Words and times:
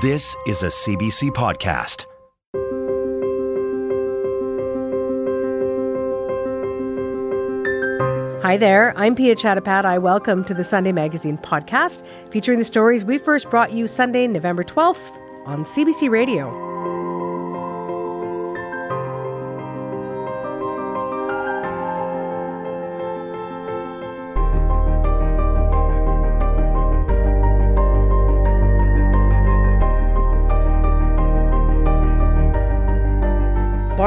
This 0.00 0.34
is 0.46 0.62
a 0.62 0.68
CBC 0.68 1.30
podcast. 1.30 2.06
Hi 8.42 8.56
there, 8.56 8.96
I'm 8.96 9.14
Piya 9.14 9.36
Chattopadhyay. 9.36 10.00
Welcome 10.00 10.42
to 10.44 10.54
the 10.54 10.64
Sunday 10.64 10.92
Magazine 10.92 11.38
podcast, 11.38 12.02
featuring 12.30 12.58
the 12.58 12.64
stories 12.64 13.04
we 13.04 13.18
first 13.18 13.50
brought 13.50 13.72
you 13.72 13.86
Sunday, 13.86 14.26
November 14.26 14.64
12th 14.64 15.12
on 15.46 15.64
CBC 15.64 16.10
Radio. 16.10 16.73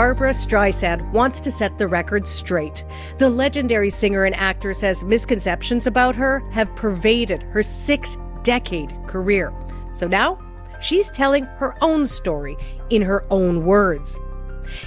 Barbra 0.07 0.31
Streisand 0.31 1.11
wants 1.11 1.41
to 1.41 1.51
set 1.51 1.77
the 1.77 1.85
record 1.85 2.25
straight. 2.25 2.85
The 3.17 3.29
legendary 3.29 3.89
singer 3.89 4.23
and 4.23 4.33
actor 4.35 4.73
says 4.73 5.03
misconceptions 5.03 5.85
about 5.85 6.15
her 6.15 6.39
have 6.51 6.73
pervaded 6.77 7.43
her 7.43 7.61
six 7.61 8.15
decade 8.41 8.95
career. 9.05 9.53
So 9.91 10.07
now 10.07 10.39
she's 10.79 11.09
telling 11.09 11.43
her 11.43 11.75
own 11.81 12.07
story 12.07 12.55
in 12.89 13.01
her 13.01 13.25
own 13.29 13.65
words. 13.65 14.17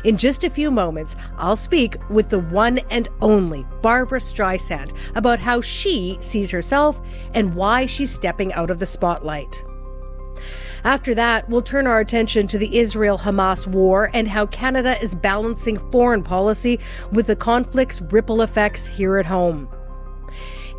In 0.05 0.17
just 0.17 0.43
a 0.43 0.49
few 0.49 0.71
moments, 0.71 1.17
I'll 1.37 1.55
speak 1.55 1.99
with 2.09 2.31
the 2.31 2.39
one 2.39 2.79
and 2.91 3.11
only 3.21 3.67
Barbra 3.83 4.21
Streisand 4.21 4.97
about 5.17 5.39
how 5.39 5.61
she 5.61 6.17
sees 6.21 6.51
herself 6.51 6.99
and 7.35 7.55
why 7.55 7.85
she's 7.85 8.11
stepping 8.11 8.55
out 8.55 8.71
of 8.71 8.79
the 8.79 8.87
spotlight. 8.87 9.63
After 10.85 11.15
that, 11.15 11.49
we'll 11.49 11.63
turn 11.63 11.87
our 11.87 12.01
attention 12.01 12.47
to 12.49 12.59
the 12.59 12.79
Israel 12.79 13.19
Hamas 13.19 13.67
war 13.67 14.11
and 14.15 14.29
how 14.29 14.47
Canada 14.47 14.97
is 15.03 15.15
balancing 15.15 15.79
foreign 15.91 16.23
policy 16.23 16.81
with 17.13 17.27
the 17.27 17.37
conflict's 17.37 18.01
ripple 18.01 18.43
effects 18.43 18.87
here 18.87 19.19
at 19.19 19.27
home. 19.27 19.69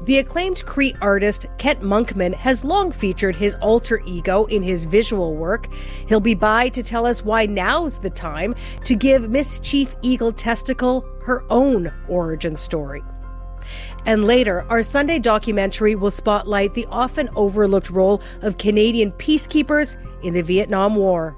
The 0.06 0.18
acclaimed 0.18 0.66
Cree 0.66 0.96
artist 1.00 1.46
Kent 1.60 1.82
Monkman 1.82 2.34
has 2.34 2.64
long 2.64 2.92
featured 2.92 3.36
his 3.36 3.54
alter 3.62 4.02
ego 4.08 4.46
in 4.46 4.64
his 4.64 4.86
visual 4.86 5.36
work. 5.36 5.68
He'll 6.08 6.20
be 6.20 6.34
by 6.34 6.70
to 6.70 6.82
tell 6.82 7.06
us 7.06 7.24
why 7.24 7.46
now's 7.46 8.00
the 8.00 8.10
time 8.10 8.56
to 8.86 8.96
give 8.96 9.30
Miss 9.30 9.60
Chief 9.60 9.96
Eagle 10.02 10.34
Testickle 10.34 11.06
her 11.24 11.44
own 11.52 11.94
origin 12.08 12.56
story. 12.56 13.04
And 14.06 14.26
later, 14.26 14.66
our 14.70 14.84
Sunday 14.84 15.20
documentary 15.20 15.96
will 15.96 16.12
spotlight 16.12 16.74
the 16.74 16.88
often 16.90 17.30
overlooked 17.36 17.90
role 17.90 18.22
of 18.42 18.58
Canadian 18.58 19.12
peacekeepers 19.14 19.96
in 20.24 20.34
the 20.34 20.42
Vietnam 20.42 20.96
War. 20.96 21.38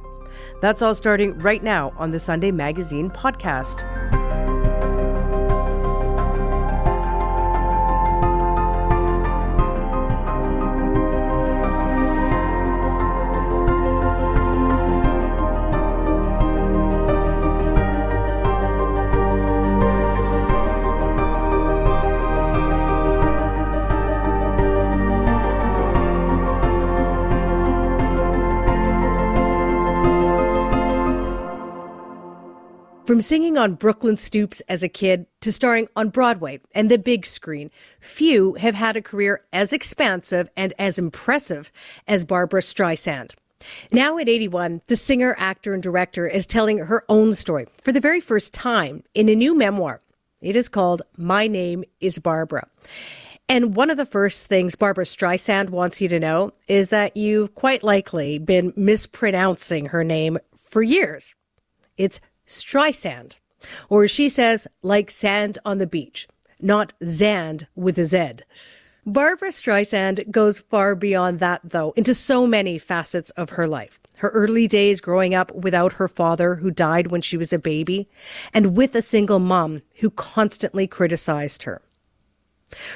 That's 0.62 0.82
all 0.82 0.96
starting 0.96 1.38
right 1.40 1.62
now 1.62 1.94
on 1.98 2.12
the 2.12 2.20
Sunday 2.20 2.52
Magazine 2.52 3.10
podcast. 3.10 4.23
From 33.06 33.20
singing 33.20 33.58
on 33.58 33.74
Brooklyn 33.74 34.16
Stoops 34.16 34.62
as 34.70 34.82
a 34.82 34.88
kid 34.88 35.26
to 35.42 35.52
starring 35.52 35.90
on 35.94 36.08
Broadway 36.08 36.62
and 36.74 36.90
the 36.90 36.98
big 36.98 37.26
screen, 37.26 37.70
few 38.00 38.54
have 38.54 38.76
had 38.76 38.96
a 38.96 39.02
career 39.02 39.42
as 39.52 39.74
expansive 39.74 40.50
and 40.56 40.74
as 40.80 40.98
impressive 40.98 41.70
as 42.08 42.24
Barbra 42.24 42.62
Streisand. 42.62 43.36
Now 43.92 44.18
at 44.20 44.30
81, 44.30 44.84
the 44.88 44.96
singer, 44.96 45.36
actor, 45.38 45.74
and 45.74 45.84
director 45.84 46.28
is 46.28 46.48
telling 46.48 46.78
her 46.78 47.04
own 47.10 47.34
story 47.34 47.68
for 47.82 47.92
the 47.92 48.00
very 48.00 48.22
first 48.22 48.54
time 48.54 49.04
in 49.14 49.28
a 49.28 49.36
new 49.36 49.54
memoir. 49.54 50.02
It 50.40 50.56
is 50.56 50.70
called 50.70 51.02
My 51.18 51.48
Name 51.48 51.84
is 52.00 52.20
Barbra. 52.20 52.70
And 53.50 53.76
one 53.76 53.90
of 53.90 53.98
the 53.98 54.06
first 54.06 54.48
things 54.48 54.76
Barbra 54.76 55.04
Streisand 55.04 55.72
wants 55.72 56.00
you 56.00 56.08
to 56.08 56.22
know 56.22 56.54
is 56.70 56.88
that 56.88 57.18
you've 57.18 57.54
quite 57.54 57.84
likely 57.84 58.40
been 58.40 58.72
mispronouncing 58.78 59.88
her 59.88 60.06
name 60.06 60.38
for 60.56 60.82
years. 60.82 61.36
It's 61.98 62.22
Streisand. 62.48 63.40
Or 63.90 64.08
she 64.08 64.30
says, 64.30 64.68
like 64.82 65.10
sand 65.10 65.60
on 65.66 65.78
the 65.78 65.88
beach, 65.88 66.28
not 66.60 66.94
Zand 67.04 67.68
with 67.76 67.98
a 67.98 68.06
Z. 68.06 68.40
Barbra 69.06 69.50
Streisand 69.50 70.32
goes 70.32 70.60
far 70.60 70.96
beyond 70.96 71.40
that, 71.40 71.62
though, 71.64 71.92
into 71.98 72.16
so 72.16 72.48
many 72.48 72.78
facets 72.78 73.32
of 73.32 73.52
her 73.52 73.68
life. 73.68 74.00
Her 74.18 74.30
early 74.30 74.68
days 74.68 75.02
growing 75.02 75.36
up 75.36 75.54
without 75.54 75.94
her 75.94 76.08
father, 76.08 76.56
who 76.56 76.72
died 76.72 77.08
when 77.08 77.22
she 77.22 77.36
was 77.36 77.52
a 77.52 77.60
baby, 77.60 78.08
and 78.54 78.78
with 78.78 78.96
a 78.96 79.02
single 79.02 79.40
mom 79.40 79.82
who 79.98 80.10
constantly 80.10 80.88
criticized 80.88 81.64
her. 81.64 81.82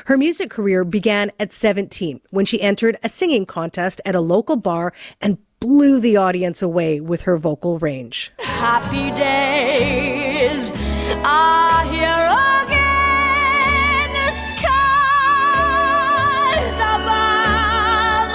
Her 0.05 0.17
music 0.17 0.49
career 0.49 0.83
began 0.83 1.31
at 1.39 1.53
17 1.53 2.21
when 2.29 2.45
she 2.45 2.61
entered 2.61 2.97
a 3.03 3.09
singing 3.09 3.45
contest 3.45 4.01
at 4.05 4.15
a 4.15 4.21
local 4.21 4.55
bar 4.55 4.93
and 5.21 5.37
blew 5.59 5.99
the 5.99 6.17
audience 6.17 6.61
away 6.61 6.99
with 6.99 7.23
her 7.23 7.35
vocal 7.37 7.79
range. 7.79 8.31
Happy 8.39 9.09
days 9.17 10.71
are 11.23 11.83
here 11.85 12.27
again. 12.63 14.13
The 14.13 14.31
skies 14.31 14.67
above 16.95 18.31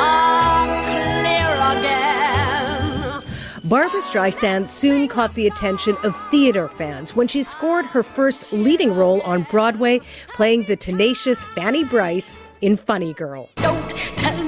are 0.00 0.82
clear 0.84 1.52
again. 1.78 3.22
Barbra 3.68 4.00
Streisand 4.00 4.68
soon 4.68 5.08
caught 5.08 5.34
the 5.34 5.46
attention 5.46 5.96
of 6.04 6.14
theater 6.30 6.68
fans 6.68 7.16
when 7.16 7.26
she 7.26 7.42
scored 7.42 7.86
her 7.86 8.02
first 8.02 8.52
leading 8.52 8.94
role 8.94 9.20
on 9.22 9.46
Broadway, 9.50 10.00
playing 10.28 10.64
the 10.64 10.76
tenacious 10.76 11.44
Fanny 11.44 11.82
Brice 11.84 12.38
in 12.60 12.76
Funny 12.76 13.14
Girl. 13.14 13.48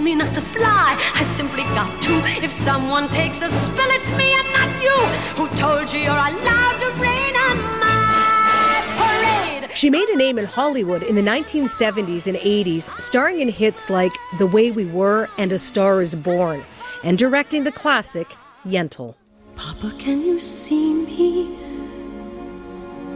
Me 0.04 0.14
not 0.14 0.34
to 0.34 0.40
fly. 0.42 0.96
I 1.14 1.24
simply 1.24 1.62
got 1.62 2.02
to. 2.02 2.12
If 2.44 2.52
someone 2.52 3.08
takes 3.08 3.40
a 3.40 3.48
spill, 3.48 3.90
it's 3.96 4.10
me 4.10 4.34
and 4.40 4.48
not 4.52 4.70
you. 4.82 4.98
Who 5.38 5.48
told 5.56 5.90
you 5.92 6.00
you're 6.00 6.12
allowed 6.12 6.78
to 6.80 6.90
rain 7.00 7.34
on 7.34 7.56
my 7.80 8.82
parade? 8.98 9.70
She 9.74 9.88
made 9.88 10.08
a 10.10 10.16
name 10.16 10.38
in 10.38 10.44
Hollywood 10.44 11.02
in 11.02 11.14
the 11.14 11.22
1970s 11.22 12.26
and 12.26 12.36
80s, 12.36 12.90
starring 13.00 13.40
in 13.40 13.48
hits 13.48 13.88
like 13.88 14.12
The 14.38 14.46
Way 14.46 14.70
We 14.70 14.84
Were 14.84 15.28
and 15.38 15.50
A 15.52 15.58
Star 15.58 16.02
is 16.02 16.14
Born, 16.14 16.62
and 17.02 17.16
directing 17.16 17.64
the 17.64 17.72
classic 17.72 18.28
Yentl. 18.66 19.14
Papa, 19.56 19.94
can 19.98 20.20
you 20.20 20.38
see 20.38 20.92
me? 21.06 21.58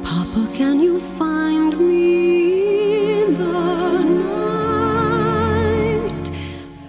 Papa, 0.03 0.49
can 0.55 0.81
you 0.81 0.99
find 0.99 1.79
me 1.79 3.23
in 3.23 3.35
the 3.35 3.99
night? 4.05 4.18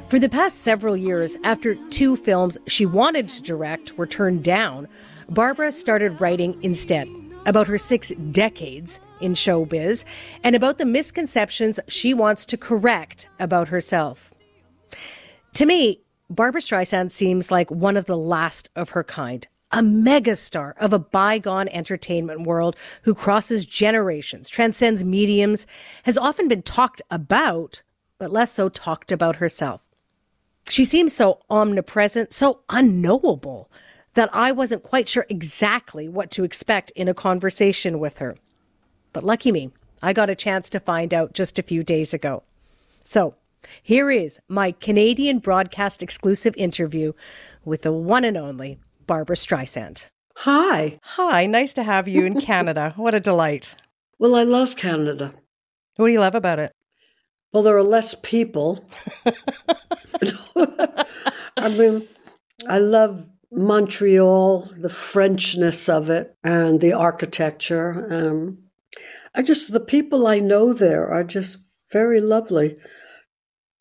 For 0.10 0.18
the 0.18 0.28
past 0.28 0.62
several 0.62 0.98
years, 0.98 1.38
after 1.44 1.76
two 1.92 2.16
films 2.16 2.58
she 2.66 2.84
wanted 2.84 3.30
to 3.30 3.44
direct 3.44 3.96
were 3.96 4.08
turned 4.08 4.44
down, 4.44 4.88
Barbra 5.30 5.72
started 5.72 6.20
writing 6.20 6.58
instead 6.64 7.08
about 7.46 7.68
her 7.68 7.78
six 7.78 8.10
decades 8.32 9.00
in 9.22 9.36
showbiz 9.36 10.04
and 10.44 10.56
about 10.56 10.80
the 10.80 10.86
misconceptions 10.86 11.80
she 11.88 12.16
wants 12.16 12.44
to 12.46 12.58
correct 12.58 13.30
about 13.40 13.68
herself. 13.68 14.34
To 15.54 15.68
me, 15.68 16.02
Barbra 16.28 16.62
Streisand 16.62 17.12
seems 17.12 17.52
like 17.52 17.70
one 17.70 17.96
of 17.96 18.06
the 18.06 18.18
last 18.18 18.72
of 18.76 18.90
her 18.90 19.04
kind, 19.04 19.48
a 19.72 19.82
megastar 19.82 20.74
of 20.80 20.92
a 20.92 20.98
bygone 20.98 21.68
entertainment 21.68 22.48
world 22.48 22.76
who 23.04 23.14
crosses 23.14 23.64
generations, 23.64 24.50
transcends 24.50 25.04
mediums, 25.04 25.68
has 26.02 26.18
often 26.18 26.48
been 26.48 26.64
talked 26.64 27.04
about, 27.12 27.84
but 28.18 28.32
less 28.32 28.52
so 28.52 28.70
talked 28.70 29.12
about 29.12 29.36
herself. 29.36 29.89
She 30.68 30.86
seems 30.86 31.14
so 31.14 31.40
omnipresent, 31.50 32.34
so 32.34 32.62
unknowable 32.70 33.72
that 34.14 34.30
I 34.34 34.52
wasn't 34.52 34.84
quite 34.84 35.08
sure 35.08 35.26
exactly 35.30 36.08
what 36.08 36.32
to 36.32 36.44
expect 36.44 36.92
in 36.92 37.08
a 37.08 37.14
conversation 37.14 38.00
with 38.00 38.18
her. 38.18 38.36
But 39.14 39.24
lucky 39.24 39.52
me, 39.52 39.72
I 40.02 40.14
got 40.14 40.30
a 40.30 40.36
chance 40.36 40.70
to 40.72 40.80
find 40.80 41.14
out 41.14 41.34
just 41.34 41.60
a 41.60 41.64
few 41.64 41.84
days 41.84 42.14
ago. 42.14 42.44
So 43.02 43.36
here 43.82 44.10
is 44.12 44.40
my 44.48 44.72
Canadian 44.72 45.40
broadcast 45.40 46.02
exclusive 46.02 46.56
interview 46.58 47.14
with 47.66 47.82
the 47.82 47.92
one 47.92 48.24
and 48.24 48.38
only 48.38 48.80
Barbra 49.08 49.36
Streisand. 49.36 50.06
Hi. 50.38 50.98
Hi, 51.04 51.46
nice 51.46 51.74
to 51.74 51.84
have 51.84 52.08
you 52.08 52.26
in 52.26 52.40
Canada. 52.50 52.94
What 52.96 53.16
a 53.16 53.20
delight. 53.20 53.76
Well, 54.18 54.36
I 54.36 54.44
love 54.44 54.76
Canada. 54.76 55.34
What 55.96 56.08
do 56.08 56.14
you 56.14 56.20
love 56.20 56.36
about 56.36 56.60
it? 56.60 56.72
Well, 57.52 57.64
there 57.64 57.78
are 57.78 57.84
less 57.84 58.16
people. 58.16 58.86
I 61.58 61.70
mean, 61.70 62.08
I 62.68 62.78
love 62.80 63.26
Montreal, 63.52 64.70
the 64.78 64.90
Frenchness 64.90 65.90
of 65.90 66.10
it, 66.10 66.36
and 66.44 66.80
the 66.80 66.94
architecture. 66.94 68.08
Um, 68.12 68.60
I 69.34 69.42
just, 69.42 69.72
the 69.72 69.80
people 69.80 70.28
I 70.28 70.40
know 70.40 70.74
there 70.74 71.08
are 71.08 71.24
just 71.24 71.58
very 71.92 72.22
lovely. 72.22 72.78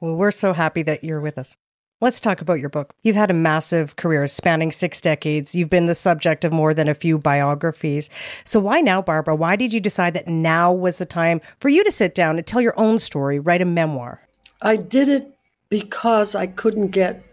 Well, 0.00 0.14
we're 0.14 0.30
so 0.30 0.54
happy 0.54 0.82
that 0.82 1.04
you're 1.04 1.20
with 1.20 1.36
us. 1.36 1.56
Let's 2.00 2.20
talk 2.20 2.40
about 2.40 2.60
your 2.60 2.68
book. 2.68 2.94
You've 3.02 3.16
had 3.16 3.30
a 3.30 3.34
massive 3.34 3.96
career 3.96 4.24
spanning 4.28 4.70
six 4.70 5.00
decades. 5.00 5.56
You've 5.56 5.68
been 5.68 5.86
the 5.86 5.96
subject 5.96 6.44
of 6.44 6.52
more 6.52 6.72
than 6.72 6.86
a 6.86 6.94
few 6.94 7.18
biographies. 7.18 8.08
So, 8.44 8.60
why 8.60 8.80
now, 8.80 9.02
Barbra? 9.02 9.34
Why 9.34 9.56
did 9.56 9.72
you 9.72 9.80
decide 9.80 10.14
that 10.14 10.28
now 10.28 10.72
was 10.72 10.98
the 10.98 11.06
time 11.06 11.40
for 11.58 11.68
you 11.68 11.82
to 11.82 11.90
sit 11.90 12.14
down 12.14 12.36
and 12.36 12.46
tell 12.46 12.60
your 12.60 12.78
own 12.78 13.00
story, 13.00 13.40
write 13.40 13.62
a 13.62 13.64
memoir? 13.64 14.20
I 14.62 14.76
did 14.76 15.08
it 15.08 15.36
because 15.70 16.36
I 16.36 16.46
couldn't 16.46 16.88
get 16.88 17.24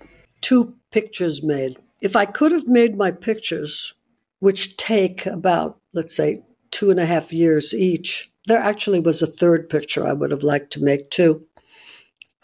two 0.42 0.74
pictures 0.90 1.44
made. 1.44 1.78
If 2.02 2.16
I 2.16 2.26
could 2.26 2.52
have 2.52 2.68
made 2.68 2.96
my 2.96 3.12
pictures, 3.12 3.94
which 4.40 4.78
take 4.78 5.28
about, 5.28 5.80
let's 5.94 6.16
say, 6.16 6.38
two 6.72 6.90
and 6.90 7.00
a 7.00 7.06
half 7.06 7.32
years 7.32 7.76
each, 7.76 8.32
there 8.48 8.60
actually 8.60 9.00
was 9.00 9.22
a 9.22 9.28
third 9.28 9.70
picture 9.70 10.08
I 10.08 10.14
would 10.14 10.32
have 10.32 10.44
liked 10.44 10.72
to 10.72 10.84
make 10.84 11.12
too. 11.12 11.46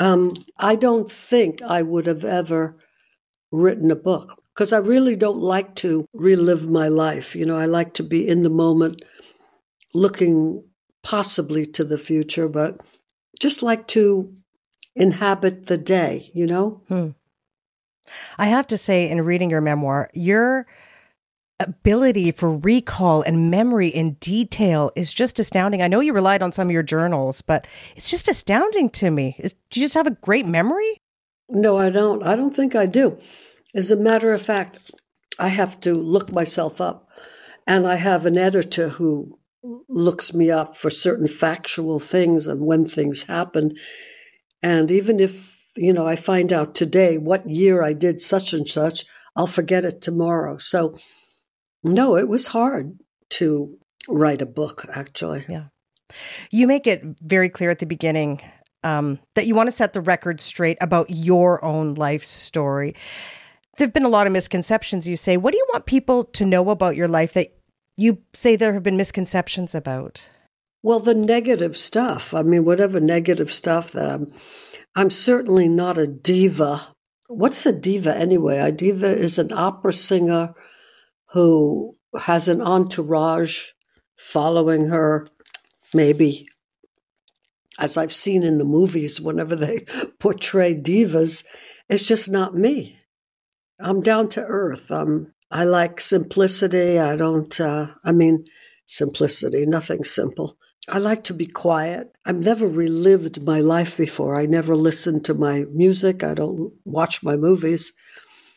Um, 0.02 0.34
I 0.58 0.76
don't 0.78 1.10
think 1.12 1.62
I 1.62 1.84
would 1.84 2.08
have 2.08 2.26
ever 2.26 2.76
written 3.52 3.92
a 3.92 3.96
book 3.96 4.42
because 4.52 4.74
I 4.74 4.78
really 4.78 5.16
don't 5.16 5.38
like 5.38 5.76
to 5.76 6.08
relive 6.16 6.68
my 6.68 6.88
life. 6.88 7.36
You 7.36 7.46
know, 7.46 7.56
I 7.56 7.68
like 7.68 7.94
to 7.96 8.04
be 8.04 8.28
in 8.28 8.42
the 8.42 8.50
moment, 8.50 9.04
looking 9.94 10.64
possibly 11.04 11.68
to 11.68 11.84
the 11.84 12.00
future, 12.00 12.50
but 12.50 12.82
just 13.40 13.62
like 13.62 13.86
to 13.90 14.34
inhabit 14.96 15.68
the 15.68 15.78
day, 15.78 16.32
you 16.34 16.48
know? 16.48 16.82
Hmm. 16.88 17.10
I 18.40 18.48
have 18.48 18.66
to 18.68 18.80
say, 18.80 19.08
in 19.08 19.22
reading 19.22 19.52
your 19.52 19.62
memoir, 19.62 20.10
your 20.16 20.66
ability 21.62 22.32
for 22.32 22.56
recall 22.56 23.22
and 23.22 23.52
memory 23.52 23.88
in 23.88 24.14
detail 24.16 24.92
is 24.96 25.14
just 25.14 25.40
astounding. 25.40 25.82
I 25.82 25.88
know 25.88 26.00
you 26.00 26.14
relied 26.14 26.42
on 26.42 26.52
some 26.52 26.68
of 26.68 26.72
your 26.72 26.84
journals, 26.84 27.42
but 27.42 27.68
it's 27.96 28.10
just 28.10 28.28
astounding 28.28 28.90
to 28.92 29.12
me. 29.12 29.36
Is, 29.40 29.54
do 29.70 29.80
you 29.80 29.86
just 29.86 29.96
have 29.96 30.08
a 30.08 30.12
great 30.12 30.46
memory? 30.46 31.02
No, 31.50 31.78
I 31.78 31.90
don't. 31.90 32.24
I 32.24 32.36
don't 32.36 32.56
think 32.56 32.76
I 32.76 32.86
do. 32.86 33.18
As 33.76 33.92
a 33.92 33.98
matter 33.98 34.34
of 34.34 34.42
fact, 34.42 34.92
I 35.40 35.50
have 35.50 35.80
to 35.82 35.94
look 35.94 36.32
myself 36.32 36.80
up, 36.80 37.10
and 37.68 37.88
I 37.88 37.96
have 37.96 38.26
an 38.26 38.38
editor 38.38 38.90
who 38.90 39.38
looks 39.88 40.34
me 40.34 40.50
up 40.50 40.76
for 40.76 40.90
certain 40.90 41.28
factual 41.28 42.00
things 42.00 42.48
and 42.48 42.62
when 42.62 42.86
things 42.86 43.24
happen. 43.24 43.76
And 44.64 44.92
even 44.92 45.20
if, 45.20 45.72
you 45.76 45.94
know, 45.94 46.08
I 46.08 46.16
find 46.16 46.52
out 46.52 46.76
today 46.76 47.18
what 47.18 47.50
year 47.50 47.84
I 47.84 47.94
did 47.94 48.20
such 48.20 48.54
and 48.54 48.68
such, 48.68 49.06
I'll 49.36 49.48
forget 49.48 49.86
it 49.86 50.02
tomorrow. 50.02 50.58
So, 50.58 50.98
no, 51.84 52.18
it 52.18 52.28
was 52.28 52.48
hard 52.48 53.00
to 53.32 53.78
write 54.08 54.42
a 54.42 54.46
book, 54.46 54.86
actually. 54.94 55.46
Yeah. 55.48 55.66
You 56.50 56.68
make 56.68 56.88
it 56.88 57.04
very 57.22 57.50
clear 57.50 57.70
at 57.70 57.80
the 57.80 57.86
beginning 57.86 58.42
um, 58.84 59.20
that 59.36 59.48
you 59.48 59.56
want 59.56 59.68
to 59.68 59.72
set 59.72 59.94
the 59.94 60.02
record 60.02 60.42
straight 60.42 60.78
about 60.82 61.10
your 61.10 61.64
own 61.64 61.94
life 61.96 62.24
story. 62.24 62.96
There 63.78 63.88
have 63.88 63.94
been 63.94 64.06
a 64.06 64.10
lot 64.10 64.28
of 64.28 64.34
misconceptions, 64.34 65.08
you 65.08 65.16
say. 65.16 65.38
What 65.38 65.52
do 65.52 65.58
you 65.58 65.68
want 65.72 65.86
people 65.86 66.26
to 66.26 66.46
know 66.46 66.70
about 66.70 66.96
your 66.96 67.08
life 67.08 67.34
that 67.34 67.56
you 67.98 68.20
say 68.34 68.56
there 68.56 68.74
have 68.74 68.84
been 68.84 68.98
misconceptions 68.98 69.74
about? 69.74 70.30
Well, 70.84 71.00
the 71.00 71.14
negative 71.14 71.78
stuff. 71.78 72.34
I 72.34 72.42
mean, 72.42 72.66
whatever 72.66 73.00
negative 73.00 73.52
stuff 73.52 73.92
that 73.92 74.10
I'm, 74.10 74.32
I'm 74.96 75.10
certainly 75.10 75.70
not 75.70 75.98
a 75.98 76.08
diva. 76.08 76.96
What's 77.28 77.66
a 77.66 77.72
diva 77.72 78.16
anyway? 78.16 78.58
A 78.58 78.72
diva 78.72 79.08
is 79.08 79.40
an 79.40 79.54
opera 79.54 79.94
singer 79.94 80.54
who 81.32 81.96
has 82.20 82.48
an 82.48 82.62
entourage 82.62 83.70
following 84.16 84.88
her, 84.88 85.26
maybe, 85.94 86.48
as 87.80 87.98
I've 87.98 88.14
seen 88.14 88.44
in 88.44 88.58
the 88.58 88.66
movies 88.66 89.22
whenever 89.22 89.56
they 89.56 89.86
portray 90.20 90.76
divas. 90.76 91.46
It's 91.90 92.04
just 92.04 92.30
not 92.30 92.56
me. 92.56 93.00
I'm 93.80 94.02
down 94.02 94.30
to 94.30 94.44
earth. 94.44 94.92
I'm, 94.92 95.34
I 95.50 95.64
like 95.64 96.00
simplicity. 96.00 97.00
I 97.00 97.16
don't, 97.16 97.60
uh, 97.60 97.88
I 98.04 98.12
mean, 98.12 98.46
simplicity, 98.86 99.66
nothing 99.66 100.04
simple. 100.04 100.58
I 100.88 100.98
like 100.98 101.24
to 101.26 101.34
be 101.34 101.48
quiet. 101.48 102.12
I've 102.26 102.44
never 102.44 102.68
relived 102.68 103.46
my 103.46 103.60
life 103.60 103.98
before. 103.98 104.40
I 104.40 104.46
never 104.46 104.76
listened 104.76 105.26
to 105.26 105.34
my 105.34 105.66
music. 105.72 106.24
I 106.24 106.34
don't 106.34 106.74
watch 106.86 107.24
my 107.24 107.36
movies. 107.36 107.94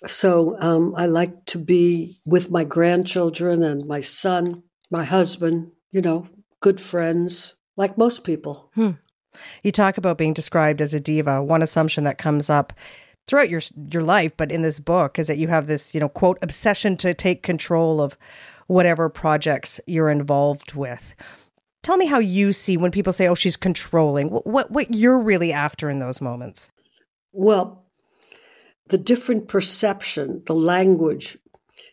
So 0.06 0.56
um, 0.60 0.94
I 0.96 1.06
like 1.06 1.44
to 1.46 1.58
be 1.58 2.14
with 2.26 2.50
my 2.50 2.64
grandchildren 2.64 3.62
and 3.62 3.86
my 3.86 4.00
son, 4.00 4.62
my 4.90 5.04
husband, 5.04 5.72
you 5.90 6.00
know, 6.00 6.28
good 6.60 6.80
friends, 6.80 7.54
like 7.76 7.98
most 7.98 8.24
people. 8.24 8.70
Hmm. 8.74 8.92
You 9.62 9.72
talk 9.72 9.98
about 9.98 10.18
being 10.18 10.34
described 10.34 10.80
as 10.80 10.94
a 10.94 11.00
diva. 11.00 11.42
One 11.42 11.62
assumption 11.62 12.04
that 12.04 12.18
comes 12.18 12.48
up 12.48 12.72
throughout 13.26 13.48
your 13.48 13.60
your 13.90 14.02
life, 14.02 14.32
but 14.36 14.52
in 14.52 14.62
this 14.62 14.78
book, 14.78 15.18
is 15.18 15.26
that 15.26 15.38
you 15.38 15.48
have 15.48 15.66
this, 15.66 15.94
you 15.94 16.00
know, 16.00 16.08
quote 16.08 16.38
obsession 16.42 16.96
to 16.98 17.14
take 17.14 17.42
control 17.42 18.00
of 18.00 18.16
whatever 18.66 19.08
projects 19.08 19.80
you're 19.86 20.10
involved 20.10 20.74
with. 20.74 21.14
Tell 21.82 21.96
me 21.96 22.06
how 22.06 22.18
you 22.18 22.52
see 22.52 22.76
when 22.76 22.90
people 22.90 23.12
say, 23.12 23.26
"Oh, 23.26 23.34
she's 23.34 23.56
controlling." 23.56 24.30
What 24.30 24.46
what, 24.46 24.70
what 24.70 24.94
you're 24.94 25.18
really 25.18 25.52
after 25.52 25.90
in 25.90 25.98
those 25.98 26.20
moments? 26.20 26.70
Well, 27.32 27.83
the 28.88 28.98
different 28.98 29.48
perception, 29.48 30.42
the 30.46 30.54
language, 30.54 31.38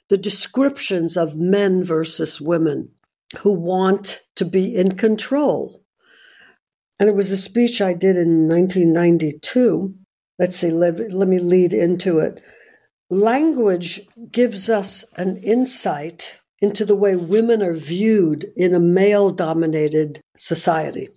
the 0.09 0.17
descriptions 0.17 1.15
of 1.15 1.37
men 1.37 1.83
versus 1.83 2.41
women 2.41 2.89
who 3.39 3.53
want 3.53 4.21
to 4.35 4.45
be 4.45 4.75
in 4.75 4.91
control. 4.97 5.83
And 6.99 7.09
it 7.09 7.15
was 7.15 7.31
a 7.31 7.37
speech 7.37 7.81
I 7.81 7.93
did 7.93 8.17
in 8.17 8.47
1992. 8.47 9.95
Let's 10.37 10.57
see, 10.57 10.71
let, 10.71 11.13
let 11.13 11.27
me 11.27 11.39
lead 11.39 11.73
into 11.73 12.19
it. 12.19 12.45
Language 13.09 14.01
gives 14.31 14.69
us 14.69 15.05
an 15.17 15.37
insight 15.37 16.41
into 16.61 16.85
the 16.85 16.95
way 16.95 17.15
women 17.15 17.61
are 17.63 17.73
viewed 17.73 18.51
in 18.55 18.73
a 18.73 18.79
male 18.79 19.31
dominated 19.31 20.21
society. 20.37 21.09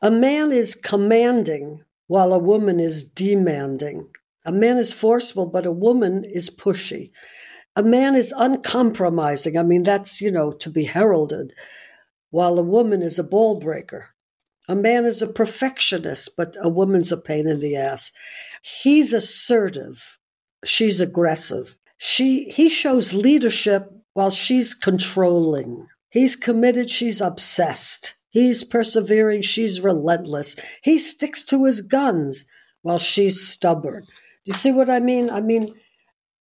A 0.00 0.10
man 0.10 0.50
is 0.50 0.74
commanding 0.74 1.82
while 2.06 2.32
a 2.32 2.38
woman 2.38 2.80
is 2.80 3.04
demanding. 3.04 4.08
A 4.44 4.52
man 4.52 4.76
is 4.76 4.92
forceful, 4.92 5.46
but 5.46 5.64
a 5.64 5.72
woman 5.72 6.24
is 6.24 6.50
pushy. 6.50 7.10
A 7.76 7.82
man 7.82 8.14
is 8.14 8.34
uncompromising. 8.36 9.56
I 9.56 9.62
mean, 9.62 9.82
that's, 9.82 10.20
you 10.20 10.30
know, 10.30 10.52
to 10.52 10.70
be 10.70 10.84
heralded, 10.84 11.54
while 12.30 12.58
a 12.58 12.62
woman 12.62 13.02
is 13.02 13.18
a 13.18 13.24
ball 13.24 13.58
breaker. 13.58 14.10
A 14.68 14.74
man 14.74 15.06
is 15.06 15.22
a 15.22 15.26
perfectionist, 15.26 16.36
but 16.36 16.56
a 16.60 16.68
woman's 16.68 17.10
a 17.10 17.16
pain 17.16 17.48
in 17.48 17.58
the 17.58 17.76
ass. 17.76 18.12
He's 18.62 19.12
assertive. 19.12 20.18
She's 20.64 21.00
aggressive. 21.00 21.76
She, 21.96 22.44
he 22.50 22.68
shows 22.68 23.14
leadership 23.14 23.90
while 24.12 24.30
she's 24.30 24.74
controlling. 24.74 25.86
He's 26.10 26.36
committed. 26.36 26.90
She's 26.90 27.20
obsessed. 27.20 28.14
He's 28.28 28.62
persevering. 28.62 29.42
She's 29.42 29.80
relentless. 29.80 30.56
He 30.82 30.98
sticks 30.98 31.44
to 31.46 31.64
his 31.64 31.80
guns 31.80 32.46
while 32.82 32.98
she's 32.98 33.46
stubborn 33.46 34.04
you 34.44 34.52
see 34.52 34.72
what 34.72 34.90
I 34.90 35.00
mean? 35.00 35.30
I 35.30 35.40
mean, 35.40 35.68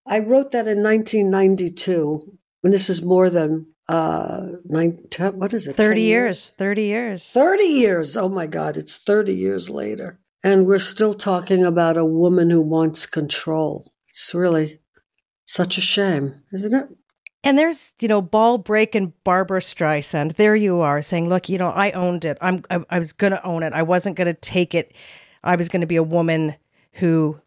I 0.06 0.20
wrote 0.20 0.52
that 0.52 0.68
in 0.68 0.84
1992, 0.84 2.38
and 2.64 2.74
this 2.74 2.90
is 2.90 3.04
more 3.04 3.30
than 3.30 3.68
uh 3.90 4.48
nine 4.64 4.98
ten, 5.10 5.38
what 5.38 5.54
is 5.54 5.68
it 5.68 5.76
30 5.76 6.02
years? 6.02 6.08
years 6.08 6.54
30 6.58 6.84
years 6.84 7.30
30 7.32 7.64
years 7.66 8.16
oh 8.16 8.30
my 8.30 8.48
god 8.48 8.78
it's 8.78 8.98
30 8.98 9.36
years 9.36 9.70
later 9.70 10.22
and 10.42 10.66
we're 10.66 10.80
still 10.80 11.14
talking 11.14 11.66
about 11.66 11.98
a 11.98 12.06
woman 12.06 12.50
who 12.50 12.62
wants 12.62 13.06
control 13.06 13.92
it's 14.08 14.34
really 14.34 14.80
such 15.44 15.78
a 15.78 15.82
shame 15.82 16.44
isn't 16.54 16.74
it 16.74 16.88
and 17.44 17.60
there's, 17.60 17.94
you 18.00 18.08
know, 18.08 18.22
ball 18.22 18.58
break 18.58 18.96
and 18.96 19.12
Barbra 19.26 19.60
Streisand. 19.60 20.36
There 20.36 20.56
you 20.56 20.80
are 20.80 21.02
saying, 21.02 21.28
look, 21.28 21.50
you 21.50 21.58
know, 21.58 21.70
I 21.70 21.92
owned 21.92 22.24
it. 22.24 22.38
I'm, 22.40 22.64
I, 22.72 22.86
I 22.90 23.00
was 23.00 23.12
going 23.12 23.32
to 23.32 23.46
own 23.46 23.64
it. 23.64 23.74
I 23.74 23.84
wasn't 23.84 24.16
going 24.16 24.28
to 24.28 24.34
take 24.34 24.74
it. 24.74 24.94
I 25.44 25.58
was 25.58 25.68
going 25.68 25.82
to 25.82 25.88
be 25.88 25.98
a 25.98 26.04
woman 26.04 26.56
who 26.94 27.42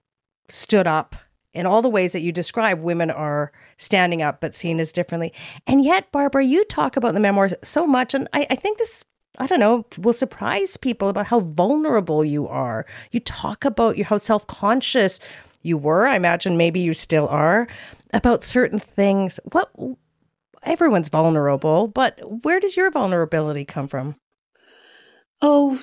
stood 0.49 0.87
up 0.87 1.17
in 1.53 1.65
all 1.65 1.81
the 1.81 1.89
ways 1.89 2.13
that 2.13 2.21
you 2.21 2.33
describe, 2.33 2.81
women 2.81 3.11
are 3.11 3.51
standing 3.79 4.21
up 4.21 4.41
but 4.41 4.55
seen 4.55 4.79
as 4.79 4.93
differently. 4.93 5.33
And 5.67 5.83
yet, 5.83 6.13
Barbra, 6.13 6.45
you 6.45 6.65
talk 6.65 6.97
about 6.97 7.15
the 7.15 7.21
memoirs 7.21 7.55
so 7.63 7.87
much, 7.87 8.13
and 8.13 8.29
I, 8.35 8.47
I 8.51 8.57
think 8.57 8.79
this 8.79 9.05
I 9.39 9.47
don't 9.47 9.61
know, 9.61 9.85
will 9.99 10.13
surprise 10.13 10.77
people 10.77 11.09
about 11.09 11.27
how 11.27 11.41
vulnerable 11.41 12.25
you 12.25 12.49
are. 12.49 12.87
You 13.11 13.21
talk 13.21 13.65
about 13.65 13.99
how 14.01 14.17
self 14.17 14.47
conscious 14.47 15.21
you 15.63 15.77
were. 15.77 16.07
I 16.07 16.17
imagine 16.17 16.57
maybe 16.57 16.81
you 16.81 16.93
still 16.93 17.29
are 17.29 17.67
about 18.13 18.45
certain 18.45 18.79
things. 18.79 19.39
What 19.53 19.71
everyone's 20.63 21.09
vulnerable, 21.09 21.89
but 21.89 22.19
where 22.45 22.61
does 22.61 22.77
your 22.77 22.91
vulnerability 22.91 23.65
come 23.65 23.89
from? 23.89 24.17
Oh, 25.43 25.81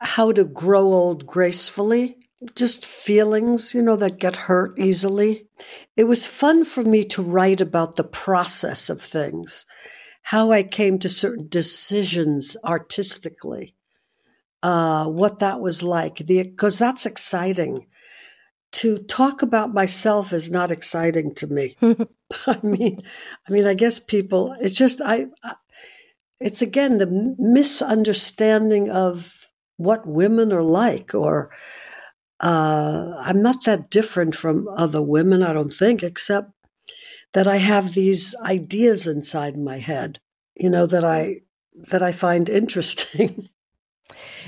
how 0.00 0.32
to 0.32 0.44
grow 0.44 0.92
old 0.92 1.26
gracefully, 1.26 2.16
just 2.54 2.86
feelings, 2.86 3.74
you 3.74 3.82
know, 3.82 3.96
that 3.96 4.18
get 4.18 4.36
hurt 4.36 4.78
easily. 4.78 5.46
It 5.96 6.04
was 6.04 6.26
fun 6.26 6.64
for 6.64 6.82
me 6.82 7.04
to 7.04 7.22
write 7.22 7.60
about 7.60 7.96
the 7.96 8.04
process 8.04 8.88
of 8.88 9.00
things, 9.00 9.66
how 10.22 10.50
I 10.50 10.62
came 10.62 10.98
to 11.00 11.08
certain 11.08 11.48
decisions 11.48 12.56
artistically, 12.64 13.74
uh, 14.62 15.06
what 15.06 15.38
that 15.40 15.60
was 15.60 15.82
like, 15.82 16.26
because 16.26 16.78
that's 16.78 17.06
exciting. 17.06 17.86
To 18.74 18.98
talk 18.98 19.42
about 19.42 19.74
myself 19.74 20.32
is 20.32 20.50
not 20.50 20.70
exciting 20.70 21.34
to 21.34 21.46
me. 21.48 21.76
I 22.46 22.58
mean, 22.62 22.98
I 23.48 23.52
mean, 23.52 23.66
I 23.66 23.74
guess 23.74 23.98
people. 23.98 24.54
It's 24.60 24.74
just 24.74 25.00
I. 25.00 25.26
I 25.42 25.54
it's 26.40 26.62
again 26.62 26.96
the 26.96 27.36
misunderstanding 27.38 28.90
of 28.90 29.39
what 29.80 30.06
women 30.06 30.52
are 30.52 30.62
like 30.62 31.14
or 31.14 31.50
uh, 32.40 33.14
i'm 33.18 33.40
not 33.40 33.64
that 33.64 33.90
different 33.90 34.34
from 34.34 34.68
other 34.76 35.02
women 35.02 35.42
i 35.42 35.52
don't 35.52 35.72
think 35.72 36.02
except 36.02 36.52
that 37.32 37.46
i 37.46 37.56
have 37.56 37.94
these 37.94 38.34
ideas 38.44 39.06
inside 39.06 39.56
my 39.56 39.78
head 39.78 40.18
you 40.54 40.70
know 40.70 40.86
that 40.86 41.04
i 41.04 41.36
that 41.90 42.02
i 42.02 42.12
find 42.12 42.48
interesting 42.48 43.48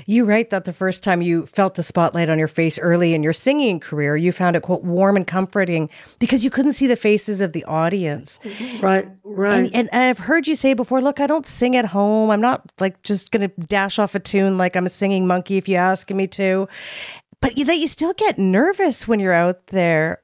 You 0.05 0.25
write 0.25 0.49
that 0.49 0.65
the 0.65 0.73
first 0.73 1.03
time 1.03 1.21
you 1.21 1.45
felt 1.45 1.75
the 1.75 1.83
spotlight 1.83 2.29
on 2.29 2.39
your 2.39 2.47
face 2.47 2.77
early 2.79 3.13
in 3.13 3.23
your 3.23 3.33
singing 3.33 3.79
career, 3.79 4.15
you 4.15 4.31
found 4.31 4.55
it, 4.55 4.63
quote, 4.63 4.83
warm 4.83 5.15
and 5.15 5.25
comforting 5.25 5.89
because 6.19 6.43
you 6.43 6.49
couldn't 6.49 6.73
see 6.73 6.87
the 6.87 6.95
faces 6.95 7.41
of 7.41 7.53
the 7.53 7.63
audience. 7.65 8.39
Right, 8.81 9.07
right. 9.23 9.71
And, 9.73 9.73
and, 9.73 9.89
I've 9.91 10.19
heard 10.19 10.47
you 10.47 10.55
say 10.55 10.73
before, 10.73 11.01
look, 11.01 11.19
I 11.19 11.27
don't 11.27 11.45
sing 11.45 11.75
at 11.75 11.85
home. 11.85 12.29
I'm 12.29 12.41
not 12.41 12.71
like 12.79 13.01
just 13.03 13.31
going 13.31 13.49
to 13.49 13.65
dash 13.65 13.99
off 13.99 14.15
a 14.15 14.19
tune 14.19 14.57
like 14.57 14.75
I'm 14.75 14.85
a 14.85 14.89
singing 14.89 15.27
monkey 15.27 15.57
if 15.57 15.67
you 15.67 15.75
ask 15.75 16.09
me 16.09 16.27
to. 16.27 16.67
But 17.41 17.55
that 17.55 17.77
you 17.77 17.87
still 17.87 18.13
get 18.13 18.39
nervous 18.39 19.07
when 19.07 19.19
you're 19.19 19.33
out 19.33 19.67
there. 19.67 20.21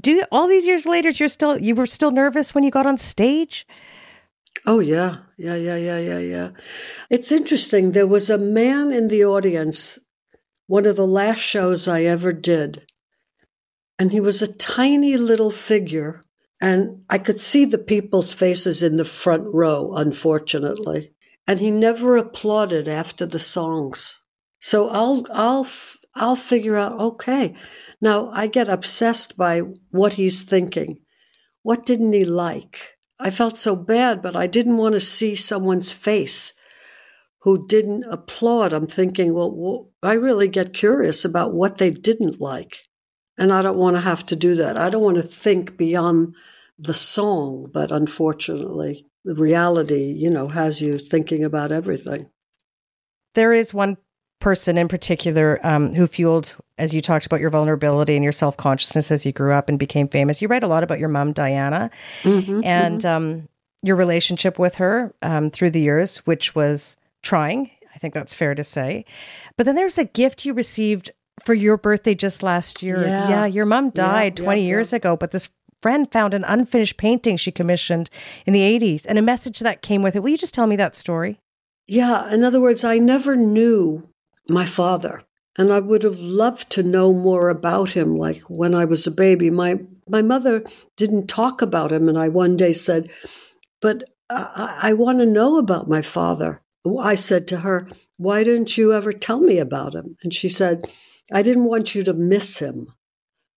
Do 0.00 0.24
all 0.32 0.48
these 0.48 0.66
years 0.66 0.84
later, 0.84 1.10
you're 1.10 1.28
still 1.28 1.56
you 1.58 1.76
were 1.76 1.86
still 1.86 2.10
nervous 2.10 2.54
when 2.54 2.64
you 2.64 2.72
got 2.72 2.86
on 2.86 2.98
stage? 2.98 3.66
Oh, 4.66 4.80
yeah. 4.80 5.16
Yeah, 5.38 5.54
yeah, 5.54 5.76
yeah, 5.76 5.98
yeah, 5.98 6.18
yeah. 6.18 6.50
It's 7.08 7.32
interesting. 7.32 7.92
There 7.92 8.06
was 8.06 8.28
a 8.28 8.38
man 8.38 8.92
in 8.92 9.06
the 9.06 9.24
audience, 9.24 9.98
one 10.66 10.86
of 10.86 10.96
the 10.96 11.06
last 11.06 11.40
shows 11.40 11.88
I 11.88 12.02
ever 12.02 12.32
did. 12.32 12.86
And 13.98 14.12
he 14.12 14.20
was 14.20 14.42
a 14.42 14.52
tiny 14.52 15.16
little 15.16 15.50
figure. 15.50 16.22
And 16.60 17.04
I 17.08 17.18
could 17.18 17.40
see 17.40 17.64
the 17.64 17.78
people's 17.78 18.32
faces 18.34 18.82
in 18.82 18.96
the 18.96 19.04
front 19.04 19.48
row, 19.52 19.94
unfortunately. 19.94 21.12
And 21.46 21.58
he 21.58 21.70
never 21.70 22.16
applauded 22.16 22.86
after 22.86 23.24
the 23.24 23.38
songs. 23.38 24.20
So 24.58 24.90
I'll, 24.90 25.26
I'll, 25.32 25.66
I'll 26.14 26.36
figure 26.36 26.76
out, 26.76 27.00
okay. 27.00 27.54
Now 28.00 28.30
I 28.30 28.46
get 28.46 28.68
obsessed 28.68 29.38
by 29.38 29.60
what 29.90 30.14
he's 30.14 30.42
thinking. 30.42 31.00
What 31.62 31.84
didn't 31.84 32.12
he 32.12 32.24
like? 32.24 32.98
I 33.22 33.28
felt 33.28 33.58
so 33.58 33.76
bad, 33.76 34.22
but 34.22 34.34
I 34.34 34.46
didn't 34.46 34.78
want 34.78 34.94
to 34.94 35.00
see 35.00 35.34
someone's 35.34 35.92
face 35.92 36.54
who 37.42 37.66
didn't 37.66 38.04
applaud. 38.04 38.72
I'm 38.72 38.86
thinking, 38.86 39.34
well, 39.34 39.90
I 40.02 40.14
really 40.14 40.48
get 40.48 40.72
curious 40.72 41.24
about 41.24 41.52
what 41.52 41.76
they 41.78 41.90
didn't 41.90 42.40
like. 42.40 42.78
And 43.36 43.52
I 43.52 43.62
don't 43.62 43.78
want 43.78 43.96
to 43.96 44.00
have 44.00 44.24
to 44.26 44.36
do 44.36 44.54
that. 44.56 44.76
I 44.76 44.88
don't 44.88 45.02
want 45.02 45.16
to 45.16 45.22
think 45.22 45.76
beyond 45.76 46.34
the 46.78 46.94
song, 46.94 47.70
but 47.72 47.90
unfortunately, 47.90 49.06
the 49.24 49.34
reality, 49.34 50.14
you 50.16 50.30
know, 50.30 50.48
has 50.48 50.80
you 50.80 50.98
thinking 50.98 51.42
about 51.42 51.72
everything. 51.72 52.30
There 53.34 53.52
is 53.52 53.74
one 53.74 53.98
person 54.40 54.78
in 54.78 54.88
particular 54.88 55.60
um, 55.62 55.92
who 55.94 56.06
fueled, 56.06 56.56
as 56.78 56.92
you 56.94 57.00
talked 57.00 57.26
about 57.26 57.40
your 57.40 57.50
vulnerability 57.50 58.16
and 58.16 58.24
your 58.24 58.32
self 58.32 58.56
consciousness 58.56 59.10
as 59.10 59.24
you 59.24 59.32
grew 59.32 59.52
up 59.52 59.68
and 59.68 59.78
became 59.78 60.08
famous. 60.08 60.42
You 60.42 60.48
write 60.48 60.64
a 60.64 60.68
lot 60.68 60.82
about 60.82 60.98
your 60.98 61.08
mom, 61.08 61.32
Diana, 61.32 61.90
mm-hmm, 62.22 62.64
and 62.64 63.00
mm-hmm. 63.00 63.06
Um, 63.06 63.48
your 63.82 63.96
relationship 63.96 64.58
with 64.58 64.74
her 64.76 65.14
um, 65.22 65.50
through 65.50 65.70
the 65.70 65.80
years, 65.80 66.18
which 66.18 66.54
was 66.54 66.96
trying. 67.22 67.70
I 67.94 67.98
think 67.98 68.14
that's 68.14 68.34
fair 68.34 68.54
to 68.54 68.64
say. 68.64 69.04
But 69.56 69.66
then 69.66 69.74
there's 69.74 69.98
a 69.98 70.04
gift 70.04 70.44
you 70.44 70.52
received 70.52 71.10
for 71.44 71.54
your 71.54 71.76
birthday 71.76 72.14
just 72.14 72.42
last 72.42 72.82
year. 72.82 73.02
Yeah, 73.02 73.28
yeah 73.28 73.46
your 73.46 73.66
mom 73.66 73.90
died 73.90 74.38
yeah, 74.38 74.44
20 74.44 74.60
yeah, 74.60 74.66
years 74.66 74.92
ago, 74.92 75.16
but 75.16 75.30
this 75.30 75.48
friend 75.82 76.10
found 76.12 76.34
an 76.34 76.44
unfinished 76.44 76.98
painting 76.98 77.36
she 77.36 77.50
commissioned 77.50 78.10
in 78.46 78.52
the 78.52 78.60
80s 78.60 79.06
and 79.08 79.18
a 79.18 79.22
message 79.22 79.60
that 79.60 79.82
came 79.82 80.02
with 80.02 80.14
it. 80.14 80.22
Will 80.22 80.30
you 80.30 80.38
just 80.38 80.54
tell 80.54 80.66
me 80.66 80.76
that 80.76 80.94
story? 80.94 81.40
Yeah, 81.86 82.32
in 82.32 82.44
other 82.44 82.60
words, 82.60 82.84
I 82.84 82.98
never 82.98 83.34
knew 83.34 84.06
my 84.48 84.66
father. 84.66 85.22
And 85.56 85.72
I 85.72 85.80
would 85.80 86.02
have 86.04 86.18
loved 86.18 86.70
to 86.70 86.82
know 86.82 87.12
more 87.12 87.48
about 87.48 87.90
him. 87.90 88.16
Like 88.16 88.42
when 88.42 88.74
I 88.74 88.84
was 88.84 89.06
a 89.06 89.10
baby, 89.10 89.50
my, 89.50 89.80
my 90.08 90.22
mother 90.22 90.64
didn't 90.96 91.26
talk 91.26 91.60
about 91.60 91.92
him. 91.92 92.08
And 92.08 92.18
I 92.18 92.28
one 92.28 92.56
day 92.56 92.72
said, 92.72 93.10
But 93.80 94.04
uh, 94.30 94.48
I, 94.54 94.90
I 94.90 94.92
want 94.92 95.18
to 95.18 95.26
know 95.26 95.58
about 95.58 95.88
my 95.88 96.02
father. 96.02 96.62
I 96.98 97.14
said 97.14 97.46
to 97.48 97.58
her, 97.58 97.88
Why 98.16 98.44
didn't 98.44 98.78
you 98.78 98.92
ever 98.92 99.12
tell 99.12 99.40
me 99.40 99.58
about 99.58 99.94
him? 99.94 100.16
And 100.22 100.32
she 100.32 100.48
said, 100.48 100.88
I 101.32 101.42
didn't 101.42 101.64
want 101.64 101.94
you 101.94 102.02
to 102.04 102.14
miss 102.14 102.58
him. 102.58 102.88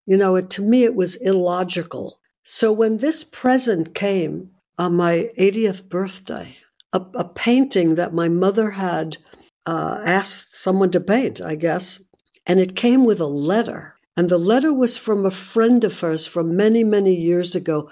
You 0.06 0.18
know, 0.18 0.36
it, 0.36 0.50
to 0.52 0.62
me, 0.62 0.84
it 0.84 0.96
was 0.96 1.16
illogical. 1.22 2.20
So 2.44 2.74
when 2.74 2.98
this 2.98 3.24
present 3.24 3.96
came 3.96 4.52
on 4.78 4.96
my 4.96 5.30
80th 5.40 5.88
birthday, 5.88 6.58
a, 6.92 7.02
a 7.16 7.24
painting 7.24 7.96
that 7.96 8.13
my 8.13 8.28
mother 8.28 8.72
had 8.72 9.18
uh, 9.65 10.01
asked 10.05 10.55
someone 10.55 10.91
to 10.91 11.00
paint, 11.00 11.41
I 11.41 11.55
guess, 11.55 12.03
and 12.46 12.60
it 12.60 12.75
came 12.75 13.05
with 13.05 13.20
a 13.20 13.25
letter. 13.25 13.96
And 14.15 14.29
the 14.29 14.38
letter 14.38 14.74
was 14.74 14.98
from 14.98 15.25
a 15.25 15.32
friend 15.32 15.84
of 15.84 16.00
hers 16.00 16.25
from 16.25 16.55
many, 16.55 16.84
many 16.84 17.15
years 17.15 17.55
ago, 17.55 17.89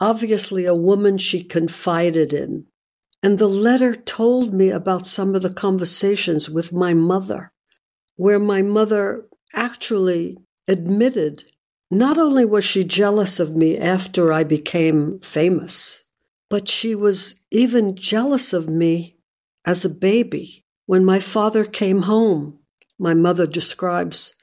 obviously 0.00 0.64
a 0.64 0.74
woman 0.74 1.18
she 1.18 1.44
confided 1.44 2.32
in. 2.32 2.66
And 3.22 3.38
the 3.38 3.48
letter 3.48 3.94
told 3.94 4.54
me 4.54 4.70
about 4.70 5.06
some 5.06 5.34
of 5.34 5.42
the 5.42 5.52
conversations 5.52 6.48
with 6.48 6.72
my 6.72 6.94
mother, 6.94 7.52
where 8.16 8.38
my 8.38 8.62
mother 8.62 9.26
actually 9.54 10.38
admitted 10.66 11.44
not 11.90 12.16
only 12.16 12.44
was 12.44 12.64
she 12.64 12.84
jealous 12.84 13.40
of 13.40 13.54
me 13.56 13.76
after 13.76 14.32
I 14.32 14.44
became 14.44 15.18
famous, 15.20 16.04
but 16.48 16.68
she 16.68 16.94
was 16.94 17.40
even 17.50 17.96
jealous 17.96 18.52
of 18.52 18.70
me 18.70 19.16
as 19.66 19.84
a 19.84 19.90
baby 19.90 20.64
when 20.90 21.04
my 21.04 21.20
father 21.20 21.64
came 21.64 22.02
home, 22.02 22.58
my 22.98 23.14
mother 23.14 23.46
describes, 23.46 24.34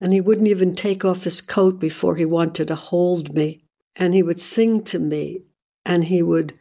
and 0.00 0.14
he 0.14 0.20
wouldn't 0.22 0.48
even 0.48 0.74
take 0.74 1.04
off 1.04 1.24
his 1.24 1.42
coat 1.42 1.78
before 1.78 2.16
he 2.16 2.24
wanted 2.24 2.68
to 2.68 2.74
hold 2.74 3.34
me, 3.34 3.60
and 3.94 4.14
he 4.14 4.22
would 4.22 4.40
sing 4.40 4.82
to 4.82 4.98
me, 4.98 5.44
and 5.84 6.04
he 6.04 6.22
would 6.22 6.54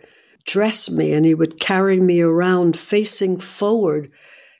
dress 0.45 0.89
me, 0.89 1.13
and 1.13 1.25
he 1.25 1.33
would 1.33 1.57
carry 1.57 2.01
me 2.01 2.19
around 2.19 2.75
facing 2.75 3.39
forward. 3.39 4.11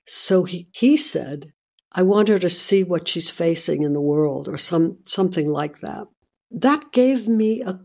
So 0.05 0.45
he, 0.45 0.69
he 0.71 0.95
said, 0.95 1.51
I 1.91 2.03
want 2.03 2.29
her 2.29 2.37
to 2.37 2.49
see 2.49 2.85
what 2.85 3.09
she's 3.09 3.29
facing 3.29 3.81
in 3.81 3.91
the 3.91 3.99
world, 3.99 4.47
or 4.47 4.55
some, 4.55 4.97
something 5.03 5.49
like 5.49 5.79
that. 5.79 6.07
That 6.49 6.93
gave 6.93 7.27
me 7.27 7.61
a, 7.63 7.81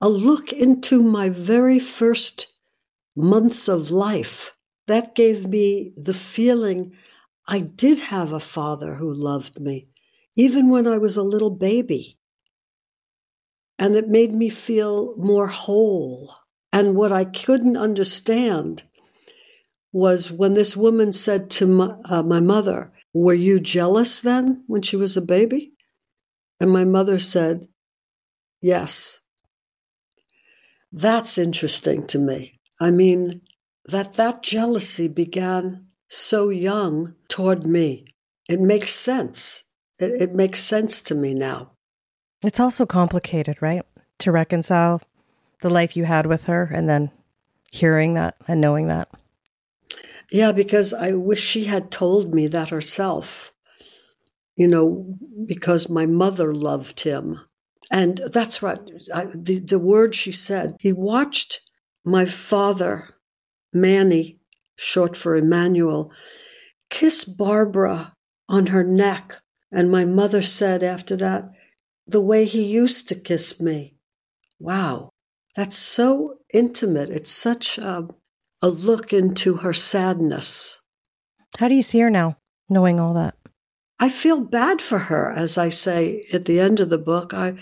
a 0.00 0.08
look 0.08 0.54
into 0.54 1.02
my 1.02 1.28
very 1.28 1.78
first 1.78 2.58
months 3.14 3.68
of 3.68 3.90
life 3.90 4.56
that 4.86 5.14
gave 5.14 5.48
me 5.48 5.92
the 5.96 6.14
feeling 6.14 6.94
I 7.46 7.60
did 7.60 7.98
have 7.98 8.32
a 8.32 8.40
father 8.40 8.94
who 8.94 9.12
loved 9.12 9.60
me, 9.60 9.88
even 10.36 10.70
when 10.70 10.86
I 10.86 10.98
was 10.98 11.16
a 11.16 11.22
little 11.22 11.50
baby. 11.50 12.18
And 13.78 13.96
it 13.96 14.08
made 14.08 14.34
me 14.34 14.48
feel 14.48 15.16
more 15.16 15.48
whole. 15.48 16.34
And 16.72 16.94
what 16.94 17.12
I 17.12 17.24
couldn't 17.24 17.76
understand 17.76 18.84
was 19.92 20.32
when 20.32 20.54
this 20.54 20.76
woman 20.76 21.12
said 21.12 21.50
to 21.50 21.66
my, 21.66 21.94
uh, 22.08 22.22
my 22.22 22.40
mother, 22.40 22.92
Were 23.12 23.34
you 23.34 23.60
jealous 23.60 24.20
then 24.20 24.64
when 24.66 24.82
she 24.82 24.96
was 24.96 25.16
a 25.16 25.22
baby? 25.22 25.72
And 26.60 26.70
my 26.70 26.84
mother 26.84 27.18
said, 27.18 27.68
Yes. 28.60 29.20
That's 30.90 31.38
interesting 31.38 32.06
to 32.08 32.18
me. 32.18 32.60
I 32.78 32.90
mean, 32.90 33.42
that 33.86 34.14
that 34.14 34.42
jealousy 34.42 35.08
began 35.08 35.86
so 36.08 36.50
young 36.50 37.14
toward 37.28 37.66
me. 37.66 38.04
It 38.48 38.60
makes 38.60 38.92
sense. 38.92 39.64
It, 39.98 40.22
it 40.22 40.34
makes 40.34 40.60
sense 40.60 41.00
to 41.02 41.14
me 41.14 41.34
now. 41.34 41.72
It's 42.42 42.60
also 42.60 42.86
complicated, 42.86 43.60
right? 43.60 43.84
To 44.18 44.32
reconcile 44.32 45.00
the 45.60 45.70
life 45.70 45.96
you 45.96 46.04
had 46.04 46.26
with 46.26 46.44
her 46.44 46.70
and 46.72 46.88
then 46.88 47.10
hearing 47.70 48.14
that 48.14 48.36
and 48.46 48.60
knowing 48.60 48.88
that. 48.88 49.08
Yeah, 50.30 50.52
because 50.52 50.92
I 50.92 51.12
wish 51.12 51.40
she 51.40 51.64
had 51.64 51.90
told 51.90 52.34
me 52.34 52.46
that 52.48 52.70
herself, 52.70 53.52
you 54.56 54.66
know, 54.66 55.16
because 55.46 55.88
my 55.88 56.06
mother 56.06 56.54
loved 56.54 57.00
him. 57.00 57.40
And 57.90 58.20
that's 58.32 58.62
right. 58.62 58.80
I, 59.12 59.26
the, 59.34 59.60
the 59.60 59.78
word 59.78 60.14
she 60.14 60.32
said, 60.32 60.76
he 60.80 60.92
watched 60.92 61.60
my 62.04 62.24
father, 62.24 63.16
Manny, 63.72 64.38
short 64.76 65.16
for 65.16 65.36
Emmanuel, 65.36 66.12
kiss 66.90 67.24
Barbara 67.24 68.14
on 68.48 68.66
her 68.66 68.84
neck. 68.84 69.32
And 69.70 69.90
my 69.90 70.04
mother 70.04 70.42
said 70.42 70.82
after 70.82 71.16
that, 71.16 71.50
the 72.06 72.20
way 72.20 72.44
he 72.44 72.62
used 72.62 73.08
to 73.08 73.14
kiss 73.14 73.60
me. 73.60 73.94
Wow, 74.58 75.10
that's 75.56 75.76
so 75.76 76.38
intimate. 76.52 77.10
It's 77.10 77.32
such 77.32 77.78
a, 77.78 78.08
a 78.60 78.68
look 78.68 79.12
into 79.12 79.56
her 79.56 79.72
sadness. 79.72 80.82
How 81.58 81.68
do 81.68 81.74
you 81.74 81.82
see 81.82 82.00
her 82.00 82.10
now, 82.10 82.36
knowing 82.68 83.00
all 83.00 83.14
that? 83.14 83.34
I 83.98 84.08
feel 84.08 84.40
bad 84.40 84.82
for 84.82 84.98
her, 84.98 85.30
as 85.30 85.56
I 85.56 85.68
say 85.68 86.24
at 86.32 86.44
the 86.44 86.58
end 86.58 86.80
of 86.80 86.90
the 86.90 86.98
book. 86.98 87.32
I, 87.32 87.54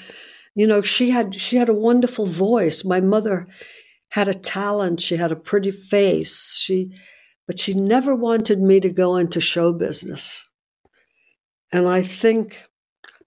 you 0.55 0.67
know, 0.67 0.81
she 0.81 1.11
had 1.11 1.35
she 1.35 1.57
had 1.57 1.69
a 1.69 1.75
wonderful 1.75 2.25
voice. 2.25 2.85
My 2.85 3.01
mother 3.01 3.47
had 4.11 4.29
a 4.29 4.35
talent. 4.35 5.01
She 5.01 5.17
had 5.17 5.33
a 5.33 5.37
pretty 5.37 5.71
face. 5.71 6.57
She, 6.59 6.91
but 7.47 7.59
she 7.59 7.75
never 7.75 8.15
wanted 8.15 8.61
me 8.61 8.81
to 8.81 8.91
go 8.91 9.17
into 9.17 9.41
show 9.41 9.73
business. 9.73 10.49
And 11.73 11.89
I 11.89 12.03
think 12.03 12.65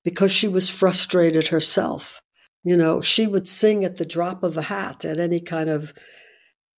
because 0.04 0.32
she 0.32 0.48
was 0.48 0.70
frustrated 0.70 1.48
herself, 1.48 2.22
you 2.64 2.76
know, 2.78 3.02
she 3.02 3.28
would 3.28 3.48
sing 3.48 3.84
at 3.84 3.98
the 3.98 4.06
drop 4.06 4.44
of 4.44 4.58
a 4.58 4.64
hat 4.64 5.06
at 5.06 5.20
any 5.20 5.40
kind 5.40 5.70
of 5.70 5.94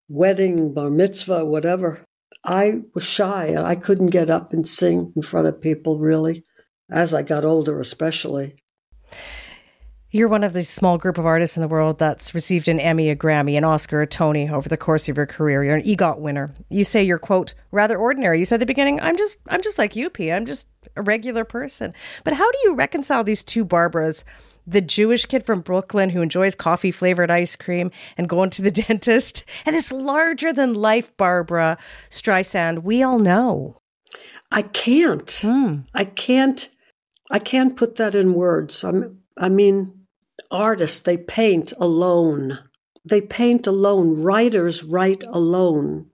wedding, 0.09 0.73
bar 0.73 0.91
mitzvah, 0.91 1.45
whatever. 1.45 2.05
I 2.45 2.81
was 2.95 3.05
shy 3.05 3.47
and 3.47 3.67
I 3.67 3.75
couldn't 3.75 4.09
get 4.09 4.31
up 4.31 4.53
and 4.53 4.67
sing 4.67 5.13
in 5.17 5.23
front 5.23 5.47
of 5.47 5.61
people 5.61 5.99
really, 5.99 6.43
as 6.91 7.15
I 7.15 7.23
got 7.23 7.45
older, 7.45 7.81
especially. 7.81 8.57
You're 10.15 10.29
one 10.29 10.45
of 10.45 10.53
the 10.53 10.63
small 10.63 10.97
group 10.97 11.19
of 11.19 11.27
artists 11.27 11.57
in 11.57 11.61
the 11.61 11.67
world 11.67 11.99
that's 11.99 12.35
received 12.35 12.69
an 12.69 12.79
Emmy, 12.79 13.11
a 13.11 13.17
Grammy, 13.17 13.59
an 13.59 13.65
Oscar, 13.65 14.01
a 14.01 14.07
Tony 14.07 14.49
over 14.49 14.69
the 14.69 14.77
course 14.77 15.09
of 15.09 15.17
your 15.17 15.27
career. 15.27 15.65
You're 15.65 15.75
an 15.75 15.83
EGOT 15.83 16.21
winner. 16.21 16.55
You 16.71 16.85
say 16.85 17.03
you're 17.03 17.19
quote 17.19 17.55
rather 17.73 17.99
ordinary. 17.99 18.39
You 18.39 18.45
said 18.45 18.59
at 18.59 18.61
the 18.61 18.67
beginning, 18.67 19.01
"I'm 19.01 19.17
just, 19.17 19.41
I'm 19.49 19.61
just 19.61 19.77
like 19.77 19.97
you, 19.97 20.09
P. 20.09 20.31
I'm 20.31 20.47
just 20.47 20.69
a 20.95 21.03
regular 21.03 21.45
person." 21.45 21.95
But 22.23 22.35
how 22.35 22.49
do 22.49 22.59
you 22.63 22.77
reconcile 22.77 23.25
these 23.25 23.43
two 23.43 23.65
Barbras? 23.65 24.23
The 24.65 24.81
Jewish 24.81 25.27
kid 25.27 25.45
from 25.45 25.63
Brooklyn 25.63 26.11
who 26.11 26.23
enjoys 26.23 26.55
coffee 26.55 26.93
flavored 26.93 27.33
ice 27.33 27.57
cream 27.57 27.91
and 28.17 28.29
going 28.29 28.51
to 28.51 28.63
the 28.63 28.71
dentist, 28.87 29.43
and 29.67 29.75
this 29.75 29.91
larger 29.91 30.53
than 30.53 30.75
life 30.75 31.13
Barbra 31.17 31.77
Streisand 32.09 32.85
we 32.85 33.03
all 33.03 33.19
know. 33.19 33.79
I 34.53 34.63
can't. 34.63 35.29
Hmm. 35.43 35.73
I 35.93 36.05
can't. 36.05 36.69
I 37.33 37.41
can't 37.41 37.77
put 37.77 37.97
that 37.97 38.15
in 38.15 38.35
words. 38.35 38.85
I'm, 38.85 39.19
I 39.37 39.49
mean, 39.49 40.04
artists, 40.55 41.01
they 41.01 41.17
paint 41.17 41.73
alone. 41.79 42.61
They 43.05 43.21
paint 43.21 43.67
alone. 43.67 44.23
Writers 44.23 44.85
write 44.85 45.25
alone. 45.29 46.11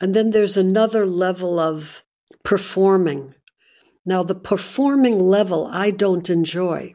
And 0.00 0.14
then 0.14 0.30
there's 0.30 0.56
another 0.56 1.06
level 1.06 1.60
of 1.60 2.02
performing. 2.44 3.34
Now, 4.04 4.24
the 4.24 4.34
performing 4.34 5.18
level 5.18 5.68
I 5.70 5.90
don't 5.90 6.28
enjoy. 6.28 6.94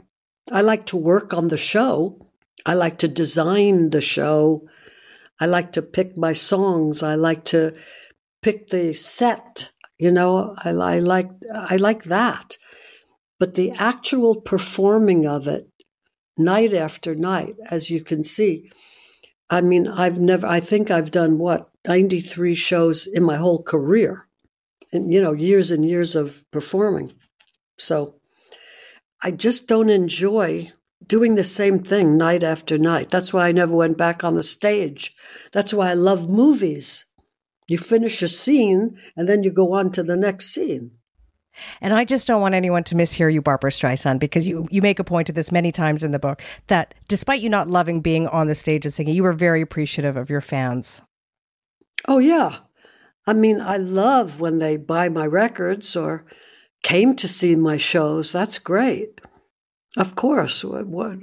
I 0.51 0.61
like 0.61 0.85
to 0.87 0.97
work 0.97 1.33
on 1.33 1.47
the 1.47 1.57
show. 1.57 2.19
I 2.65 2.73
like 2.73 2.97
to 2.99 3.07
design 3.07 3.91
the 3.91 4.01
show. 4.01 4.67
I 5.39 5.45
like 5.45 5.71
to 5.73 5.81
pick 5.81 6.17
my 6.17 6.33
songs. 6.33 7.03
I 7.03 7.15
like 7.15 7.45
to 7.45 7.73
pick 8.41 8.67
the 8.67 8.93
set. 8.93 9.71
You 9.97 10.11
know, 10.11 10.55
I, 10.63 10.69
I 10.69 10.99
like 10.99 11.29
I 11.53 11.77
like 11.77 12.03
that. 12.05 12.57
But 13.39 13.55
the 13.55 13.71
actual 13.71 14.41
performing 14.41 15.25
of 15.27 15.47
it, 15.47 15.69
night 16.37 16.73
after 16.73 17.15
night, 17.15 17.55
as 17.69 17.89
you 17.89 18.03
can 18.03 18.23
see. 18.23 18.71
I 19.49 19.61
mean, 19.61 19.87
I've 19.87 20.19
never, 20.19 20.45
I 20.45 20.59
think 20.59 20.91
I've 20.91 21.11
done 21.11 21.37
what, 21.37 21.67
93 21.87 22.55
shows 22.55 23.07
in 23.07 23.23
my 23.23 23.37
whole 23.37 23.63
career, 23.63 24.27
and, 24.91 25.13
you 25.13 25.21
know, 25.21 25.33
years 25.33 25.71
and 25.71 25.85
years 25.85 26.15
of 26.15 26.43
performing. 26.51 27.13
So 27.77 28.15
I 29.23 29.31
just 29.31 29.67
don't 29.67 29.89
enjoy 29.89 30.71
doing 31.05 31.35
the 31.35 31.43
same 31.43 31.79
thing 31.79 32.17
night 32.17 32.43
after 32.43 32.77
night. 32.77 33.09
That's 33.09 33.33
why 33.33 33.47
I 33.47 33.51
never 33.51 33.75
went 33.75 33.97
back 33.97 34.23
on 34.23 34.35
the 34.35 34.43
stage. 34.43 35.15
That's 35.51 35.73
why 35.73 35.91
I 35.91 35.93
love 35.93 36.29
movies. 36.29 37.05
You 37.67 37.77
finish 37.77 38.21
a 38.21 38.27
scene 38.27 38.97
and 39.15 39.27
then 39.27 39.43
you 39.43 39.51
go 39.51 39.73
on 39.73 39.91
to 39.91 40.03
the 40.03 40.17
next 40.17 40.47
scene. 40.47 40.91
And 41.81 41.93
I 41.93 42.05
just 42.05 42.27
don't 42.27 42.41
want 42.41 42.55
anyone 42.55 42.83
to 42.85 42.95
mishear 42.95 43.31
you, 43.31 43.41
Barbra 43.41 43.71
Streisand, 43.71 44.19
because 44.19 44.47
you, 44.47 44.67
you 44.69 44.81
make 44.81 44.99
a 44.99 45.03
point 45.03 45.29
of 45.29 45.35
this 45.35 45.51
many 45.51 45.71
times 45.71 46.03
in 46.03 46.11
the 46.11 46.19
book 46.19 46.41
that 46.67 46.93
despite 47.07 47.41
you 47.41 47.49
not 47.49 47.67
loving 47.67 48.01
being 48.01 48.27
on 48.27 48.47
the 48.47 48.55
stage 48.55 48.85
and 48.85 48.93
singing, 48.93 49.15
you 49.15 49.23
were 49.23 49.33
very 49.33 49.61
appreciative 49.61 50.17
of 50.17 50.29
your 50.29 50.41
fans. 50.41 51.01
Oh, 52.07 52.19
yeah. 52.19 52.57
I 53.25 53.33
mean, 53.33 53.59
I 53.59 53.77
love 53.77 54.39
when 54.39 54.57
they 54.57 54.77
buy 54.77 55.09
my 55.09 55.25
records 55.25 55.95
or 55.95 56.23
came 56.83 57.15
to 57.15 57.27
see 57.27 57.55
my 57.55 57.77
shows. 57.77 58.31
That's 58.31 58.59
great. 58.59 59.19
Of 59.97 60.15
course. 60.15 60.63
What, 60.63 61.19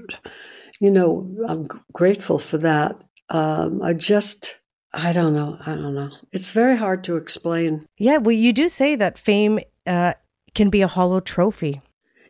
you 0.80 0.90
know, 0.90 1.34
I'm 1.48 1.68
grateful 1.92 2.38
for 2.38 2.58
that. 2.58 3.02
Um, 3.30 3.80
I 3.82 3.94
just, 3.94 4.60
I 4.92 5.12
don't 5.12 5.32
know. 5.32 5.56
I 5.64 5.74
don't 5.76 5.94
know. 5.94 6.10
It's 6.32 6.52
very 6.52 6.76
hard 6.76 7.04
to 7.04 7.16
explain. 7.16 7.86
Yeah, 7.96 8.18
well, 8.18 8.32
you 8.32 8.52
do 8.52 8.68
say 8.68 8.96
that 8.96 9.18
fame 9.18 9.60
uh, 9.86 10.14
can 10.54 10.70
be 10.70 10.82
a 10.82 10.88
hollow 10.88 11.20
trophy. 11.20 11.82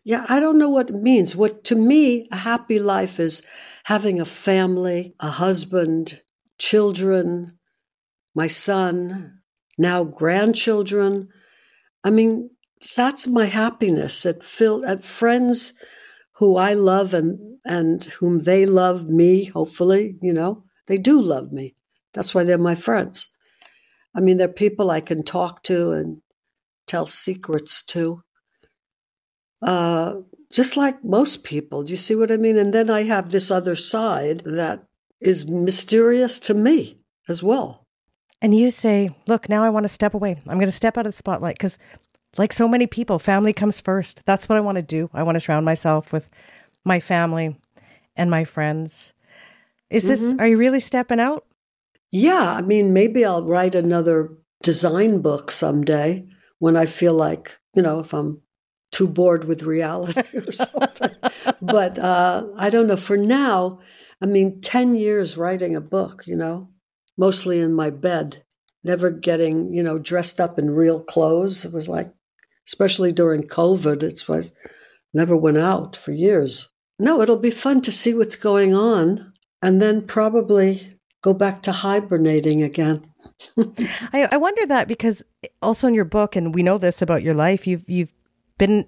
Yeah, 0.04 0.26
I 0.28 0.38
don't 0.38 0.58
know 0.58 0.68
what 0.68 0.90
it 0.90 0.96
means. 0.96 1.34
What 1.34 1.64
to 1.64 1.74
me, 1.74 2.28
a 2.30 2.36
happy 2.36 2.78
life 2.78 3.18
is 3.18 3.42
having 3.84 4.20
a 4.20 4.26
family, 4.26 5.14
a 5.18 5.30
husband, 5.30 6.20
children, 6.58 7.58
my 8.34 8.46
son, 8.46 9.40
now 9.78 10.04
grandchildren. 10.04 11.28
I 12.04 12.10
mean, 12.10 12.50
that's 12.96 13.26
my 13.26 13.46
happiness. 13.46 14.26
At 14.26 14.42
fill 14.42 14.86
at 14.86 15.02
friends 15.02 15.72
who 16.36 16.56
I 16.56 16.74
love 16.74 17.14
and 17.14 17.38
and 17.64 18.04
whom 18.04 18.40
they 18.40 18.66
love 18.66 19.08
me. 19.08 19.44
Hopefully, 19.44 20.18
you 20.20 20.32
know 20.32 20.64
they 20.86 20.96
do 20.96 21.20
love 21.20 21.50
me. 21.50 21.74
That's 22.12 22.34
why 22.34 22.44
they're 22.44 22.58
my 22.58 22.74
friends. 22.74 23.30
I 24.14 24.20
mean, 24.20 24.36
they're 24.36 24.48
people 24.48 24.90
I 24.90 25.00
can 25.00 25.24
talk 25.24 25.62
to 25.64 25.92
and 25.92 26.20
tell 26.86 27.06
secrets 27.06 27.82
to. 27.86 28.22
Uh, 29.62 30.20
just 30.50 30.76
like 30.76 31.02
most 31.02 31.42
people. 31.44 31.82
Do 31.82 31.90
you 31.90 31.96
see 31.96 32.14
what 32.14 32.30
I 32.30 32.36
mean? 32.36 32.58
And 32.58 32.72
then 32.72 32.90
I 32.90 33.02
have 33.04 33.30
this 33.30 33.50
other 33.50 33.74
side 33.74 34.40
that 34.40 34.84
is 35.20 35.48
mysterious 35.48 36.38
to 36.40 36.54
me 36.54 36.96
as 37.28 37.42
well. 37.42 37.86
And 38.42 38.54
you 38.54 38.70
say, 38.70 39.10
look, 39.26 39.48
now 39.48 39.64
I 39.64 39.70
want 39.70 39.84
to 39.84 39.88
step 39.88 40.12
away. 40.14 40.40
I'm 40.46 40.58
going 40.58 40.66
to 40.66 40.72
step 40.72 40.98
out 40.98 41.06
of 41.06 41.12
the 41.12 41.16
spotlight 41.16 41.56
because, 41.56 41.78
like 42.36 42.52
so 42.52 42.68
many 42.68 42.86
people, 42.86 43.18
family 43.18 43.52
comes 43.52 43.80
first. 43.80 44.22
That's 44.26 44.48
what 44.48 44.58
I 44.58 44.60
want 44.60 44.76
to 44.76 44.82
do. 44.82 45.08
I 45.14 45.22
want 45.22 45.36
to 45.36 45.40
surround 45.40 45.64
myself 45.64 46.12
with 46.12 46.28
my 46.84 47.00
family 47.00 47.58
and 48.16 48.30
my 48.30 48.44
friends. 48.44 49.12
Is 49.88 50.06
this, 50.08 50.20
Mhm. 50.20 50.40
are 50.40 50.46
you 50.46 50.56
really 50.58 50.80
stepping 50.80 51.20
out? 51.20 51.46
Yeah, 52.10 52.52
I 52.52 52.60
mean, 52.60 52.92
maybe 52.92 53.24
I'll 53.24 53.44
write 53.44 53.74
another 53.74 54.30
design 54.62 55.20
book 55.20 55.50
someday 55.50 56.26
when 56.64 56.78
I 56.78 56.86
feel 56.86 57.12
like, 57.12 57.58
you 57.74 57.82
know, 57.82 58.00
if 58.00 58.14
I'm 58.14 58.40
too 58.90 59.06
bored 59.06 59.44
with 59.44 59.64
reality 59.64 60.22
or 60.34 60.50
something. 60.50 61.10
but 61.60 61.98
uh, 61.98 62.46
I 62.56 62.70
don't 62.70 62.86
know. 62.86 62.96
For 62.96 63.18
now, 63.18 63.80
I 64.22 64.24
mean, 64.24 64.62
10 64.62 64.96
years 64.96 65.36
writing 65.36 65.76
a 65.76 65.82
book, 65.82 66.26
you 66.26 66.34
know, 66.34 66.70
mostly 67.18 67.60
in 67.60 67.74
my 67.74 67.90
bed, 67.90 68.44
never 68.82 69.10
getting, 69.10 69.74
you 69.74 69.82
know, 69.82 69.98
dressed 69.98 70.40
up 70.40 70.58
in 70.58 70.70
real 70.70 71.02
clothes. 71.02 71.66
It 71.66 71.74
was 71.74 71.86
like, 71.86 72.10
especially 72.66 73.12
during 73.12 73.42
COVID, 73.42 74.02
it 74.02 74.26
was 74.26 74.54
never 75.12 75.36
went 75.36 75.58
out 75.58 75.96
for 75.96 76.12
years. 76.12 76.72
No, 76.98 77.20
it'll 77.20 77.36
be 77.36 77.50
fun 77.50 77.82
to 77.82 77.92
see 77.92 78.14
what's 78.14 78.36
going 78.36 78.74
on 78.74 79.34
and 79.60 79.82
then 79.82 80.06
probably 80.06 80.93
go 81.24 81.32
back 81.32 81.62
to 81.62 81.72
hibernating 81.72 82.62
again. 82.62 83.02
I, 84.12 84.28
I 84.30 84.36
wonder 84.36 84.66
that 84.66 84.86
because 84.86 85.24
also 85.62 85.88
in 85.88 85.94
your 85.94 86.04
book, 86.04 86.36
and 86.36 86.54
we 86.54 86.62
know 86.62 86.76
this 86.76 87.00
about 87.00 87.22
your 87.22 87.32
life, 87.32 87.66
you've 87.66 87.88
you've 87.88 88.12
been 88.58 88.86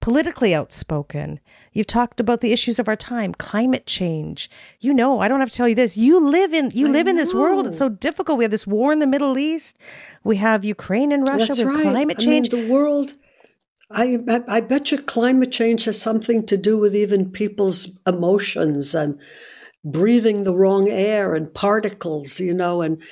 politically 0.00 0.52
outspoken. 0.52 1.38
You've 1.72 1.86
talked 1.86 2.18
about 2.18 2.40
the 2.40 2.52
issues 2.52 2.80
of 2.80 2.88
our 2.88 2.96
time, 2.96 3.32
climate 3.34 3.86
change. 3.86 4.50
You 4.80 4.92
know, 4.92 5.20
I 5.20 5.28
don't 5.28 5.38
have 5.38 5.50
to 5.50 5.56
tell 5.56 5.68
you 5.68 5.76
this. 5.76 5.96
You 5.96 6.18
live 6.18 6.52
in 6.52 6.72
you 6.72 6.88
I 6.88 6.90
live 6.90 7.06
in 7.06 7.16
this 7.16 7.32
world. 7.32 7.68
It's 7.68 7.78
so 7.78 7.88
difficult. 7.88 8.38
We 8.38 8.44
have 8.44 8.50
this 8.50 8.66
war 8.66 8.92
in 8.92 8.98
the 8.98 9.06
Middle 9.06 9.38
East. 9.38 9.78
We 10.24 10.38
have 10.38 10.64
Ukraine 10.64 11.12
and 11.12 11.26
Russia. 11.26 11.46
That's 11.46 11.62
right. 11.62 11.82
climate 11.82 12.16
I 12.18 12.26
mean, 12.26 12.44
change. 12.44 12.48
the 12.48 12.68
world. 12.68 13.12
I, 13.92 14.20
I 14.46 14.60
bet 14.60 14.92
you 14.92 14.98
climate 14.98 15.50
change 15.50 15.84
has 15.84 16.00
something 16.00 16.46
to 16.46 16.56
do 16.56 16.78
with 16.78 16.94
even 16.94 17.30
people's 17.30 17.98
emotions 18.06 18.94
and 18.94 19.20
breathing 19.84 20.44
the 20.44 20.54
wrong 20.54 20.88
air 20.88 21.34
and 21.34 21.54
particles, 21.54 22.40
you 22.40 22.54
know, 22.54 22.82
and 22.82 23.02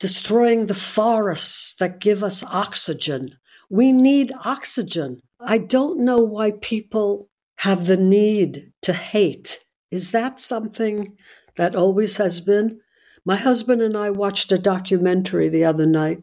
destroying 0.00 0.66
the 0.66 0.74
forests 0.74 1.74
that 1.74 2.00
give 2.00 2.22
us 2.22 2.44
oxygen. 2.44 3.36
We 3.70 3.92
need 3.92 4.32
oxygen. 4.44 5.20
I 5.40 5.58
don't 5.58 6.00
know 6.00 6.18
why 6.18 6.52
people 6.60 7.28
have 7.58 7.86
the 7.86 7.96
need 7.96 8.72
to 8.82 8.92
hate. 8.92 9.60
Is 9.90 10.10
that 10.10 10.40
something 10.40 11.16
that 11.56 11.74
always 11.74 12.16
has 12.16 12.40
been? 12.40 12.80
My 13.24 13.36
husband 13.36 13.80
and 13.80 13.96
I 13.96 14.10
watched 14.10 14.52
a 14.52 14.58
documentary 14.58 15.48
the 15.48 15.64
other 15.64 15.86
night 15.86 16.18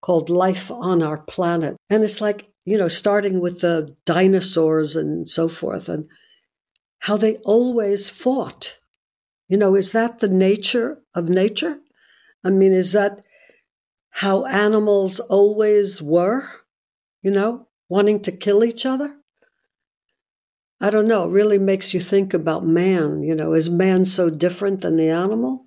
called 0.00 0.28
Life 0.28 0.70
on 0.70 1.02
Our 1.02 1.18
Planet. 1.18 1.76
And 1.88 2.02
it's 2.02 2.20
like, 2.20 2.50
you 2.64 2.76
know, 2.76 2.88
starting 2.88 3.40
with 3.40 3.60
the 3.60 3.94
dinosaurs 4.06 4.96
and 4.96 5.28
so 5.28 5.46
forth, 5.46 5.88
and 5.88 6.08
how 7.00 7.16
they 7.16 7.36
always 7.38 8.08
fought. 8.08 8.78
You 9.52 9.58
know, 9.58 9.74
is 9.74 9.92
that 9.92 10.20
the 10.20 10.30
nature 10.30 11.02
of 11.14 11.28
nature? 11.28 11.80
I 12.42 12.48
mean, 12.48 12.72
is 12.72 12.92
that 12.92 13.20
how 14.08 14.46
animals 14.46 15.20
always 15.20 16.00
were? 16.00 16.48
You 17.20 17.32
know, 17.32 17.68
wanting 17.86 18.22
to 18.22 18.32
kill 18.32 18.64
each 18.64 18.86
other? 18.86 19.16
I 20.80 20.88
don't 20.88 21.06
know. 21.06 21.24
It 21.24 21.32
really 21.32 21.58
makes 21.58 21.92
you 21.92 22.00
think 22.00 22.32
about 22.32 22.64
man. 22.64 23.22
You 23.22 23.34
know, 23.34 23.52
is 23.52 23.68
man 23.68 24.06
so 24.06 24.30
different 24.30 24.80
than 24.80 24.96
the 24.96 25.10
animal? 25.10 25.66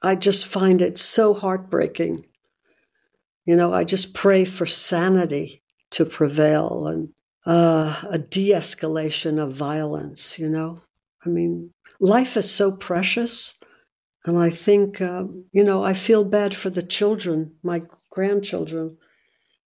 I 0.00 0.14
just 0.14 0.46
find 0.46 0.80
it 0.80 0.96
so 0.96 1.34
heartbreaking. 1.34 2.24
You 3.44 3.54
know, 3.54 3.74
I 3.74 3.84
just 3.84 4.14
pray 4.14 4.46
for 4.46 4.64
sanity 4.64 5.62
to 5.90 6.06
prevail 6.06 6.86
and 6.86 7.10
uh, 7.44 8.02
a 8.08 8.16
de 8.16 8.52
escalation 8.52 9.38
of 9.38 9.52
violence, 9.52 10.38
you 10.38 10.48
know? 10.48 10.80
I 11.26 11.28
mean, 11.28 11.74
life 12.02 12.36
is 12.36 12.52
so 12.52 12.72
precious. 12.72 13.62
And 14.26 14.38
I 14.38 14.50
think, 14.50 15.00
uh, 15.00 15.24
you 15.52 15.64
know, 15.64 15.82
I 15.82 15.94
feel 15.94 16.24
bad 16.24 16.54
for 16.54 16.68
the 16.68 16.82
children, 16.82 17.54
my 17.62 17.82
grandchildren, 18.10 18.98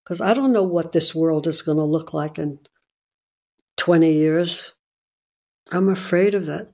because 0.03 0.21
I 0.21 0.33
don't 0.33 0.53
know 0.53 0.63
what 0.63 0.93
this 0.93 1.13
world 1.13 1.47
is 1.47 1.61
going 1.61 1.77
to 1.77 1.83
look 1.83 2.13
like 2.13 2.39
in 2.39 2.59
20 3.77 4.13
years. 4.13 4.73
I'm 5.71 5.89
afraid 5.89 6.33
of 6.33 6.47
it. 6.47 6.71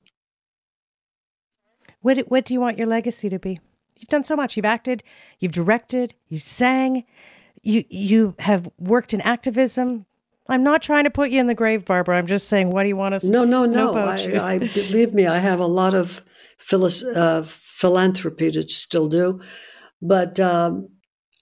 What 2.00 2.18
What 2.28 2.44
do 2.44 2.54
you 2.54 2.60
want 2.60 2.78
your 2.78 2.86
legacy 2.86 3.28
to 3.30 3.38
be? 3.38 3.60
You've 3.98 4.08
done 4.08 4.24
so 4.24 4.36
much. 4.36 4.56
You've 4.56 4.66
acted, 4.66 5.02
you've 5.38 5.52
directed, 5.52 6.14
you 6.28 6.38
sang, 6.38 7.04
you 7.62 7.84
you 7.88 8.34
have 8.40 8.68
worked 8.78 9.14
in 9.14 9.20
activism. 9.22 10.06
I'm 10.46 10.62
not 10.62 10.82
trying 10.82 11.04
to 11.04 11.10
put 11.10 11.30
you 11.30 11.40
in 11.40 11.46
the 11.46 11.54
grave, 11.54 11.84
Barbra. 11.84 12.18
I'm 12.18 12.26
just 12.26 12.48
saying, 12.48 12.70
what 12.70 12.82
do 12.82 12.88
you 12.88 12.96
want 12.96 13.14
us? 13.14 13.24
No, 13.24 13.44
no, 13.44 13.64
no. 13.64 13.94
I, 13.94 14.54
I 14.54 14.58
believe 14.58 15.14
me. 15.14 15.26
I 15.26 15.38
have 15.38 15.60
a 15.60 15.66
lot 15.66 15.94
of 15.94 16.22
uh, 16.72 17.42
philanthropy 17.42 18.50
to 18.50 18.62
still 18.68 19.08
do, 19.08 19.40
but 20.02 20.38
um, 20.38 20.88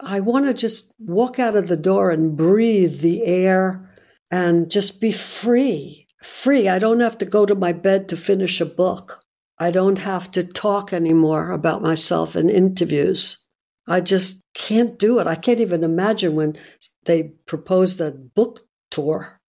I 0.01 0.21
want 0.21 0.47
to 0.47 0.55
just 0.55 0.95
walk 0.99 1.38
out 1.38 1.57
of 1.57 1.69
the 1.69 1.77
door 1.77 2.11
and 2.11 2.37
breathe 2.37 3.01
the 3.01 3.25
air 3.25 3.93
and 4.31 4.71
just 4.71 5.01
be 5.01 5.11
free. 5.11 6.07
Free. 6.23 6.69
I 6.69 6.79
don't 6.79 7.01
have 7.01 7.19
to 7.19 7.25
go 7.25 7.45
to 7.45 7.57
my 7.57 7.73
bed 7.73 8.09
to 8.09 8.17
finish 8.17 8.61
a 8.61 8.67
book. 8.67 9.25
I 9.59 9.73
don't 9.73 9.99
have 9.99 10.31
to 10.33 10.45
talk 10.45 10.93
anymore 10.93 11.51
about 11.51 11.83
myself 11.83 12.37
in 12.37 12.49
interviews. 12.49 13.45
I 13.88 14.01
just 14.01 14.43
can't 14.55 14.99
do 14.99 15.19
it. 15.19 15.27
I 15.27 15.35
can't 15.35 15.61
even 15.61 15.83
imagine 15.83 16.37
when 16.37 16.57
they 17.05 17.35
proposed 17.47 18.01
a 18.01 18.12
book 18.12 18.61
tour, 18.92 19.40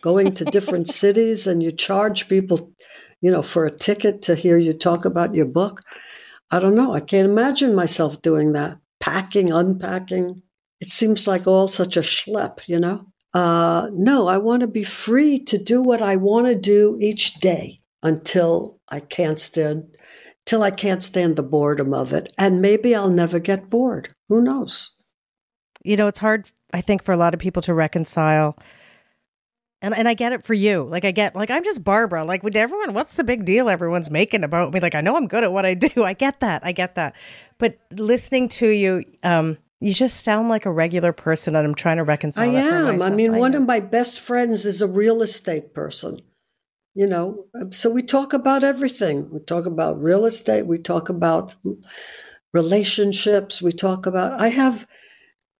going 0.00 0.32
to 0.34 0.44
different 0.46 0.88
cities 1.02 1.46
and 1.46 1.62
you 1.62 1.70
charge 1.70 2.28
people, 2.28 2.72
you 3.20 3.30
know, 3.30 3.42
for 3.42 3.66
a 3.66 3.70
ticket 3.70 4.22
to 4.22 4.34
hear 4.34 4.56
you 4.56 4.72
talk 4.72 5.04
about 5.04 5.34
your 5.34 5.46
book. 5.46 5.80
I 6.50 6.58
don't 6.58 6.74
know. 6.74 6.94
I 6.94 7.00
can't 7.00 7.28
imagine 7.28 7.74
myself 7.74 8.22
doing 8.22 8.52
that. 8.52 8.78
Packing, 9.00 9.50
unpacking. 9.50 10.42
It 10.80 10.88
seems 10.88 11.28
like 11.28 11.46
all 11.46 11.68
such 11.68 11.96
a 11.96 12.00
schlep, 12.00 12.60
you 12.66 12.80
know? 12.80 13.06
Uh, 13.34 13.90
no, 13.92 14.26
I 14.26 14.38
want 14.38 14.60
to 14.60 14.66
be 14.66 14.84
free 14.84 15.38
to 15.44 15.58
do 15.58 15.82
what 15.82 16.00
I 16.00 16.16
want 16.16 16.46
to 16.46 16.54
do 16.54 16.96
each 17.00 17.34
day 17.34 17.80
until 18.02 18.80
I 18.88 19.00
can't 19.00 19.38
stand 19.38 19.94
till 20.46 20.62
I 20.62 20.70
can't 20.70 21.02
stand 21.02 21.36
the 21.36 21.42
boredom 21.42 21.92
of 21.92 22.14
it. 22.14 22.32
And 22.38 22.62
maybe 22.62 22.94
I'll 22.94 23.10
never 23.10 23.38
get 23.38 23.68
bored. 23.68 24.14
Who 24.30 24.40
knows? 24.40 24.96
You 25.84 25.96
know, 25.96 26.06
it's 26.06 26.20
hard, 26.20 26.50
I 26.72 26.80
think, 26.80 27.02
for 27.02 27.12
a 27.12 27.16
lot 27.16 27.34
of 27.34 27.40
people 27.40 27.62
to 27.62 27.74
reconcile. 27.74 28.56
And 29.80 29.94
and 29.96 30.08
I 30.08 30.14
get 30.14 30.32
it 30.32 30.42
for 30.42 30.54
you. 30.54 30.82
Like 30.82 31.04
I 31.04 31.12
get 31.12 31.36
like 31.36 31.50
I'm 31.50 31.62
just 31.62 31.84
Barbra. 31.84 32.24
Like 32.24 32.42
would 32.42 32.56
everyone, 32.56 32.94
what's 32.94 33.14
the 33.14 33.22
big 33.22 33.44
deal 33.44 33.68
everyone's 33.68 34.10
making 34.10 34.42
about 34.42 34.72
me? 34.72 34.80
Like 34.80 34.96
I 34.96 35.00
know 35.00 35.16
I'm 35.16 35.28
good 35.28 35.44
at 35.44 35.52
what 35.52 35.64
I 35.64 35.74
do. 35.74 36.02
I 36.04 36.14
get 36.14 36.40
that. 36.40 36.64
I 36.64 36.72
get 36.72 36.96
that. 36.96 37.14
But 37.58 37.78
listening 37.92 38.48
to 38.50 38.68
you, 38.68 39.04
um, 39.22 39.56
you 39.80 39.94
just 39.94 40.24
sound 40.24 40.48
like 40.48 40.66
a 40.66 40.72
regular 40.72 41.12
person 41.12 41.54
and 41.54 41.64
I'm 41.64 41.74
trying 41.74 41.98
to 41.98 42.04
reconcile 42.04 42.50
I 42.50 42.60
am. 42.60 43.00
I 43.00 43.10
mean, 43.10 43.36
one 43.36 43.52
know. 43.52 43.58
of 43.58 43.66
my 43.66 43.78
best 43.78 44.20
friends 44.20 44.66
is 44.66 44.82
a 44.82 44.88
real 44.88 45.22
estate 45.22 45.74
person. 45.74 46.20
You 46.94 47.06
know, 47.06 47.44
so 47.70 47.88
we 47.90 48.02
talk 48.02 48.32
about 48.32 48.64
everything. 48.64 49.30
We 49.30 49.38
talk 49.38 49.66
about 49.66 50.02
real 50.02 50.24
estate. 50.24 50.66
We 50.66 50.78
talk 50.78 51.08
about 51.08 51.54
relationships. 52.52 53.62
We 53.62 53.70
talk 53.70 54.06
about, 54.06 54.40
I 54.40 54.48
have, 54.48 54.84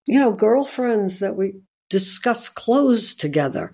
you 0.09 0.19
know, 0.19 0.33
girlfriends 0.33 1.19
that 1.19 1.37
we 1.37 1.61
discuss 1.91 2.49
clothes 2.49 3.15
together, 3.15 3.71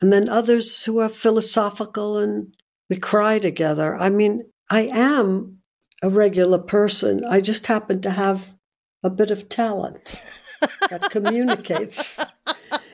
and 0.00 0.12
then 0.12 0.28
others 0.28 0.84
who 0.84 0.98
are 0.98 1.08
philosophical 1.08 2.18
and 2.18 2.54
we 2.90 2.96
cry 2.96 3.38
together. 3.38 3.96
I 3.96 4.10
mean, 4.10 4.44
I 4.68 4.82
am 4.82 5.58
a 6.02 6.10
regular 6.10 6.58
person. 6.58 7.24
I 7.24 7.40
just 7.40 7.66
happen 7.66 8.00
to 8.02 8.10
have 8.10 8.56
a 9.02 9.10
bit 9.10 9.30
of 9.30 9.48
talent 9.48 10.20
that 10.90 11.02
communicates. 11.10 12.20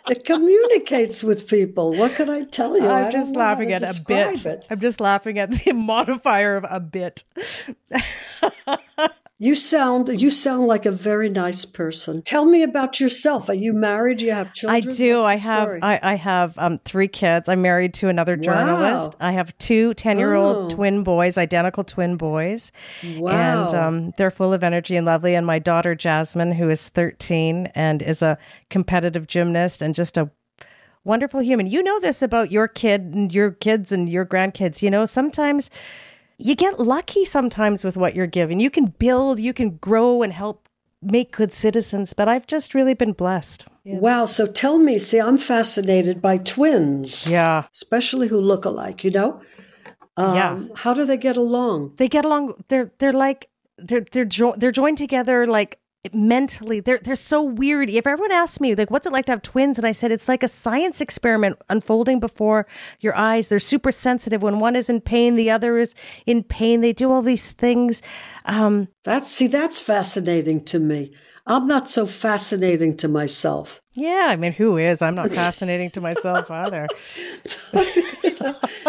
It 0.08 0.24
communicates 0.24 1.24
with 1.24 1.48
people. 1.48 1.94
What 1.94 2.14
could 2.14 2.28
I 2.28 2.42
tell 2.42 2.76
you? 2.76 2.86
I'm 2.86 3.10
just 3.10 3.34
laughing 3.34 3.72
at 3.72 3.82
a 3.82 4.00
bit. 4.06 4.44
it. 4.44 4.66
I'm 4.68 4.80
just 4.80 5.00
laughing 5.00 5.38
at 5.38 5.50
the 5.50 5.72
modifier 5.74 6.56
of 6.56 6.66
a 6.68 6.80
bit. 6.80 7.24
You 9.42 9.56
sound 9.56 10.22
you 10.22 10.30
sound 10.30 10.68
like 10.68 10.86
a 10.86 10.92
very 10.92 11.28
nice 11.28 11.64
person. 11.64 12.22
Tell 12.22 12.44
me 12.44 12.62
about 12.62 13.00
yourself. 13.00 13.48
Are 13.48 13.54
you 13.54 13.72
married? 13.72 14.18
Do 14.18 14.26
you 14.26 14.30
have 14.30 14.52
children? 14.52 14.88
I 14.88 14.94
do. 14.94 15.20
I 15.20 15.36
have? 15.36 15.68
I, 15.82 15.98
I 16.00 16.14
have 16.14 16.56
um, 16.58 16.78
three 16.78 17.08
kids. 17.08 17.48
I'm 17.48 17.60
married 17.60 17.92
to 17.94 18.08
another 18.08 18.36
journalist. 18.36 19.14
Wow. 19.14 19.16
I 19.18 19.32
have 19.32 19.58
two 19.58 19.94
10 19.94 20.18
year 20.18 20.34
old 20.34 20.52
Oh. 20.52 20.68
twin 20.76 21.02
boys, 21.02 21.36
identical 21.38 21.82
twin 21.82 22.16
boys. 22.16 22.70
Wow. 23.16 23.64
And 23.64 23.74
um, 23.74 24.12
they're 24.16 24.30
full 24.30 24.52
of 24.52 24.62
energy 24.62 24.94
and 24.94 25.06
lovely. 25.06 25.34
And 25.34 25.44
my 25.44 25.58
daughter 25.58 25.96
Jasmine, 25.96 26.52
who 26.52 26.70
is 26.70 26.88
13 26.90 27.66
and 27.74 28.00
is 28.00 28.22
a 28.22 28.38
competitive 28.70 29.26
gymnast 29.26 29.82
and 29.82 29.92
just 29.92 30.16
a 30.16 30.30
wonderful 31.02 31.40
human. 31.40 31.66
You 31.66 31.82
know 31.82 31.98
this 31.98 32.22
about 32.22 32.52
your 32.52 32.68
kid 32.68 33.00
and 33.12 33.34
your 33.34 33.50
kids 33.50 33.90
and 33.90 34.08
your 34.08 34.24
grandkids. 34.24 34.82
You 34.82 34.90
know, 34.92 35.04
sometimes 35.04 35.68
you 36.42 36.54
get 36.54 36.78
lucky 36.78 37.24
sometimes 37.24 37.84
with 37.84 37.96
what 37.96 38.14
you're 38.14 38.26
giving. 38.26 38.60
You 38.60 38.70
can 38.70 38.86
build, 38.86 39.38
you 39.40 39.52
can 39.52 39.76
grow 39.76 40.22
and 40.22 40.32
help 40.32 40.68
make 41.00 41.32
good 41.32 41.52
citizens, 41.52 42.12
but 42.12 42.28
I've 42.28 42.46
just 42.46 42.74
really 42.74 42.94
been 42.94 43.12
blessed. 43.12 43.66
Wow. 43.84 44.26
So 44.26 44.46
tell 44.46 44.78
me, 44.78 44.98
see, 44.98 45.20
I'm 45.20 45.38
fascinated 45.38 46.22
by 46.22 46.36
twins. 46.36 47.28
Yeah. 47.28 47.64
Especially 47.72 48.28
who 48.28 48.40
look 48.40 48.64
alike, 48.64 49.02
you 49.04 49.10
know? 49.10 49.40
Um, 50.16 50.34
Yeah. 50.36 50.60
How 50.76 50.94
do 50.94 51.04
they 51.04 51.16
get 51.16 51.36
along? 51.36 51.94
They 51.96 52.08
get 52.08 52.24
along 52.24 52.54
they're 52.68 52.92
they're 52.98 53.12
like 53.12 53.48
they're 53.78 54.06
they're 54.12 54.24
jo- 54.26 54.54
they're 54.56 54.70
joined 54.72 54.98
together 54.98 55.46
like 55.46 55.78
mentally 56.12 56.80
they're 56.80 56.98
they're 56.98 57.14
so 57.14 57.42
weird. 57.42 57.88
If 57.88 58.06
everyone 58.06 58.32
asks 58.32 58.60
me 58.60 58.74
like 58.74 58.90
what's 58.90 59.06
it 59.06 59.12
like 59.12 59.26
to 59.26 59.32
have 59.32 59.42
twins? 59.42 59.78
And 59.78 59.86
i 59.86 59.92
said 59.92 60.10
it's 60.10 60.28
like 60.28 60.42
a 60.42 60.48
science 60.48 61.00
experiment 61.00 61.58
unfolding 61.68 62.18
before 62.18 62.66
your 63.00 63.14
eyes. 63.16 63.48
They're 63.48 63.58
super 63.60 63.92
sensitive. 63.92 64.42
When 64.42 64.58
one 64.58 64.74
is 64.74 64.90
in 64.90 65.00
pain 65.00 65.36
the 65.36 65.50
other 65.50 65.78
is 65.78 65.94
in 66.26 66.42
pain. 66.42 66.80
They 66.80 66.92
do 66.92 67.12
all 67.12 67.22
these 67.22 67.52
things. 67.52 68.02
Um 68.44 68.88
That's 69.04 69.30
see, 69.30 69.46
that's 69.46 69.78
fascinating 69.80 70.60
to 70.64 70.78
me. 70.80 71.12
I'm 71.46 71.66
not 71.66 71.88
so 71.88 72.06
fascinating 72.06 72.96
to 72.98 73.08
myself. 73.08 73.80
yeah 73.94 74.26
i 74.30 74.36
mean 74.36 74.52
who 74.52 74.78
is? 74.78 75.02
I'm 75.02 75.14
not 75.14 75.30
fascinating 75.42 75.90
to 75.90 76.00
myself 76.00 76.50
either. 76.50 76.86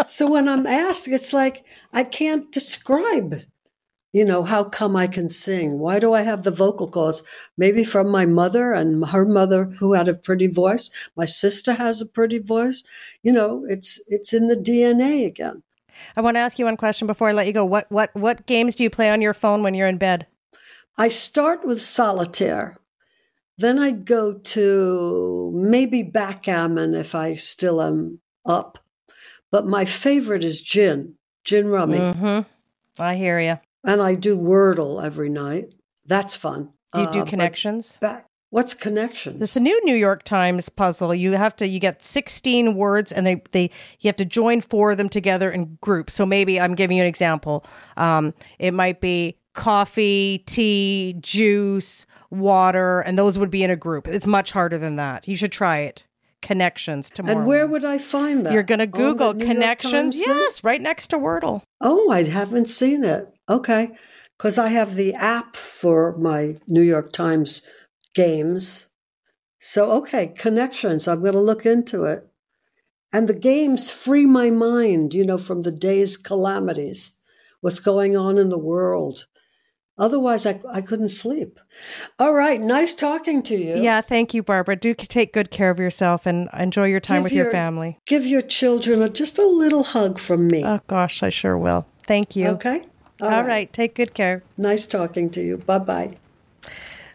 So 0.08 0.30
when 0.30 0.48
I'm 0.48 0.66
asked, 0.66 1.06
it's 1.08 1.32
like 1.32 1.64
I 1.92 2.02
can't 2.04 2.50
describe, 2.50 3.42
you 4.14 4.24
know, 4.24 4.44
how 4.44 4.62
come 4.62 4.94
I 4.96 5.08
can 5.08 5.28
sing? 5.28 5.78
Why 5.80 5.98
do 5.98 6.14
I 6.14 6.22
have 6.22 6.44
the 6.44 6.52
vocal 6.52 6.88
cords? 6.88 7.22
Maybe 7.58 7.82
from 7.82 8.08
my 8.08 8.24
mother 8.24 8.72
and 8.72 9.04
her 9.08 9.26
mother 9.26 9.64
who 9.80 9.92
had 9.92 10.08
a 10.08 10.14
pretty 10.14 10.46
voice. 10.46 10.88
My 11.16 11.24
sister 11.24 11.74
has 11.74 12.00
a 12.00 12.06
pretty 12.06 12.38
voice. 12.38 12.84
You 13.22 13.32
know, 13.32 13.66
it's 13.68 14.00
it's 14.08 14.32
in 14.32 14.46
the 14.46 14.56
DNA 14.56 15.26
again. 15.26 15.62
i 16.16 16.20
want 16.20 16.36
to 16.36 16.40
ask 16.40 16.58
you 16.58 16.64
one 16.64 16.76
question 16.76 17.06
before 17.06 17.28
i 17.28 17.32
let 17.32 17.46
you 17.46 17.52
go 17.52 17.64
what 17.64 17.86
what 17.88 18.10
what 18.14 18.46
games 18.46 18.74
do 18.74 18.82
you 18.82 18.90
play 18.90 19.08
on 19.10 19.22
your 19.22 19.32
phone 19.32 19.62
when 19.62 19.74
you're 19.74 19.86
in 19.86 19.98
bed 19.98 20.26
I 20.98 21.08
start 21.08 21.64
with 21.64 21.80
solitaire 21.80 22.78
Then 23.58 23.78
I'd 23.78 24.04
go 24.04 24.34
to 24.34 25.52
maybe 25.54 26.02
backgammon 26.02 26.94
if 26.94 27.14
I 27.14 27.34
still 27.34 27.80
am 27.80 28.18
up. 28.44 28.78
But 29.50 29.66
my 29.66 29.84
favorite 29.84 30.44
is 30.44 30.60
gin, 30.60 31.14
gin 31.44 31.68
rummy. 31.68 31.98
Mm-hmm. 31.98 33.02
I 33.02 33.14
hear 33.14 33.38
you. 33.40 33.58
And 33.84 34.02
I 34.02 34.14
do 34.14 34.38
Wordle 34.38 35.04
every 35.04 35.28
night. 35.28 35.74
That's 36.06 36.34
fun. 36.34 36.70
Do 36.94 37.02
you 37.02 37.10
do 37.10 37.20
Uh, 37.20 37.24
connections? 37.24 37.98
what's 38.50 38.72
connections? 38.72 39.40
This 39.40 39.56
new 39.56 39.84
New 39.84 39.96
York 39.96 40.22
Times 40.22 40.68
puzzle. 40.68 41.14
You 41.14 41.32
have 41.32 41.56
to 41.56 41.66
you 41.66 41.80
get 41.80 42.04
16 42.04 42.76
words 42.76 43.12
and 43.12 43.26
they 43.26 43.42
they 43.52 43.70
you 44.00 44.08
have 44.08 44.16
to 44.16 44.24
join 44.24 44.60
four 44.60 44.92
of 44.92 44.96
them 44.96 45.08
together 45.08 45.50
in 45.50 45.76
groups. 45.80 46.14
So 46.14 46.24
maybe 46.24 46.60
I'm 46.60 46.74
giving 46.74 46.96
you 46.96 47.02
an 47.02 47.08
example. 47.08 47.64
Um, 47.96 48.32
it 48.58 48.72
might 48.72 49.00
be 49.00 49.38
coffee, 49.54 50.42
tea, 50.46 51.16
juice, 51.20 52.06
water, 52.30 53.00
and 53.00 53.18
those 53.18 53.38
would 53.38 53.50
be 53.50 53.62
in 53.62 53.70
a 53.70 53.76
group. 53.76 54.06
It's 54.08 54.26
much 54.26 54.50
harder 54.52 54.78
than 54.78 54.96
that. 54.96 55.26
You 55.28 55.36
should 55.36 55.52
try 55.52 55.78
it. 55.80 56.06
Connections 56.44 57.08
tomorrow. 57.08 57.38
and 57.38 57.46
where 57.46 57.66
would 57.66 57.86
I 57.86 57.96
find 57.96 58.44
that? 58.44 58.52
you're 58.52 58.62
going 58.62 58.78
to 58.78 58.86
Google 58.86 59.32
connections? 59.32 60.20
Yes, 60.20 60.62
right 60.62 60.80
next 60.80 61.06
to 61.08 61.18
Wordle. 61.18 61.62
Oh, 61.80 62.10
I 62.10 62.22
haven't 62.24 62.68
seen 62.68 63.02
it. 63.02 63.34
Okay. 63.48 63.92
Because 64.36 64.58
I 64.58 64.68
have 64.68 64.94
the 64.94 65.14
app 65.14 65.56
for 65.56 66.14
my 66.18 66.56
New 66.66 66.82
York 66.82 67.12
Times 67.12 67.66
games. 68.14 68.90
So, 69.58 69.90
okay, 69.92 70.26
connections. 70.36 71.08
I'm 71.08 71.20
going 71.20 71.32
to 71.32 71.40
look 71.40 71.64
into 71.64 72.04
it. 72.04 72.28
And 73.10 73.26
the 73.26 73.32
games 73.32 73.90
free 73.90 74.26
my 74.26 74.50
mind, 74.50 75.14
you 75.14 75.24
know, 75.24 75.38
from 75.38 75.62
the 75.62 75.72
day's 75.72 76.18
calamities, 76.18 77.18
what's 77.62 77.78
going 77.80 78.18
on 78.18 78.36
in 78.36 78.50
the 78.50 78.58
world. 78.58 79.26
Otherwise, 79.96 80.44
I, 80.44 80.60
I 80.68 80.80
couldn't 80.80 81.10
sleep. 81.10 81.60
All 82.18 82.32
right. 82.32 82.60
Nice 82.60 82.94
talking 82.94 83.42
to 83.44 83.56
you. 83.56 83.76
Yeah, 83.76 84.00
thank 84.00 84.34
you, 84.34 84.42
Barbra. 84.42 84.74
Do 84.74 84.92
take 84.94 85.32
good 85.32 85.50
care 85.52 85.70
of 85.70 85.78
yourself 85.78 86.26
and 86.26 86.48
enjoy 86.58 86.86
your 86.86 87.00
time 87.00 87.18
Give 87.18 87.24
with 87.24 87.32
your 87.32 87.44
your- 87.44 87.52
family. 87.52 87.98
Give 88.06 88.26
your 88.26 88.42
children 88.42 89.02
a, 89.02 89.08
just 89.08 89.38
a 89.38 89.46
little 89.46 89.84
hug 89.84 90.18
from 90.18 90.48
me. 90.48 90.64
Oh 90.64 90.80
gosh, 90.88 91.22
I 91.22 91.30
sure 91.30 91.56
will. 91.56 91.86
Thank 92.06 92.34
you. 92.34 92.48
okay. 92.48 92.82
All 93.22 93.44
right. 93.44 93.72
Take 93.72 93.94
good 93.94 94.12
care. 94.14 94.42
Nice 94.58 94.86
talking 94.86 95.30
to 95.30 95.40
you. 95.40 95.58
Bye 95.58 95.78
bye. 95.78 96.16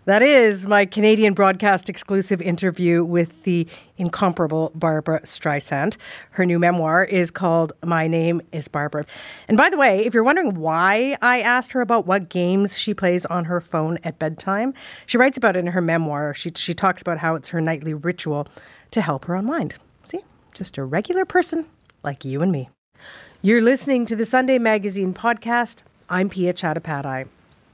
That 0.05 0.21
is 0.21 0.65
my 0.65 0.85
Canadian 0.85 1.33
broadcast 1.33 1.89
exclusive 1.89 2.41
interview 2.41 3.03
with 3.03 3.43
the 3.43 3.67
incomparable 3.97 4.71
Barbra 4.73 5.21
Streisand. 5.21 5.97
Her 6.31 6.45
new 6.45 6.57
memoir 6.57 7.03
is 7.03 7.29
called 7.29 7.73
My 7.83 8.07
Name 8.07 8.41
is 8.51 8.67
Barbra. 8.67 9.03
And 9.47 9.57
by 9.57 9.69
the 9.69 9.77
way, 9.77 10.05
if 10.05 10.13
you're 10.13 10.23
wondering 10.23 10.55
why 10.55 11.17
I 11.21 11.41
asked 11.41 11.73
her 11.73 11.81
about 11.81 12.07
what 12.07 12.29
games 12.29 12.77
she 12.77 12.93
plays 12.93 13.25
on 13.25 13.45
her 13.45 13.59
phone 13.59 13.99
at 14.03 14.17
bedtime, 14.19 14.73
she 15.05 15.17
writes 15.17 15.37
about 15.37 15.55
it 15.55 15.59
in 15.59 15.67
her 15.67 15.81
memoir. 15.81 16.33
She, 16.33 16.51
she 16.55 16.73
talks 16.73 17.01
about 17.01 17.17
how 17.17 17.35
it's 17.35 17.49
her 17.49 17.59
nightly 17.59 17.93
ritual 17.93 18.47
to 18.91 19.01
help 19.01 19.25
her 19.25 19.35
unwind. 19.35 19.75
See, 20.03 20.21
just 20.53 20.77
a 20.77 20.83
regular 20.83 21.25
person 21.25 21.65
like 22.03 22.23
you 22.23 22.41
and 22.41 22.51
me. 22.51 22.69
You're 23.41 23.61
listening 23.61 24.05
to 24.07 24.15
the 24.15 24.25
Sunday 24.25 24.59
Magazine 24.59 25.13
podcast. 25.13 25.83
I'm 26.09 26.29
Piya 26.29 26.53
Chattopadhyay. 26.53 27.27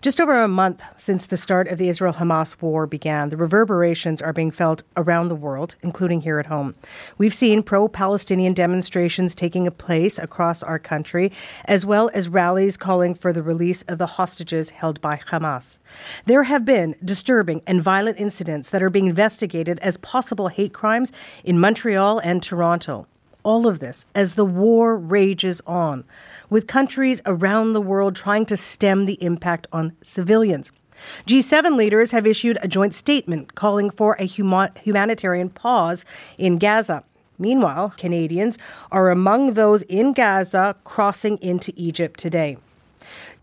Just 0.05 0.21
over 0.21 0.39
a 0.39 0.47
month 0.47 0.83
since 0.97 1.25
the 1.25 1.35
start 1.35 1.67
of 1.67 1.79
the 1.79 1.89
Israel 1.89 2.13
Hamas 2.13 2.61
war 2.61 2.85
began, 2.85 3.29
the 3.29 3.37
reverberations 3.37 4.21
are 4.21 4.33
being 4.33 4.51
felt 4.51 4.83
around 4.95 5.29
the 5.29 5.35
world, 5.35 5.77
including 5.81 6.21
here 6.21 6.37
at 6.37 6.45
home. 6.45 6.75
We've 7.17 7.33
seen 7.33 7.63
pro 7.63 7.87
Palestinian 7.87 8.53
demonstrations 8.53 9.33
taking 9.33 9.67
place 9.71 10.19
across 10.19 10.61
our 10.61 10.77
country, 10.77 11.31
as 11.65 11.87
well 11.87 12.11
as 12.13 12.29
rallies 12.29 12.77
calling 12.77 13.15
for 13.15 13.33
the 13.33 13.41
release 13.41 13.81
of 13.87 13.97
the 13.97 14.05
hostages 14.05 14.69
held 14.69 15.01
by 15.01 15.17
Hamas. 15.17 15.79
There 16.27 16.43
have 16.43 16.65
been 16.65 16.95
disturbing 17.03 17.63
and 17.65 17.81
violent 17.81 18.19
incidents 18.19 18.69
that 18.69 18.83
are 18.83 18.91
being 18.91 19.07
investigated 19.07 19.79
as 19.79 19.97
possible 19.97 20.49
hate 20.49 20.71
crimes 20.71 21.11
in 21.43 21.59
Montreal 21.59 22.19
and 22.19 22.43
Toronto. 22.43 23.07
All 23.41 23.67
of 23.67 23.77
this 23.77 24.05
as 24.15 24.33
the 24.33 24.43
war 24.43 24.97
rages 24.97 25.61
on, 25.67 26.03
with 26.49 26.67
countries 26.67 27.21
around 27.25 27.73
the 27.73 27.81
world 27.81 28.15
trying 28.15 28.45
to 28.47 28.57
stem 28.57 29.05
the 29.05 29.21
impact 29.23 29.67
on 29.71 29.93
civilians. 30.01 30.71
G7 31.27 31.75
leaders 31.75 32.11
have 32.11 32.25
issued 32.25 32.57
a 32.61 32.67
joint 32.67 32.93
statement 32.93 33.55
calling 33.55 33.89
for 33.89 34.13
a 34.13 34.27
huma- 34.27 34.77
humanitarian 34.77 35.49
pause 35.49 36.05
in 36.37 36.57
Gaza. 36.57 37.03
Meanwhile, 37.37 37.93
Canadians 37.97 38.57
are 38.91 39.09
among 39.09 39.53
those 39.53 39.83
in 39.83 40.13
Gaza 40.13 40.75
crossing 40.83 41.37
into 41.37 41.73
Egypt 41.75 42.19
today. 42.19 42.57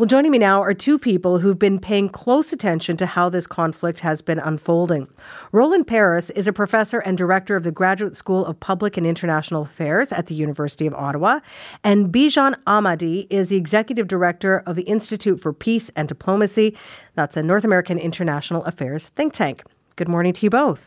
Well, 0.03 0.09
joining 0.09 0.33
me 0.33 0.39
now 0.39 0.61
are 0.61 0.75
two 0.75 0.99
people 0.99 1.39
who've 1.39 1.61
been 1.61 1.79
paying 1.79 2.09
close 2.09 2.53
attention 2.53 2.97
to 2.97 3.07
how 3.07 3.29
this 3.29 3.47
conflict 3.47 4.01
has 4.01 4.21
been 4.21 4.41
unfolding. 4.41 5.07
Roland 5.53 5.87
Paris 5.87 6.29
is 6.31 6.49
a 6.49 6.53
professor 6.53 6.99
and 6.99 7.17
director 7.17 7.55
of 7.55 7.63
the 7.63 7.71
Graduate 7.71 8.17
School 8.17 8.45
of 8.45 8.59
Public 8.59 8.97
and 8.97 9.07
International 9.07 9.63
Affairs 9.63 10.11
at 10.11 10.27
the 10.27 10.35
University 10.35 10.89
of 10.89 10.95
Ottawa, 10.95 11.39
and 11.85 12.13
Bijan 12.13 12.57
Ahmadi 12.67 13.29
is 13.31 13.51
the 13.51 13.57
executive 13.57 14.09
director 14.09 14.65
of 14.67 14.75
the 14.75 14.83
Institute 14.83 15.41
for 15.41 15.53
Peace 15.53 15.89
and 15.95 16.09
Diplomacy. 16.09 16.77
That's 17.15 17.37
a 17.37 17.43
North 17.45 17.63
American 17.63 17.97
International 17.97 18.65
Affairs 18.65 19.07
think 19.15 19.35
tank. 19.35 19.63
Good 19.95 20.09
morning 20.09 20.33
to 20.33 20.47
you 20.47 20.51
both. 20.51 20.85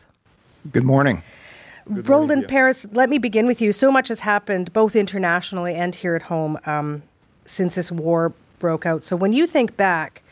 Good 0.72 0.84
morning. 0.84 1.22
Roland 1.86 2.48
Paris, 2.48 2.84
let 2.92 3.08
me 3.08 3.16
begin 3.16 3.46
with 3.46 3.62
you. 3.62 3.72
So 3.72 3.90
much 3.90 4.08
has 4.08 4.20
happened, 4.20 4.74
both 4.74 4.94
internationally 4.94 5.74
and 5.74 5.94
here 5.94 6.16
at 6.16 6.22
home, 6.22 6.58
um, 6.66 7.02
since 7.46 7.76
this 7.76 7.90
war 7.90 8.34
broke 8.58 8.86
out. 8.86 9.04
So, 9.04 9.16
when 9.16 9.32
you 9.32 9.46
think 9.46 9.76
back 9.76 10.22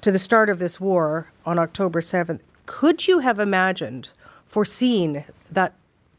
to 0.00 0.12
the 0.12 0.18
start 0.18 0.50
of 0.50 0.58
this 0.58 0.80
war 0.80 1.30
on 1.46 1.58
October 1.58 2.00
7th, 2.00 2.40
could 2.66 3.06
you 3.06 3.20
have 3.20 3.38
imagined, 3.38 4.08
foreseen 4.46 5.24
that 5.50 5.74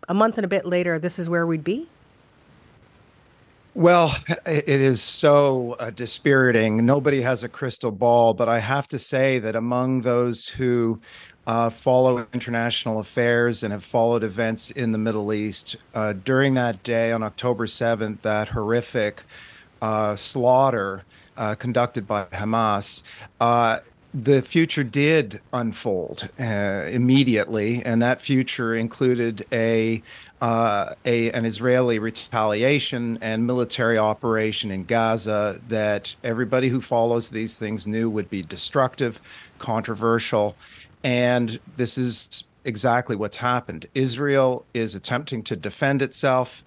a 0.08 0.14
month 0.14 0.38
and 0.38 0.46
a 0.46 0.48
bit 0.48 0.66
later, 0.66 1.00
this 1.00 1.20
is 1.20 1.30
where 1.30 1.46
we'd 1.46 1.64
be? 1.64 1.88
Well, 3.76 4.16
it 4.46 4.70
is 4.70 5.02
so 5.02 5.76
uh, 5.80 5.90
dispiriting. 5.90 6.86
Nobody 6.86 7.22
has 7.22 7.44
a 7.44 7.50
crystal 7.50 7.92
ball, 7.92 8.34
but 8.34 8.48
I 8.48 8.60
have 8.60 8.88
to 8.88 9.00
say 9.00 9.40
that 9.40 9.56
among 9.56 10.02
those 10.02 10.48
who 10.48 11.02
uh, 11.46 11.70
follow 11.70 12.26
international 12.34 13.00
affairs 13.00 13.64
and 13.64 13.74
have 13.74 13.84
followed 13.84 14.24
events 14.24 14.72
in 14.72 14.94
the 14.94 14.98
Middle 14.98 15.34
East, 15.34 15.76
uh, 15.94 16.14
during 16.14 16.54
that 16.54 16.84
day 16.84 17.12
on 17.12 17.22
October 17.22 17.66
7th, 17.66 18.22
that 18.22 18.48
horrific 18.48 19.24
uh, 19.86 20.16
slaughter 20.16 21.04
uh, 21.38 21.54
conducted 21.54 22.08
by 22.08 22.26
Hamas, 22.26 23.04
uh, 23.40 23.78
the 24.16 24.42
future 24.42 24.84
did 24.84 25.42
unfold 25.54 26.28
uh, 26.40 26.88
immediately, 27.00 27.84
and 27.84 28.02
that 28.02 28.20
future 28.22 28.74
included 28.74 29.46
a, 29.52 30.02
uh, 30.42 30.94
a 31.04 31.30
an 31.32 31.46
Israeli 31.46 32.00
retaliation 32.00 33.20
and 33.22 33.46
military 33.46 33.98
operation 33.98 34.72
in 34.72 34.86
Gaza 34.86 35.62
that 35.68 36.16
everybody 36.24 36.70
who 36.70 36.82
follows 36.82 37.30
these 37.30 37.56
things 37.56 37.86
knew 37.86 38.10
would 38.10 38.30
be 38.30 38.42
destructive, 38.42 39.20
controversial, 39.60 40.56
and 41.04 41.60
this 41.78 41.98
is 41.98 42.46
exactly 42.64 43.16
what's 43.16 43.38
happened. 43.38 43.86
Israel 43.94 44.66
is 44.74 44.96
attempting 44.96 45.44
to 45.44 45.56
defend 45.56 46.02
itself 46.02 46.64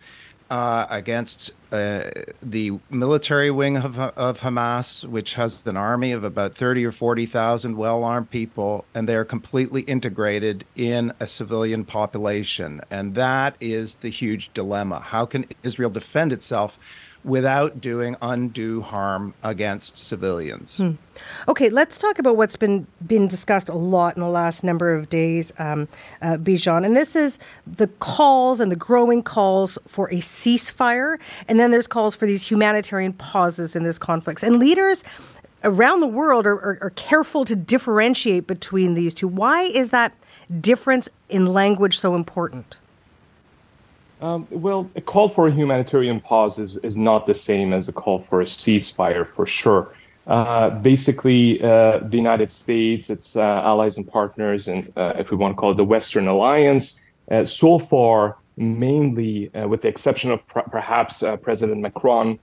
uh, 0.50 0.86
against 0.90 1.52
uh, 1.70 2.10
the 2.42 2.78
military 2.90 3.50
wing 3.50 3.76
of, 3.76 3.98
of 3.98 4.40
Hamas, 4.40 5.04
which 5.04 5.34
has 5.34 5.66
an 5.66 5.76
army 5.76 6.12
of 6.12 6.24
about 6.24 6.54
30 6.54 6.86
or 6.86 6.92
40,000 6.92 7.76
well 7.76 8.04
armed 8.04 8.30
people, 8.30 8.84
and 8.94 9.08
they 9.08 9.16
are 9.16 9.24
completely 9.24 9.82
integrated 9.82 10.64
in 10.76 11.12
a 11.20 11.26
civilian 11.26 11.84
population. 11.84 12.80
And 12.90 13.14
that 13.14 13.56
is 13.60 13.96
the 13.96 14.08
huge 14.08 14.52
dilemma. 14.54 15.00
How 15.00 15.26
can 15.26 15.46
Israel 15.62 15.90
defend 15.90 16.32
itself 16.32 16.78
without 17.28 17.80
doing 17.80 18.16
undue 18.22 18.80
harm 18.80 19.34
against 19.42 19.98
civilians? 19.98 20.80
Okay, 21.46 21.68
let's 21.68 21.98
talk 21.98 22.18
about 22.18 22.36
what's 22.36 22.56
been 22.56 22.86
been 23.06 23.28
discussed 23.28 23.68
a 23.68 23.74
lot 23.74 24.16
in 24.16 24.22
the 24.22 24.28
last 24.28 24.64
number 24.64 24.94
of 24.94 25.08
days, 25.10 25.52
um, 25.58 25.88
uh, 26.22 26.36
Bijan, 26.36 26.86
and 26.86 26.96
this 26.96 27.14
is 27.14 27.38
the 27.66 27.88
calls 27.98 28.60
and 28.60 28.72
the 28.72 28.76
growing 28.76 29.22
calls 29.22 29.78
for 29.86 30.08
a 30.10 30.16
ceasefire, 30.18 31.18
and 31.48 31.60
then 31.60 31.70
there's 31.70 31.86
calls 31.86 32.14
for 32.14 32.26
these 32.26 32.48
humanitarian 32.48 33.12
pauses 33.12 33.76
in 33.76 33.84
this 33.84 33.98
conflict. 33.98 34.42
And 34.42 34.58
leaders 34.58 35.04
around 35.64 36.00
the 36.00 36.06
world 36.06 36.46
are, 36.46 36.54
are, 36.54 36.78
are 36.80 36.90
careful 36.90 37.44
to 37.44 37.56
differentiate 37.56 38.46
between 38.46 38.94
these 38.94 39.12
two. 39.12 39.28
Why 39.28 39.62
is 39.62 39.90
that 39.90 40.14
difference 40.60 41.08
in 41.28 41.46
language 41.46 41.98
so 41.98 42.14
important? 42.14 42.78
Um, 44.20 44.46
well, 44.50 44.90
a 44.96 45.00
call 45.00 45.28
for 45.28 45.46
a 45.46 45.52
humanitarian 45.52 46.20
pause 46.20 46.58
is, 46.58 46.76
is 46.78 46.96
not 46.96 47.26
the 47.26 47.34
same 47.34 47.72
as 47.72 47.88
a 47.88 47.92
call 47.92 48.20
for 48.20 48.40
a 48.40 48.44
ceasefire, 48.44 49.26
for 49.34 49.46
sure. 49.46 49.94
Uh, 50.26 50.70
basically, 50.70 51.62
uh, 51.62 52.00
the 52.00 52.16
United 52.16 52.50
States, 52.50 53.10
its 53.10 53.36
uh, 53.36 53.40
allies 53.40 53.96
and 53.96 54.06
partners, 54.06 54.68
and 54.68 54.92
uh, 54.96 55.14
if 55.16 55.30
we 55.30 55.36
want 55.36 55.54
to 55.54 55.60
call 55.60 55.70
it 55.70 55.76
the 55.76 55.84
Western 55.84 56.26
Alliance, 56.26 57.00
uh, 57.30 57.44
so 57.44 57.78
far, 57.78 58.36
mainly 58.56 59.54
uh, 59.54 59.68
with 59.68 59.82
the 59.82 59.88
exception 59.88 60.30
of 60.30 60.46
pr- 60.48 60.68
perhaps 60.70 61.22
President 61.40 61.80
Macron 61.80 62.38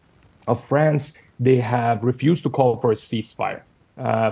of 0.47 0.63
France, 0.63 1.17
they 1.39 1.57
have 1.57 2.03
refused 2.03 2.43
to 2.43 2.49
call 2.49 2.77
for 2.77 2.91
a 2.93 2.95
ceasefire. 2.95 3.61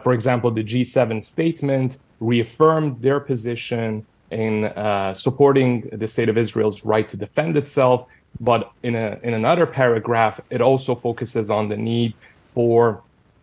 for 0.02 0.14
example, 0.14 0.50
the 0.50 0.64
G7 0.64 1.24
statement 1.24 2.00
reaffirmed 2.22 3.02
their 3.02 3.20
position 3.20 4.06
in 4.34 4.66
uh, 4.66 5.14
supporting 5.14 5.90
the 5.94 6.08
state 6.08 6.30
of 6.30 6.38
Israel's 6.38 6.84
right 6.84 7.08
to 7.10 7.18
defend 7.18 7.58
itself. 7.58 8.08
But 8.40 8.72
in, 8.82 8.96
a, 8.96 9.20
in 9.24 9.34
another 9.34 9.66
paragraph, 9.66 10.40
it 10.50 10.62
also 10.62 10.96
focuses 10.96 11.50
on 11.50 11.70
the 11.70 11.78
need 11.78 12.14
for 12.54 13.02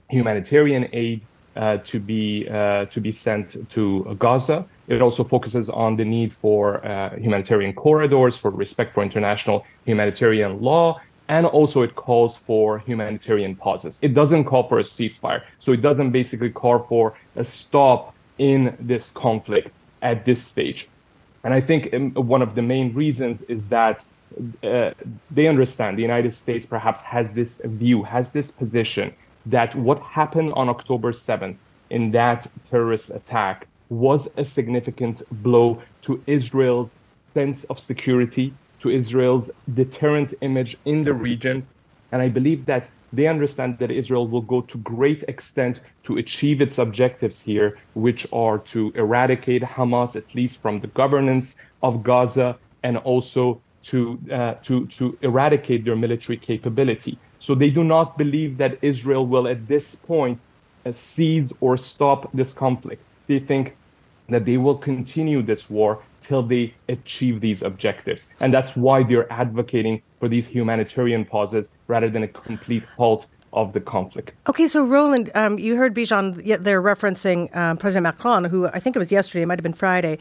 humanitarian 0.08 0.88
aid 0.92 1.22
uh, 1.56 1.78
to 1.78 1.98
be 1.98 2.48
uh, 2.48 2.86
to 2.86 3.00
be 3.00 3.12
sent 3.12 3.68
to 3.70 4.16
Gaza. 4.18 4.64
It 4.88 5.02
also 5.02 5.24
focuses 5.24 5.68
on 5.68 5.96
the 5.96 6.04
need 6.04 6.32
for 6.32 6.84
uh, 6.84 7.16
humanitarian 7.16 7.72
corridors, 7.74 8.36
for 8.36 8.50
respect 8.50 8.94
for 8.94 9.02
international 9.02 9.64
humanitarian 9.84 10.60
law, 10.60 11.00
and 11.28 11.46
also 11.46 11.82
it 11.82 11.94
calls 11.94 12.38
for 12.38 12.78
humanitarian 12.78 13.54
pauses. 13.56 13.98
It 14.02 14.14
doesn't 14.14 14.44
call 14.44 14.68
for 14.68 14.78
a 14.80 14.82
ceasefire, 14.82 15.42
so 15.58 15.72
it 15.72 15.80
doesn't 15.80 16.10
basically 16.10 16.50
call 16.50 16.80
for 16.88 17.14
a 17.36 17.44
stop 17.44 18.14
in 18.38 18.76
this 18.80 19.10
conflict 19.10 19.70
at 20.02 20.24
this 20.24 20.42
stage. 20.42 20.88
And 21.44 21.54
I 21.54 21.60
think 21.60 21.92
um, 21.94 22.12
one 22.12 22.42
of 22.42 22.54
the 22.54 22.62
main 22.62 22.92
reasons 22.94 23.42
is 23.42 23.68
that 23.68 24.04
uh, 24.62 24.90
they 25.30 25.46
understand 25.48 25.98
the 25.98 26.02
United 26.02 26.32
States 26.32 26.66
perhaps 26.66 27.00
has 27.00 27.32
this 27.32 27.60
view, 27.64 28.02
has 28.02 28.32
this 28.32 28.50
position 28.50 29.12
that 29.46 29.74
what 29.74 29.98
happened 30.00 30.52
on 30.54 30.68
October 30.68 31.12
7th 31.12 31.56
in 31.90 32.10
that 32.12 32.46
terrorist 32.68 33.10
attack 33.10 33.66
was 33.88 34.28
a 34.36 34.44
significant 34.44 35.22
blow 35.42 35.82
to 36.02 36.22
Israel's 36.26 36.94
sense 37.34 37.64
of 37.64 37.78
security, 37.78 38.52
to 38.80 38.90
Israel's 38.90 39.50
deterrent 39.74 40.34
image 40.40 40.76
in 40.84 41.04
the 41.04 41.12
region. 41.12 41.66
And 42.12 42.22
I 42.22 42.28
believe 42.28 42.66
that 42.66 42.88
they 43.12 43.26
understand 43.26 43.78
that 43.78 43.90
Israel 43.90 44.26
will 44.28 44.42
go 44.42 44.60
to 44.62 44.78
great 44.78 45.24
extent 45.28 45.80
to 46.04 46.18
achieve 46.18 46.60
its 46.60 46.78
objectives 46.78 47.40
here, 47.40 47.78
which 47.94 48.26
are 48.32 48.58
to 48.58 48.92
eradicate 48.94 49.62
Hamas, 49.62 50.16
at 50.16 50.34
least 50.34 50.62
from 50.62 50.80
the 50.80 50.86
governance 50.88 51.56
of 51.82 52.02
Gaza, 52.02 52.56
and 52.82 52.96
also 52.98 53.60
to, 53.82 54.18
uh, 54.32 54.54
to, 54.62 54.86
to 54.86 55.18
eradicate 55.22 55.84
their 55.84 55.96
military 55.96 56.36
capability. 56.36 57.18
So 57.38 57.54
they 57.54 57.70
do 57.70 57.82
not 57.82 58.18
believe 58.18 58.58
that 58.58 58.78
Israel 58.82 59.26
will, 59.26 59.48
at 59.48 59.66
this 59.66 59.94
point, 59.94 60.38
uh, 60.86 60.92
cede 60.92 61.50
or 61.60 61.76
stop 61.76 62.30
this 62.32 62.52
conflict. 62.52 63.02
They 63.26 63.38
think 63.38 63.76
that 64.28 64.44
they 64.44 64.56
will 64.56 64.76
continue 64.76 65.42
this 65.42 65.68
war 65.68 66.02
till 66.22 66.42
they 66.42 66.74
achieve 66.88 67.40
these 67.40 67.62
objectives. 67.62 68.28
And 68.40 68.52
that's 68.52 68.76
why 68.76 69.02
they're 69.02 69.30
advocating 69.32 70.02
for 70.20 70.28
these 70.28 70.46
humanitarian 70.46 71.24
pauses 71.24 71.72
rather 71.88 72.08
than 72.08 72.22
a 72.22 72.28
complete 72.28 72.84
halt 72.96 73.26
of 73.52 73.72
the 73.72 73.80
conflict. 73.80 74.32
Okay, 74.48 74.68
so 74.68 74.84
Roland, 74.84 75.30
um, 75.34 75.58
you 75.58 75.74
heard 75.74 75.92
Bijan, 75.94 76.62
they're 76.62 76.82
referencing 76.82 77.54
um, 77.56 77.76
President 77.76 78.04
Macron, 78.04 78.44
who 78.44 78.68
I 78.68 78.78
think 78.78 78.94
it 78.94 79.00
was 79.00 79.10
yesterday, 79.10 79.42
it 79.42 79.46
might 79.46 79.58
have 79.58 79.64
been 79.64 79.72
Friday, 79.72 80.18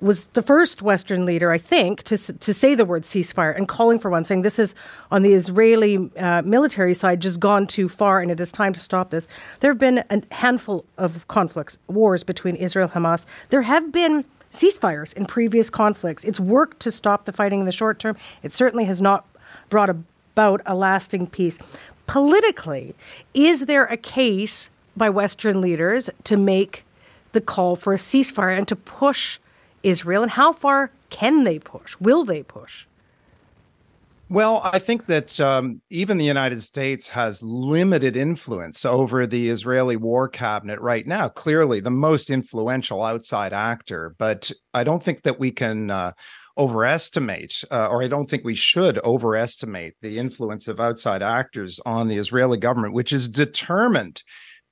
was 0.00 0.24
the 0.34 0.42
first 0.42 0.82
Western 0.82 1.24
leader, 1.24 1.50
I 1.50 1.58
think, 1.58 2.02
to 2.02 2.18
to 2.18 2.52
say 2.52 2.74
the 2.74 2.84
word 2.84 3.04
ceasefire 3.04 3.56
and 3.56 3.66
calling 3.66 3.98
for 3.98 4.10
one, 4.10 4.24
saying 4.24 4.42
this 4.42 4.58
is 4.58 4.74
on 5.10 5.22
the 5.22 5.32
Israeli 5.32 6.10
uh, 6.18 6.42
military 6.42 6.92
side 6.92 7.20
just 7.20 7.40
gone 7.40 7.66
too 7.66 7.88
far, 7.88 8.20
and 8.20 8.30
it 8.30 8.38
is 8.38 8.52
time 8.52 8.74
to 8.74 8.80
stop 8.80 9.08
this. 9.08 9.26
There 9.60 9.70
have 9.70 9.78
been 9.78 10.04
a 10.10 10.22
handful 10.32 10.84
of 10.98 11.26
conflicts, 11.28 11.78
wars 11.86 12.24
between 12.24 12.56
Israel 12.56 12.90
and 12.92 13.04
Hamas. 13.04 13.24
There 13.48 13.62
have 13.62 13.90
been 13.90 14.26
ceasefires 14.52 15.14
in 15.14 15.26
previous 15.26 15.70
conflicts. 15.70 16.24
It's 16.24 16.40
worked 16.40 16.80
to 16.80 16.90
stop 16.90 17.24
the 17.24 17.32
fighting 17.32 17.60
in 17.60 17.66
the 17.66 17.72
short 17.72 17.98
term. 17.98 18.16
It 18.42 18.52
certainly 18.52 18.84
has 18.84 19.00
not 19.00 19.26
brought 19.68 19.90
about 19.90 20.60
a 20.66 20.74
lasting 20.74 21.26
peace. 21.26 21.58
Politically, 22.06 22.94
is 23.34 23.66
there 23.66 23.84
a 23.86 23.96
case 23.96 24.70
by 24.96 25.10
Western 25.10 25.60
leaders 25.60 26.08
to 26.24 26.36
make 26.36 26.84
the 27.32 27.40
call 27.40 27.76
for 27.76 27.92
a 27.92 27.98
ceasefire 27.98 28.56
and 28.56 28.68
to 28.68 28.76
push? 28.76 29.38
Israel, 29.82 30.22
and 30.22 30.32
how 30.32 30.52
far 30.52 30.90
can 31.10 31.44
they 31.44 31.58
push? 31.58 31.96
Will 32.00 32.24
they 32.24 32.42
push? 32.42 32.86
Well, 34.28 34.60
I 34.64 34.80
think 34.80 35.06
that 35.06 35.38
um, 35.38 35.80
even 35.88 36.18
the 36.18 36.24
United 36.24 36.60
States 36.60 37.06
has 37.08 37.40
limited 37.44 38.16
influence 38.16 38.84
over 38.84 39.24
the 39.24 39.48
Israeli 39.48 39.94
war 39.94 40.28
cabinet 40.28 40.80
right 40.80 41.06
now. 41.06 41.28
Clearly, 41.28 41.78
the 41.78 41.92
most 41.92 42.28
influential 42.28 43.04
outside 43.04 43.52
actor, 43.52 44.16
but 44.18 44.50
I 44.74 44.82
don't 44.82 45.00
think 45.00 45.22
that 45.22 45.38
we 45.38 45.52
can 45.52 45.92
uh, 45.92 46.10
overestimate, 46.58 47.62
uh, 47.70 47.88
or 47.88 48.02
I 48.02 48.08
don't 48.08 48.28
think 48.28 48.44
we 48.44 48.54
should 48.54 48.98
overestimate 48.98 49.94
the 50.00 50.18
influence 50.18 50.68
of 50.68 50.80
outside 50.80 51.22
actors 51.22 51.80
on 51.84 52.08
the 52.08 52.16
Israeli 52.16 52.58
government, 52.58 52.94
which 52.94 53.12
is 53.12 53.28
determined 53.28 54.22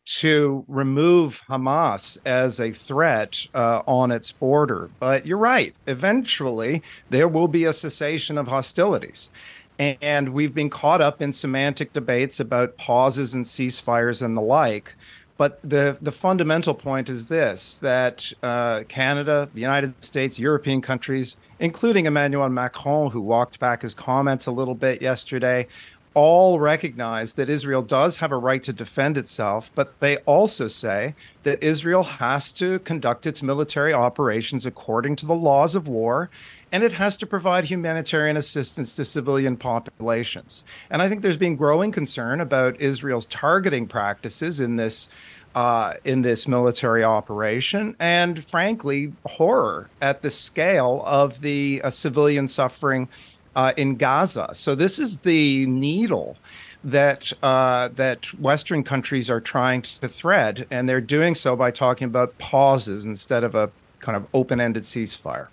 to 0.06 0.64
remove 0.68 1.42
Hamas 1.48 2.18
as 2.26 2.60
a 2.60 2.72
threat 2.72 3.46
uh, 3.54 3.82
on 3.86 4.10
its 4.10 4.32
border. 4.32 4.90
But 5.00 5.26
you're 5.26 5.38
right. 5.38 5.74
Eventually, 5.86 6.82
there 7.10 7.28
will 7.28 7.48
be 7.48 7.64
a 7.64 7.72
cessation 7.72 8.36
of 8.36 8.46
hostilities. 8.46 9.30
And 9.78 10.28
we've 10.28 10.54
been 10.54 10.70
caught 10.70 11.00
up 11.00 11.20
in 11.20 11.32
semantic 11.32 11.92
debates 11.92 12.38
about 12.38 12.76
pauses 12.76 13.34
and 13.34 13.44
ceasefires 13.44 14.22
and 14.22 14.36
the 14.36 14.42
like. 14.42 14.94
But 15.36 15.58
the, 15.62 15.98
the 16.00 16.12
fundamental 16.12 16.74
point 16.74 17.08
is 17.08 17.26
this 17.26 17.76
that 17.78 18.32
uh, 18.42 18.84
Canada, 18.88 19.48
the 19.52 19.60
United 19.60 20.02
States, 20.04 20.38
European 20.38 20.80
countries, 20.80 21.36
including 21.58 22.06
Emmanuel 22.06 22.48
Macron, 22.48 23.10
who 23.10 23.20
walked 23.20 23.58
back 23.58 23.82
his 23.82 23.94
comments 23.94 24.46
a 24.46 24.52
little 24.52 24.76
bit 24.76 25.02
yesterday, 25.02 25.66
all 26.14 26.60
recognize 26.60 27.32
that 27.34 27.50
Israel 27.50 27.82
does 27.82 28.16
have 28.18 28.30
a 28.30 28.36
right 28.36 28.62
to 28.62 28.72
defend 28.72 29.18
itself, 29.18 29.72
but 29.74 29.98
they 29.98 30.18
also 30.18 30.68
say 30.68 31.14
that 31.42 31.62
Israel 31.62 32.04
has 32.04 32.52
to 32.52 32.78
conduct 32.80 33.26
its 33.26 33.42
military 33.42 33.92
operations 33.92 34.64
according 34.64 35.16
to 35.16 35.26
the 35.26 35.34
laws 35.34 35.74
of 35.74 35.88
war 35.88 36.30
and 36.74 36.82
it 36.82 36.90
has 36.90 37.16
to 37.16 37.24
provide 37.24 37.64
humanitarian 37.64 38.36
assistance 38.36 38.96
to 38.96 39.04
civilian 39.04 39.56
populations. 39.56 40.64
And 40.90 41.00
I 41.00 41.08
think 41.08 41.22
there's 41.22 41.36
been 41.36 41.54
growing 41.54 41.92
concern 41.92 42.40
about 42.40 42.80
Israel's 42.80 43.26
targeting 43.26 43.86
practices 43.86 44.58
in 44.58 44.74
this 44.74 45.08
uh, 45.54 45.94
in 46.04 46.22
this 46.22 46.48
military 46.48 47.04
operation, 47.04 47.94
and 48.00 48.42
frankly, 48.42 49.12
horror 49.24 49.88
at 50.02 50.20
the 50.22 50.30
scale 50.30 51.04
of 51.06 51.40
the 51.42 51.80
uh, 51.84 51.90
civilian 51.90 52.48
suffering 52.48 53.08
uh, 53.54 53.72
in 53.76 53.94
Gaza. 53.94 54.50
So 54.54 54.74
this 54.74 54.98
is 54.98 55.20
the 55.20 55.66
needle 55.66 56.36
that 56.82 57.32
uh, 57.44 57.90
that 57.94 58.26
Western 58.40 58.82
countries 58.82 59.30
are 59.30 59.40
trying 59.40 59.82
to 59.82 60.08
thread, 60.08 60.66
and 60.72 60.88
they're 60.88 61.00
doing 61.00 61.36
so 61.36 61.54
by 61.54 61.70
talking 61.70 62.06
about 62.06 62.36
pauses 62.38 63.04
instead 63.04 63.44
of 63.44 63.54
a 63.54 63.70
kind 64.04 64.16
of 64.16 64.26
open-ended 64.34 64.82
ceasefire. 64.82 65.48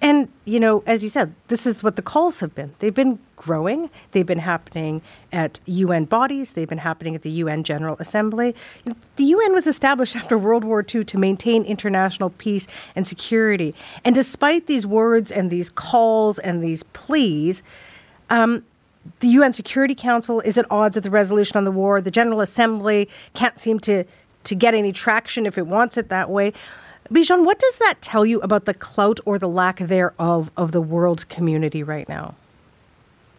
And, 0.00 0.28
you 0.44 0.60
know, 0.60 0.84
as 0.86 1.02
you 1.02 1.08
said, 1.08 1.34
this 1.48 1.66
is 1.66 1.82
what 1.82 1.96
the 1.96 2.02
calls 2.02 2.38
have 2.38 2.54
been. 2.54 2.72
They've 2.78 2.94
been 2.94 3.18
growing. 3.34 3.90
They've 4.12 4.24
been 4.24 4.38
happening 4.38 5.02
at 5.32 5.58
UN 5.66 6.04
bodies. 6.04 6.52
They've 6.52 6.68
been 6.68 6.78
happening 6.78 7.16
at 7.16 7.22
the 7.22 7.30
UN 7.30 7.64
General 7.64 7.96
Assembly. 7.98 8.54
You 8.84 8.92
know, 8.92 8.98
the 9.16 9.24
UN 9.24 9.52
was 9.52 9.66
established 9.66 10.14
after 10.20 10.38
World 10.38 10.62
War 10.62 10.84
II 10.94 11.02
to 11.04 11.18
maintain 11.18 11.64
international 11.64 12.30
peace 12.30 12.68
and 12.94 13.04
security. 13.04 13.74
And 14.04 14.14
despite 14.14 14.68
these 14.68 14.86
words 14.86 15.32
and 15.32 15.50
these 15.50 15.68
calls 15.68 16.38
and 16.38 16.62
these 16.62 16.84
pleas, 16.84 17.64
um, 18.30 18.64
the 19.18 19.28
UN 19.28 19.52
Security 19.52 19.96
Council 19.96 20.40
is 20.40 20.56
at 20.56 20.66
odds 20.70 20.96
with 20.96 21.04
the 21.04 21.10
resolution 21.10 21.56
on 21.56 21.64
the 21.64 21.72
war. 21.72 22.00
The 22.00 22.12
General 22.12 22.40
Assembly 22.40 23.08
can't 23.34 23.58
seem 23.58 23.80
to, 23.80 24.04
to 24.44 24.54
get 24.54 24.74
any 24.74 24.92
traction 24.92 25.44
if 25.44 25.58
it 25.58 25.66
wants 25.66 25.96
it 25.96 26.08
that 26.08 26.30
way. 26.30 26.52
Bijan, 27.10 27.44
what 27.44 27.58
does 27.58 27.78
that 27.78 28.00
tell 28.00 28.26
you 28.26 28.40
about 28.40 28.64
the 28.64 28.74
clout 28.74 29.20
or 29.24 29.38
the 29.38 29.48
lack 29.48 29.78
thereof 29.78 30.50
of 30.56 30.72
the 30.72 30.80
world 30.80 31.28
community 31.28 31.82
right 31.82 32.08
now? 32.08 32.34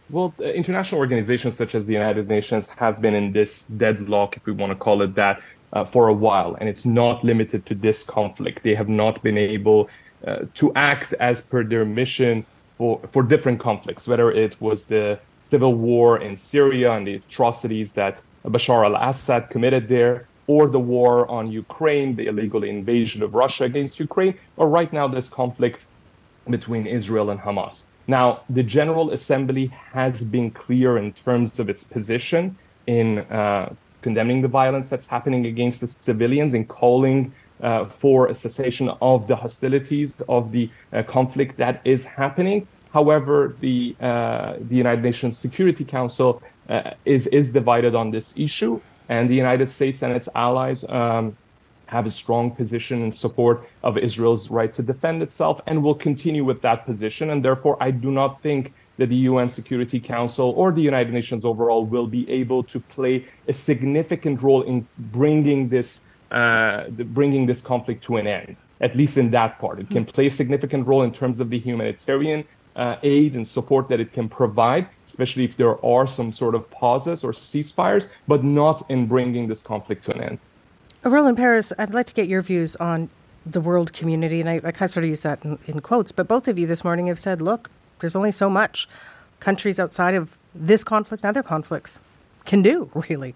Well, 0.10 0.34
international 0.40 1.02
organizations 1.02 1.58
such 1.58 1.76
as 1.76 1.86
the 1.86 1.94
United 1.94 2.30
Nations 2.30 2.68
have 2.78 3.02
been 3.02 3.14
in 3.14 3.34
this 3.34 3.64
deadlock, 3.64 4.38
if 4.38 4.46
we 4.46 4.54
want 4.54 4.72
to 4.72 4.76
call 4.76 5.02
it 5.02 5.16
that, 5.16 5.42
uh, 5.74 5.84
for 5.84 6.08
a 6.08 6.14
while, 6.14 6.56
and 6.56 6.70
it's 6.70 6.86
not 6.86 7.26
limited 7.26 7.66
to 7.66 7.76
this 7.76 8.04
conflict. 8.04 8.64
They 8.64 8.74
have 8.74 8.88
not 8.88 9.22
been 9.22 9.38
able 9.38 9.90
uh, 10.26 10.46
to 10.56 10.72
act 10.76 11.14
as 11.20 11.42
per 11.42 11.64
their 11.64 11.84
mission 11.84 12.46
for, 12.78 13.02
for 13.12 13.22
different 13.22 13.60
conflicts, 13.60 14.08
whether 14.08 14.32
it 14.32 14.60
was 14.62 14.86
the 14.86 15.20
civil 15.42 15.74
war 15.74 16.22
in 16.22 16.38
Syria 16.38 16.94
and 16.94 17.06
the 17.06 17.16
atrocities 17.16 17.92
that 17.94 18.22
Bashar 18.46 18.86
al 18.86 19.10
Assad 19.10 19.50
committed 19.50 19.90
there, 19.90 20.26
or 20.48 20.68
the 20.68 20.80
war 20.80 21.30
on 21.30 21.52
Ukraine, 21.52 22.16
the 22.16 22.28
illegal 22.28 22.64
invasion 22.64 23.22
of 23.22 23.34
Russia 23.34 23.66
against 23.66 24.00
Ukraine, 24.00 24.34
or 24.56 24.70
right 24.70 24.92
now 24.92 25.08
this 25.08 25.30
conflict 25.30 25.82
between 26.50 26.88
Israel 26.88 27.30
and 27.30 27.40
Hamas. 27.40 27.84
Now, 28.08 28.42
the 28.50 28.64
General 28.64 29.12
Assembly 29.12 29.68
has 29.92 30.24
been 30.24 30.50
clear 30.52 30.98
in 30.98 31.12
terms 31.12 31.60
of 31.60 31.70
its 31.70 31.84
position 31.84 32.58
in 32.88 33.20
uh, 33.20 33.74
condemning 34.02 34.42
the 34.42 34.48
violence 34.48 34.88
that's 34.88 35.06
happening 35.06 35.46
against 35.46 35.82
the 35.82 35.94
civilians 36.00 36.54
and 36.54 36.68
calling 36.68 37.34
uh, 37.62 37.86
for 37.86 38.28
a 38.28 38.36
cessation 38.36 38.90
of 39.02 39.28
the 39.28 39.36
hostilities 39.36 40.14
of 40.30 40.52
the 40.52 40.70
uh, 40.94 41.04
conflict 41.04 41.58
that 41.58 41.82
is 41.84 42.06
happening. 42.06 42.66
However, 42.94 43.56
the 43.60 43.96
uh, 44.00 44.54
the 44.70 44.76
United 44.76 45.04
Nations 45.04 45.38
Security 45.38 45.84
Council 45.84 46.42
uh, 46.70 46.92
is 47.04 47.28
is 47.28 47.52
divided 47.52 47.94
on 47.96 48.12
this 48.12 48.34
issue, 48.38 48.80
and 49.10 49.30
the 49.30 49.36
United 49.36 49.70
States 49.70 50.02
and 50.04 50.14
its 50.14 50.30
allies 50.36 50.84
um, 50.90 51.36
have 51.88 52.06
a 52.06 52.12
strong 52.12 52.52
position 52.52 53.02
in 53.02 53.12
support 53.12 53.68
of 53.84 53.98
Israel's 53.98 54.50
right 54.50 54.74
to 54.76 54.84
defend 54.84 55.24
itself 55.24 55.62
and 55.68 55.82
will 55.82 55.96
continue 55.96 56.44
with 56.44 56.62
that 56.62 56.86
position. 56.86 57.30
And 57.30 57.44
therefore, 57.44 57.78
I 57.82 57.92
do 57.92 58.12
not 58.12 58.42
think 58.42 58.74
that 58.98 59.08
the 59.10 59.16
UN 59.16 59.48
Security 59.50 60.00
Council 60.00 60.54
or 60.58 60.72
the 60.72 60.82
United 60.82 61.14
Nations 61.14 61.46
overall 61.46 61.86
will 61.86 62.08
be 62.08 62.30
able 62.30 62.64
to 62.64 62.80
play 62.80 63.26
a 63.48 63.54
significant 63.54 64.42
role 64.42 64.64
in 64.64 64.88
bringing 64.98 65.70
this 65.70 66.02
uh, 66.32 66.90
bringing 66.90 67.46
this 67.46 67.62
conflict 67.62 68.04
to 68.04 68.18
an 68.18 68.28
end. 68.28 68.58
At 68.82 68.96
least 68.96 69.18
in 69.18 69.32
that 69.32 69.58
part, 69.60 69.80
it 69.80 69.90
can 69.90 70.04
play 70.06 70.28
a 70.28 70.32
significant 70.32 70.86
role 70.86 71.04
in 71.04 71.14
terms 71.14 71.40
of 71.40 71.50
the 71.50 71.58
humanitarian 71.58 72.44
uh, 72.78 72.98
aid 73.04 73.36
and 73.36 73.46
support 73.46 73.90
that 73.90 74.00
it 74.00 74.14
can 74.14 74.30
provide, 74.30 74.88
especially 75.06 75.44
if 75.44 75.58
there 75.58 75.84
are 75.84 76.08
some 76.08 76.32
sort 76.32 76.56
of 76.56 76.70
pauses 76.70 77.24
or 77.24 77.32
ceasefires, 77.32 78.10
but 78.28 78.44
not 78.44 78.90
in 78.90 79.08
bringing 79.08 79.48
this 79.48 79.62
conflict 79.62 80.06
to 80.06 80.14
an 80.14 80.22
end. 80.22 80.40
Roland 81.04 81.38
Paris, 81.38 81.74
I'd 81.78 81.94
like 81.94 82.06
to 82.08 82.14
get 82.14 82.28
your 82.28 82.42
views 82.42 82.76
on 82.78 83.10
the 83.46 83.62
world 83.62 83.94
community, 83.94 84.40
and 84.40 84.50
I, 84.50 84.56
I 84.56 84.72
kind 84.72 84.84
of 84.84 84.92
sort 84.92 85.04
of 85.06 85.10
use 85.10 85.22
that 85.22 85.44
in, 85.44 85.58
in 85.66 85.80
quotes, 85.82 86.12
but 86.12 86.28
both 86.28 86.48
of 86.48 86.60
you 86.60 86.68
this 86.68 86.84
morning 86.84 87.08
have 87.08 87.20
said, 87.20 87.42
look, 87.42 87.70
there's 88.00 88.16
only 88.16 88.32
so 88.32 88.50
much 88.50 88.88
countries 89.40 89.80
outside 89.80 90.14
of 90.14 90.38
this 90.54 90.84
conflict 90.84 91.24
and 91.24 91.30
other 91.30 91.44
conflicts 91.44 92.00
can 92.46 92.62
do, 92.62 92.90
really. 93.10 93.34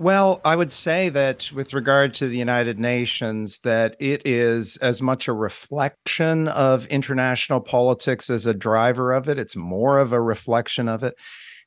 Well, 0.00 0.40
I 0.46 0.56
would 0.56 0.72
say 0.72 1.10
that 1.10 1.52
with 1.52 1.74
regard 1.74 2.14
to 2.14 2.26
the 2.26 2.38
United 2.38 2.78
Nations, 2.78 3.58
that 3.64 3.96
it 4.00 4.22
is 4.24 4.78
as 4.78 5.02
much 5.02 5.28
a 5.28 5.34
reflection 5.34 6.48
of 6.48 6.86
international 6.86 7.60
politics 7.60 8.30
as 8.30 8.46
a 8.46 8.54
driver 8.54 9.12
of 9.12 9.28
it. 9.28 9.38
It's 9.38 9.56
more 9.56 9.98
of 9.98 10.14
a 10.14 10.20
reflection 10.22 10.88
of 10.88 11.02
it. 11.02 11.16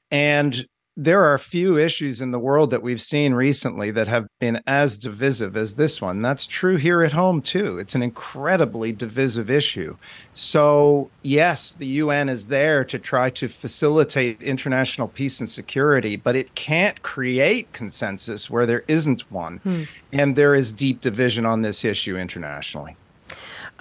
And 0.10 0.66
there 0.96 1.24
are 1.24 1.38
few 1.40 1.78
issues 1.78 2.22
in 2.22 2.32
the 2.32 2.40
world 2.40 2.70
that 2.70 2.84
we've 2.84 3.02
seen 3.02 3.34
recently 3.34 3.90
that 3.92 4.08
have 4.08 4.28
been 4.40 4.62
as 4.68 5.00
divisive 5.00 5.58
as 5.58 5.74
this 5.74 6.00
one. 6.00 6.22
That's 6.22 6.46
true 6.46 6.76
here 6.76 7.02
at 7.02 7.12
home, 7.12 7.42
too. 7.42 7.80
It's 7.80 7.96
an 7.96 8.04
incredibly 8.04 8.92
divisive 8.92 9.50
issue. 9.50 9.98
So, 10.34 11.10
yes, 11.24 11.72
the 11.72 11.88
UN 11.88 12.30
is 12.30 12.48
there 12.48 12.84
to 12.86 13.00
try 13.00 13.32
to 13.32 13.48
facilitate 13.48 14.42
international 14.42 15.08
peace 15.08 15.40
and 15.40 15.50
security, 15.50 16.16
but 16.16 16.36
it 16.36 16.54
can't 16.54 17.02
create 17.02 17.74
consensus 17.74 18.50
where 18.50 18.68
there 18.68 18.84
isn't 18.88 19.32
one. 19.32 19.58
Hmm. 19.64 19.84
And 20.12 20.36
there 20.36 20.54
is 20.54 20.72
deep 20.72 21.02
division 21.02 21.46
on 21.46 21.64
this 21.64 21.84
issue 21.84 22.18
internationally. 22.18 22.96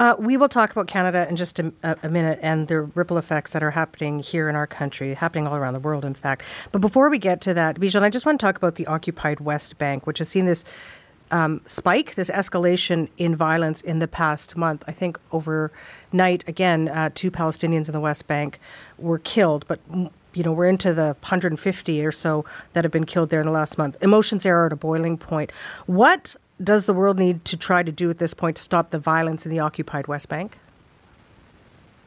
Uh, 0.03 0.17
we 0.19 0.37
will 0.37 0.49
talk 0.49 0.73
about 0.73 0.89
Canada 0.89 1.29
in 1.29 1.37
just 1.37 1.61
a, 1.61 1.73
a, 1.85 2.09
minute 2.09 2.37
and 2.43 2.67
the 2.67 2.81
ripple 2.81 3.19
effects 3.19 3.53
that 3.53 3.63
are 3.63 3.71
happening 3.71 4.19
here 4.19 4.49
in 4.49 4.57
our 4.57 4.67
country, 4.67 5.15
happening 5.15 5.47
all 5.47 5.55
around 5.55 5.75
the 5.75 5.79
world, 5.79 6.05
in 6.05 6.13
fact. 6.13 6.43
But 6.73 6.81
before 6.81 7.09
we 7.09 7.19
get 7.19 7.41
to 7.43 7.55
that, 7.55 7.77
Bijan, 7.79 8.03
I 8.03 8.11
just 8.11 8.27
want 8.27 8.41
to 8.41 8.45
talk 8.45 8.57
about 8.57 8.75
the 8.75 8.85
occupied 8.89 9.39
West 9.39 9.79
Bank, 9.79 10.05
which 10.05 10.19
has 10.19 10.29
seen 10.29 10.45
this 10.45 10.65
um, 11.31 11.61
spike, 11.67 12.17
this 12.17 12.31
escalation 12.31 13.11
in 13.17 13.37
violence 13.37 13.81
in 13.81 14.01
the 14.01 14.09
past 14.09 14.57
month. 14.57 14.83
I 14.89 14.93
think 14.93 15.21
overnight, 15.31 16.49
again, 16.49 16.89
uh, 16.89 17.11
two 17.15 17.31
Palestinians 17.31 17.87
in 17.87 17.93
the 17.93 18.01
West 18.01 18.27
Bank 18.27 18.59
were 18.99 19.21
killed, 19.21 19.65
but 19.69 19.79
you 20.35 20.43
know, 20.43 20.53
we're 20.53 20.67
into 20.67 20.93
the 20.95 21.15
150 21.21 22.05
or 22.05 22.11
so 22.11 22.45
that 22.73 22.85
have 22.85 22.91
been 22.91 23.07
killed 23.07 23.31
there 23.31 23.41
in 23.41 23.47
the 23.47 23.53
last 23.53 23.79
month. 23.79 24.03
Emotions 24.03 24.43
there 24.43 24.59
are 24.59 24.67
at 24.67 24.73
a 24.73 24.77
boiling 24.77 25.17
point. 25.17 25.53
What 25.87 26.35
does 26.63 26.87
the 26.87 26.95
world 26.95 27.19
need 27.19 27.45
to 27.47 27.57
try 27.57 27.83
to 27.83 27.93
do 27.93 28.11
at 28.11 28.19
this 28.19 28.35
point 28.35 28.57
to 28.57 28.63
stop 28.63 28.91
the 28.91 28.99
violence 28.99 29.45
in 29.45 29.51
the 29.51 29.61
occupied 29.61 30.07
West 30.07 30.29
Bank? 30.29 30.59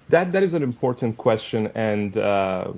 That 0.09 0.31
that 0.33 0.43
is 0.43 0.53
an 0.53 0.61
important 0.61 1.17
question, 1.17 1.71
and 1.73 2.15
uh, 2.15 2.71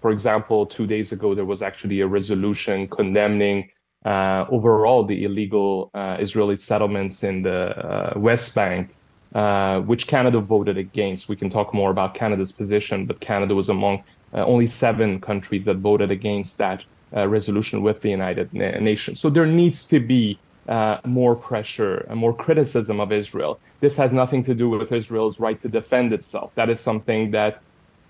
for 0.00 0.10
example, 0.10 0.64
two 0.64 0.86
days 0.86 1.12
ago 1.12 1.34
there 1.34 1.44
was 1.44 1.60
actually 1.60 2.00
a 2.00 2.06
resolution 2.06 2.88
condemning 2.88 3.70
uh, 4.06 4.46
overall 4.48 5.04
the 5.04 5.24
illegal 5.24 5.90
uh, 5.92 6.16
Israeli 6.18 6.56
settlements 6.56 7.22
in 7.22 7.42
the 7.42 7.76
uh, 7.76 8.18
West 8.18 8.54
Bank, 8.54 8.94
uh, 9.34 9.80
which 9.80 10.06
Canada 10.06 10.40
voted 10.40 10.78
against. 10.78 11.28
We 11.28 11.36
can 11.36 11.50
talk 11.50 11.74
more 11.74 11.90
about 11.90 12.14
Canada's 12.14 12.50
position, 12.50 13.04
but 13.04 13.20
Canada 13.20 13.54
was 13.54 13.68
among 13.68 14.02
uh, 14.32 14.46
only 14.46 14.66
seven 14.66 15.20
countries 15.20 15.66
that 15.66 15.76
voted 15.76 16.10
against 16.10 16.56
that 16.58 16.82
resolution 17.12 17.82
with 17.82 18.00
the 18.02 18.08
United 18.08 18.54
Nations. 18.54 19.18
So 19.20 19.28
there 19.30 19.44
needs 19.44 19.88
to 19.88 19.98
be 19.98 20.38
uh, 20.70 21.00
more 21.04 21.34
pressure 21.34 22.06
and 22.08 22.18
more 22.18 22.32
criticism 22.32 23.00
of 23.00 23.10
Israel. 23.12 23.58
This 23.80 23.96
has 23.96 24.12
nothing 24.12 24.44
to 24.44 24.54
do 24.54 24.70
with 24.70 24.92
Israel's 24.92 25.40
right 25.40 25.60
to 25.62 25.68
defend 25.68 26.12
itself. 26.12 26.52
That 26.54 26.70
is 26.70 26.80
something 26.80 27.32
that, 27.32 27.60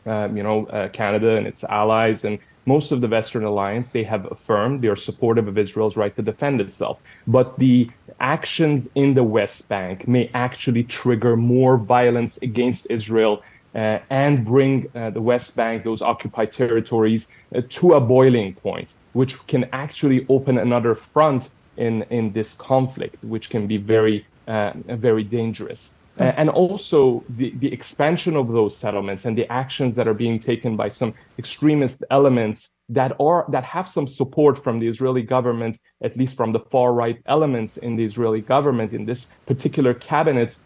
um, 0.07 0.37
you 0.37 0.43
know, 0.43 0.67
uh, 0.67 0.89
Canada 0.91 1.37
and 1.37 1.47
its 1.47 1.65
allies 1.65 2.25
and 2.25 2.39
most 2.67 2.93
of 2.93 3.01
the 3.01 3.09
Western 3.09 3.45
alliance 3.45 3.91
they 3.91 4.05
have 4.05 4.31
affirmed 4.31 4.83
they 4.83 4.89
are 4.89 4.97
supportive 4.97 5.49
of 5.49 5.57
Israel's 5.57 5.97
right 5.97 6.15
to 6.17 6.23
defend 6.23 6.61
itself. 6.61 7.01
But 7.27 7.59
the 7.59 7.91
actions 8.21 8.91
in 8.95 9.15
the 9.15 9.25
West 9.25 9.69
Bank 9.69 10.07
may 10.07 10.31
actually 10.35 10.85
trigger 10.85 11.37
more 11.37 11.79
violence 11.79 12.39
against 12.43 12.87
Israel 12.91 13.43
uh, 13.75 13.99
and 14.11 14.45
bring 14.45 14.91
uh, 14.95 15.11
the 15.11 15.23
West 15.23 15.57
Bank, 15.57 15.85
those 15.85 16.03
occupied 16.03 16.53
territories, 16.53 17.29
uh, 17.55 17.63
to 17.71 17.95
a 17.95 18.01
boiling 18.01 18.55
point, 18.55 18.93
which 19.15 19.33
can 19.47 19.65
actually 19.73 20.27
open 20.29 20.59
another 20.59 20.95
front 20.95 21.51
in 21.77 22.03
in 22.11 22.33
this 22.33 22.55
conflict, 22.55 23.23
which 23.25 23.51
can 23.51 23.67
be 23.67 23.77
very 23.77 24.27
uh, 24.49 24.73
very 24.87 25.25
dangerous. 25.25 25.97
Uh, 26.19 26.25
and 26.37 26.51
also 26.51 27.25
the, 27.31 27.55
the 27.61 27.73
expansion 27.73 28.37
of 28.37 28.49
those 28.49 28.77
settlements 28.77 29.25
and 29.25 29.39
the 29.39 29.51
actions 29.51 29.97
that 29.97 30.07
are 30.07 30.15
being 30.15 30.39
taken 30.39 30.77
by 30.77 30.89
some 30.89 31.15
extremist 31.39 32.03
elements 32.11 32.71
that 32.91 33.13
are 33.21 33.47
that 33.49 33.65
have 33.65 33.89
some 33.89 34.07
support 34.07 34.63
from 34.63 34.81
the 34.81 34.89
Israeli 34.89 35.23
government, 35.23 35.79
at 36.03 36.17
least 36.17 36.37
from 36.37 36.53
the 36.53 36.59
far 36.59 36.93
right 36.93 37.19
elements 37.27 37.77
in 37.77 37.97
the 37.97 38.05
Israeli 38.05 38.41
government 38.41 38.93
in 38.93 39.07
this 39.07 39.31
particular 39.47 39.95
cabinet 39.95 40.57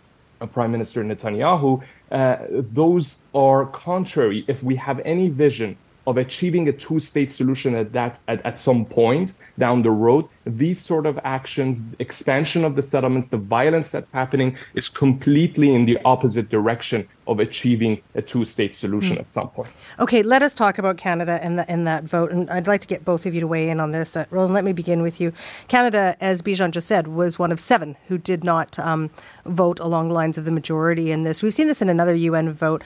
of 0.41 0.53
Prime 0.53 0.73
Minister 0.73 1.05
Netanyahu, 1.05 1.83
uh, 2.11 2.37
those 2.51 3.25
are 3.35 3.67
contrary. 3.67 4.45
If 4.49 4.63
we 4.63 4.75
have 4.77 5.01
any 5.05 5.29
vision 5.29 5.77
of 6.07 6.17
achieving 6.17 6.69
a 6.69 6.73
two-state 6.73 7.31
solution 7.31 7.75
at 7.75 7.93
that 7.93 8.19
at, 8.29 8.45
at 8.45 8.59
some 8.59 8.85
point 8.85 9.33
down 9.59 9.83
the 9.83 9.91
road 9.91 10.27
these 10.45 10.81
sort 10.81 11.07
of 11.07 11.19
actions 11.25 11.79
expansion 11.99 12.65
of 12.65 12.77
the 12.77 12.83
settlements 12.83 13.31
the 13.31 13.37
violence 13.37 13.91
that's 13.91 14.11
happening 14.11 14.57
is 14.75 14.89
completely 14.89 15.75
in 15.75 15.87
the 15.87 15.99
opposite 16.05 16.49
direction 16.51 17.09
of 17.27 17.41
achieving 17.41 18.01
a 18.15 18.21
two-state 18.23 18.75
solution 18.75 19.17
mm. 19.17 19.21
at 19.21 19.31
some 19.31 19.49
point. 19.49 19.71
Okay 19.99 20.23
let 20.23 20.43
us 20.43 20.53
talk 20.53 20.79
about 20.79 20.99
canada 20.99 21.39
and, 21.43 21.59
the, 21.59 21.71
and 21.71 21.87
that 21.87 22.05
vote 22.05 22.31
and 22.31 22.51
i'd 22.51 22.67
like 22.67 22.83
to 22.83 22.89
get 22.89 23.05
both 23.05 23.25
of 23.25 23.35
you 23.35 23.41
to 23.41 23.47
weigh 23.47 23.71
in 23.71 23.81
on 23.81 23.93
this. 23.93 24.17
Uh, 24.17 24.27
roland 24.31 24.55
let 24.55 24.65
me 24.65 24.73
begin 24.73 25.03
with 25.03 25.21
you. 25.21 25.33
Canada 25.69 26.17
as 26.21 26.43
bijan 26.43 26.71
just 26.71 26.87
said 26.87 27.09
was 27.09 27.39
one 27.39 27.51
of 27.51 27.59
seven 27.59 27.97
who 28.09 28.19
did 28.19 28.45
not 28.45 28.79
um, 28.79 29.11
vote 29.47 29.81
along 29.81 30.09
the 30.09 30.15
lines 30.15 30.37
of 30.37 30.45
the 30.45 30.51
majority 30.51 31.11
in 31.11 31.25
this. 31.25 31.43
We've 31.43 31.55
seen 31.55 31.67
this 31.67 31.81
in 31.81 31.89
another 31.89 32.15
un 32.15 32.53
vote 32.53 32.83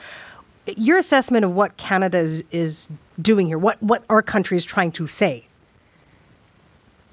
your 0.77 0.97
assessment 0.97 1.45
of 1.45 1.51
what 1.51 1.77
Canada 1.77 2.17
is, 2.17 2.43
is 2.51 2.87
doing 3.21 3.47
here, 3.47 3.57
what, 3.57 3.81
what 3.81 4.03
our 4.09 4.21
country 4.21 4.57
is 4.57 4.65
trying 4.65 4.91
to 4.93 5.07
say. 5.07 5.45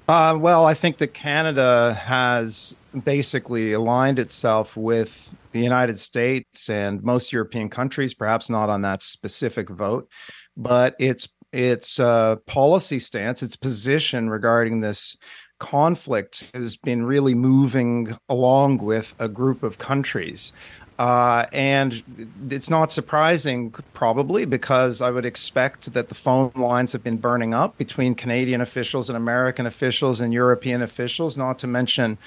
Uh, 0.07 0.37
well, 0.39 0.65
I 0.65 0.73
think 0.73 0.97
that 0.97 1.13
Canada 1.13 1.93
has 2.01 2.75
basically 3.03 3.73
aligned 3.73 4.19
itself 4.19 4.77
with 4.77 5.35
the 5.51 5.59
United 5.59 5.99
States 5.99 6.69
and 6.69 7.03
most 7.03 7.33
European 7.33 7.69
countries, 7.69 8.13
perhaps 8.13 8.49
not 8.49 8.69
on 8.69 8.81
that 8.83 9.01
specific 9.01 9.69
vote, 9.69 10.09
but 10.55 10.95
its 10.97 11.27
its 11.51 11.99
uh, 11.99 12.35
policy 12.45 12.99
stance, 12.99 13.41
its 13.41 13.55
position 13.55 14.29
regarding 14.29 14.79
this 14.81 15.17
conflict 15.59 16.51
has 16.53 16.75
been 16.75 17.03
really 17.03 17.33
moving 17.33 18.15
along 18.29 18.77
with 18.77 19.15
a 19.19 19.27
group 19.27 19.63
of 19.63 19.77
countries. 19.77 20.53
Uh, 20.97 21.45
and 21.53 22.03
it's 22.49 22.71
not 22.71 22.91
surprising, 22.91 23.71
probably, 23.93 24.45
because 24.45 24.99
I 24.99 25.11
would 25.11 25.27
expect 25.27 25.93
that 25.93 26.09
the 26.09 26.15
phone 26.15 26.51
lines 26.55 26.91
have 26.91 27.03
been 27.03 27.17
burning 27.17 27.53
up 27.53 27.77
between 27.77 28.15
Canadian 28.15 28.61
officials 28.61 29.07
and 29.07 29.15
American 29.15 29.67
officials 29.67 30.19
and 30.19 30.33
European 30.33 30.81
officials, 30.81 31.37
not 31.37 31.59
to 31.59 31.67
mention, 31.67 32.17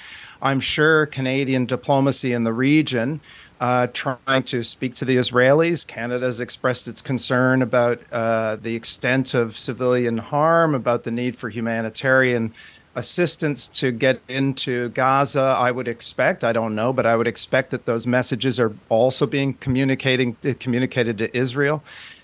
I'm 0.40 0.60
sure, 0.60 1.06
Canadian 1.06 1.66
diplomacy 1.66 2.32
in 2.32 2.44
the 2.44 2.52
region. 2.52 3.20
Uh, 3.60 3.88
trying 3.92 4.42
to 4.42 4.62
speak 4.62 4.94
to 4.94 5.04
the 5.04 5.16
Israelis. 5.16 5.86
Canada 5.86 6.24
has 6.24 6.40
expressed 6.40 6.88
its 6.88 7.02
concern 7.02 7.60
about 7.60 8.00
uh, 8.10 8.56
the 8.56 8.74
extent 8.74 9.34
of 9.34 9.58
civilian 9.58 10.16
harm, 10.16 10.74
about 10.74 11.04
the 11.04 11.10
need 11.10 11.36
for 11.36 11.50
humanitarian 11.50 12.54
assistance 12.94 13.68
to 13.68 13.92
get 13.92 14.20
into 14.28 14.88
Gaza, 14.90 15.40
I 15.40 15.70
would 15.70 15.88
expect, 15.88 16.42
I 16.42 16.52
don't 16.52 16.74
know, 16.74 16.92
but 16.92 17.06
I 17.06 17.16
would 17.16 17.28
expect 17.28 17.70
that 17.70 17.86
those 17.86 18.06
messages 18.06 18.58
are 18.58 18.74
also 18.88 19.26
being 19.26 19.54
communicating 19.54 20.36
communicated 20.58 21.18
to 21.18 21.36
Israel. 21.36 21.82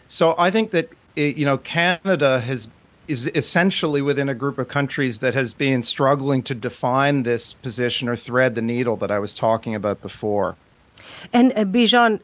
So 0.08 0.34
I 0.38 0.50
think 0.50 0.70
that 0.70 0.88
you 1.14 1.44
know 1.44 1.58
Canada 1.58 2.40
has 2.40 2.68
is 3.08 3.26
essentially 3.34 4.02
within 4.02 4.28
a 4.28 4.34
group 4.34 4.58
of 4.58 4.68
countries 4.68 5.20
that 5.20 5.34
has 5.34 5.54
been 5.54 5.82
struggling 5.82 6.42
to 6.42 6.54
define 6.54 7.22
this 7.22 7.52
position 7.52 8.08
or 8.08 8.16
thread 8.16 8.54
the 8.54 8.62
needle 8.62 8.96
that 8.96 9.10
I 9.10 9.18
was 9.18 9.32
talking 9.32 9.74
about 9.74 10.02
before. 10.02 10.56
And 11.32 11.52
uh, 11.52 11.64
Bijan, 11.64 12.20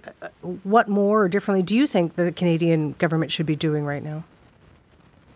what 0.65 0.89
more 0.89 1.23
or 1.23 1.29
differently 1.29 1.63
do 1.63 1.77
you 1.77 1.87
think 1.87 2.17
the 2.17 2.33
Canadian 2.33 2.93
government 2.99 3.31
should 3.31 3.47
be 3.47 3.57
doing 3.57 3.85
right 3.85 4.03
now? 4.03 4.25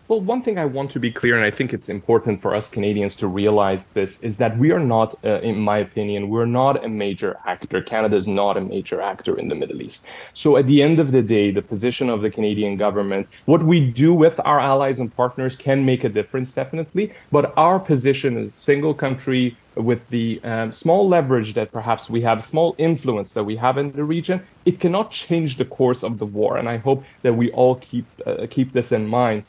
Well, 0.09 0.21
one 0.21 0.41
thing 0.41 0.57
I 0.57 0.63
want 0.63 0.91
to 0.91 1.01
be 1.01 1.11
clear, 1.11 1.35
and 1.35 1.43
I 1.43 1.51
think 1.51 1.73
it's 1.73 1.89
important 1.89 2.41
for 2.41 2.55
us 2.55 2.69
Canadians 2.69 3.17
to 3.17 3.27
realize 3.27 3.87
this, 3.87 4.21
is 4.21 4.37
that 4.37 4.57
we 4.57 4.71
are 4.71 4.79
not, 4.79 5.19
uh, 5.25 5.41
in 5.41 5.59
my 5.59 5.79
opinion, 5.79 6.29
we're 6.29 6.45
not 6.45 6.81
a 6.81 6.87
major 6.87 7.35
actor. 7.45 7.81
Canada 7.81 8.15
is 8.15 8.25
not 8.25 8.55
a 8.55 8.61
major 8.61 9.01
actor 9.01 9.37
in 9.37 9.49
the 9.49 9.55
Middle 9.55 9.81
East. 9.81 10.07
So 10.33 10.55
at 10.55 10.65
the 10.65 10.81
end 10.81 11.01
of 11.01 11.11
the 11.11 11.21
day, 11.21 11.51
the 11.51 11.61
position 11.61 12.09
of 12.09 12.21
the 12.21 12.29
Canadian 12.29 12.77
government, 12.77 13.27
what 13.47 13.65
we 13.65 13.85
do 13.85 14.13
with 14.13 14.39
our 14.45 14.61
allies 14.61 14.99
and 14.99 15.13
partners 15.13 15.57
can 15.57 15.83
make 15.83 16.05
a 16.05 16.09
difference, 16.09 16.53
definitely. 16.53 17.11
But 17.29 17.53
our 17.57 17.77
position 17.77 18.37
as 18.37 18.53
single 18.53 18.93
country 18.93 19.57
with 19.75 20.07
the 20.07 20.39
um, 20.45 20.71
small 20.71 21.09
leverage 21.09 21.53
that 21.55 21.73
perhaps 21.73 22.09
we 22.09 22.21
have, 22.21 22.45
small 22.45 22.75
influence 22.77 23.33
that 23.33 23.43
we 23.43 23.57
have 23.57 23.77
in 23.77 23.91
the 23.91 24.05
region, 24.05 24.41
it 24.63 24.79
cannot 24.79 25.11
change 25.11 25.57
the 25.57 25.65
course 25.65 26.01
of 26.01 26.17
the 26.17 26.25
war. 26.25 26.55
And 26.55 26.69
I 26.69 26.77
hope 26.77 27.03
that 27.23 27.33
we 27.33 27.51
all 27.51 27.75
keep 27.75 28.05
uh, 28.25 28.47
keep 28.49 28.71
this 28.71 28.93
in 28.93 29.05
mind 29.05 29.43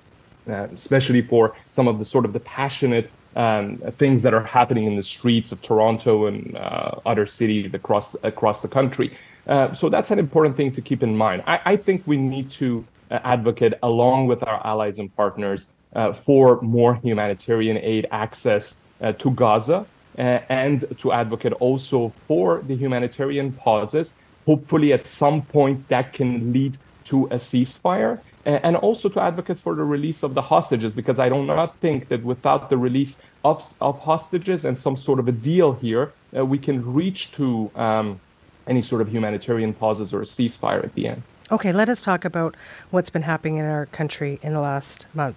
especially 0.48 1.22
for 1.22 1.54
some 1.72 1.88
of 1.88 1.98
the 1.98 2.04
sort 2.04 2.24
of 2.24 2.32
the 2.32 2.40
passionate 2.40 3.10
um, 3.36 3.78
things 3.98 4.22
that 4.22 4.34
are 4.34 4.42
happening 4.42 4.84
in 4.84 4.96
the 4.96 5.02
streets 5.02 5.52
of 5.52 5.62
Toronto 5.62 6.26
and 6.26 6.56
uh, 6.56 6.96
other 7.06 7.26
cities 7.26 7.72
across 7.74 8.16
across 8.22 8.62
the 8.62 8.68
country. 8.68 9.16
Uh, 9.46 9.72
so 9.72 9.88
that's 9.88 10.10
an 10.10 10.18
important 10.18 10.56
thing 10.56 10.72
to 10.72 10.82
keep 10.82 11.02
in 11.02 11.16
mind. 11.16 11.42
I, 11.46 11.60
I 11.64 11.76
think 11.76 12.02
we 12.06 12.16
need 12.16 12.50
to 12.52 12.84
uh, 13.10 13.20
advocate 13.24 13.74
along 13.82 14.26
with 14.26 14.42
our 14.42 14.66
allies 14.66 14.98
and 14.98 15.14
partners 15.16 15.66
uh, 15.94 16.12
for 16.12 16.60
more 16.60 16.96
humanitarian 16.96 17.78
aid 17.78 18.06
access 18.10 18.76
uh, 19.00 19.12
to 19.12 19.30
Gaza 19.30 19.86
and 20.16 20.84
to 20.98 21.12
advocate 21.12 21.52
also 21.52 22.12
for 22.26 22.60
the 22.66 22.74
humanitarian 22.74 23.52
pauses. 23.52 24.16
Hopefully, 24.46 24.92
at 24.92 25.06
some 25.06 25.42
point, 25.42 25.88
that 25.88 26.12
can 26.12 26.52
lead 26.52 26.76
to 27.04 27.26
a 27.26 27.36
ceasefire 27.36 28.18
and 28.48 28.76
also 28.76 29.08
to 29.10 29.20
advocate 29.20 29.58
for 29.58 29.74
the 29.74 29.84
release 29.84 30.22
of 30.22 30.34
the 30.34 30.40
hostages, 30.40 30.94
because 30.94 31.18
I 31.18 31.28
do 31.28 31.44
not 31.44 31.76
think 31.78 32.08
that 32.08 32.24
without 32.24 32.70
the 32.70 32.78
release 32.78 33.18
of, 33.44 33.62
of 33.80 33.98
hostages 33.98 34.64
and 34.64 34.78
some 34.78 34.96
sort 34.96 35.18
of 35.18 35.28
a 35.28 35.32
deal 35.32 35.74
here, 35.74 36.12
uh, 36.36 36.44
we 36.44 36.58
can 36.58 36.94
reach 36.94 37.32
to 37.32 37.70
um, 37.74 38.20
any 38.66 38.80
sort 38.80 39.02
of 39.02 39.08
humanitarian 39.08 39.74
pauses 39.74 40.14
or 40.14 40.22
a 40.22 40.24
ceasefire 40.24 40.82
at 40.82 40.94
the 40.94 41.08
end. 41.08 41.22
Okay, 41.50 41.72
let 41.72 41.88
us 41.88 42.00
talk 42.00 42.24
about 42.24 42.56
what's 42.90 43.10
been 43.10 43.22
happening 43.22 43.56
in 43.56 43.66
our 43.66 43.86
country 43.86 44.38
in 44.42 44.52
the 44.52 44.60
last 44.60 45.06
month. 45.14 45.36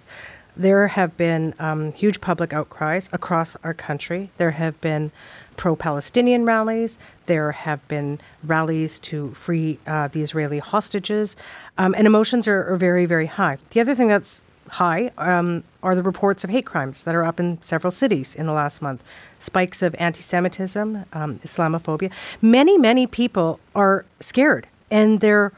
There 0.56 0.88
have 0.88 1.16
been 1.16 1.54
um, 1.58 1.92
huge 1.92 2.20
public 2.20 2.52
outcries 2.52 3.08
across 3.12 3.56
our 3.64 3.72
country. 3.72 4.30
There 4.36 4.50
have 4.50 4.78
been 4.80 5.10
pro 5.56 5.76
Palestinian 5.76 6.44
rallies. 6.44 6.98
There 7.26 7.52
have 7.52 7.86
been 7.88 8.20
rallies 8.44 8.98
to 9.00 9.32
free 9.32 9.78
uh, 9.86 10.08
the 10.08 10.20
Israeli 10.20 10.58
hostages. 10.58 11.36
Um, 11.78 11.94
and 11.96 12.06
emotions 12.06 12.46
are, 12.48 12.70
are, 12.70 12.76
very, 12.76 13.06
very 13.06 13.26
high. 13.26 13.58
The 13.70 13.80
other 13.80 13.94
thing 13.94 14.08
that's 14.08 14.42
high 14.68 15.10
um, 15.18 15.64
are 15.82 15.94
the 15.94 16.02
reports 16.02 16.44
of 16.44 16.50
hate 16.50 16.66
crimes 16.66 17.04
that 17.04 17.14
are 17.14 17.24
up 17.24 17.40
in 17.40 17.60
several 17.62 17.90
cities 17.90 18.34
in 18.34 18.46
the 18.46 18.52
last 18.52 18.82
month. 18.82 19.02
Spikes 19.38 19.82
of 19.82 19.94
anti 19.98 20.20
Semitism, 20.20 21.04
um, 21.14 21.38
Islamophobia. 21.38 22.10
Many, 22.42 22.76
many 22.76 23.06
people 23.06 23.58
are 23.74 24.04
scared 24.20 24.66
and 24.90 25.20
they're 25.20 25.52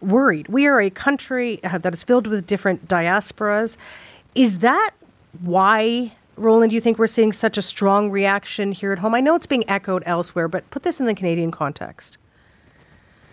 worried. 0.00 0.48
We 0.48 0.66
are 0.66 0.80
a 0.80 0.90
country 0.90 1.62
uh, 1.62 1.78
that 1.78 1.94
is 1.94 2.02
filled 2.02 2.26
with 2.26 2.46
different 2.46 2.88
diasporas 2.88 3.76
is 4.34 4.60
that 4.60 4.90
why, 5.40 6.12
Roland, 6.36 6.72
you 6.72 6.80
think 6.80 6.98
we're 6.98 7.06
seeing 7.06 7.32
such 7.32 7.56
a 7.56 7.62
strong 7.62 8.10
reaction 8.10 8.72
here 8.72 8.92
at 8.92 8.98
home? 8.98 9.14
I 9.14 9.20
know 9.20 9.34
it's 9.34 9.46
being 9.46 9.68
echoed 9.68 10.02
elsewhere, 10.06 10.48
but 10.48 10.68
put 10.70 10.82
this 10.82 11.00
in 11.00 11.06
the 11.06 11.14
Canadian 11.14 11.50
context. 11.50 12.18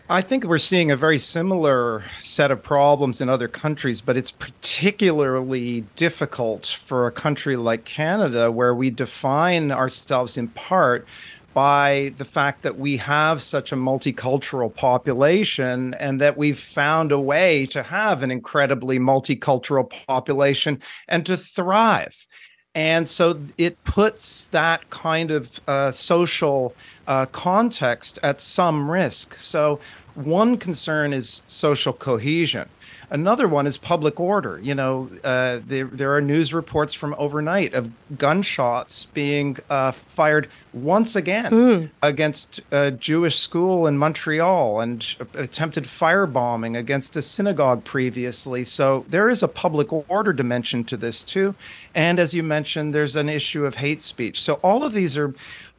I 0.10 0.20
think 0.20 0.44
we're 0.44 0.58
seeing 0.58 0.92
a 0.92 0.98
very 0.98 1.18
similar 1.18 2.04
set 2.22 2.52
of 2.52 2.62
problems 2.62 3.22
in 3.22 3.30
other 3.30 3.48
countries, 3.48 4.02
but 4.02 4.18
it's 4.18 4.32
particularly 4.32 5.86
difficult 5.96 6.66
for 6.66 7.08
a 7.08 7.12
country 7.12 7.56
like 7.56 7.86
Canada, 7.86 8.52
where 8.52 8.76
we 8.76 8.90
define 8.90 9.72
ourselves 9.72 10.38
in 10.38 10.50
part 10.50 11.08
by 11.54 12.14
the 12.18 12.26
fact 12.26 12.62
that 12.62 12.78
we 12.78 12.98
have 12.98 13.42
such 13.42 13.72
a 13.72 13.76
multicultural 13.76 14.74
population 14.74 15.94
and 15.96 16.22
that 16.22 16.38
we've 16.38 16.60
found 16.60 17.12
a 17.12 17.20
way 17.20 17.66
to 17.68 17.84
have 17.84 18.24
an 18.24 18.32
incredibly 18.32 19.00
multicultural 19.00 19.92
population 20.08 20.80
and 21.08 21.26
to 21.26 21.36
thrive. 21.36 22.28
And 22.74 23.08
so 23.08 23.38
it 23.58 23.84
puts 23.84 24.46
that 24.48 24.90
kind 24.90 25.32
of 25.32 25.60
uh, 25.68 25.92
social 25.92 26.74
uh, 27.08 27.26
context 27.28 28.18
at 28.24 28.40
some 28.40 28.90
risk. 28.90 29.38
So, 29.40 29.80
one 30.16 30.58
concern 30.58 31.14
is 31.14 31.42
social 31.48 31.94
cohesion. 31.94 32.68
Another 33.12 33.46
one 33.46 33.68
is 33.68 33.78
public 33.78 34.22
order. 34.22 34.58
You 34.64 34.74
know, 34.74 35.10
uh, 35.26 35.60
there, 35.68 35.86
there 35.86 36.16
are 36.16 36.22
news 36.22 36.54
reports 36.54 36.94
from 36.94 37.14
overnight 37.18 37.74
of 37.74 37.92
gunshots 38.18 39.04
being 39.04 39.58
uh, 39.70 39.92
fired 39.92 40.48
once 40.72 41.18
again 41.18 41.52
mm. 41.52 41.90
against 42.02 42.62
a 42.72 42.92
Jewish 42.92 43.38
school 43.38 43.86
in 43.86 43.98
Montreal 43.98 44.80
and 44.80 45.06
attempted 45.34 45.84
firebombing 45.84 46.78
against 46.78 47.18
a 47.18 47.22
synagogue 47.22 47.84
previously. 47.84 48.64
So 48.64 49.06
there 49.10 49.30
is 49.30 49.44
a 49.44 49.48
public 49.50 49.92
order 50.10 50.32
dimension 50.32 50.86
to 50.86 50.96
this 50.96 51.22
too. 51.26 51.54
And 51.94 52.18
as 52.18 52.34
you 52.34 52.44
mentioned, 52.44 52.96
there's 52.96 53.18
an 53.18 53.28
issue 53.28 53.66
of 53.66 53.76
hate 53.76 54.00
speech. 54.00 54.42
So 54.42 54.54
all 54.64 54.86
of 54.86 54.94
these 54.94 55.18
are 55.18 55.34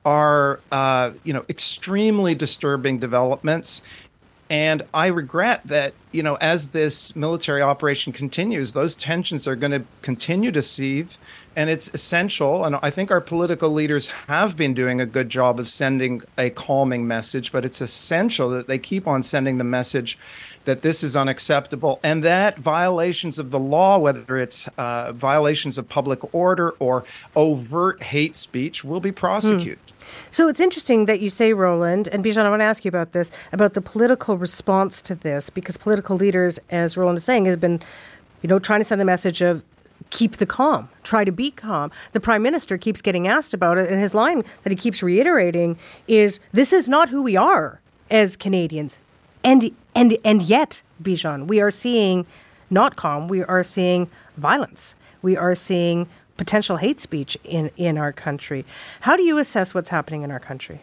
are 0.04 0.60
uh, 0.72 1.12
you 1.24 1.32
know 1.32 1.44
extremely 1.48 2.34
disturbing 2.34 2.98
developments 2.98 3.82
and 4.52 4.82
I 4.92 5.06
regret 5.06 5.62
that, 5.64 5.94
you 6.10 6.22
know, 6.22 6.34
as 6.34 6.72
this 6.72 7.16
military 7.16 7.62
operation 7.62 8.12
continues, 8.12 8.74
those 8.74 8.94
tensions 8.94 9.46
are 9.46 9.56
going 9.56 9.70
to 9.70 9.82
continue 10.02 10.52
to 10.52 10.60
seethe. 10.60 11.16
And 11.56 11.70
it's 11.70 11.88
essential. 11.94 12.66
And 12.66 12.76
I 12.82 12.90
think 12.90 13.10
our 13.10 13.22
political 13.22 13.70
leaders 13.70 14.10
have 14.28 14.54
been 14.54 14.74
doing 14.74 15.00
a 15.00 15.06
good 15.06 15.30
job 15.30 15.58
of 15.58 15.70
sending 15.70 16.20
a 16.36 16.50
calming 16.50 17.08
message, 17.08 17.50
but 17.50 17.64
it's 17.64 17.80
essential 17.80 18.50
that 18.50 18.66
they 18.66 18.76
keep 18.76 19.08
on 19.08 19.22
sending 19.22 19.56
the 19.56 19.64
message 19.64 20.18
that 20.66 20.82
this 20.82 21.02
is 21.02 21.16
unacceptable 21.16 21.98
and 22.02 22.22
that 22.22 22.58
violations 22.58 23.38
of 23.38 23.50
the 23.50 23.58
law, 23.58 23.98
whether 23.98 24.36
it's 24.36 24.68
uh, 24.76 25.12
violations 25.12 25.78
of 25.78 25.88
public 25.88 26.34
order 26.34 26.72
or 26.78 27.04
overt 27.36 28.02
hate 28.02 28.36
speech, 28.36 28.84
will 28.84 29.00
be 29.00 29.12
prosecuted. 29.12 29.78
Hmm. 29.78 29.91
So 30.30 30.48
it's 30.48 30.60
interesting 30.60 31.06
that 31.06 31.20
you 31.20 31.30
say, 31.30 31.52
Roland, 31.52 32.08
and 32.08 32.24
Bijan, 32.24 32.44
I 32.44 32.50
want 32.50 32.60
to 32.60 32.64
ask 32.64 32.84
you 32.84 32.88
about 32.88 33.12
this, 33.12 33.30
about 33.52 33.74
the 33.74 33.80
political 33.80 34.36
response 34.36 35.02
to 35.02 35.14
this, 35.14 35.50
because 35.50 35.76
political 35.76 36.16
leaders, 36.16 36.58
as 36.70 36.96
Roland 36.96 37.18
is 37.18 37.24
saying, 37.24 37.46
has 37.46 37.56
been, 37.56 37.80
you 38.42 38.48
know, 38.48 38.58
trying 38.58 38.80
to 38.80 38.84
send 38.84 39.00
the 39.00 39.04
message 39.04 39.42
of 39.42 39.62
keep 40.10 40.36
the 40.36 40.46
calm, 40.46 40.88
try 41.04 41.24
to 41.24 41.32
be 41.32 41.50
calm. 41.50 41.90
The 42.12 42.20
prime 42.20 42.42
minister 42.42 42.76
keeps 42.76 43.00
getting 43.00 43.28
asked 43.28 43.54
about 43.54 43.78
it, 43.78 43.90
and 43.90 44.00
his 44.00 44.14
line 44.14 44.42
that 44.62 44.70
he 44.70 44.76
keeps 44.76 45.02
reiterating 45.02 45.78
is, 46.08 46.40
"This 46.52 46.72
is 46.72 46.88
not 46.88 47.08
who 47.08 47.22
we 47.22 47.36
are 47.36 47.80
as 48.10 48.36
Canadians." 48.36 48.98
And 49.44 49.70
and 49.94 50.16
and 50.24 50.42
yet, 50.42 50.82
Bijan, 51.02 51.46
we 51.46 51.60
are 51.60 51.70
seeing 51.70 52.26
not 52.68 52.96
calm. 52.96 53.28
We 53.28 53.44
are 53.44 53.62
seeing 53.62 54.10
violence. 54.36 54.94
We 55.22 55.36
are 55.36 55.54
seeing 55.54 56.08
potential 56.36 56.76
hate 56.76 57.00
speech 57.00 57.36
in 57.44 57.70
in 57.76 57.98
our 57.98 58.12
country. 58.12 58.64
How 59.00 59.16
do 59.16 59.22
you 59.22 59.38
assess 59.38 59.74
what's 59.74 59.90
happening 59.90 60.22
in 60.22 60.30
our 60.30 60.40
country? 60.40 60.80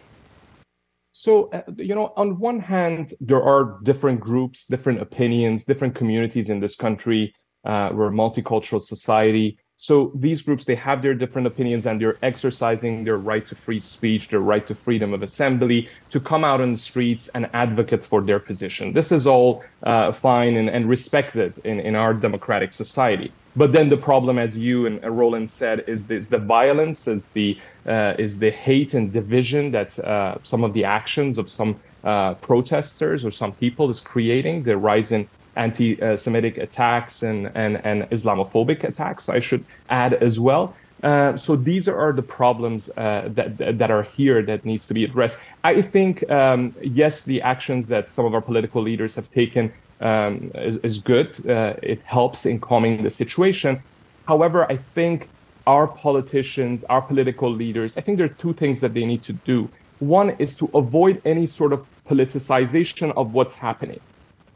So, 1.11 1.49
uh, 1.51 1.63
you 1.77 1.95
know, 1.95 2.13
on 2.15 2.39
one 2.39 2.59
hand, 2.59 3.13
there 3.19 3.43
are 3.43 3.79
different 3.83 4.19
groups, 4.19 4.65
different 4.67 5.01
opinions, 5.01 5.65
different 5.65 5.95
communities 5.95 6.49
in 6.49 6.59
this 6.59 6.75
country. 6.75 7.33
Uh, 7.65 7.89
we're 7.93 8.07
a 8.07 8.11
multicultural 8.11 8.81
society. 8.81 9.57
So 9.81 10.11
these 10.15 10.41
groups, 10.41 10.65
they 10.65 10.75
have 10.75 11.01
their 11.01 11.13
different 11.13 11.47
opinions 11.47 11.85
and 11.85 12.01
they're 12.01 12.17
exercising 12.21 13.05
their 13.05 13.17
right 13.17 13.47
to 13.47 13.55
free 13.55 13.79
speech, 13.79 14.27
their 14.27 14.41
right 14.41 14.67
to 14.67 14.75
freedom 14.75 15.13
of 15.13 15.23
assembly, 15.23 15.87
to 16.09 16.19
come 16.19 16.43
out 16.43 16.59
on 16.59 16.73
the 16.73 16.79
streets 16.79 17.29
and 17.29 17.49
advocate 17.53 18.05
for 18.05 18.21
their 18.21 18.39
position. 18.39 18.91
This 18.91 19.11
is 19.11 19.25
all 19.25 19.63
uh, 19.83 20.11
fine 20.11 20.57
and, 20.57 20.69
and 20.69 20.89
respected 20.89 21.59
in, 21.63 21.79
in 21.79 21.95
our 21.95 22.13
democratic 22.13 22.73
society. 22.73 23.31
But 23.55 23.71
then 23.71 23.89
the 23.89 23.97
problem, 23.97 24.37
as 24.37 24.57
you 24.57 24.85
and 24.85 25.03
Roland 25.03 25.49
said, 25.49 25.83
is 25.87 26.07
the 26.07 26.37
violence, 26.37 27.07
is 27.07 27.25
the 27.33 27.57
uh, 27.85 28.13
is 28.19 28.39
the 28.39 28.51
hate 28.51 28.93
and 28.93 29.11
division 29.11 29.71
that 29.71 29.97
uh, 29.99 30.37
some 30.43 30.63
of 30.63 30.73
the 30.73 30.85
actions 30.85 31.37
of 31.37 31.49
some 31.49 31.79
uh, 32.03 32.35
protesters 32.35 33.25
or 33.25 33.31
some 33.31 33.53
people 33.53 33.89
is 33.89 33.99
creating, 33.99 34.63
the 34.63 34.77
rise 34.77 35.11
in 35.11 35.27
anti-Semitic 35.55 36.57
attacks 36.57 37.23
and, 37.23 37.51
and, 37.55 37.83
and 37.83 38.03
Islamophobic 38.11 38.83
attacks, 38.83 39.27
I 39.29 39.39
should 39.39 39.65
add 39.89 40.13
as 40.13 40.39
well. 40.39 40.75
Uh, 41.03 41.37
so 41.37 41.55
these 41.55 41.87
are 41.87 42.11
the 42.11 42.21
problems 42.21 42.89
uh, 42.97 43.29
that 43.33 43.57
that 43.77 43.89
are 43.89 44.03
here 44.03 44.41
that 44.43 44.65
needs 44.65 44.85
to 44.87 44.93
be 44.93 45.05
addressed. 45.05 45.39
I 45.63 45.81
think 45.81 46.29
um, 46.29 46.75
yes, 46.81 47.23
the 47.23 47.41
actions 47.41 47.87
that 47.87 48.11
some 48.11 48.25
of 48.25 48.33
our 48.33 48.41
political 48.41 48.81
leaders 48.81 49.15
have 49.15 49.31
taken 49.31 49.71
um, 50.01 50.51
is, 50.55 50.77
is, 50.77 50.97
good. 50.99 51.49
Uh, 51.49 51.73
it 51.83 52.01
helps 52.03 52.45
in 52.45 52.59
calming 52.59 53.03
the 53.03 53.09
situation. 53.09 53.81
However, 54.27 54.71
I 54.71 54.77
think 54.77 55.29
our 55.67 55.87
politicians, 55.87 56.83
our 56.89 57.01
political 57.01 57.51
leaders, 57.51 57.93
I 57.97 58.01
think 58.01 58.17
there 58.17 58.25
are 58.25 58.37
two 58.45 58.53
things 58.53 58.79
that 58.81 58.93
they 58.93 59.05
need 59.05 59.23
to 59.23 59.33
do. 59.33 59.69
One 59.99 60.29
is 60.39 60.55
to 60.57 60.69
avoid 60.73 61.21
any 61.25 61.45
sort 61.47 61.73
of 61.73 61.85
politicization 62.09 63.13
of 63.17 63.33
what's 63.33 63.55
happening. 63.55 63.99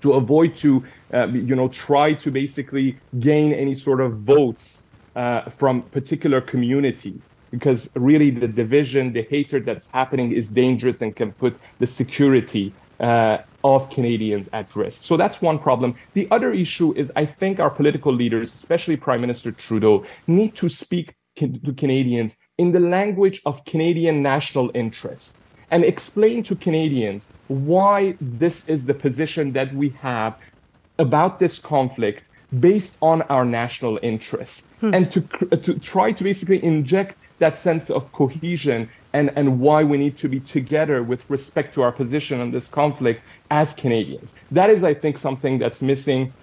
to 0.03 0.13
avoid 0.13 0.55
to 0.57 0.83
uh, 1.13 1.27
you 1.27 1.55
know 1.55 1.69
try 1.69 2.13
to 2.13 2.29
basically 2.29 2.97
gain 3.19 3.53
any 3.53 3.73
sort 3.73 4.01
of 4.01 4.11
votes 4.35 4.83
uh, 5.15 5.49
from 5.59 5.81
particular 5.97 6.41
communities 6.41 7.23
because 7.51 7.89
really 7.95 8.29
the 8.29 8.47
division 8.63 9.13
the 9.13 9.25
hatred 9.35 9.65
that's 9.65 9.87
happening 9.99 10.33
is 10.39 10.49
dangerous 10.49 11.01
and 11.01 11.15
can 11.15 11.31
put 11.43 11.53
the 11.79 11.87
security 11.87 12.65
uh, 13.03 13.43
of 13.63 13.89
Canadians 13.89 14.49
at 14.53 14.73
risk. 14.75 15.03
So 15.03 15.17
that's 15.17 15.41
one 15.41 15.59
problem. 15.59 15.95
The 16.13 16.27
other 16.31 16.53
issue 16.53 16.93
is 16.93 17.11
I 17.15 17.25
think 17.25 17.59
our 17.59 17.69
political 17.69 18.13
leaders, 18.13 18.53
especially 18.53 18.97
Prime 18.97 19.21
Minister 19.21 19.51
Trudeau, 19.51 20.05
need 20.27 20.55
to 20.55 20.69
speak 20.69 21.13
to 21.35 21.73
Canadians 21.77 22.37
in 22.57 22.71
the 22.71 22.79
language 22.79 23.41
of 23.45 23.65
Canadian 23.65 24.21
national 24.21 24.71
interest 24.73 25.41
and 25.71 25.83
explain 25.83 26.43
to 26.43 26.55
Canadians 26.55 27.27
why 27.47 28.15
this 28.21 28.69
is 28.69 28.85
the 28.85 28.93
position 28.93 29.51
that 29.53 29.73
we 29.75 29.89
have 29.89 30.37
about 30.99 31.39
this 31.39 31.59
conflict 31.59 32.23
based 32.59 32.97
on 33.01 33.23
our 33.23 33.43
national 33.43 33.99
interest 34.03 34.65
hmm. 34.79 34.93
and 34.93 35.11
to, 35.11 35.21
to 35.57 35.79
try 35.79 36.11
to 36.11 36.23
basically 36.23 36.63
inject 36.63 37.17
that 37.39 37.57
sense 37.57 37.89
of 37.89 38.09
cohesion 38.11 38.87
and, 39.13 39.31
and 39.35 39.59
why 39.59 39.83
we 39.83 39.97
need 39.97 40.17
to 40.17 40.27
be 40.27 40.39
together 40.39 41.03
with 41.03 41.23
respect 41.29 41.73
to 41.75 41.83
our 41.83 41.91
position 41.91 42.41
on 42.41 42.51
this 42.51 42.67
conflict 42.67 43.21
as 43.51 43.73
Canadians. 43.73 44.33
That 44.51 44.69
is, 44.69 44.83
I 44.83 44.93
think, 44.93 45.19
something 45.19 45.59
that's 45.59 45.81
missing 45.81 46.33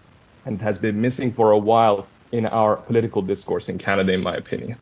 and 0.45 0.61
has 0.63 0.79
been 0.79 1.01
missing 1.01 1.33
for 1.33 1.51
a 1.51 1.59
while 1.59 2.07
in 2.33 2.47
our 2.47 2.77
political 2.77 3.23
discourse 3.23 3.69
in 3.69 3.79
Canada, 3.79 4.13
in 4.13 4.23
my 4.23 4.35
opinion. 4.35 4.77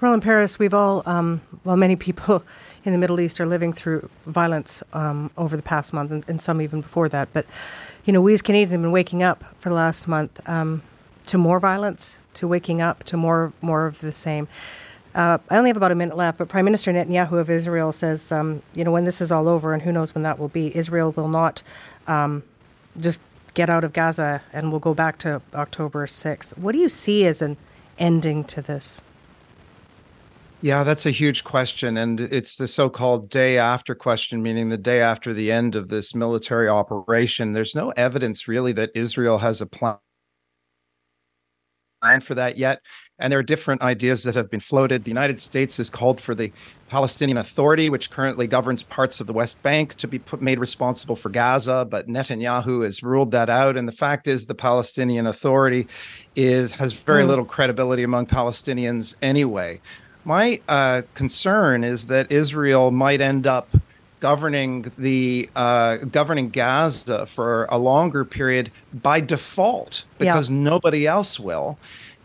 Roland 0.00 0.22
Paris, 0.22 0.58
we've 0.58 0.74
all, 0.74 1.02
um, 1.06 1.40
well, 1.64 1.76
many 1.76 1.94
people 1.94 2.42
in 2.84 2.92
the 2.92 2.98
Middle 2.98 3.20
East 3.20 3.40
are 3.40 3.46
living 3.46 3.72
through 3.72 4.08
violence 4.26 4.82
um, 4.92 5.30
over 5.36 5.56
the 5.56 5.62
past 5.62 5.92
month, 5.92 6.10
and, 6.10 6.24
and, 6.28 6.42
some 6.42 6.60
even 6.60 6.80
before 6.80 7.08
that. 7.10 7.28
But, 7.32 7.46
you 8.06 8.12
know, 8.12 8.20
we 8.20 8.32
as 8.32 8.42
Canadians 8.42 8.72
have 8.72 8.80
been 8.80 8.92
waking 8.92 9.22
up 9.22 9.44
for 9.60 9.68
the 9.68 9.74
last 9.74 10.08
month 10.08 10.40
um, 10.48 10.82
to 11.26 11.38
more 11.38 11.60
violence, 11.60 12.18
to 12.34 12.48
waking 12.48 12.80
up 12.80 13.04
to 13.04 13.16
more 13.16 13.52
more 13.60 13.86
of 13.86 14.00
the 14.00 14.12
same. 14.12 14.48
Uh, 15.14 15.38
I 15.48 15.56
only 15.56 15.70
have 15.70 15.76
about 15.76 15.90
a 15.90 15.96
minute 15.96 16.16
left, 16.16 16.38
but 16.38 16.48
Prime 16.48 16.64
Minister 16.64 16.92
Netanyahu 16.92 17.32
of 17.32 17.50
Israel 17.50 17.90
says, 17.90 18.30
um, 18.30 18.62
you 18.74 18.84
know, 18.84 18.92
when 18.92 19.04
this 19.04 19.20
is 19.20 19.32
all 19.32 19.48
over, 19.48 19.74
and 19.74 19.82
who 19.82 19.90
knows 19.90 20.14
when 20.14 20.22
that 20.22 20.38
will 20.38 20.48
be, 20.48 20.74
Israel 20.76 21.10
will 21.12 21.28
not 21.28 21.62
um, 22.06 22.44
just 22.96 23.20
get 23.54 23.68
out 23.68 23.84
of 23.84 23.92
Gaza 23.92 24.42
and 24.52 24.70
we'll 24.70 24.80
go 24.80 24.94
back 24.94 25.18
to 25.18 25.42
October 25.54 26.06
6th. 26.06 26.56
What 26.56 26.72
do 26.72 26.78
you 26.78 26.88
see 26.88 27.26
as 27.26 27.42
an 27.42 27.56
ending 27.98 28.44
to 28.44 28.62
this? 28.62 29.02
Yeah, 30.62 30.84
that's 30.84 31.06
a 31.06 31.10
huge 31.10 31.42
question. 31.42 31.96
And 31.96 32.20
it's 32.20 32.56
the 32.56 32.68
so 32.68 32.90
called 32.90 33.30
day 33.30 33.56
after 33.56 33.94
question, 33.94 34.42
meaning 34.42 34.68
the 34.68 34.76
day 34.76 35.00
after 35.00 35.32
the 35.32 35.50
end 35.50 35.74
of 35.74 35.88
this 35.88 36.14
military 36.14 36.68
operation. 36.68 37.52
There's 37.52 37.74
no 37.74 37.90
evidence 37.90 38.46
really 38.46 38.72
that 38.72 38.90
Israel 38.94 39.38
has 39.38 39.62
a 39.62 39.66
plan 39.66 39.98
for 42.20 42.34
that 42.34 42.58
yet. 42.58 42.82
And 43.20 43.30
there 43.30 43.38
are 43.38 43.44
different 43.44 43.82
ideas 43.82 44.24
that 44.24 44.34
have 44.34 44.50
been 44.50 44.60
floated. 44.60 45.04
The 45.04 45.10
United 45.10 45.38
States 45.38 45.76
has 45.76 45.90
called 45.90 46.20
for 46.20 46.34
the 46.34 46.52
Palestinian 46.88 47.38
Authority, 47.38 47.88
which 47.88 48.10
currently 48.10 48.46
governs 48.46 48.82
parts 48.82 49.20
of 49.20 49.26
the 49.26 49.32
West 49.32 49.62
Bank, 49.62 49.94
to 49.96 50.08
be 50.08 50.18
put, 50.18 50.42
made 50.42 50.58
responsible 50.58 51.14
for 51.14 51.28
Gaza, 51.28 51.86
but 51.88 52.08
Netanyahu 52.08 52.82
has 52.84 53.02
ruled 53.02 53.30
that 53.30 53.48
out. 53.48 53.76
And 53.76 53.86
the 53.86 53.92
fact 53.92 54.26
is, 54.26 54.46
the 54.46 54.54
Palestinian 54.54 55.26
Authority 55.26 55.86
is 56.34 56.72
has 56.72 56.92
very 56.92 57.22
mm. 57.22 57.28
little 57.28 57.44
credibility 57.44 58.02
among 58.02 58.26
Palestinians 58.26 59.14
anyway. 59.22 59.80
My 60.24 60.60
uh, 60.68 61.02
concern 61.14 61.84
is 61.84 62.06
that 62.08 62.30
Israel 62.30 62.90
might 62.90 63.20
end 63.20 63.46
up 63.46 63.68
governing 64.20 64.92
the 64.98 65.48
uh, 65.56 65.96
governing 65.96 66.50
Gaza 66.50 67.26
for 67.26 67.64
a 67.70 67.78
longer 67.78 68.24
period 68.24 68.70
by 68.92 69.20
default 69.20 70.04
because 70.18 70.50
yeah. 70.50 70.56
nobody 70.56 71.06
else 71.06 71.40
will. 71.40 71.78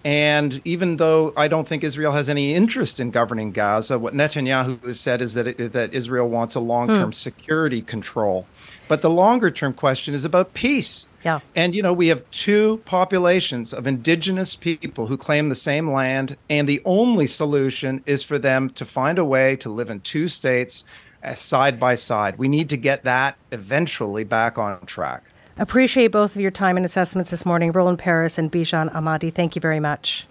And 0.06 0.62
even 0.66 0.97
though 0.97 1.34
I 1.36 1.47
don't 1.47 1.68
think 1.68 1.84
Israel 1.84 2.12
has 2.12 2.30
any 2.30 2.53
interest 2.53 2.99
in 2.99 3.10
governing 3.10 3.51
Gaza, 3.51 3.97
what 3.97 4.14
Netanyahu 4.14 4.80
has 4.86 4.99
said 4.99 5.20
is 5.20 5.34
that 5.34 5.47
it, 5.47 5.74
that 5.74 5.95
Israel 5.95 6.30
wants 6.30 6.53
a 6.53 6.60
long-term 6.60 7.06
hmm. 7.06 7.12
security 7.12 7.82
control. 7.82 8.45
But 8.88 9.01
the 9.01 9.10
longer-term 9.10 9.74
question 9.74 10.14
is 10.14 10.24
about 10.24 10.53
peace. 10.53 11.08
Yeah. 11.24 11.39
And 11.56 11.74
you 11.74 11.82
know, 11.82 11.91
we 11.91 12.10
have 12.10 12.30
two 12.30 12.84
populations 12.86 13.74
of 13.74 13.88
indigenous 13.88 14.56
people 14.56 15.08
who 15.08 15.18
claim 15.18 15.49
the 15.49 15.56
same 15.56 15.89
land, 15.91 16.38
and 16.51 16.70
the 16.70 16.84
only 16.86 17.26
solution 17.26 18.03
is 18.06 18.24
for 18.24 18.38
them 18.38 18.70
to 18.72 18.86
find 18.86 19.18
a 19.18 19.26
way 19.26 19.56
to 19.56 19.72
live 19.72 19.89
in 19.89 20.01
two 20.01 20.28
states 20.28 20.84
uh, 21.24 21.34
side 21.34 21.80
by 21.80 21.95
side. 21.95 22.38
We 22.38 22.47
need 22.47 22.70
to 22.70 22.78
get 22.78 23.06
that 23.06 23.38
eventually 23.51 24.24
back 24.24 24.60
on 24.60 24.86
track. 24.86 25.32
Appreciate 25.58 26.08
both 26.08 26.36
of 26.36 26.41
your 26.41 26.51
time 26.51 26.76
and 26.76 26.86
assessments 26.86 27.32
this 27.32 27.45
morning, 27.45 27.72
Roland 27.72 27.97
Paris 27.97 28.38
and 28.38 28.51
Bijan 28.51 28.91
Ahmadi. 28.93 29.34
Thank 29.34 29.56
you 29.56 29.62
very 29.62 29.80
much. 29.80 30.28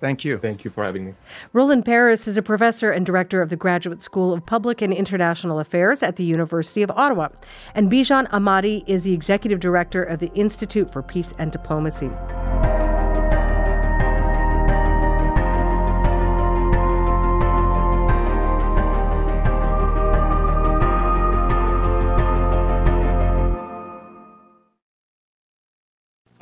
Thank 0.00 0.24
you. 0.24 0.38
Thank 0.38 0.64
you 0.64 0.70
for 0.70 0.84
having 0.84 1.06
me. 1.06 1.14
Roland 1.52 1.84
Paris 1.84 2.28
is 2.28 2.36
a 2.36 2.42
professor 2.42 2.90
and 2.90 3.06
director 3.06 3.40
of 3.40 3.48
the 3.48 3.56
Graduate 3.56 4.02
School 4.02 4.32
of 4.32 4.44
Public 4.44 4.82
and 4.82 4.92
International 4.92 5.58
Affairs 5.58 6.02
at 6.02 6.16
the 6.16 6.24
University 6.24 6.82
of 6.82 6.90
Ottawa. 6.90 7.28
And 7.74 7.90
Bijan 7.90 8.28
Ahmadi 8.30 8.84
is 8.86 9.04
the 9.04 9.14
executive 9.14 9.60
director 9.60 10.02
of 10.02 10.18
the 10.18 10.32
Institute 10.34 10.92
for 10.92 11.02
Peace 11.02 11.32
and 11.38 11.50
Diplomacy. 11.50 12.10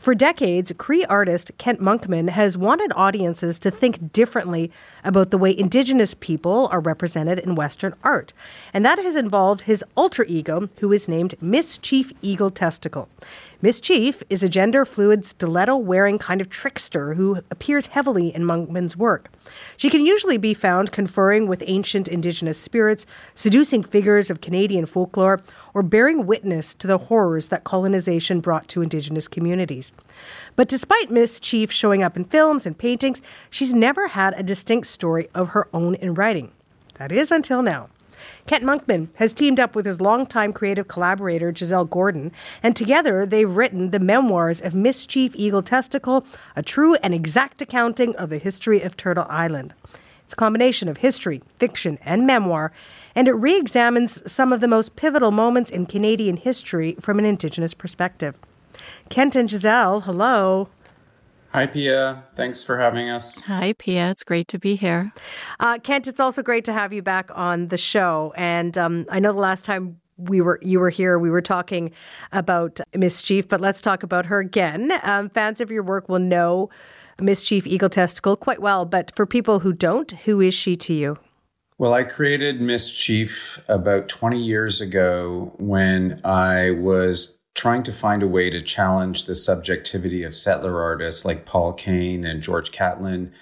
For 0.00 0.14
decades, 0.14 0.72
Cree 0.78 1.04
artist 1.04 1.50
Kent 1.58 1.78
Monkman 1.78 2.30
has 2.30 2.56
wanted 2.56 2.90
audiences 2.96 3.58
to 3.58 3.70
think 3.70 4.14
differently 4.14 4.72
about 5.04 5.30
the 5.30 5.36
way 5.36 5.56
Indigenous 5.56 6.14
people 6.14 6.70
are 6.72 6.80
represented 6.80 7.38
in 7.38 7.54
Western 7.54 7.94
art. 8.02 8.32
And 8.72 8.82
that 8.82 8.98
has 8.98 9.14
involved 9.14 9.62
his 9.62 9.84
alter 9.98 10.24
ego, 10.24 10.70
who 10.78 10.90
is 10.90 11.06
named 11.06 11.34
Mischief 11.42 12.14
Eagle 12.22 12.50
Testicle. 12.50 13.10
Miss 13.60 13.78
Chief 13.78 14.22
is 14.30 14.42
a 14.42 14.48
gender 14.48 14.86
fluid 14.86 15.26
stiletto 15.26 15.76
wearing 15.76 16.16
kind 16.16 16.40
of 16.40 16.48
trickster 16.48 17.12
who 17.12 17.42
appears 17.50 17.86
heavily 17.86 18.34
in 18.34 18.44
Monkman's 18.44 18.96
work. 18.96 19.30
She 19.76 19.90
can 19.90 20.06
usually 20.06 20.38
be 20.38 20.54
found 20.54 20.92
conferring 20.92 21.46
with 21.46 21.62
ancient 21.66 22.08
indigenous 22.08 22.58
spirits, 22.58 23.04
seducing 23.34 23.82
figures 23.82 24.30
of 24.30 24.40
Canadian 24.40 24.86
folklore, 24.86 25.42
or 25.74 25.82
bearing 25.82 26.26
witness 26.26 26.74
to 26.74 26.86
the 26.86 26.98
horrors 26.98 27.48
that 27.48 27.64
colonization 27.64 28.40
brought 28.40 28.68
to 28.68 28.82
indigenous 28.82 29.28
communities. 29.28 29.92
But 30.56 30.68
despite 30.68 31.10
Miss 31.10 31.40
Chief 31.40 31.70
showing 31.70 32.02
up 32.02 32.16
in 32.16 32.24
films 32.24 32.66
and 32.66 32.76
paintings, 32.76 33.22
she's 33.50 33.74
never 33.74 34.08
had 34.08 34.34
a 34.34 34.42
distinct 34.42 34.86
story 34.88 35.28
of 35.34 35.50
her 35.50 35.68
own 35.72 35.94
in 35.96 36.14
writing. 36.14 36.52
That 36.94 37.12
is 37.12 37.30
until 37.30 37.62
now. 37.62 37.88
Kent 38.46 38.64
Monkman 38.64 39.08
has 39.16 39.32
teamed 39.32 39.60
up 39.60 39.74
with 39.74 39.86
his 39.86 40.00
longtime 40.00 40.52
creative 40.52 40.88
collaborator, 40.88 41.52
Gisèle 41.52 41.88
Gordon, 41.88 42.32
and 42.62 42.76
together 42.76 43.24
they've 43.24 43.50
written 43.50 43.90
the 43.90 43.98
memoirs 43.98 44.60
of 44.60 44.74
Miss 44.74 45.06
Chief 45.06 45.32
Eagle 45.34 45.62
Testickle, 45.62 46.26
a 46.56 46.62
true 46.62 46.96
and 46.96 47.14
exact 47.14 47.62
accounting 47.62 48.14
of 48.16 48.28
the 48.28 48.38
history 48.38 48.82
of 48.82 48.96
Turtle 48.96 49.26
Island. 49.28 49.74
It's 50.30 50.34
a 50.34 50.36
combination 50.36 50.88
of 50.88 50.98
history, 50.98 51.42
fiction, 51.58 51.98
and 52.02 52.24
memoir, 52.24 52.70
and 53.16 53.26
it 53.26 53.32
re 53.32 53.56
examines 53.56 54.22
some 54.30 54.52
of 54.52 54.60
the 54.60 54.68
most 54.68 54.94
pivotal 54.94 55.32
moments 55.32 55.72
in 55.72 55.86
Canadian 55.86 56.36
history 56.36 56.94
from 57.00 57.18
an 57.18 57.24
Indigenous 57.24 57.74
perspective. 57.74 58.36
Kent 59.08 59.34
and 59.34 59.48
Gisèle, 59.48 60.04
hello. 60.04 60.68
Hi, 61.48 61.66
Piya. 61.66 62.22
Thanks 62.36 62.62
for 62.62 62.78
having 62.78 63.10
us. 63.10 63.40
Hi, 63.40 63.72
Piya. 63.72 64.12
It's 64.12 64.22
great 64.22 64.46
to 64.46 64.58
be 64.60 64.76
here. 64.76 65.12
Uh, 65.58 65.78
Kent, 65.78 66.06
it's 66.06 66.20
also 66.20 66.42
great 66.44 66.64
to 66.66 66.72
have 66.72 66.92
you 66.92 67.02
back 67.02 67.32
on 67.34 67.66
the 67.66 67.76
show. 67.76 68.32
And 68.36 68.78
um, 68.78 69.06
I 69.08 69.18
know 69.18 69.32
the 69.32 69.40
last 69.40 69.64
time 69.64 69.98
we 70.16 70.40
were 70.40 70.60
you 70.62 70.78
were 70.78 70.90
here, 70.90 71.18
we 71.18 71.30
were 71.30 71.42
talking 71.42 71.90
about 72.30 72.78
Miss 72.94 73.20
Chief, 73.20 73.48
but 73.48 73.60
let's 73.60 73.80
talk 73.80 74.04
about 74.04 74.26
her 74.26 74.38
again. 74.38 74.92
Um, 75.02 75.28
fans 75.30 75.60
of 75.60 75.72
your 75.72 75.82
work 75.82 76.08
will 76.08 76.20
know 76.20 76.70
Miss 77.22 77.42
Chief 77.42 77.66
Eagle 77.66 77.90
Testickle 77.90 78.38
quite 78.38 78.60
well, 78.60 78.84
but 78.84 79.14
for 79.14 79.26
people 79.26 79.60
who 79.60 79.72
don't, 79.72 80.10
who 80.10 80.40
is 80.40 80.54
she 80.54 80.76
to 80.76 80.94
you? 80.94 81.18
Well, 81.78 81.94
I 81.94 82.02
created 82.02 82.60
Miss 82.60 82.90
Chief 82.90 83.58
about 83.66 84.08
20 84.08 84.38
years 84.38 84.82
ago 84.82 85.54
when 85.56 86.20
I 86.24 86.72
was 86.72 87.40
trying 87.54 87.82
to 87.84 87.92
find 87.92 88.22
a 88.22 88.28
way 88.28 88.50
to 88.50 88.62
challenge 88.62 89.24
the 89.24 89.34
subjectivity 89.34 90.22
of 90.22 90.36
settler 90.36 90.82
artists 90.82 91.24
like 91.24 91.46
Paul 91.46 91.72
Kane 91.72 92.24
and 92.24 92.42
George 92.42 92.70
Catlin. 92.70 93.32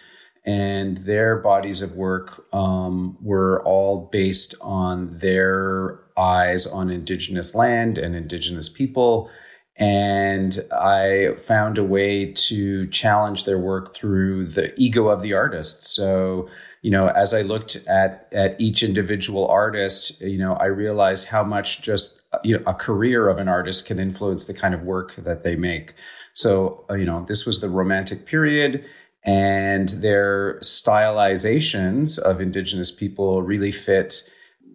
And 0.44 0.98
their 0.98 1.36
bodies 1.36 1.82
of 1.82 1.94
work 1.94 2.46
um, 2.54 3.18
were 3.20 3.62
all 3.64 4.08
based 4.10 4.54
on 4.60 5.18
their 5.18 6.00
eyes 6.16 6.66
on 6.66 6.90
Indigenous 6.90 7.54
land 7.54 7.98
and 7.98 8.14
Indigenous 8.14 8.68
people. 8.68 9.30
And 9.78 10.58
I 10.72 11.34
found 11.38 11.78
a 11.78 11.84
way 11.84 12.32
to 12.32 12.88
challenge 12.88 13.44
their 13.44 13.58
work 13.58 13.94
through 13.94 14.46
the 14.48 14.78
ego 14.78 15.06
of 15.08 15.22
the 15.22 15.34
artist. 15.34 15.86
So, 15.86 16.48
you 16.82 16.90
know, 16.90 17.08
as 17.08 17.32
I 17.32 17.42
looked 17.42 17.76
at 17.86 18.28
at 18.32 18.60
each 18.60 18.82
individual 18.82 19.46
artist, 19.46 20.20
you 20.20 20.38
know, 20.38 20.54
I 20.54 20.66
realized 20.66 21.28
how 21.28 21.44
much 21.44 21.80
just 21.82 22.20
you 22.42 22.56
know 22.56 22.62
a 22.66 22.74
career 22.74 23.28
of 23.28 23.38
an 23.38 23.48
artist 23.48 23.86
can 23.86 24.00
influence 24.00 24.46
the 24.46 24.54
kind 24.54 24.74
of 24.74 24.82
work 24.82 25.14
that 25.16 25.44
they 25.44 25.54
make. 25.54 25.94
So, 26.32 26.84
uh, 26.90 26.94
you 26.94 27.04
know, 27.04 27.24
this 27.26 27.46
was 27.46 27.60
the 27.60 27.68
Romantic 27.68 28.26
period, 28.26 28.84
and 29.24 29.88
their 29.88 30.58
stylizations 30.60 32.18
of 32.18 32.40
Indigenous 32.40 32.90
people 32.90 33.42
really 33.42 33.72
fit 33.72 34.28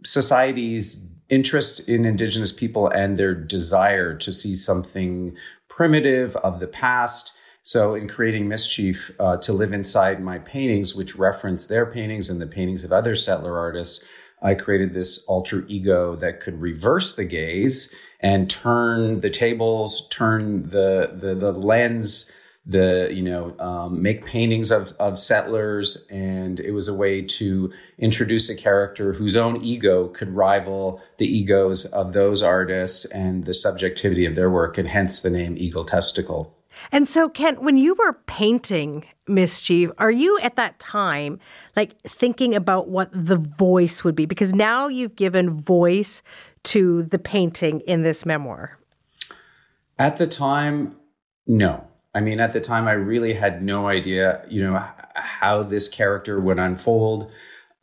society's 0.05 1.09
interest 1.29 1.87
in 1.87 2.05
Indigenous 2.05 2.51
people 2.51 2.87
and 2.87 3.17
their 3.17 3.33
desire 3.33 4.15
to 4.17 4.33
see 4.33 4.55
something 4.55 5.35
primitive 5.67 6.35
of 6.37 6.59
the 6.59 6.67
past. 6.67 7.31
So, 7.61 7.95
in 7.95 8.09
creating 8.09 8.47
Miss 8.47 8.67
Chief 8.67 9.11
uh, 9.19 9.37
to 9.37 9.53
live 9.53 9.71
inside 9.71 10.21
my 10.21 10.39
paintings, 10.39 10.95
which 10.95 11.15
reference 11.15 11.67
their 11.67 11.85
paintings 11.85 12.29
and 12.29 12.41
the 12.41 12.47
paintings 12.47 12.83
of 12.83 12.91
other 12.91 13.15
settler 13.15 13.57
artists, 13.57 14.05
I 14.41 14.53
created 14.55 14.93
this 14.93 15.25
alter 15.25 15.63
ego 15.67 16.15
that 16.17 16.41
could 16.41 16.59
reverse 16.59 17.15
the 17.15 17.23
gaze 17.23 17.95
and 18.19 18.49
turn 18.49 19.21
the 19.21 19.29
tables, 19.29 20.07
turn 20.09 20.69
the 20.69 21.17
the, 21.19 21.33
the 21.35 21.53
lens, 21.53 22.31
the 22.65 23.09
you 23.11 23.21
know 23.21 23.55
um, 23.59 24.01
make 24.01 24.25
paintings 24.25 24.71
of 24.71 24.93
of 24.99 25.19
settlers, 25.19 26.07
and 26.09 26.59
it 26.59 26.71
was 26.71 26.87
a 26.87 26.93
way 26.93 27.21
to 27.21 27.71
introduce 27.97 28.49
a 28.49 28.55
character 28.55 29.13
whose 29.13 29.35
own 29.35 29.61
ego 29.63 30.07
could 30.07 30.33
rival 30.33 31.01
the 31.17 31.27
egos 31.27 31.85
of 31.85 32.13
those 32.13 32.41
artists 32.41 33.05
and 33.05 33.45
the 33.45 33.53
subjectivity 33.53 34.25
of 34.25 34.35
their 34.35 34.49
work, 34.49 34.77
and 34.77 34.87
hence 34.87 35.21
the 35.21 35.29
name 35.29 35.57
Eagle 35.57 35.85
Testickle. 35.85 36.51
And 36.91 37.07
so, 37.07 37.29
Kent, 37.29 37.61
when 37.61 37.77
you 37.77 37.95
were 37.95 38.13
painting 38.13 39.05
Miss 39.27 39.61
Chief, 39.61 39.89
are 39.97 40.11
you 40.11 40.39
at 40.39 40.55
that 40.55 40.79
time 40.79 41.39
like 41.75 41.99
thinking 42.01 42.55
about 42.55 42.89
what 42.89 43.09
the 43.13 43.37
voice 43.37 44.03
would 44.03 44.15
be? 44.15 44.25
Because 44.25 44.53
now 44.53 44.87
you've 44.87 45.15
given 45.15 45.61
voice 45.61 46.23
to 46.63 47.03
the 47.03 47.19
painting 47.19 47.81
in 47.81 48.03
this 48.03 48.25
memoir. 48.25 48.77
At 49.99 50.17
the 50.17 50.27
time, 50.27 50.95
no. 51.45 51.87
I 52.15 52.19
mean, 52.19 52.39
at 52.39 52.53
the 52.53 52.61
time, 52.61 52.87
I 52.87 52.93
really 52.93 53.33
had 53.33 53.63
no 53.63 53.87
idea, 53.87 54.43
you 54.47 54.63
know, 54.63 54.83
how 55.15 55.63
this 55.63 55.89
character 55.89 56.39
would 56.39 56.59
unfold. 56.59 57.31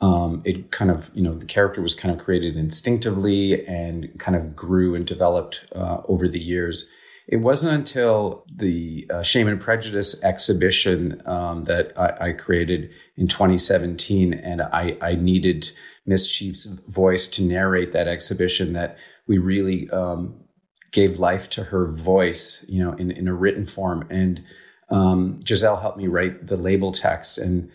Um, 0.01 0.43
it 0.45 0.71
kind 0.71 0.91
of, 0.91 1.11
you 1.15 1.23
know, 1.23 1.35
the 1.35 1.47
character 1.47 1.83
was 1.83 1.95
kind 1.95 2.15
of 2.15 2.25
created 2.25 2.57
instinctively 2.57 3.67
and 3.67 4.09
kind 4.19 4.37
of 4.37 4.55
grew 4.55 4.95
and 4.95 5.05
developed 5.05 5.67
uh, 5.75 6.03
over 6.09 6.29
the 6.29 6.39
years. 6.39 6.89
It 7.27 7.39
wasn't 7.39 7.75
until 7.75 8.45
the 8.53 9.07
uh, 9.11 9.23
Shame 9.23 9.47
and 9.47 9.61
Prejudice 9.61 10.23
exhibition 10.25 11.23
um, 11.27 11.65
that 11.65 11.93
I, 11.97 12.29
I, 12.29 12.33
created 12.33 12.91
in 13.17 13.29
2017, 13.29 14.35
and 14.35 14.63
I, 14.63 14.97
I, 15.01 15.15
needed 15.15 15.71
Miss 16.07 16.29
Chief's 16.29 16.65
voice 16.89 17.29
to 17.29 17.43
narrate 17.43 17.93
that 17.93 18.09
exhibition 18.09 18.73
that 18.73 18.97
we 19.29 19.39
really 19.39 19.89
um, 19.91 20.40
gave 20.93 21.19
life 21.19 21.49
to 21.51 21.65
her 21.65 21.87
voice, 21.87 22.65
you 22.69 22.83
know, 22.83 22.93
in, 22.93 23.11
in 23.11 23.29
a 23.29 23.35
written 23.35 23.65
form. 23.65 24.07
And 24.11 24.43
um, 24.89 25.41
Gisèle 25.45 25.81
helped 25.81 25.99
me 25.99 26.09
write 26.09 26.47
the 26.47 26.57
label 26.57 26.93
text. 26.93 27.39
And, 27.39 27.71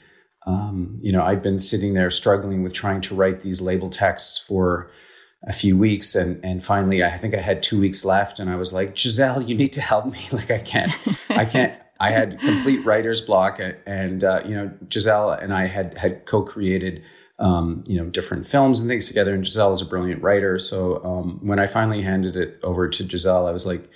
um, 0.45 0.99
you 1.01 1.11
know, 1.11 1.24
I've 1.24 1.41
been 1.41 1.59
sitting 1.59 1.93
there 1.93 2.11
struggling 2.11 2.63
with 2.63 2.74
trying 2.74 3.01
to 3.01 3.16
write 3.16 3.41
these 3.41 3.61
label 3.61 3.89
texts 3.89 4.38
for 4.38 4.91
a 5.45 5.53
few 5.53 5.78
weeks. 5.78 6.16
And 6.16 6.43
and 6.43 6.63
finally 6.63 7.03
I 7.03 7.18
think 7.18 7.34
I 7.36 7.41
had 7.41 7.61
two 7.61 7.80
weeks 7.80 8.03
left. 8.03 8.39
And 8.39 8.49
I 8.49 8.55
was 8.55 8.74
like 8.74 8.95
Gisèle 8.95 9.47
you 9.47 9.55
need 9.55 9.74
to 9.74 9.82
help 9.82 10.05
me. 10.05 10.28
Like 10.32 10.51
I 10.51 10.59
can't 10.59 10.91
I 11.30 11.45
can't. 11.45 11.74
I 11.97 12.11
had 12.11 12.39
complete 12.41 12.84
writer's 12.84 13.22
block. 13.22 13.59
And 13.86 14.24
uh, 14.24 14.41
you 14.45 14.55
know 14.55 14.72
Gisèle 14.88 15.41
and 15.41 15.53
I 15.53 15.68
had 15.68 15.97
had 15.97 16.26
co-created 16.26 17.03
um, 17.40 17.84
you 17.88 17.98
know 17.98 18.10
different 18.10 18.48
films 18.48 18.80
and 18.80 18.90
things 18.90 19.08
together 19.08 19.34
and 19.34 19.44
Gisèle 19.44 19.74
is 19.74 19.82
a 19.82 19.86
brilliant 19.86 20.22
writer 20.22 20.60
so 20.60 21.04
um, 21.04 21.40
when 21.42 21.60
I 21.60 21.68
finally 21.68 22.02
handed 22.02 22.36
it 22.36 22.60
over 22.64 22.88
to 22.88 23.04
Gisèle 23.04 23.48
I 23.48 23.52
was 23.52 23.66
like 23.66 23.90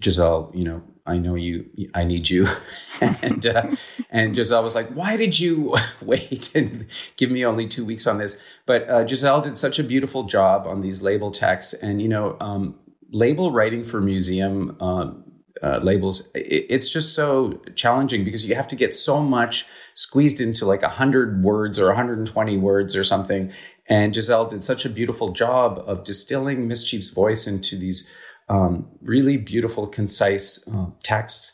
Gisèle 0.00 0.54
you 0.54 0.64
know 0.64 0.82
I 1.06 1.18
know 1.18 1.36
you, 1.36 1.66
I 1.94 2.04
need 2.04 2.28
you. 2.28 2.48
and, 3.00 3.46
uh, 3.46 3.68
and 4.10 4.34
Gisèle 4.34 4.62
was 4.62 4.74
like, 4.74 4.88
why 4.88 5.16
did 5.16 5.38
you 5.38 5.76
wait 6.02 6.54
and 6.54 6.86
give 7.16 7.30
me 7.30 7.44
only 7.44 7.68
two 7.68 7.84
weeks 7.84 8.06
on 8.06 8.18
this? 8.18 8.40
But 8.66 8.88
uh, 8.88 9.04
Gisèle 9.04 9.42
did 9.44 9.56
such 9.56 9.78
a 9.78 9.84
beautiful 9.84 10.24
job 10.24 10.66
on 10.66 10.80
these 10.80 11.02
label 11.02 11.30
texts. 11.30 11.74
And, 11.74 12.02
you 12.02 12.08
know, 12.08 12.36
um, 12.40 12.74
label 13.10 13.52
writing 13.52 13.84
for 13.84 14.00
museum 14.00 14.76
um, 14.80 15.24
uh, 15.62 15.78
labels, 15.80 16.30
it, 16.34 16.66
it's 16.68 16.88
just 16.88 17.14
so 17.14 17.60
challenging 17.76 18.24
because 18.24 18.48
you 18.48 18.56
have 18.56 18.68
to 18.68 18.76
get 18.76 18.94
so 18.94 19.22
much 19.22 19.66
squeezed 19.96 20.40
into 20.40 20.64
like 20.64 20.82
100 20.82 21.42
words 21.42 21.78
or 21.78 21.86
120 21.86 22.56
words 22.58 22.94
or 22.94 23.02
something. 23.02 23.52
And 23.88 24.14
Gisèle 24.14 24.50
did 24.50 24.62
such 24.62 24.84
a 24.84 24.90
beautiful 24.90 25.32
job 25.32 25.82
of 25.86 26.04
distilling 26.04 26.68
Miss 26.68 26.84
Chief's 26.84 27.10
voice 27.10 27.46
into 27.46 27.76
these 27.76 28.08
um, 28.48 28.88
really 29.02 29.36
beautiful, 29.36 29.86
concise 29.86 30.66
uh, 30.68 30.86
texts. 31.02 31.52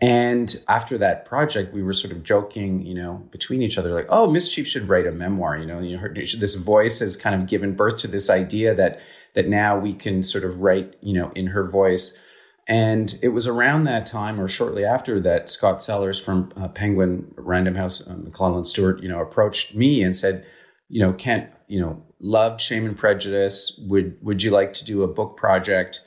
And 0.00 0.56
after 0.66 0.98
that 0.98 1.26
project, 1.26 1.72
we 1.72 1.82
were 1.82 1.92
sort 1.92 2.12
of 2.12 2.24
joking, 2.24 2.84
you 2.84 2.94
know, 2.94 3.28
between 3.30 3.62
each 3.62 3.78
other, 3.78 3.94
like, 3.94 4.08
"Oh, 4.08 4.28
Miss 4.28 4.48
Chief 4.48 4.66
should 4.66 4.88
write 4.88 5.06
a 5.06 5.12
memoir." 5.12 5.56
You 5.56 5.66
know, 5.66 5.78
you 5.78 5.96
know, 5.96 6.08
this 6.12 6.56
voice 6.56 6.98
has 6.98 7.14
kind 7.14 7.40
of 7.40 7.48
given 7.48 7.76
birth 7.76 7.98
to 7.98 8.08
this 8.08 8.28
idea 8.28 8.74
that 8.74 8.98
that 9.34 9.48
now 9.48 9.78
we 9.78 9.94
can 9.94 10.24
sort 10.24 10.42
of 10.42 10.58
write, 10.58 10.96
you 11.02 11.14
know, 11.14 11.30
in 11.36 11.46
her 11.46 11.68
voice. 11.70 12.18
And 12.68 13.18
it 13.22 13.28
was 13.28 13.46
around 13.46 13.84
that 13.84 14.06
time, 14.06 14.40
or 14.40 14.48
shortly 14.48 14.84
after, 14.84 15.18
that 15.20 15.50
Scott 15.50 15.82
Sellers 15.82 16.20
from 16.20 16.52
uh, 16.56 16.68
Penguin 16.68 17.32
Random 17.36 17.74
House, 17.74 18.08
um, 18.08 18.24
McClelland 18.24 18.66
Stewart, 18.66 19.02
you 19.02 19.08
know, 19.08 19.20
approached 19.20 19.74
me 19.74 20.02
and 20.02 20.16
said, 20.16 20.46
"You 20.88 21.00
know, 21.00 21.12
Kent, 21.12 21.50
you 21.66 21.80
know, 21.80 22.02
loved 22.20 22.60
Shame 22.60 22.86
and 22.86 22.96
Prejudice. 22.96 23.80
Would 23.88 24.16
would 24.22 24.42
you 24.44 24.52
like 24.52 24.74
to 24.74 24.84
do 24.84 25.02
a 25.02 25.08
book 25.08 25.36
project?" 25.36 26.00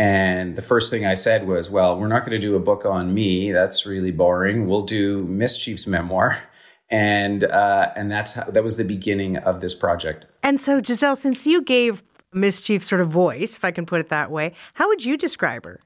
And 0.00 0.56
the 0.56 0.62
first 0.62 0.90
thing 0.90 1.04
I 1.04 1.12
said 1.12 1.46
was, 1.46 1.68
well, 1.70 2.00
we're 2.00 2.08
not 2.08 2.20
going 2.20 2.32
to 2.32 2.38
do 2.38 2.56
a 2.56 2.58
book 2.60 2.86
on 2.86 3.12
me. 3.12 3.52
That's 3.52 3.84
really 3.84 4.12
boring. 4.12 4.66
We'll 4.66 4.86
do 4.86 5.24
Miss 5.24 5.58
Chief's 5.58 5.86
memoir. 5.86 6.38
And 6.92 7.44
uh, 7.44 7.92
and 7.94 8.10
that's 8.10 8.34
how, 8.34 8.42
that 8.46 8.64
was 8.64 8.76
the 8.76 8.82
beginning 8.82 9.36
of 9.36 9.60
this 9.60 9.76
project. 9.76 10.26
And 10.42 10.60
so, 10.60 10.80
Gisèle, 10.80 11.16
since 11.16 11.46
you 11.46 11.62
gave 11.62 12.02
Miss 12.32 12.60
Chief 12.60 12.82
sort 12.82 13.00
of 13.00 13.08
voice, 13.08 13.56
if 13.56 13.64
I 13.64 13.70
can 13.70 13.86
put 13.86 14.00
it 14.00 14.08
that 14.08 14.32
way, 14.32 14.54
how 14.74 14.88
would 14.88 15.04
you 15.04 15.16
describe 15.16 15.64
her? 15.66 15.78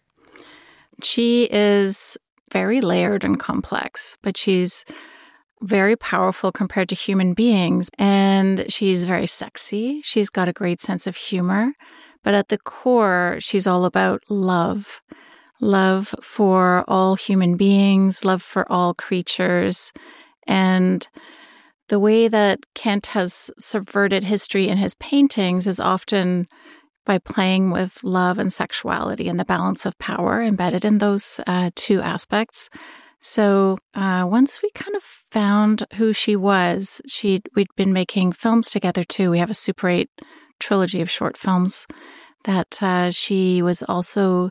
She 1.03 1.45
is 1.51 2.17
very 2.53 2.81
layered 2.81 3.25
and 3.25 3.39
complex, 3.39 4.17
but 4.23 4.37
she's 4.37 4.85
very 5.63 5.97
powerful 5.97 6.53
compared 6.53 6.89
to 6.91 6.95
human 6.95 7.35
beings. 7.35 7.91
And 7.99 8.67
she's 8.69 9.05
very 9.05 9.27
sexy. 9.27 10.03
She's 10.03 10.31
got 10.31 10.49
a 10.49 10.53
great 10.53 10.81
sense 10.81 11.07
of 11.07 11.17
humor. 11.17 11.73
But 12.23 12.35
at 12.35 12.49
the 12.49 12.59
core, 12.59 13.39
she's 13.41 13.67
all 13.67 13.85
about 13.85 14.23
love 14.29 15.01
love 15.61 16.15
for 16.21 16.85
all 16.89 17.15
human 17.15 17.57
beings, 17.57 18.25
love 18.25 18.43
for 18.43 18.71
all 18.71 18.95
creatures. 18.95 19.93
And 20.47 21.07
the 21.89 21.99
way 21.99 22.29
that 22.29 22.61
Kent 22.75 23.09
has 23.09 23.51
subverted 23.59 24.25
history 24.25 24.69
in 24.69 24.79
his 24.79 24.95
paintings 24.97 25.67
is 25.67 25.81
often 25.81 26.49
by 27.05 27.19
playing 27.19 27.71
with 27.71 28.03
love 28.03 28.39
and 28.39 28.53
sexuality 28.53 29.29
and 29.29 29.39
the 29.39 29.45
balance 29.45 29.87
of 29.87 29.99
power 29.99 30.43
embedded 30.43 30.85
in 30.85 30.99
those 30.99 31.41
uh, 31.47 31.71
two 31.75 32.01
aspects. 32.01 32.71
So 33.21 33.79
uh, 33.95 34.27
once 34.29 34.63
we 34.63 34.71
kind 34.75 34.95
of 34.97 35.03
found 35.03 35.85
who 35.95 36.13
she 36.13 36.37
was, 36.37 37.01
she 37.07 37.41
we'd 37.55 37.75
been 37.77 37.93
making 37.93 38.33
films 38.33 38.71
together 38.71 39.03
too. 39.03 39.31
We 39.31 39.39
have 39.39 39.51
a 39.51 39.55
Super 39.55 39.89
8 39.89 40.11
trilogy 40.61 41.01
of 41.01 41.11
short 41.11 41.37
films 41.37 41.87
that 42.45 42.83
uh, 42.83 43.11
she 43.11 43.63
was 43.63 43.83
also 43.83 44.51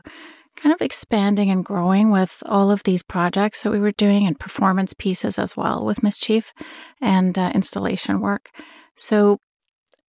kind 0.56 0.74
of 0.74 0.82
expanding 0.82 1.50
and 1.50 1.64
growing 1.64 2.10
with 2.10 2.42
all 2.46 2.70
of 2.70 2.82
these 2.84 3.02
projects 3.02 3.62
that 3.62 3.70
we 3.70 3.80
were 3.80 3.90
doing 3.92 4.26
and 4.26 4.38
performance 4.38 4.94
pieces 4.94 5.38
as 5.38 5.56
well 5.56 5.84
with 5.84 6.02
Miss 6.02 6.18
Chief 6.18 6.52
and 7.00 7.38
uh, 7.38 7.50
installation 7.54 8.20
work. 8.20 8.50
So 8.96 9.38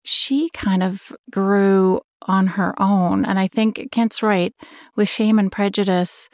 she 0.02 0.50
kind 0.50 0.82
of 0.82 1.12
grew 1.30 2.00
on 2.24 2.46
her 2.48 2.74
own. 2.80 3.24
And 3.24 3.38
I 3.38 3.48
think 3.48 3.90
Kent's 3.90 4.22
right. 4.22 4.54
With 4.96 5.08
Shame 5.08 5.38
and 5.38 5.50
Prejudice, 5.50 6.28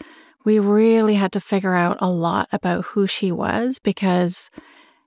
we 0.45 0.59
really 0.59 1.15
had 1.15 1.33
to 1.33 1.41
figure 1.41 1.75
out 1.75 1.99
a 2.01 2.11
lot 2.11 2.49
about 2.53 2.85
who 2.87 3.07
she 3.07 3.31
was 3.31 3.79
because 3.79 4.51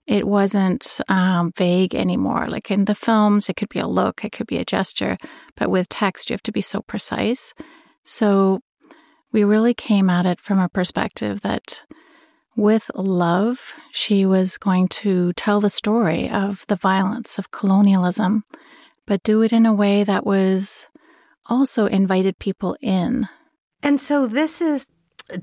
it 0.06 0.26
wasn't 0.26 1.00
um, 1.08 1.52
vague 1.56 1.96
anymore. 1.96 2.48
Like 2.48 2.70
in 2.70 2.86
the 2.86 2.96
films, 2.96 3.50
it 3.50 3.56
could 3.56 3.70
be 3.70 3.80
a 3.80 3.88
look, 3.88 4.24
it 4.24 4.32
could 4.32 4.48
be 4.48 4.58
a 4.58 4.66
gesture, 4.66 5.18
but 5.56 5.70
with 5.70 5.90
text, 5.90 6.30
you 6.30 6.34
have 6.34 6.44
to 6.44 6.52
be 6.52 6.62
so 6.62 6.82
precise. 6.82 7.54
So 8.04 8.60
we 9.32 9.44
really 9.44 9.74
came 9.74 10.10
at 10.10 10.26
it 10.26 10.40
from 10.40 10.60
a 10.60 10.70
perspective 10.70 11.42
that 11.42 11.84
with 12.56 12.92
love, 12.96 13.74
she 13.92 14.26
was 14.26 14.58
going 14.58 14.88
to 14.90 15.34
tell 15.34 15.60
the 15.60 15.70
story 15.70 16.30
of 16.30 16.66
the 16.68 16.76
violence 16.76 17.40
of 17.40 17.52
colonialism, 17.52 18.44
but 19.06 19.24
do 19.24 19.42
it 19.42 19.54
in 19.54 19.66
a 19.66 19.74
way 19.74 20.04
that 20.04 20.26
was 20.26 20.88
also 21.48 21.86
invited 21.86 22.40
people 22.40 22.78
in. 22.82 23.28
And 23.82 24.02
so 24.02 24.28
this 24.28 24.62
is 24.62 24.88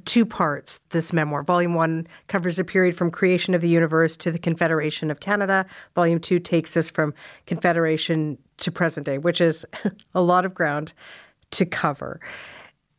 two 0.05 0.27
parts, 0.27 0.81
this 0.91 1.13
memoir. 1.13 1.43
Volume 1.43 1.75
one 1.75 2.07
covers 2.29 2.59
a 2.59 2.65
period 2.65 2.97
from 2.97 3.11
creation 3.11 3.55
of 3.55 3.61
the 3.61 3.69
universe 3.69 4.17
to 4.19 4.31
the 4.31 4.39
Confederation 4.39 5.11
of 5.11 5.21
Canada. 5.21 5.67
Volume 5.95 6.21
two 6.21 6.39
takes 6.39 6.77
us 6.77 6.91
from 6.91 7.15
Confederation 7.47 8.39
to 8.59 8.71
present 8.71 9.07
day, 9.07 9.19
which 9.19 9.41
is 9.41 9.67
a 10.15 10.21
lot 10.21 10.45
of 10.45 10.55
ground 10.55 10.93
to 11.53 11.67
cover. 11.67 12.21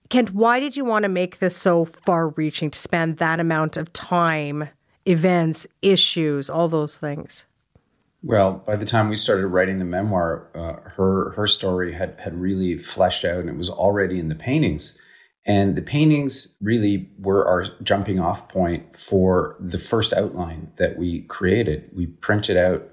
Kent, 0.10 0.34
why 0.34 0.60
did 0.60 0.76
you 0.76 0.84
want 0.84 1.04
to 1.04 1.10
make 1.10 1.40
this 1.40 1.56
so 1.56 1.86
far 1.86 2.30
reaching 2.30 2.70
to 2.70 2.78
span 2.78 3.16
that 3.16 3.40
amount 3.40 3.78
of 3.78 3.94
time, 3.94 4.68
events, 5.06 5.66
issues, 5.82 6.50
all 6.50 6.68
those 6.68 6.98
things? 6.98 7.46
Well, 8.24 8.64
by 8.66 8.76
the 8.76 8.86
time 8.86 9.10
we 9.10 9.16
started 9.16 9.48
writing 9.48 9.80
the 9.80 9.86
memoir, 9.86 10.50
uh, 10.54 10.90
her 10.92 11.32
her 11.32 11.48
story 11.48 11.94
had 11.94 12.20
had 12.20 12.40
really 12.40 12.78
fleshed 12.78 13.26
out, 13.26 13.40
and 13.40 13.50
it 13.50 13.58
was 13.58 13.70
already 13.70 14.20
in 14.20 14.30
the 14.30 14.36
paintings. 14.36 15.00
And 15.46 15.76
the 15.76 15.82
paintings 15.82 16.56
really 16.62 17.10
were 17.18 17.48
our 17.48 17.66
jumping 17.82 18.20
off 18.20 18.48
point 18.48 18.96
for 18.96 19.56
the 19.60 19.80
first 19.80 20.14
outline 20.14 20.72
that 20.78 20.98
we 20.98 21.24
created. 21.24 21.90
We 21.96 22.06
printed 22.06 22.58
out, 22.58 22.88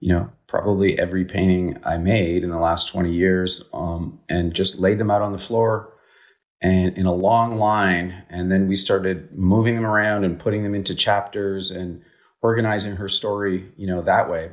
you 0.00 0.12
know, 0.12 0.30
probably 0.48 0.98
every 0.98 1.24
painting 1.24 1.78
I 1.84 1.98
made 1.98 2.42
in 2.42 2.50
the 2.50 2.58
last 2.58 2.88
20 2.88 3.12
years 3.12 3.68
um, 3.72 4.18
and 4.28 4.52
just 4.52 4.80
laid 4.80 4.98
them 4.98 5.12
out 5.12 5.22
on 5.22 5.30
the 5.30 5.38
floor 5.38 5.92
and 6.60 6.96
in 6.98 7.06
a 7.06 7.14
long 7.14 7.56
line. 7.56 8.24
And 8.28 8.50
then 8.50 8.66
we 8.66 8.74
started 8.74 9.38
moving 9.38 9.76
them 9.76 9.86
around 9.86 10.24
and 10.24 10.40
putting 10.40 10.64
them 10.64 10.74
into 10.74 10.96
chapters 10.96 11.70
and 11.70 12.02
organizing 12.42 12.96
her 12.96 13.08
story, 13.08 13.70
you 13.76 13.86
know, 13.86 14.02
that 14.02 14.28
way. 14.28 14.50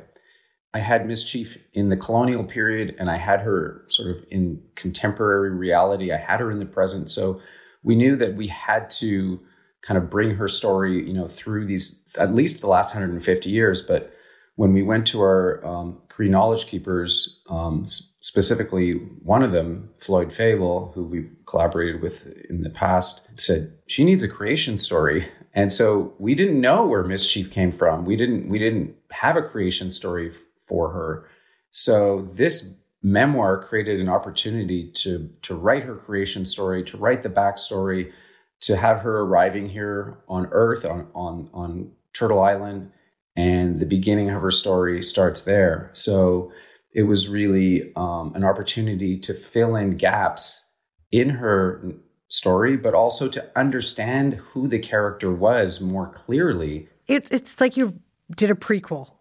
I 0.72 0.78
had 0.78 1.06
Miss 1.06 1.24
Chief 1.24 1.58
in 1.72 1.88
the 1.88 1.96
colonial 1.96 2.44
period 2.44 2.96
and 2.98 3.10
I 3.10 3.16
had 3.16 3.40
her 3.40 3.84
sort 3.88 4.10
of 4.10 4.24
in 4.30 4.62
contemporary 4.76 5.50
reality. 5.50 6.12
I 6.12 6.16
had 6.16 6.40
her 6.40 6.50
in 6.50 6.60
the 6.60 6.66
present. 6.66 7.10
So 7.10 7.40
we 7.82 7.96
knew 7.96 8.16
that 8.16 8.34
we 8.34 8.46
had 8.46 8.88
to 8.90 9.40
kind 9.82 9.98
of 9.98 10.10
bring 10.10 10.36
her 10.36 10.46
story, 10.46 11.04
you 11.06 11.14
know, 11.14 11.26
through 11.26 11.66
these, 11.66 12.04
at 12.16 12.34
least 12.34 12.60
the 12.60 12.68
last 12.68 12.94
150 12.94 13.50
years. 13.50 13.82
But 13.82 14.12
when 14.56 14.72
we 14.74 14.82
went 14.82 15.06
to 15.08 15.22
our 15.22 15.64
um, 15.64 16.02
Cree 16.08 16.28
knowledge 16.28 16.66
keepers, 16.66 17.40
um, 17.48 17.86
specifically 17.86 18.92
one 19.22 19.42
of 19.42 19.52
them, 19.52 19.90
Floyd 19.96 20.28
Favel, 20.28 20.92
who 20.94 21.04
we've 21.04 21.30
collaborated 21.46 22.02
with 22.02 22.26
in 22.50 22.62
the 22.62 22.70
past, 22.70 23.26
said 23.40 23.72
she 23.86 24.04
needs 24.04 24.22
a 24.22 24.28
creation 24.28 24.78
story. 24.78 25.26
And 25.54 25.72
so 25.72 26.14
we 26.18 26.34
didn't 26.34 26.60
know 26.60 26.86
where 26.86 27.02
Miss 27.02 27.26
Chief 27.26 27.50
came 27.50 27.72
from. 27.72 28.04
We 28.04 28.16
didn't 28.16 28.48
we 28.48 28.58
didn't 28.58 28.94
have 29.10 29.36
a 29.36 29.42
creation 29.42 29.90
story 29.90 30.30
for 30.70 30.92
her. 30.92 31.26
So 31.72 32.28
this 32.34 32.80
memoir 33.02 33.62
created 33.62 34.00
an 34.00 34.08
opportunity 34.08 34.90
to 34.92 35.28
to 35.42 35.54
write 35.54 35.82
her 35.82 35.96
creation 35.96 36.46
story, 36.46 36.84
to 36.84 36.96
write 36.96 37.22
the 37.22 37.28
backstory, 37.28 38.12
to 38.60 38.76
have 38.76 39.00
her 39.00 39.20
arriving 39.20 39.68
here 39.68 40.18
on 40.28 40.48
Earth 40.52 40.84
on 40.84 41.08
on 41.14 41.50
on 41.52 41.92
Turtle 42.12 42.40
Island, 42.40 42.92
and 43.36 43.80
the 43.80 43.86
beginning 43.86 44.30
of 44.30 44.40
her 44.42 44.50
story 44.50 45.02
starts 45.02 45.42
there. 45.42 45.90
So 45.92 46.52
it 46.92 47.02
was 47.04 47.28
really 47.28 47.92
um, 47.96 48.32
an 48.34 48.44
opportunity 48.44 49.18
to 49.18 49.34
fill 49.34 49.76
in 49.76 49.96
gaps 49.96 50.68
in 51.12 51.30
her 51.30 51.94
story, 52.28 52.76
but 52.76 52.94
also 52.94 53.28
to 53.28 53.50
understand 53.56 54.34
who 54.34 54.68
the 54.68 54.78
character 54.78 55.32
was 55.32 55.80
more 55.80 56.08
clearly. 56.08 56.88
It's 57.06 57.30
it's 57.30 57.60
like 57.60 57.76
you 57.76 58.00
did 58.36 58.50
a 58.50 58.54
prequel. 58.54 59.12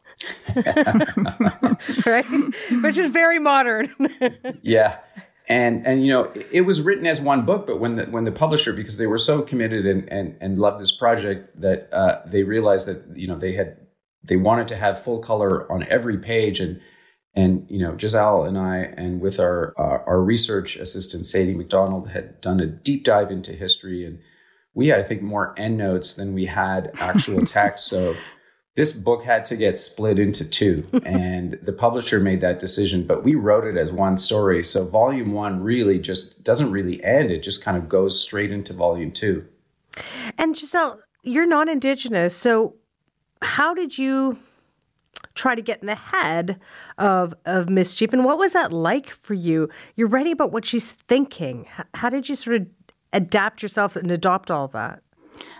right? 2.05 2.25
Which 2.81 2.97
is 2.97 3.09
very 3.09 3.39
modern. 3.39 3.93
yeah. 4.61 4.97
And 5.47 5.85
and 5.87 6.05
you 6.05 6.13
know, 6.13 6.31
it 6.51 6.61
was 6.61 6.81
written 6.81 7.07
as 7.07 7.21
one 7.21 7.45
book, 7.45 7.65
but 7.65 7.79
when 7.79 7.95
the 7.95 8.05
when 8.05 8.23
the 8.23 8.31
publisher, 8.31 8.71
because 8.71 8.97
they 8.97 9.07
were 9.07 9.17
so 9.17 9.41
committed 9.41 9.85
and 9.85 10.07
and, 10.11 10.37
and 10.39 10.59
loved 10.59 10.79
this 10.79 10.91
project 10.91 11.59
that 11.59 11.91
uh, 11.91 12.21
they 12.27 12.43
realized 12.43 12.87
that, 12.87 13.17
you 13.17 13.27
know, 13.27 13.37
they 13.37 13.53
had 13.53 13.77
they 14.23 14.35
wanted 14.35 14.67
to 14.67 14.75
have 14.75 15.03
full 15.03 15.19
color 15.19 15.71
on 15.71 15.83
every 15.89 16.17
page 16.17 16.59
and 16.59 16.79
and 17.35 17.65
you 17.69 17.79
know 17.79 17.93
Gisèle 17.93 18.47
and 18.47 18.57
I 18.57 18.77
and 18.77 19.21
with 19.21 19.39
our 19.39 19.73
uh, 19.77 20.03
our 20.05 20.21
research 20.21 20.75
assistant 20.75 21.27
Sadie 21.27 21.53
McDonald 21.53 22.09
had 22.09 22.41
done 22.41 22.59
a 22.59 22.65
deep 22.65 23.03
dive 23.03 23.31
into 23.31 23.53
history 23.53 24.05
and 24.05 24.19
we 24.73 24.87
had 24.87 24.99
I 24.99 25.03
think 25.03 25.21
more 25.21 25.53
endnotes 25.57 26.15
than 26.15 26.33
we 26.33 26.45
had 26.45 26.91
actual 26.99 27.45
text 27.45 27.87
so 27.87 28.15
this 28.79 28.93
book 28.93 29.25
had 29.25 29.43
to 29.43 29.57
get 29.57 29.77
split 29.77 30.17
into 30.17 30.45
two 30.45 30.87
and 31.03 31.59
the 31.61 31.73
publisher 31.73 32.17
made 32.21 32.39
that 32.39 32.59
decision 32.59 33.05
but 33.05 33.25
we 33.25 33.35
wrote 33.35 33.65
it 33.65 33.75
as 33.75 33.91
one 33.91 34.17
story. 34.17 34.63
So 34.63 34.85
volume 34.85 35.33
1 35.33 35.61
really 35.61 35.99
just 35.99 36.45
doesn't 36.45 36.71
really 36.71 37.03
end. 37.03 37.29
It 37.29 37.43
just 37.43 37.61
kind 37.61 37.75
of 37.75 37.89
goes 37.89 38.21
straight 38.21 38.51
into 38.51 38.71
volume 38.71 39.11
2 39.11 39.45
and 40.37 40.55
Gisèle 40.55 40.99
you're 41.23 41.45
not 41.45 41.67
indigenous 41.67 42.33
so 42.33 42.75
how 43.41 43.73
did 43.73 43.97
you 43.97 44.39
try 45.35 45.55
to 45.55 45.61
get 45.61 45.81
in 45.81 45.87
the 45.87 45.95
head 45.95 46.57
of 46.97 47.33
of 47.45 47.69
Miss 47.69 47.95
Chief 47.95 48.13
and 48.13 48.23
what 48.23 48.37
was 48.37 48.53
that 48.53 48.71
like 48.71 49.09
for 49.09 49.33
you? 49.33 49.67
You're 49.97 50.07
writing 50.07 50.31
about 50.31 50.53
what 50.53 50.63
she's 50.63 50.89
thinking. 50.89 51.67
How 51.95 52.09
did 52.09 52.29
you 52.29 52.35
sort 52.35 52.55
of 52.61 52.67
adapt 53.11 53.61
yourself 53.61 53.97
and 53.97 54.09
adopt 54.09 54.49
all 54.49 54.69
that 54.69 55.03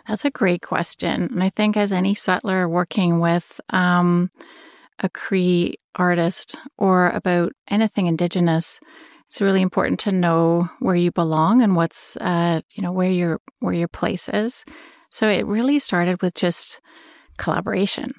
that's 0.08 0.26
a 0.26 0.32
great 0.32 0.62
question. 0.62 1.30
And 1.32 1.44
I 1.44 1.50
think, 1.50 1.78
as 1.78 1.92
any 1.92 2.14
settler 2.14 2.68
working 2.68 3.20
with 3.20 3.60
um, 3.70 4.32
a 5.00 5.10
Cree 5.10 5.76
artist 5.96 6.56
or 6.78 7.10
about 7.10 7.54
anything 7.68 8.08
Indigenous, 8.08 8.80
it's 9.28 9.42
really 9.42 9.62
important 9.62 10.00
to 10.02 10.12
know 10.12 10.70
where 10.80 10.96
you 10.96 11.12
belong 11.12 11.62
and 11.62 11.76
what's, 11.76 12.18
uh, 12.18 12.62
you 12.74 12.82
know, 12.82 12.92
where 12.92 13.12
your 13.12 13.40
where 13.60 13.74
your 13.74 13.88
place 13.88 14.30
is. 14.30 14.66
So 15.12 15.28
it 15.28 15.46
really 15.46 15.80
started 15.80 16.22
with 16.22 16.34
just 16.34 16.82
collaboration. 17.38 18.14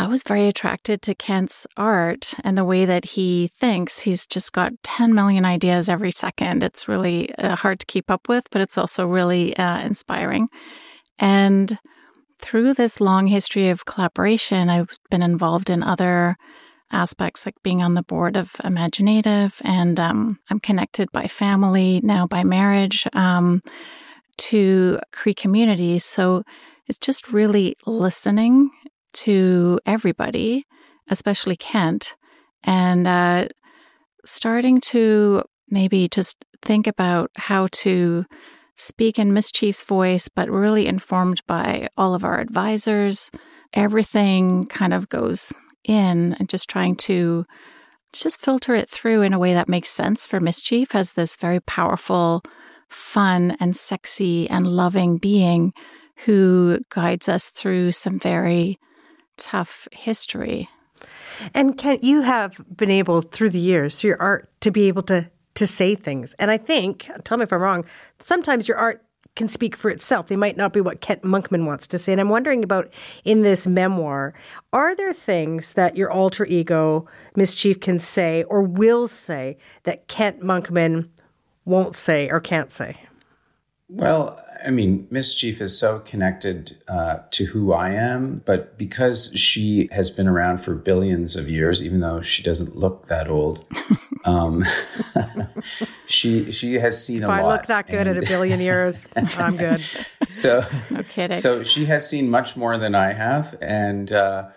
I 0.00 0.06
was 0.06 0.22
very 0.22 0.46
attracted 0.46 1.02
to 1.02 1.14
Kent's 1.14 1.66
art 1.76 2.32
and 2.42 2.56
the 2.56 2.64
way 2.64 2.86
that 2.86 3.04
he 3.04 3.48
thinks. 3.48 4.00
He's 4.00 4.26
just 4.26 4.54
got 4.54 4.72
10 4.82 5.14
million 5.14 5.44
ideas 5.44 5.90
every 5.90 6.10
second. 6.10 6.62
It's 6.62 6.88
really 6.88 7.34
uh, 7.34 7.54
hard 7.54 7.80
to 7.80 7.86
keep 7.86 8.10
up 8.10 8.26
with, 8.26 8.48
but 8.50 8.62
it's 8.62 8.78
also 8.78 9.06
really 9.06 9.54
uh, 9.58 9.80
inspiring. 9.80 10.48
And 11.18 11.78
through 12.38 12.72
this 12.72 12.98
long 12.98 13.26
history 13.26 13.68
of 13.68 13.84
collaboration, 13.84 14.70
I've 14.70 14.88
been 15.10 15.20
involved 15.20 15.68
in 15.68 15.82
other 15.82 16.38
aspects 16.90 17.44
like 17.44 17.62
being 17.62 17.82
on 17.82 17.92
the 17.92 18.02
board 18.02 18.38
of 18.38 18.52
imagineNATIVE, 18.64 19.60
and 19.66 20.00
um, 20.00 20.38
I'm 20.48 20.60
connected 20.60 21.12
by 21.12 21.26
family, 21.26 22.00
now 22.02 22.26
by 22.26 22.42
marriage, 22.42 23.06
um, 23.12 23.60
to 24.38 24.98
Cree 25.12 25.34
communities. 25.34 26.06
So 26.06 26.42
it's 26.86 26.98
just 26.98 27.34
really 27.34 27.76
listening 27.84 28.70
to 29.12 29.80
everybody, 29.86 30.64
especially 31.08 31.56
Kent, 31.56 32.16
and 32.64 33.06
uh, 33.06 33.48
starting 34.24 34.80
to 34.80 35.42
maybe 35.68 36.08
just 36.08 36.44
think 36.62 36.86
about 36.86 37.30
how 37.36 37.68
to 37.72 38.24
speak 38.76 39.18
in 39.18 39.32
Miss 39.32 39.50
Chief's 39.50 39.84
voice, 39.84 40.28
but 40.28 40.50
really 40.50 40.86
informed 40.86 41.42
by 41.46 41.88
all 41.96 42.14
of 42.14 42.24
our 42.24 42.40
advisors. 42.40 43.30
Everything 43.72 44.66
kind 44.66 44.94
of 44.94 45.08
goes 45.08 45.52
in 45.84 46.34
and 46.38 46.48
just 46.48 46.68
trying 46.68 46.94
to 46.94 47.44
just 48.12 48.40
filter 48.40 48.74
it 48.74 48.88
through 48.88 49.22
in 49.22 49.32
a 49.32 49.38
way 49.38 49.54
that 49.54 49.68
makes 49.68 49.88
sense 49.88 50.26
for 50.26 50.40
Miss 50.40 50.60
Chief 50.60 50.94
as 50.94 51.12
this 51.12 51.36
very 51.36 51.60
powerful, 51.60 52.42
fun, 52.88 53.56
and 53.60 53.76
sexy 53.76 54.48
and 54.50 54.66
loving 54.66 55.18
being 55.18 55.72
who 56.24 56.80
guides 56.90 57.28
us 57.28 57.50
through 57.50 57.92
some 57.92 58.18
very 58.18 58.78
tough 59.40 59.88
history. 59.92 60.68
And 61.54 61.78
Kent, 61.78 62.04
you 62.04 62.22
have 62.22 62.60
been 62.76 62.90
able 62.90 63.22
through 63.22 63.50
the 63.50 63.58
years, 63.58 63.98
through 63.98 64.08
your 64.08 64.22
art, 64.22 64.50
to 64.60 64.70
be 64.70 64.88
able 64.88 65.02
to 65.04 65.30
to 65.54 65.66
say 65.66 65.94
things. 65.94 66.34
And 66.38 66.50
I 66.50 66.56
think, 66.56 67.10
tell 67.24 67.36
me 67.36 67.42
if 67.42 67.52
I'm 67.52 67.60
wrong, 67.60 67.84
sometimes 68.20 68.68
your 68.68 68.76
art 68.76 69.04
can 69.36 69.48
speak 69.48 69.76
for 69.76 69.90
itself. 69.90 70.26
They 70.26 70.36
might 70.36 70.56
not 70.56 70.72
be 70.72 70.80
what 70.80 71.00
Kent 71.00 71.22
Monkman 71.22 71.66
wants 71.66 71.86
to 71.88 71.98
say. 71.98 72.12
And 72.12 72.20
I'm 72.20 72.28
wondering 72.28 72.64
about 72.64 72.92
in 73.24 73.42
this 73.42 73.66
memoir, 73.66 74.34
are 74.72 74.94
there 74.94 75.12
things 75.12 75.74
that 75.74 75.96
your 75.96 76.10
alter 76.10 76.46
ego, 76.46 77.06
Miss 77.36 77.54
Chief, 77.54 77.80
can 77.80 77.98
say 77.98 78.42
or 78.44 78.62
will 78.62 79.08
say 79.08 79.58
that 79.84 80.08
Kent 80.08 80.40
Monkman 80.40 81.08
won't 81.64 81.96
say 81.96 82.28
or 82.28 82.40
can't 82.40 82.72
say? 82.72 82.96
Well, 83.88 84.42
I 84.64 84.70
mean, 84.70 85.06
Miss 85.10 85.34
Chief 85.34 85.60
is 85.60 85.78
so 85.78 86.00
connected 86.00 86.76
uh, 86.88 87.18
to 87.30 87.46
who 87.46 87.72
I 87.72 87.90
am, 87.90 88.42
but 88.44 88.76
because 88.76 89.32
she 89.34 89.88
has 89.92 90.10
been 90.10 90.26
around 90.28 90.58
for 90.58 90.74
billions 90.74 91.36
of 91.36 91.48
years, 91.48 91.82
even 91.82 92.00
though 92.00 92.20
she 92.20 92.42
doesn't 92.42 92.76
look 92.76 93.08
that 93.08 93.28
old, 93.28 93.64
Um, 94.24 94.64
she 96.06 96.52
she 96.52 96.74
has 96.74 97.04
seen 97.04 97.22
a 97.22 97.28
lot. 97.28 97.38
If 97.38 97.44
I 97.44 97.48
look 97.48 97.66
that 97.66 97.86
good 97.88 98.06
at 98.06 98.18
a 98.18 98.22
billion 98.22 98.60
years, 98.60 99.06
I'm 99.16 99.56
good. 99.56 99.82
so 100.30 100.64
No 100.90 101.02
kidding. 101.04 101.36
so 101.38 101.62
she 101.62 101.86
has 101.86 102.08
seen 102.08 102.28
much 102.28 102.56
more 102.56 102.76
than 102.76 102.94
I 102.94 103.12
have, 103.12 103.56
and 103.62 104.12
uh, 104.12 104.48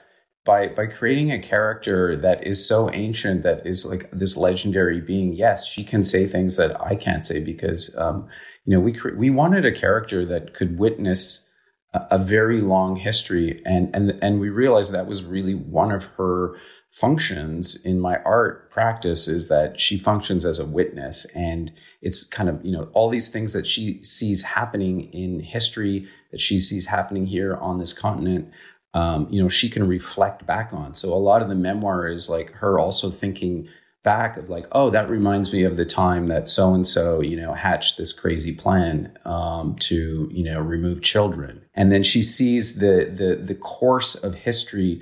by 0.46 0.68
by 0.68 0.88
creating 0.88 1.32
a 1.32 1.40
character 1.40 2.16
that 2.18 2.46
is 2.46 2.68
so 2.68 2.92
ancient, 2.92 3.44
that 3.44 3.66
is 3.66 3.86
like 3.86 4.10
this 4.12 4.36
legendary 4.36 5.00
being. 5.00 5.34
Yes, 5.34 5.66
she 5.66 5.84
can 5.84 6.04
say 6.04 6.28
things 6.28 6.58
that 6.58 6.80
I 6.82 6.96
can't 6.96 7.24
say 7.24 7.42
because 7.42 7.96
um, 7.98 8.28
you 8.66 8.76
know 8.76 8.80
we 8.80 8.94
cre- 8.94 9.16
we 9.16 9.30
wanted 9.30 9.66
a 9.66 9.72
character 9.72 10.26
that 10.26 10.54
could 10.54 10.78
witness 10.78 11.50
a, 11.94 12.02
a 12.12 12.18
very 12.18 12.62
long 12.62 12.96
history, 12.96 13.62
and 13.66 13.94
and 13.96 14.20
and 14.22 14.40
we 14.40 14.50
realized 14.50 14.92
that 14.92 15.08
was 15.08 15.24
really 15.24 15.54
one 15.54 15.92
of 15.92 16.06
her 16.18 16.56
functions 16.92 17.76
in 17.84 18.00
my 18.00 18.18
art 18.20 18.70
practice 18.70 19.28
is 19.28 19.48
that 19.48 19.82
she 19.82 19.98
functions 19.98 20.46
as 20.46 20.60
a 20.60 20.66
witness 20.66 21.26
and 21.34 21.72
it's 22.04 22.24
kind 22.24 22.48
of 22.48 22.64
you 22.64 22.72
know 22.72 22.88
all 22.94 23.10
these 23.10 23.30
things 23.30 23.52
that 23.52 23.66
she 23.66 24.04
sees 24.04 24.44
happening 24.44 25.12
in 25.12 25.40
history 25.40 26.08
that 26.32 26.40
she 26.40 26.60
sees 26.60 26.86
happening 26.86 27.26
here 27.26 27.56
on 27.56 27.80
this 27.80 27.94
continent 27.94 28.48
um, 28.94 29.28
you 29.30 29.42
know 29.42 29.50
she 29.50 29.70
can 29.70 29.88
reflect 29.88 30.46
back 30.46 30.72
on. 30.72 30.94
So 30.94 31.14
a 31.14 31.16
lot 31.16 31.42
of 31.42 31.50
the 31.50 31.56
memoir 31.56 32.08
is 32.08 32.30
like 32.30 32.52
her 32.54 32.80
also 32.80 33.10
thinking 33.10 33.68
back 34.04 34.38
of 34.38 34.50
like 34.50 34.66
oh 34.74 34.90
that 34.90 35.10
reminds 35.10 35.54
me 35.54 35.64
of 35.64 35.78
the 35.78 35.86
time 35.86 36.28
that 36.28 36.48
so 36.48 36.74
and 36.74 36.88
so 36.88 37.22
you 37.22 37.38
know 37.38 37.54
hatched 37.54 37.98
this 37.98 38.12
crazy 38.12 38.54
plan 38.54 39.18
um, 39.26 39.76
to 39.80 40.30
you 40.32 40.44
know 40.44 40.60
remove 40.60 41.02
children 41.02 41.62
and 41.74 41.92
then 41.92 42.04
she 42.04 42.22
sees 42.22 42.80
the 42.80 43.10
the 43.16 43.42
the 43.42 43.56
course 43.56 44.16
of 44.16 44.36
history 44.36 45.02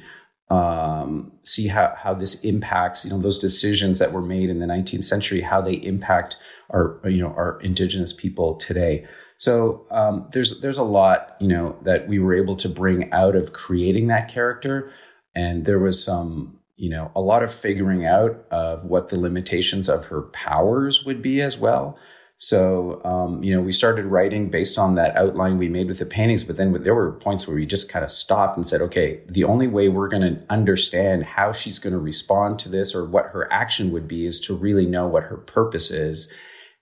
um, 0.52 1.32
see 1.44 1.68
how, 1.68 1.96
how 1.98 2.14
this 2.14 2.42
impacts, 2.42 3.06
you 3.06 3.12
know, 3.12 3.20
those 3.20 3.40
decisions 3.40 4.00
that 4.00 4.12
were 4.12 4.22
made 4.22 4.50
in 4.50 4.60
the 4.60 4.66
19th 4.66 5.06
century, 5.06 5.40
how 5.40 5.62
they 5.62 5.76
impact 5.76 6.36
our, 6.72 7.00
you 7.06 7.22
know, 7.22 7.30
our 7.30 7.62
indigenous 7.62 8.12
people 8.12 8.56
today. 8.56 9.08
So 9.38 9.88
um, 9.92 10.28
there's 10.34 10.60
there's 10.60 10.78
a 10.78 10.84
lot, 10.84 11.38
you 11.40 11.48
know, 11.48 11.78
that 11.84 12.08
we 12.10 12.20
were 12.20 12.34
able 12.34 12.58
to 12.58 12.70
bring 12.70 13.12
out 13.14 13.36
of 13.36 13.54
creating 13.54 14.08
that 14.08 14.28
character, 14.28 14.92
and 15.34 15.66
there 15.66 15.80
was 15.80 16.04
some, 16.04 16.60
you 16.82 16.90
know, 16.90 17.12
a 17.16 17.22
lot 17.22 17.44
of 17.44 17.54
figuring 17.54 18.08
out 18.08 18.44
of 18.50 18.86
what 18.86 19.10
the 19.10 19.20
limitations 19.20 19.88
of 19.88 20.06
her 20.06 20.24
powers 20.34 21.06
would 21.06 21.22
be 21.22 21.40
as 21.40 21.56
well. 21.60 21.96
So, 22.38 23.00
um, 23.06 23.44
you 23.44 23.56
know, 23.56 23.62
we 23.62 23.72
started 23.72 24.06
writing 24.06 24.50
based 24.50 24.80
on 24.80 24.96
that 24.96 25.16
outline 25.16 25.60
we 25.60 25.70
made 25.70 25.90
with 25.90 26.00
the 26.00 26.08
paintings, 26.08 26.44
but 26.44 26.58
then 26.58 26.74
there 26.82 26.96
were 26.96 27.12
points 27.12 27.46
where 27.46 27.56
we 27.56 27.68
just 27.68 27.92
kind 27.92 28.04
of 28.04 28.12
stopped 28.12 28.58
and 28.58 28.68
said, 28.68 28.82
okay, 28.82 29.20
the 29.30 29.44
only 29.44 29.68
way 29.68 29.90
we're 29.90 30.08
going 30.08 30.24
to 30.24 30.44
understand 30.50 31.24
how 31.24 31.52
she's 31.52 31.78
going 31.78 31.94
to 31.94 32.00
respond 32.00 32.58
to 32.58 32.70
this 32.70 32.96
or 32.96 33.06
what 33.06 33.28
her 33.28 33.48
action 33.54 33.92
would 33.92 34.08
be 34.08 34.26
is 34.26 34.40
to 34.40 34.58
really 34.58 34.88
know 34.88 35.06
what 35.06 35.26
her 35.26 35.38
purpose 35.38 35.92
is. 35.92 36.34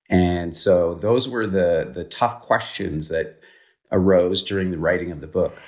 And 0.09 0.55
so 0.55 0.95
those 0.95 1.27
were 1.27 1.45
the 1.45 1.91
the 1.93 2.05
tough 2.05 2.39
questions 2.41 3.09
that 3.09 3.41
arose 3.91 4.43
during 4.43 4.71
the 4.71 4.79
writing 4.79 5.11
of 5.11 5.19
the 5.19 5.27
book. 5.27 5.61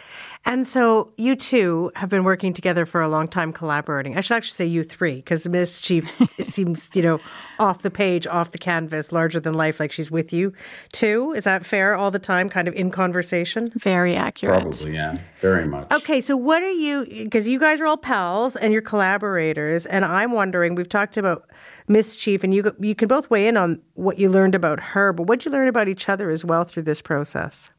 And 0.43 0.67
so 0.67 1.13
you 1.17 1.35
two 1.35 1.91
have 1.95 2.09
been 2.09 2.23
working 2.23 2.51
together 2.51 2.85
for 2.87 2.99
a 3.01 3.07
long 3.07 3.27
time, 3.27 3.53
collaborating. 3.53 4.17
I 4.17 4.21
should 4.21 4.35
actually 4.35 4.55
say 4.55 4.65
you 4.65 4.83
three, 4.83 5.17
because 5.17 5.47
Miss 5.47 5.81
Chief 5.81 6.09
seems, 6.43 6.89
you 6.93 7.03
know, 7.03 7.19
off 7.59 7.83
the 7.83 7.91
page, 7.91 8.25
off 8.25 8.51
the 8.51 8.57
canvas, 8.57 9.11
larger 9.11 9.39
than 9.39 9.53
life, 9.53 9.79
like 9.79 9.91
she's 9.91 10.09
with 10.09 10.33
you 10.33 10.51
too. 10.93 11.33
Is 11.33 11.43
that 11.43 11.63
fair 11.63 11.95
all 11.95 12.09
the 12.09 12.19
time, 12.19 12.49
kind 12.49 12.67
of 12.67 12.73
in 12.73 12.89
conversation? 12.89 13.67
Very 13.75 14.15
accurate. 14.15 14.63
Probably, 14.63 14.95
yeah, 14.95 15.15
very 15.39 15.65
much. 15.67 15.91
Okay, 15.91 16.21
so 16.21 16.35
what 16.35 16.63
are 16.63 16.71
you? 16.71 17.05
Because 17.05 17.47
you 17.47 17.59
guys 17.59 17.79
are 17.79 17.85
all 17.85 17.97
pals 17.97 18.55
and 18.55 18.73
you're 18.73 18.81
collaborators, 18.81 19.85
and 19.85 20.03
I'm 20.03 20.31
wondering. 20.31 20.73
We've 20.73 20.89
talked 20.89 21.17
about 21.17 21.47
Miss 21.87 22.15
Chief, 22.15 22.43
and 22.43 22.53
you 22.53 22.75
you 22.79 22.95
can 22.95 23.07
both 23.07 23.29
weigh 23.29 23.47
in 23.47 23.57
on 23.57 23.79
what 23.93 24.17
you 24.17 24.27
learned 24.29 24.55
about 24.55 24.79
her, 24.79 25.13
but 25.13 25.27
what 25.27 25.39
did 25.39 25.45
you 25.45 25.51
learn 25.51 25.67
about 25.67 25.87
each 25.87 26.09
other 26.09 26.31
as 26.31 26.43
well 26.43 26.63
through 26.63 26.83
this 26.83 27.01
process. 27.01 27.69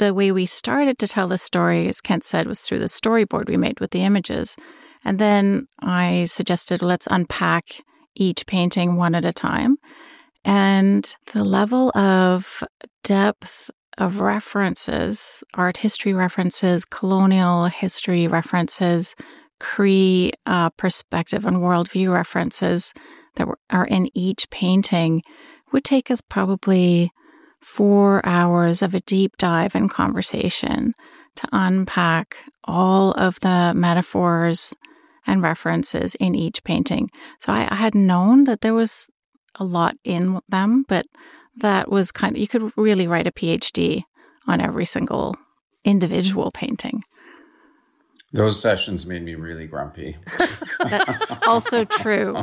The 0.00 0.14
way 0.14 0.32
we 0.32 0.46
started 0.46 0.98
to 0.98 1.06
tell 1.06 1.28
the 1.28 1.38
story, 1.38 1.86
as 1.86 2.00
Kent 2.00 2.24
said, 2.24 2.46
was 2.46 2.60
through 2.60 2.78
the 2.78 2.86
storyboard 2.86 3.48
we 3.48 3.58
made 3.58 3.78
with 3.80 3.90
the 3.90 4.02
images. 4.02 4.56
And 5.04 5.18
then 5.18 5.68
I 5.80 6.24
suggested 6.24 6.80
let's 6.80 7.06
unpack 7.10 7.64
each 8.14 8.46
painting 8.46 8.96
one 8.96 9.14
at 9.14 9.26
a 9.26 9.32
time. 9.32 9.76
And 10.42 11.14
the 11.34 11.44
level 11.44 11.96
of 11.96 12.64
depth 13.04 13.70
of 13.98 14.20
references, 14.20 15.44
art 15.52 15.76
history 15.76 16.14
references, 16.14 16.86
colonial 16.86 17.66
history 17.66 18.26
references, 18.26 19.14
Cree 19.60 20.32
uh, 20.46 20.70
perspective 20.70 21.44
and 21.44 21.58
worldview 21.58 22.10
references 22.10 22.94
that 23.36 23.46
were, 23.46 23.58
are 23.68 23.84
in 23.84 24.08
each 24.14 24.48
painting 24.48 25.22
would 25.70 25.84
take 25.84 26.10
us 26.10 26.22
probably 26.22 27.12
four 27.60 28.24
hours 28.26 28.82
of 28.82 28.94
a 28.94 29.00
deep 29.00 29.36
dive 29.36 29.74
and 29.74 29.90
conversation 29.90 30.94
to 31.36 31.48
unpack 31.52 32.36
all 32.64 33.12
of 33.12 33.38
the 33.40 33.72
metaphors 33.74 34.74
and 35.26 35.42
references 35.42 36.14
in 36.16 36.34
each 36.34 36.64
painting. 36.64 37.10
So 37.40 37.52
I, 37.52 37.68
I 37.70 37.76
had 37.76 37.94
known 37.94 38.44
that 38.44 38.62
there 38.62 38.74
was 38.74 39.08
a 39.56 39.64
lot 39.64 39.96
in 40.04 40.40
them, 40.48 40.84
but 40.88 41.06
that 41.56 41.90
was 41.90 42.10
kind 42.10 42.36
of, 42.36 42.40
you 42.40 42.48
could 42.48 42.72
really 42.76 43.06
write 43.06 43.26
a 43.26 43.32
PhD 43.32 44.02
on 44.46 44.60
every 44.60 44.84
single 44.84 45.36
individual 45.84 46.50
painting. 46.50 47.02
Those 48.32 48.62
sessions 48.62 49.06
made 49.06 49.24
me 49.24 49.34
really 49.34 49.66
grumpy. 49.66 50.16
That's 50.78 51.32
also 51.48 51.84
true. 51.84 52.36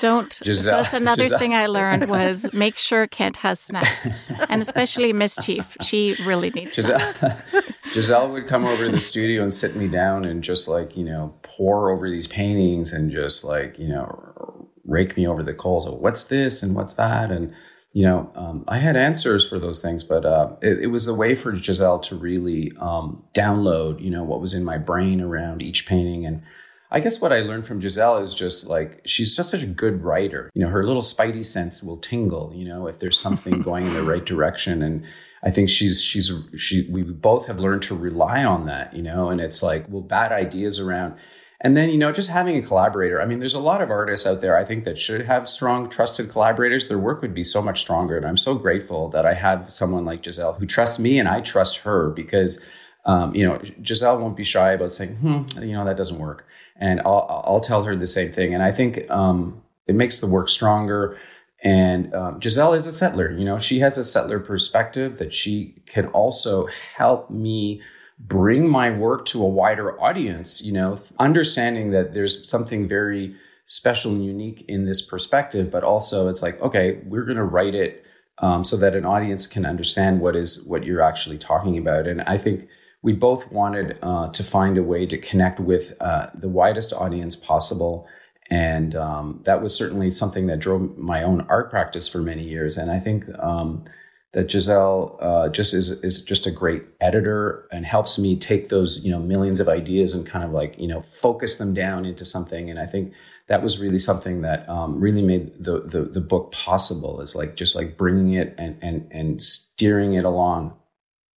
Don't. 0.00 0.30
so 0.32 0.52
that's 0.52 0.92
another 0.92 1.24
Gisèle- 1.24 1.38
thing 1.38 1.54
I 1.54 1.64
learned 1.66 2.10
was 2.10 2.52
make 2.52 2.76
sure 2.76 3.06
Kent 3.06 3.38
has 3.38 3.58
snacks, 3.58 4.24
and 4.50 4.60
especially 4.60 5.14
Miss 5.14 5.36
Chief. 5.42 5.76
She 5.80 6.14
really 6.26 6.50
needs 6.50 6.74
snacks. 6.74 7.20
Gisèle, 7.20 7.42
Gisèle 7.84 8.30
would 8.32 8.48
come 8.48 8.66
over 8.66 8.84
to 8.84 8.90
the 8.90 9.00
studio 9.00 9.42
and 9.42 9.52
sit 9.52 9.76
me 9.76 9.88
down 9.88 10.26
and 10.26 10.44
just 10.44 10.68
like, 10.68 10.94
you 10.94 11.04
know, 11.04 11.34
pour 11.42 11.90
over 11.90 12.10
these 12.10 12.26
paintings 12.26 12.92
and 12.92 13.10
just 13.10 13.44
like, 13.44 13.78
you 13.78 13.88
know, 13.88 14.68
rake 14.84 15.16
me 15.16 15.26
over 15.26 15.42
the 15.42 15.54
coals 15.54 15.86
of 15.86 15.94
what's 15.94 16.24
this 16.24 16.62
and 16.62 16.74
what's 16.74 16.94
that. 16.94 17.30
And, 17.30 17.54
you 17.92 18.02
know, 18.02 18.30
um, 18.34 18.64
I 18.68 18.78
had 18.78 18.96
answers 18.96 19.46
for 19.48 19.58
those 19.58 19.80
things, 19.80 20.04
but 20.04 20.24
uh, 20.24 20.54
it, 20.60 20.82
it 20.82 20.86
was 20.88 21.06
a 21.06 21.14
way 21.14 21.34
for 21.34 21.52
Gisèle 21.52 22.02
to 22.04 22.16
really 22.16 22.72
um, 22.78 23.24
download, 23.34 24.00
you 24.00 24.10
know, 24.10 24.22
what 24.22 24.40
was 24.40 24.54
in 24.54 24.64
my 24.64 24.78
brain 24.78 25.20
around 25.20 25.62
each 25.62 25.86
painting. 25.86 26.26
And 26.26 26.42
I 26.90 27.00
guess 27.00 27.20
what 27.20 27.32
I 27.32 27.40
learned 27.40 27.66
from 27.66 27.80
Gisèle 27.80 28.22
is 28.22 28.34
just 28.34 28.68
like 28.68 29.00
she's 29.04 29.34
just 29.34 29.50
such 29.50 29.62
a 29.62 29.66
good 29.66 30.02
writer. 30.02 30.50
You 30.54 30.64
know, 30.64 30.70
her 30.70 30.84
little 30.84 31.02
spidey 31.02 31.44
sense 31.44 31.82
will 31.82 31.96
tingle, 31.96 32.52
you 32.54 32.66
know, 32.66 32.86
if 32.86 32.98
there's 32.98 33.18
something 33.18 33.62
going 33.62 33.86
in 33.86 33.94
the 33.94 34.02
right 34.02 34.24
direction. 34.24 34.82
And 34.82 35.04
I 35.42 35.50
think 35.50 35.70
she's 35.70 36.02
she's 36.02 36.30
she 36.56 36.88
we 36.90 37.02
both 37.02 37.46
have 37.46 37.58
learned 37.58 37.82
to 37.82 37.96
rely 37.96 38.44
on 38.44 38.66
that, 38.66 38.94
you 38.94 39.02
know, 39.02 39.30
and 39.30 39.40
it's 39.40 39.62
like, 39.62 39.86
well, 39.88 40.02
bad 40.02 40.32
ideas 40.32 40.78
around. 40.78 41.14
And 41.60 41.76
then, 41.76 41.90
you 41.90 41.98
know, 41.98 42.12
just 42.12 42.30
having 42.30 42.56
a 42.56 42.62
collaborator. 42.62 43.20
I 43.20 43.26
mean, 43.26 43.40
there's 43.40 43.54
a 43.54 43.60
lot 43.60 43.82
of 43.82 43.90
artists 43.90 44.26
out 44.26 44.40
there, 44.40 44.56
I 44.56 44.64
think, 44.64 44.84
that 44.84 44.96
should 44.96 45.22
have 45.22 45.48
strong, 45.48 45.90
trusted 45.90 46.30
collaborators. 46.30 46.86
Their 46.86 47.00
work 47.00 47.20
would 47.20 47.34
be 47.34 47.42
so 47.42 47.60
much 47.60 47.80
stronger. 47.80 48.16
And 48.16 48.24
I'm 48.24 48.36
so 48.36 48.54
grateful 48.54 49.08
that 49.08 49.26
I 49.26 49.34
have 49.34 49.72
someone 49.72 50.04
like 50.04 50.22
Gisèle 50.22 50.56
who 50.56 50.66
trusts 50.66 51.00
me 51.00 51.18
and 51.18 51.28
I 51.28 51.40
trust 51.40 51.78
her 51.78 52.10
because, 52.10 52.64
um, 53.06 53.34
you 53.34 53.44
know, 53.44 53.58
Gisèle 53.58 54.20
won't 54.20 54.36
be 54.36 54.44
shy 54.44 54.70
about 54.70 54.92
saying, 54.92 55.16
hmm, 55.16 55.42
you 55.60 55.72
know, 55.72 55.84
that 55.84 55.96
doesn't 55.96 56.20
work. 56.20 56.46
And 56.76 57.00
I'll, 57.00 57.42
I'll 57.44 57.60
tell 57.60 57.82
her 57.82 57.96
the 57.96 58.06
same 58.06 58.32
thing. 58.32 58.54
And 58.54 58.62
I 58.62 58.70
think 58.70 59.10
um, 59.10 59.60
it 59.88 59.96
makes 59.96 60.20
the 60.20 60.28
work 60.28 60.48
stronger. 60.48 61.18
And 61.64 62.14
um, 62.14 62.38
Gisèle 62.38 62.76
is 62.76 62.86
a 62.86 62.92
settler. 62.92 63.32
You 63.32 63.44
know, 63.44 63.58
she 63.58 63.80
has 63.80 63.98
a 63.98 64.04
settler 64.04 64.38
perspective 64.38 65.18
that 65.18 65.32
she 65.32 65.74
can 65.86 66.06
also 66.08 66.68
help 66.94 67.30
me 67.30 67.82
bring 68.18 68.68
my 68.68 68.90
work 68.90 69.24
to 69.26 69.42
a 69.42 69.48
wider 69.48 70.00
audience, 70.00 70.62
you 70.62 70.72
know, 70.72 70.98
understanding 71.18 71.90
that 71.92 72.14
there's 72.14 72.48
something 72.48 72.88
very 72.88 73.34
special 73.64 74.12
and 74.12 74.24
unique 74.24 74.64
in 74.66 74.86
this 74.86 75.02
perspective, 75.02 75.70
but 75.70 75.84
also 75.84 76.28
it's 76.28 76.42
like, 76.42 76.60
okay, 76.60 77.00
we're 77.04 77.24
going 77.24 77.36
to 77.36 77.44
write 77.44 77.74
it 77.74 78.04
um, 78.38 78.64
so 78.64 78.76
that 78.76 78.94
an 78.94 79.04
audience 79.04 79.46
can 79.46 79.66
understand 79.66 80.20
what 80.20 80.34
is 80.34 80.64
what 80.66 80.84
you're 80.84 81.02
actually 81.02 81.38
talking 81.38 81.76
about. 81.76 82.06
And 82.06 82.22
I 82.22 82.38
think 82.38 82.68
we 83.02 83.12
both 83.12 83.50
wanted 83.52 83.98
uh, 84.02 84.30
to 84.30 84.42
find 84.42 84.78
a 84.78 84.82
way 84.82 85.06
to 85.06 85.18
connect 85.18 85.60
with 85.60 85.94
uh, 86.00 86.28
the 86.34 86.48
widest 86.48 86.92
audience 86.92 87.36
possible. 87.36 88.08
And 88.50 88.96
um, 88.96 89.40
that 89.44 89.62
was 89.62 89.74
certainly 89.74 90.10
something 90.10 90.46
that 90.46 90.58
drove 90.58 90.96
my 90.96 91.22
own 91.22 91.46
art 91.48 91.70
practice 91.70 92.08
for 92.08 92.18
many 92.18 92.42
years. 92.42 92.78
And 92.78 92.90
I 92.90 92.98
think 92.98 93.24
um, 93.38 93.84
that 94.32 94.48
Gisèle 94.48 95.16
uh, 95.20 95.48
just 95.48 95.72
is 95.72 95.90
is 96.04 96.22
just 96.22 96.46
a 96.46 96.50
great 96.50 96.84
editor 97.00 97.66
and 97.72 97.86
helps 97.86 98.18
me 98.18 98.36
take 98.36 98.68
those 98.68 99.04
you 99.04 99.10
know 99.10 99.18
millions 99.18 99.60
of 99.60 99.68
ideas 99.68 100.14
and 100.14 100.26
kind 100.26 100.44
of 100.44 100.52
like 100.52 100.78
you 100.78 100.86
know 100.86 101.00
focus 101.00 101.56
them 101.56 101.72
down 101.74 102.04
into 102.04 102.24
something. 102.24 102.68
And 102.70 102.78
I 102.78 102.86
think 102.86 103.12
that 103.46 103.62
was 103.62 103.78
really 103.78 103.98
something 103.98 104.42
that 104.42 104.68
um, 104.68 105.00
really 105.00 105.22
made 105.22 105.52
the, 105.62 105.80
the 105.80 106.02
the 106.02 106.20
book 106.20 106.52
possible. 106.52 107.20
Is 107.20 107.34
like 107.34 107.56
just 107.56 107.74
like 107.74 107.96
bringing 107.96 108.34
it 108.34 108.54
and 108.58 108.76
and 108.82 109.08
and 109.10 109.42
steering 109.42 110.14
it 110.14 110.24
along. 110.24 110.74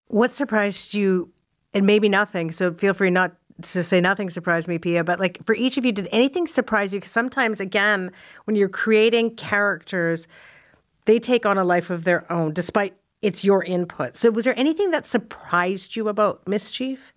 What 0.07 0.35
surprised 0.35 0.93
you? 0.93 1.31
And 1.73 1.85
maybe 1.85 2.09
nothing. 2.09 2.51
So 2.51 2.73
feel 2.73 2.93
free 2.93 3.09
not 3.09 3.33
to 3.61 3.83
say 3.83 4.01
nothing 4.01 4.29
surprised 4.29 4.67
me, 4.67 4.77
Piya, 4.77 5.05
but 5.05 5.19
like 5.19 5.43
for 5.45 5.55
each 5.55 5.77
of 5.77 5.85
you, 5.85 5.91
did 5.91 6.09
anything 6.11 6.47
surprise 6.47 6.93
you? 6.93 6.99
Because 6.99 7.11
sometimes, 7.11 7.59
again, 7.59 8.11
when 8.45 8.55
you're 8.55 8.69
creating 8.69 9.35
characters, 9.35 10.27
they 11.05 11.19
take 11.19 11.45
on 11.45 11.57
a 11.57 11.63
life 11.63 11.89
of 11.89 12.03
their 12.03 12.31
own, 12.31 12.53
despite 12.53 12.95
it's 13.21 13.43
your 13.43 13.63
input. 13.63 14.17
So, 14.17 14.31
was 14.31 14.45
there 14.45 14.57
anything 14.57 14.91
that 14.91 15.07
surprised 15.07 15.95
you 15.95 16.09
about 16.09 16.47
Miss 16.47 16.71
Chief? 16.71 17.13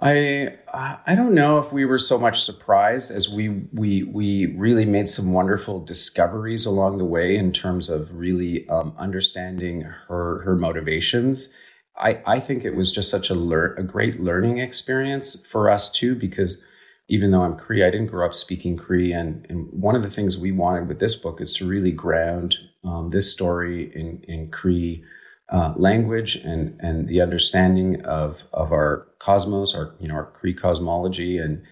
I 0.00 0.54
I 0.72 1.14
don't 1.16 1.34
know 1.34 1.58
if 1.58 1.72
we 1.72 1.84
were 1.84 1.98
so 1.98 2.18
much 2.18 2.42
surprised 2.42 3.10
as 3.10 3.28
we 3.28 3.48
we 3.72 4.04
we 4.04 4.54
really 4.56 4.84
made 4.84 5.08
some 5.08 5.32
wonderful 5.32 5.84
discoveries 5.84 6.66
along 6.66 6.98
the 6.98 7.04
way 7.04 7.36
in 7.36 7.52
terms 7.52 7.90
of 7.90 8.14
really 8.14 8.68
um, 8.68 8.94
understanding 8.96 9.82
her 9.82 10.40
her 10.42 10.54
motivations. 10.54 11.52
I 11.96 12.22
I 12.26 12.40
think 12.40 12.64
it 12.64 12.76
was 12.76 12.92
just 12.92 13.10
such 13.10 13.28
a 13.28 13.34
lear- 13.34 13.74
a 13.74 13.82
great 13.82 14.20
learning 14.20 14.58
experience 14.58 15.44
for 15.44 15.68
us 15.68 15.90
too 15.90 16.14
because 16.14 16.62
even 17.08 17.32
though 17.32 17.42
I'm 17.42 17.56
Cree, 17.56 17.82
I 17.82 17.90
didn't 17.90 18.08
grow 18.08 18.26
up 18.26 18.34
speaking 18.34 18.76
Cree, 18.76 19.12
and 19.12 19.46
and 19.50 19.68
one 19.72 19.96
of 19.96 20.04
the 20.04 20.10
things 20.10 20.38
we 20.38 20.52
wanted 20.52 20.86
with 20.86 21.00
this 21.00 21.16
book 21.16 21.40
is 21.40 21.52
to 21.54 21.66
really 21.66 21.90
ground 21.90 22.56
um, 22.84 23.10
this 23.10 23.32
story 23.32 23.90
in 23.94 24.22
in 24.28 24.50
Cree 24.50 25.04
uh, 25.50 25.74
language 25.76 26.36
and 26.36 26.78
and 26.80 27.08
the 27.08 27.20
understanding 27.20 28.04
of 28.04 28.46
of 28.52 28.72
our 28.72 29.06
cosmos, 29.18 29.74
our 29.74 29.94
you 29.98 30.08
know 30.08 30.14
our 30.14 30.30
Cree 30.30 30.54
cosmology 30.54 31.38
and 31.38 31.62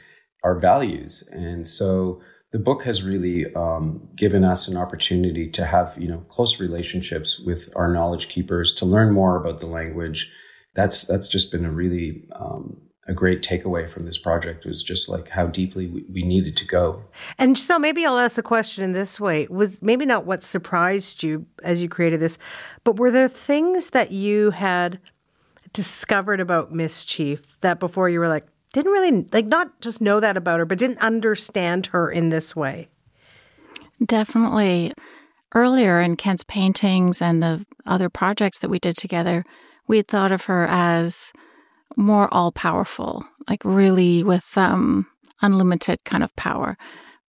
our 0.42 0.58
values. 0.58 1.28
And 1.32 1.66
so 1.66 2.20
the 2.52 2.58
book 2.58 2.84
has 2.84 3.02
really 3.02 3.52
um, 3.54 4.06
given 4.16 4.44
us 4.44 4.68
an 4.68 4.76
opportunity 4.76 5.50
to 5.50 5.66
have 5.66 5.94
you 5.98 6.08
know 6.08 6.24
close 6.28 6.60
relationships 6.60 7.38
with 7.40 7.68
our 7.76 7.92
knowledge 7.92 8.28
keepers 8.28 8.74
to 8.76 8.86
learn 8.86 9.12
more 9.12 9.36
about 9.36 9.60
the 9.60 9.66
language. 9.66 10.32
That's 10.74 11.06
that's 11.06 11.28
just 11.28 11.50
been 11.52 11.64
a 11.64 11.70
really 11.70 12.24
um, 12.32 12.80
a 13.08 13.14
great 13.14 13.42
takeaway 13.42 13.88
from 13.88 14.04
this 14.04 14.18
project 14.18 14.64
was 14.64 14.82
just 14.82 15.08
like 15.08 15.28
how 15.28 15.46
deeply 15.46 15.86
we, 15.86 16.04
we, 16.12 16.22
needed 16.22 16.56
to 16.56 16.66
go. 16.66 17.04
And 17.38 17.56
so 17.56 17.78
maybe 17.78 18.04
I'll 18.04 18.18
ask 18.18 18.34
the 18.34 18.42
question 18.42 18.82
in 18.82 18.92
this 18.92 19.20
way 19.20 19.46
with 19.48 19.80
maybe 19.80 20.04
not 20.04 20.26
what 20.26 20.42
surprised 20.42 21.22
you 21.22 21.46
as 21.62 21.82
you 21.82 21.88
created 21.88 22.20
this, 22.20 22.36
but 22.82 22.96
were 22.96 23.12
there 23.12 23.28
things 23.28 23.90
that 23.90 24.10
you 24.10 24.50
had 24.50 24.98
discovered 25.72 26.40
about 26.40 26.72
Miss 26.72 27.04
Chief 27.04 27.60
that 27.60 27.78
before 27.78 28.08
you 28.08 28.18
were 28.18 28.28
like, 28.28 28.46
didn't 28.72 28.92
really 28.92 29.26
like 29.32 29.46
not 29.46 29.80
just 29.80 30.00
know 30.00 30.18
that 30.18 30.36
about 30.36 30.58
her, 30.58 30.64
but 30.64 30.78
didn't 30.78 30.98
understand 30.98 31.86
her 31.86 32.10
in 32.10 32.30
this 32.30 32.56
way? 32.56 32.88
Definitely. 34.04 34.92
Earlier 35.54 36.00
in 36.00 36.16
Kent's 36.16 36.44
paintings 36.44 37.22
and 37.22 37.42
the 37.42 37.64
other 37.86 38.10
projects 38.10 38.58
that 38.58 38.68
we 38.68 38.80
did 38.80 38.96
together, 38.96 39.44
we 39.86 39.98
had 39.98 40.08
thought 40.08 40.32
of 40.32 40.44
her 40.46 40.66
as 40.68 41.32
more 41.96 42.32
all 42.32 42.52
powerful, 42.52 43.24
like 43.48 43.64
really 43.64 44.22
with 44.22 44.56
um, 44.56 45.06
unlimited 45.42 46.04
kind 46.04 46.22
of 46.22 46.34
power. 46.36 46.76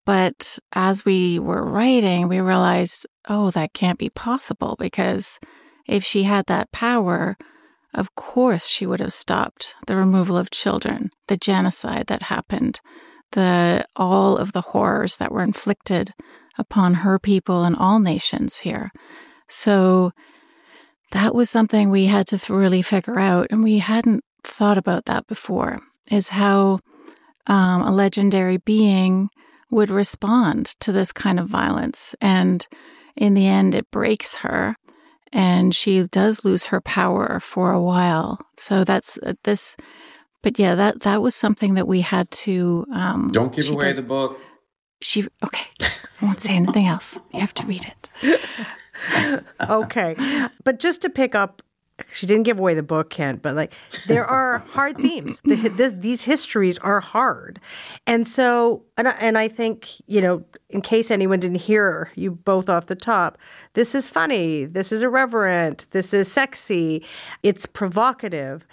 But 0.04 0.58
as 0.72 1.04
we 1.04 1.38
were 1.38 1.64
writing, 1.64 2.28
we 2.28 2.40
realized, 2.40 3.06
oh, 3.28 3.50
that 3.50 3.74
can't 3.74 3.98
be 3.98 4.08
possible 4.08 4.74
because 4.78 5.38
if 5.86 6.02
she 6.02 6.22
had 6.22 6.46
that 6.46 6.72
power, 6.72 7.36
of 7.94 8.14
course 8.14 8.66
she 8.66 8.86
would 8.86 9.00
have 9.00 9.12
stopped 9.12 9.74
the 9.86 9.96
removal 9.96 10.36
of 10.36 10.50
children, 10.50 11.10
the 11.26 11.36
genocide 11.36 12.06
that 12.06 12.22
happened, 12.24 12.80
the 13.32 13.84
all 13.96 14.38
of 14.38 14.52
the 14.52 14.60
horrors 14.60 15.18
that 15.18 15.32
were 15.32 15.42
inflicted 15.42 16.14
upon 16.58 16.94
her 16.94 17.18
people 17.18 17.64
and 17.64 17.76
all 17.76 17.98
nations 17.98 18.58
here. 18.58 18.90
So 19.48 20.12
that 21.12 21.34
was 21.34 21.48
something 21.48 21.88
we 21.88 22.06
had 22.06 22.26
to 22.28 22.52
really 22.52 22.82
figure 22.82 23.18
out, 23.18 23.48
and 23.50 23.62
we 23.62 23.78
hadn't 23.78 24.24
thought 24.42 24.78
about 24.78 25.06
that 25.06 25.26
before 25.26 25.78
is 26.10 26.30
how 26.30 26.80
um, 27.46 27.82
a 27.82 27.90
legendary 27.90 28.58
being 28.58 29.30
would 29.70 29.90
respond 29.90 30.66
to 30.80 30.92
this 30.92 31.12
kind 31.12 31.38
of 31.38 31.48
violence. 31.48 32.14
And 32.20 32.66
in 33.16 33.34
the 33.34 33.46
end, 33.46 33.74
it 33.74 33.90
breaks 33.90 34.38
her 34.38 34.76
and 35.32 35.74
she 35.74 36.06
does 36.06 36.44
lose 36.44 36.66
her 36.66 36.80
power 36.80 37.40
for 37.40 37.72
a 37.72 37.80
while. 37.80 38.38
So 38.56 38.84
that's 38.84 39.18
uh, 39.18 39.34
this. 39.44 39.76
But 40.42 40.58
yeah, 40.58 40.74
that 40.74 41.00
that 41.00 41.20
was 41.20 41.34
something 41.34 41.74
that 41.74 41.86
we 41.86 42.00
had 42.00 42.30
to. 42.30 42.86
Um, 42.92 43.30
Don't 43.32 43.54
give 43.54 43.70
away 43.70 43.88
does, 43.88 43.98
the 43.98 44.04
book. 44.04 44.38
She 45.02 45.26
okay. 45.44 45.66
I 46.20 46.24
won't 46.24 46.40
say 46.40 46.54
anything 46.54 46.86
else. 46.86 47.18
You 47.32 47.40
have 47.40 47.54
to 47.54 47.66
read 47.66 47.84
it. 47.84 48.40
okay, 49.68 50.16
but 50.64 50.78
just 50.78 51.02
to 51.02 51.10
pick 51.10 51.34
up 51.34 51.62
she 52.12 52.26
didn't 52.26 52.44
give 52.44 52.58
away 52.58 52.74
the 52.74 52.82
book, 52.82 53.10
Kent, 53.10 53.42
but 53.42 53.56
like 53.56 53.72
there 54.06 54.24
are 54.24 54.58
hard 54.70 54.96
themes. 54.98 55.40
The, 55.44 55.56
the, 55.56 55.90
these 55.90 56.22
histories 56.22 56.78
are 56.78 57.00
hard, 57.00 57.60
and 58.06 58.28
so 58.28 58.84
and 58.96 59.08
I, 59.08 59.12
and 59.12 59.38
I 59.38 59.48
think 59.48 59.88
you 60.06 60.20
know, 60.20 60.44
in 60.70 60.80
case 60.80 61.10
anyone 61.10 61.40
didn't 61.40 61.58
hear 61.58 62.10
you 62.14 62.32
both 62.32 62.68
off 62.68 62.86
the 62.86 62.94
top, 62.94 63.38
this 63.74 63.94
is 63.94 64.06
funny, 64.06 64.64
this 64.64 64.92
is 64.92 65.02
irreverent, 65.02 65.86
this 65.90 66.14
is 66.14 66.30
sexy, 66.30 67.04
it's 67.42 67.66
provocative, 67.66 68.64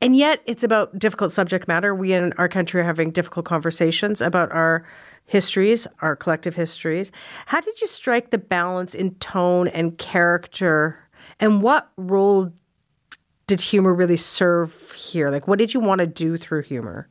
and 0.00 0.16
yet 0.16 0.42
it's 0.46 0.64
about 0.64 0.98
difficult 0.98 1.32
subject 1.32 1.66
matter. 1.68 1.94
We 1.94 2.12
in 2.12 2.32
our 2.34 2.48
country 2.48 2.80
are 2.80 2.84
having 2.84 3.10
difficult 3.10 3.46
conversations 3.46 4.20
about 4.20 4.52
our 4.52 4.86
histories, 5.26 5.86
our 6.00 6.14
collective 6.14 6.54
histories. 6.54 7.10
How 7.46 7.60
did 7.60 7.80
you 7.80 7.86
strike 7.86 8.30
the 8.30 8.38
balance 8.38 8.94
in 8.94 9.14
tone 9.16 9.68
and 9.68 9.98
character? 9.98 11.05
And 11.40 11.62
what 11.62 11.90
role 11.96 12.52
did 13.46 13.60
humor 13.60 13.94
really 13.94 14.16
serve 14.16 14.92
here? 14.92 15.30
Like, 15.30 15.46
what 15.46 15.58
did 15.58 15.74
you 15.74 15.80
want 15.80 16.00
to 16.00 16.06
do 16.06 16.36
through 16.36 16.62
humor? 16.62 17.08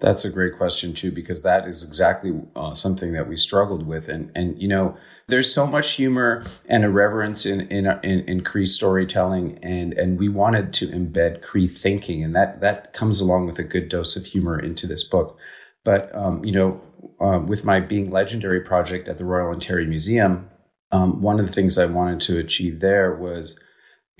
That's 0.00 0.24
a 0.24 0.30
great 0.30 0.56
question 0.56 0.92
too, 0.92 1.12
because 1.12 1.42
that 1.42 1.68
is 1.68 1.84
exactly 1.84 2.32
uh, 2.56 2.74
something 2.74 3.12
that 3.12 3.28
we 3.28 3.36
struggled 3.36 3.86
with, 3.86 4.08
and 4.08 4.30
and 4.34 4.60
you 4.60 4.68
know, 4.68 4.96
there's 5.28 5.54
so 5.54 5.66
much 5.66 5.92
humor 5.92 6.42
and 6.68 6.84
irreverence 6.84 7.46
in 7.46 7.62
in 7.68 7.86
in, 8.02 8.20
in 8.28 8.42
Cree 8.42 8.66
storytelling, 8.66 9.58
and 9.62 9.94
and 9.94 10.18
we 10.18 10.28
wanted 10.28 10.72
to 10.74 10.88
embed 10.88 11.42
Cree 11.42 11.68
thinking, 11.68 12.24
and 12.24 12.34
that 12.34 12.60
that 12.60 12.92
comes 12.92 13.20
along 13.20 13.46
with 13.46 13.58
a 13.58 13.62
good 13.62 13.88
dose 13.88 14.16
of 14.16 14.26
humor 14.26 14.58
into 14.58 14.86
this 14.86 15.04
book. 15.04 15.38
But 15.84 16.14
um, 16.14 16.44
you 16.44 16.52
know, 16.52 16.80
uh, 17.20 17.38
with 17.38 17.64
my 17.64 17.80
being 17.80 18.10
legendary 18.10 18.60
project 18.60 19.08
at 19.08 19.16
the 19.16 19.24
Royal 19.24 19.50
Ontario 19.50 19.88
Museum, 19.88 20.50
um, 20.94 21.20
one 21.20 21.40
of 21.40 21.46
the 21.46 21.52
things 21.52 21.76
I 21.76 21.86
wanted 21.86 22.20
to 22.22 22.38
achieve 22.38 22.78
there 22.78 23.12
was 23.16 23.60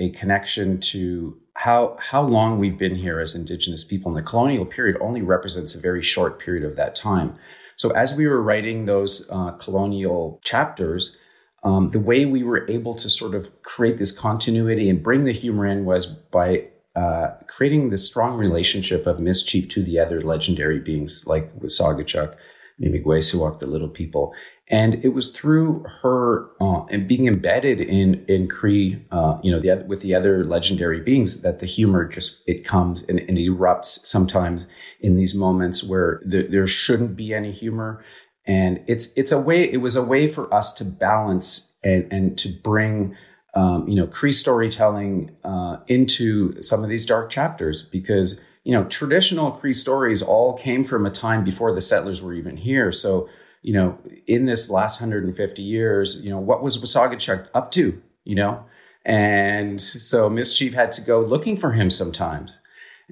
a 0.00 0.10
connection 0.10 0.80
to 0.80 1.38
how 1.54 1.96
how 2.00 2.22
long 2.22 2.58
we've 2.58 2.76
been 2.76 2.96
here 2.96 3.20
as 3.20 3.36
Indigenous 3.36 3.84
people. 3.84 4.10
And 4.10 4.18
the 4.18 4.28
colonial 4.28 4.66
period 4.66 4.96
only 5.00 5.22
represents 5.22 5.76
a 5.76 5.80
very 5.80 6.02
short 6.02 6.40
period 6.40 6.64
of 6.64 6.74
that 6.74 6.96
time. 6.96 7.38
So 7.76 7.90
as 7.90 8.16
we 8.16 8.26
were 8.26 8.42
writing 8.42 8.86
those 8.86 9.28
uh, 9.30 9.52
colonial 9.52 10.40
chapters, 10.42 11.16
um, 11.62 11.90
the 11.90 12.00
way 12.00 12.24
we 12.24 12.42
were 12.42 12.68
able 12.68 12.94
to 12.96 13.08
sort 13.08 13.36
of 13.36 13.50
create 13.62 13.98
this 13.98 14.10
continuity 14.10 14.90
and 14.90 15.00
bring 15.00 15.24
the 15.24 15.32
humor 15.32 15.66
in 15.66 15.84
was 15.84 16.06
by 16.06 16.66
uh, 16.96 17.28
creating 17.46 17.90
this 17.90 18.04
strong 18.04 18.36
relationship 18.36 19.06
of 19.06 19.20
Miss 19.20 19.44
Chief 19.44 19.68
to 19.68 19.82
the 19.82 20.00
other 20.00 20.20
legendary 20.22 20.80
beings 20.80 21.24
like 21.26 21.54
Wasagachuk, 21.60 22.34
Miigwechsawak, 22.80 23.60
the 23.60 23.66
little 23.66 23.88
people. 23.88 24.34
And 24.68 25.04
it 25.04 25.10
was 25.10 25.30
through 25.30 25.84
her 26.02 26.48
uh, 26.60 26.84
and 26.86 27.06
being 27.06 27.26
embedded 27.26 27.80
in 27.80 28.24
in 28.28 28.48
Cree, 28.48 29.04
uh, 29.10 29.38
you 29.42 29.50
know, 29.50 29.60
the, 29.60 29.84
with 29.86 30.00
the 30.00 30.14
other 30.14 30.42
legendary 30.44 31.00
beings, 31.00 31.42
that 31.42 31.60
the 31.60 31.66
humor 31.66 32.08
just 32.08 32.48
it 32.48 32.64
comes 32.64 33.02
and, 33.02 33.20
and 33.20 33.36
erupts 33.36 34.06
sometimes 34.06 34.66
in 35.00 35.16
these 35.16 35.34
moments 35.34 35.84
where 35.84 36.22
there, 36.24 36.44
there 36.44 36.66
shouldn't 36.66 37.14
be 37.14 37.34
any 37.34 37.52
humor, 37.52 38.02
and 38.46 38.82
it's 38.86 39.12
it's 39.18 39.32
a 39.32 39.38
way. 39.38 39.70
It 39.70 39.78
was 39.78 39.96
a 39.96 40.04
way 40.04 40.28
for 40.28 40.52
us 40.52 40.72
to 40.76 40.84
balance 40.84 41.72
and 41.82 42.10
and 42.12 42.38
to 42.38 42.48
bring. 42.62 43.16
Um, 43.56 43.86
you 43.86 43.94
know, 43.94 44.08
Cree 44.08 44.32
storytelling 44.32 45.36
uh, 45.44 45.76
into 45.86 46.60
some 46.60 46.82
of 46.82 46.90
these 46.90 47.06
dark 47.06 47.30
chapters 47.30 47.82
because 47.82 48.40
you 48.64 48.76
know 48.76 48.84
traditional 48.86 49.52
Cree 49.52 49.74
stories 49.74 50.22
all 50.22 50.54
came 50.54 50.84
from 50.84 51.06
a 51.06 51.10
time 51.10 51.44
before 51.44 51.72
the 51.72 51.80
settlers 51.80 52.20
were 52.22 52.32
even 52.34 52.56
here. 52.56 52.90
So 52.90 53.28
you 53.64 53.72
know, 53.72 53.98
in 54.26 54.44
this 54.44 54.68
last 54.68 55.00
150 55.00 55.62
years, 55.62 56.20
you 56.22 56.28
know, 56.28 56.38
what 56.38 56.62
was 56.62 56.76
Wasagachuk 56.76 57.48
up 57.54 57.70
to, 57.70 58.00
you 58.24 58.34
know? 58.34 58.62
And 59.06 59.80
so 59.80 60.28
Miss 60.28 60.54
Chief 60.54 60.74
had 60.74 60.92
to 60.92 61.00
go 61.00 61.22
looking 61.22 61.56
for 61.56 61.72
him 61.72 61.90
sometimes. 61.90 62.60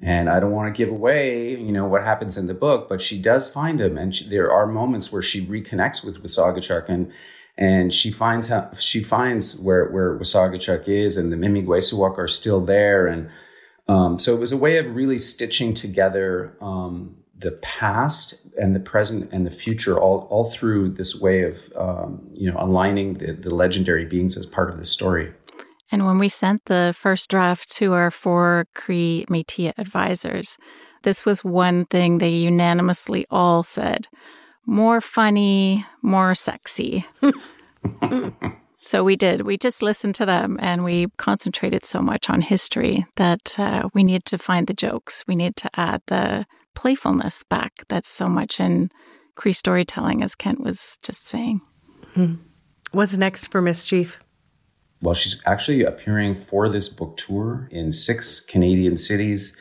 And 0.02 0.28
I 0.28 0.40
don't 0.40 0.52
want 0.52 0.74
to 0.74 0.76
give 0.76 0.92
away, 0.92 1.56
you 1.56 1.72
know, 1.72 1.86
what 1.86 2.02
happens 2.02 2.36
in 2.36 2.48
the 2.48 2.54
book, 2.54 2.86
but 2.90 3.00
she 3.00 3.18
does 3.18 3.50
find 3.50 3.80
him. 3.80 3.96
And 3.96 4.14
she, 4.14 4.28
there 4.28 4.52
are 4.52 4.66
moments 4.66 5.10
where 5.10 5.22
she 5.22 5.46
reconnects 5.46 6.04
with 6.04 6.22
Wasagachuk 6.22 6.86
and, 6.86 7.10
and 7.56 7.92
she 7.92 8.10
finds 8.10 8.48
how, 8.48 8.72
she 8.78 9.02
finds 9.02 9.58
where, 9.58 9.88
where 9.88 10.18
Wasagachuk 10.18 10.86
is 10.86 11.16
and 11.16 11.32
the 11.32 11.36
Miigwechsawak 11.36 12.18
are 12.18 12.28
still 12.28 12.60
there. 12.60 13.06
And, 13.06 13.30
um, 13.88 14.18
so 14.18 14.34
it 14.34 14.38
was 14.38 14.52
a 14.52 14.58
way 14.58 14.76
of 14.76 14.94
really 14.94 15.18
stitching 15.18 15.72
together, 15.72 16.58
um, 16.60 17.16
the 17.42 17.52
past 17.52 18.40
and 18.58 18.74
the 18.74 18.80
present 18.80 19.28
and 19.32 19.46
the 19.46 19.50
future 19.50 19.98
all, 19.98 20.26
all 20.30 20.50
through 20.50 20.88
this 20.88 21.20
way 21.20 21.42
of 21.42 21.58
um, 21.76 22.26
you 22.32 22.50
know 22.50 22.56
aligning 22.58 23.14
the, 23.14 23.32
the 23.32 23.54
legendary 23.54 24.04
beings 24.04 24.36
as 24.36 24.46
part 24.46 24.70
of 24.70 24.78
the 24.78 24.84
story 24.84 25.32
and 25.90 26.06
when 26.06 26.18
we 26.18 26.28
sent 26.28 26.64
the 26.66 26.94
first 26.96 27.30
draft 27.30 27.70
to 27.70 27.92
our 27.92 28.10
four 28.10 28.66
cree 28.74 29.24
métis 29.28 29.72
advisors 29.78 30.56
This 31.02 31.24
was 31.24 31.42
one 31.44 31.86
thing 31.86 32.18
they 32.18 32.30
unanimously 32.30 33.26
all 33.30 33.62
said 33.62 34.06
more 34.66 35.00
funny, 35.00 35.84
more 36.02 36.34
sexy. 36.34 37.04
so 38.78 39.04
we 39.04 39.16
did. 39.16 39.42
We 39.42 39.56
just 39.56 39.82
listened 39.82 40.14
to 40.16 40.26
them 40.26 40.58
and 40.60 40.84
we 40.84 41.08
concentrated 41.16 41.84
so 41.84 42.00
much 42.00 42.30
on 42.30 42.40
history 42.40 43.06
that 43.16 43.58
uh, 43.58 43.88
we 43.92 44.04
needed 44.04 44.24
to 44.26 44.38
find 44.38 44.66
the 44.66 44.74
jokes. 44.74 45.24
We 45.26 45.36
need 45.36 45.56
to 45.56 45.70
add 45.74 46.02
the 46.06 46.46
playfulness 46.74 47.42
back 47.44 47.72
that's 47.88 48.08
so 48.08 48.26
much 48.26 48.60
in 48.60 48.90
Cree 49.34 49.52
storytelling, 49.52 50.22
as 50.22 50.34
Kent 50.34 50.60
was 50.60 50.98
just 51.02 51.26
saying. 51.26 51.60
Hmm. 52.14 52.34
What's 52.92 53.16
next 53.16 53.46
for 53.46 53.62
Miss 53.62 53.84
Chief? 53.84 54.20
Well, 55.00 55.14
she's 55.14 55.40
actually 55.46 55.82
appearing 55.82 56.36
for 56.36 56.68
this 56.68 56.88
book 56.88 57.16
tour 57.16 57.68
in 57.70 57.90
six 57.90 58.40
Canadian 58.40 58.96
cities. 58.96 59.56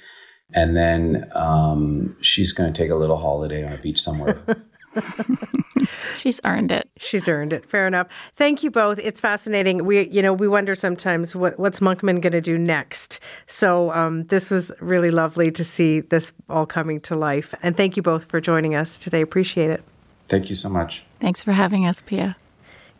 And 0.53 0.75
then 0.75 1.31
um, 1.33 2.17
she's 2.21 2.51
going 2.51 2.71
to 2.71 2.77
take 2.77 2.91
a 2.91 2.95
little 2.95 3.17
holiday 3.17 3.65
on 3.65 3.73
a 3.73 3.77
beach 3.77 4.01
somewhere. 4.01 4.43
She's 6.15 6.41
earned 6.43 6.71
it. 6.71 6.89
She's 6.97 7.27
earned 7.27 7.53
it. 7.53 7.69
Fair 7.69 7.87
enough. 7.87 8.07
Thank 8.35 8.63
you 8.63 8.71
both. 8.71 8.99
It's 8.99 9.21
fascinating. 9.21 9.85
We, 9.85 10.07
you 10.09 10.21
know, 10.21 10.33
we 10.33 10.47
wonder 10.47 10.75
sometimes 10.75 11.35
what, 11.35 11.59
what's 11.59 11.79
Monkman 11.79 12.21
going 12.21 12.33
to 12.33 12.41
do 12.41 12.57
next. 12.57 13.19
So 13.47 13.91
um, 13.93 14.25
this 14.25 14.49
was 14.49 14.71
really 14.79 15.11
lovely 15.11 15.51
to 15.51 15.63
see 15.63 16.01
this 16.01 16.31
all 16.49 16.65
coming 16.65 16.99
to 17.01 17.15
life. 17.15 17.53
And 17.61 17.75
thank 17.75 17.97
you 17.97 18.03
both 18.03 18.25
for 18.25 18.41
joining 18.41 18.75
us 18.75 18.97
today. 18.97 19.21
Appreciate 19.21 19.69
it. 19.69 19.83
Thank 20.29 20.49
you 20.49 20.55
so 20.55 20.69
much. 20.69 21.03
Thanks 21.19 21.43
for 21.43 21.51
having 21.51 21.85
us, 21.85 22.01
Piya. 22.01 22.35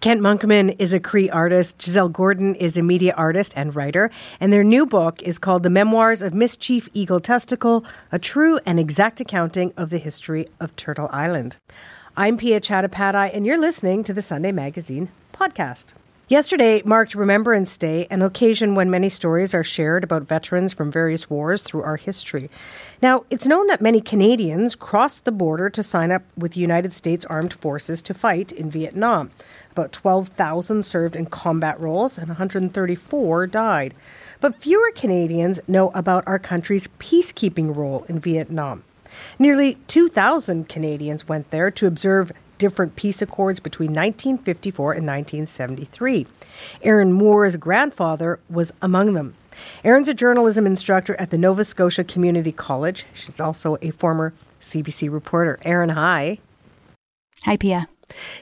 Kent 0.02 0.20
Monkman 0.20 0.76
is 0.80 0.94
a 0.94 1.00
Cree 1.00 1.30
artist. 1.30 1.78
Gisèle 1.78 2.12
Gordon 2.12 2.56
is 2.56 2.76
a 2.76 2.82
media 2.82 3.14
artist 3.16 3.54
and 3.56 3.76
writer. 3.76 4.10
And 4.40 4.52
their 4.52 4.64
new 4.64 4.88
book 4.88 5.22
is 5.22 5.38
called 5.38 5.62
The 5.62 5.70
Memoirs 5.70 6.24
of 6.24 6.34
Miss 6.34 6.58
Chief 6.58 6.90
Eagle 6.96 7.22
Testickle 7.22 7.86
A 8.12 8.18
True 8.18 8.60
and 8.66 8.80
Exact 8.80 9.22
Accounting 9.22 9.72
of 9.78 9.92
the 9.92 10.00
History 10.00 10.48
of 10.60 10.76
Turtle 10.76 11.08
Island. 11.12 11.58
I'm 12.18 12.38
Piya 12.38 12.60
Chattopadhyay, 12.60 13.34
and 13.34 13.46
you're 13.46 13.58
listening 13.58 14.04
to 14.04 14.12
the 14.12 14.22
Sunday 14.22 14.52
Magazine 14.52 15.08
podcast. 15.34 15.94
Yesterday 16.28 16.82
marked 16.84 17.16
Remembrance 17.16 17.78
Day, 17.78 18.06
an 18.12 18.22
occasion 18.22 18.76
when 18.76 18.90
many 18.90 19.08
stories 19.08 19.54
are 19.54 19.64
shared 19.64 20.04
about 20.04 20.24
veterans 20.24 20.74
from 20.74 20.92
various 20.92 21.30
wars 21.30 21.62
through 21.62 21.84
our 21.84 21.96
history. 21.96 22.50
Now, 23.02 23.24
it's 23.30 23.48
known 23.48 23.68
that 23.68 23.80
many 23.80 24.02
Canadians 24.02 24.76
crossed 24.76 25.24
the 25.24 25.32
border 25.32 25.70
to 25.70 25.82
sign 25.82 26.12
up 26.12 26.24
with 26.36 26.52
the 26.52 26.60
United 26.60 26.94
States 26.94 27.26
Armed 27.28 27.54
Forces 27.54 28.02
to 28.02 28.14
fight 28.14 28.52
in 28.52 28.70
Vietnam. 28.70 29.32
About 29.72 29.94
12,000 29.94 30.84
served 30.84 31.16
in 31.16 31.28
combat 31.28 31.80
roles 31.80 32.18
and 32.18 32.28
134 32.28 33.48
died. 33.48 33.94
But 34.42 34.62
fewer 34.62 34.92
Canadians 34.94 35.62
know 35.66 35.92
about 35.92 36.26
our 36.28 36.40
country's 36.40 36.90
peacekeeping 37.00 37.74
role 37.74 38.04
in 38.10 38.20
Vietnam. 38.20 38.84
Nearly 39.40 39.76
2,000 39.88 40.70
Canadians 40.70 41.28
went 41.28 41.52
there 41.52 41.72
to 41.72 41.88
observe 41.88 42.32
different 42.58 42.96
peace 42.96 43.22
accords 43.22 43.60
between 43.60 43.90
1954 43.90 44.94
and 44.94 45.08
1973. 45.08 46.28
Aaron 46.84 47.12
Moore's 47.12 47.56
grandfather 47.56 48.40
was 48.50 48.72
among 48.82 49.14
them. 49.14 49.34
Aaron's 49.84 50.10
a 50.10 50.14
journalism 50.14 50.66
instructor 50.66 51.16
at 51.20 51.32
the 51.32 51.38
Nova 51.38 51.64
Scotia 51.64 52.04
Community 52.04 52.52
College. 52.52 53.06
She's 53.14 53.40
also 53.40 53.78
a 53.82 53.92
former 53.92 54.34
CBC 54.60 55.12
reporter. 55.12 55.60
Aaron, 55.64 55.90
hi. 55.90 56.38
Hi, 57.46 57.58
Piya. 57.58 57.88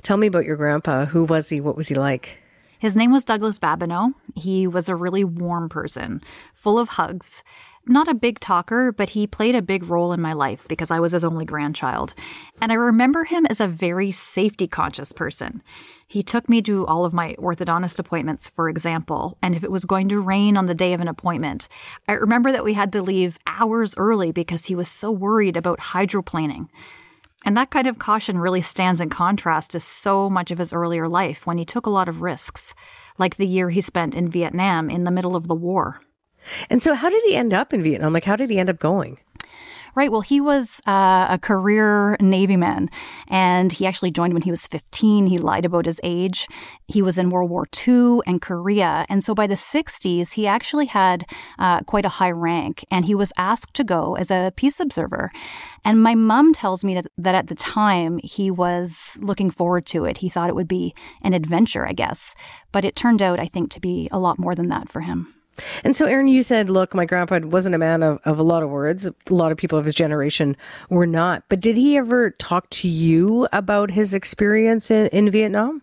Tell 0.04 0.18
me 0.18 0.28
about 0.28 0.46
your 0.46 0.58
grandpa. 0.58 1.06
Who 1.06 1.24
was 1.24 1.50
he? 1.50 1.62
What 1.62 1.78
was 1.78 1.88
he 1.88 1.96
like? 1.96 2.40
His 2.80 2.96
name 2.96 3.12
was 3.12 3.26
Douglas 3.26 3.60
Babineau. 3.60 4.14
He 4.36 4.66
was 4.66 4.88
a 4.88 4.96
really 4.96 5.24
warm 5.24 5.68
person, 5.70 6.22
full 6.54 6.80
of 6.80 6.90
hugs. 6.90 7.44
Not 7.88 8.07
a 8.07 8.14
big 8.14 8.39
talker, 8.39 8.91
but 8.91 9.10
he 9.10 9.26
played 9.26 9.56
a 9.56 9.61
big 9.61 9.84
role 9.89 10.14
in 10.14 10.22
my 10.22 10.34
life 10.34 10.68
because 10.68 10.91
I 10.91 10.99
was 10.99 11.14
his 11.14 11.23
only 11.23 11.45
grandchild. 11.45 12.14
And 12.61 12.72
I 12.72 12.76
remember 12.76 13.23
him 13.23 13.45
as 13.47 13.60
a 13.60 13.68
very 13.68 14.11
safety 14.11 14.68
conscious 14.68 15.11
person. 15.11 15.64
He 16.07 16.23
took 16.23 16.49
me 16.49 16.61
to 16.64 16.85
all 16.88 17.06
of 17.06 17.14
my 17.14 17.35
orthodontist 17.35 17.99
appointments, 17.99 18.49
for 18.49 18.68
example, 18.68 19.38
and 19.41 19.56
if 19.56 19.64
it 19.64 19.72
was 19.72 19.85
going 19.85 20.10
to 20.10 20.19
rain 20.19 20.57
on 20.57 20.65
the 20.65 20.73
day 20.73 20.93
of 20.93 21.01
an 21.01 21.07
appointment, 21.07 21.68
I 22.07 22.14
remember 22.14 22.51
that 22.51 22.64
we 22.64 22.73
had 22.73 22.91
to 22.93 23.01
leave 23.01 23.38
hours 23.45 23.95
early 23.95 24.31
because 24.31 24.65
he 24.65 24.76
was 24.76 24.89
so 24.89 25.11
worried 25.11 25.56
about 25.56 25.80
hydroplaning. 25.80 26.68
And 27.45 27.56
that 27.56 27.69
kind 27.69 27.88
of 27.88 27.99
caution 27.99 28.38
really 28.38 28.61
stands 28.61 28.99
in 28.99 29.10
contrast 29.10 29.72
to 29.72 29.80
so 29.80 30.30
much 30.30 30.51
of 30.51 30.57
his 30.57 30.73
earlier 30.73 31.07
life 31.07 31.47
when 31.47 31.57
he 31.57 31.65
took 31.65 31.85
a 31.85 31.91
lot 31.91 32.10
of 32.10 32.22
risks, 32.22 32.73
like 33.18 33.38
the 33.38 33.47
year 33.47 33.69
he 33.69 33.81
spent 33.81 34.14
in 34.14 34.30
Vietnam 34.30 34.89
in 34.89 35.06
the 35.06 35.11
middle 35.11 35.35
of 35.35 35.47
the 35.47 35.56
war. 35.56 36.01
And 36.70 36.82
so, 36.82 36.94
how 36.94 37.10
did 37.10 37.24
he 37.24 37.36
end 37.36 37.54
up 37.54 37.74
in 37.74 37.84
Vietnam? 37.84 38.14
Like, 38.14 38.26
how 38.26 38.36
did 38.36 38.50
he 38.50 38.60
end 38.60 38.70
up 38.70 38.80
going? 38.80 39.18
Right. 39.96 40.12
Well, 40.12 40.22
he 40.22 40.40
was 40.40 40.82
uh, 40.88 41.28
a 41.30 41.40
career 41.42 42.16
Navy 42.20 42.56
man, 42.56 42.90
and 43.28 43.72
he 43.72 43.88
actually 43.88 44.12
joined 44.12 44.34
when 44.34 44.44
he 44.44 44.52
was 44.52 44.68
15. 44.68 45.28
He 45.28 45.38
lied 45.38 45.66
about 45.66 45.86
his 45.86 46.00
age. 46.04 46.48
He 46.88 47.02
was 47.02 47.18
in 47.18 47.32
World 47.32 47.50
War 47.50 47.68
II 47.88 48.20
and 48.28 48.42
Korea. 48.42 49.06
And 49.10 49.26
so 49.26 49.34
by 49.34 49.48
the 49.48 49.56
60s, 49.56 50.34
he 50.34 50.46
actually 50.46 50.86
had 50.86 51.26
uh, 51.58 51.82
quite 51.82 52.06
a 52.06 52.10
high 52.10 52.32
rank, 52.32 52.86
and 52.92 53.06
he 53.06 53.16
was 53.16 53.34
asked 53.38 53.74
to 53.76 53.84
go 53.84 54.16
as 54.16 54.30
a 54.30 54.54
peace 54.56 54.80
observer. 54.80 55.32
And 55.84 56.04
my 56.04 56.14
mom 56.14 56.54
tells 56.54 56.84
me 56.84 56.94
that, 56.94 57.08
that 57.18 57.36
at 57.36 57.48
the 57.48 57.56
time, 57.56 58.20
he 58.24 58.52
was 58.52 59.18
looking 59.22 59.50
forward 59.50 59.86
to 59.88 60.06
it. 60.06 60.20
He 60.20 60.30
thought 60.30 60.50
it 60.50 60.56
would 60.56 60.68
be 60.68 60.94
an 61.24 61.34
adventure, 61.34 61.88
I 61.88 61.94
guess. 61.94 62.36
But 62.72 62.86
it 62.86 62.96
turned 62.96 63.22
out, 63.22 63.40
I 63.40 63.48
think, 63.48 63.72
to 63.72 63.80
be 63.80 64.08
a 64.12 64.20
lot 64.20 64.38
more 64.38 64.54
than 64.54 64.70
that 64.70 64.90
for 64.90 65.02
him. 65.02 65.34
And 65.84 65.95
so, 65.95 66.06
Aaron, 66.06 66.27
you 66.27 66.44
said, 66.44 66.69
look, 66.69 66.94
my 66.94 67.06
grandpa 67.06 67.40
wasn't 67.40 67.76
a 67.76 67.77
man 67.77 68.03
of, 68.03 68.19
of 68.26 68.40
a 68.40 68.44
lot 68.44 68.64
of 68.64 68.69
words. 68.69 69.06
A 69.06 69.14
lot 69.30 69.52
of 69.52 69.57
people 69.57 69.77
of 69.77 69.86
his 69.86 69.95
generation 69.95 70.56
were 70.90 71.07
not. 71.07 71.44
But 71.49 71.60
did 71.60 71.77
he 71.77 71.98
ever 71.98 72.31
talk 72.31 72.69
to 72.72 72.88
you 72.88 73.48
about 73.52 73.91
his 73.91 74.14
experience 74.14 74.91
in, 74.91 75.07
in 75.07 75.31
Vietnam? 75.31 75.81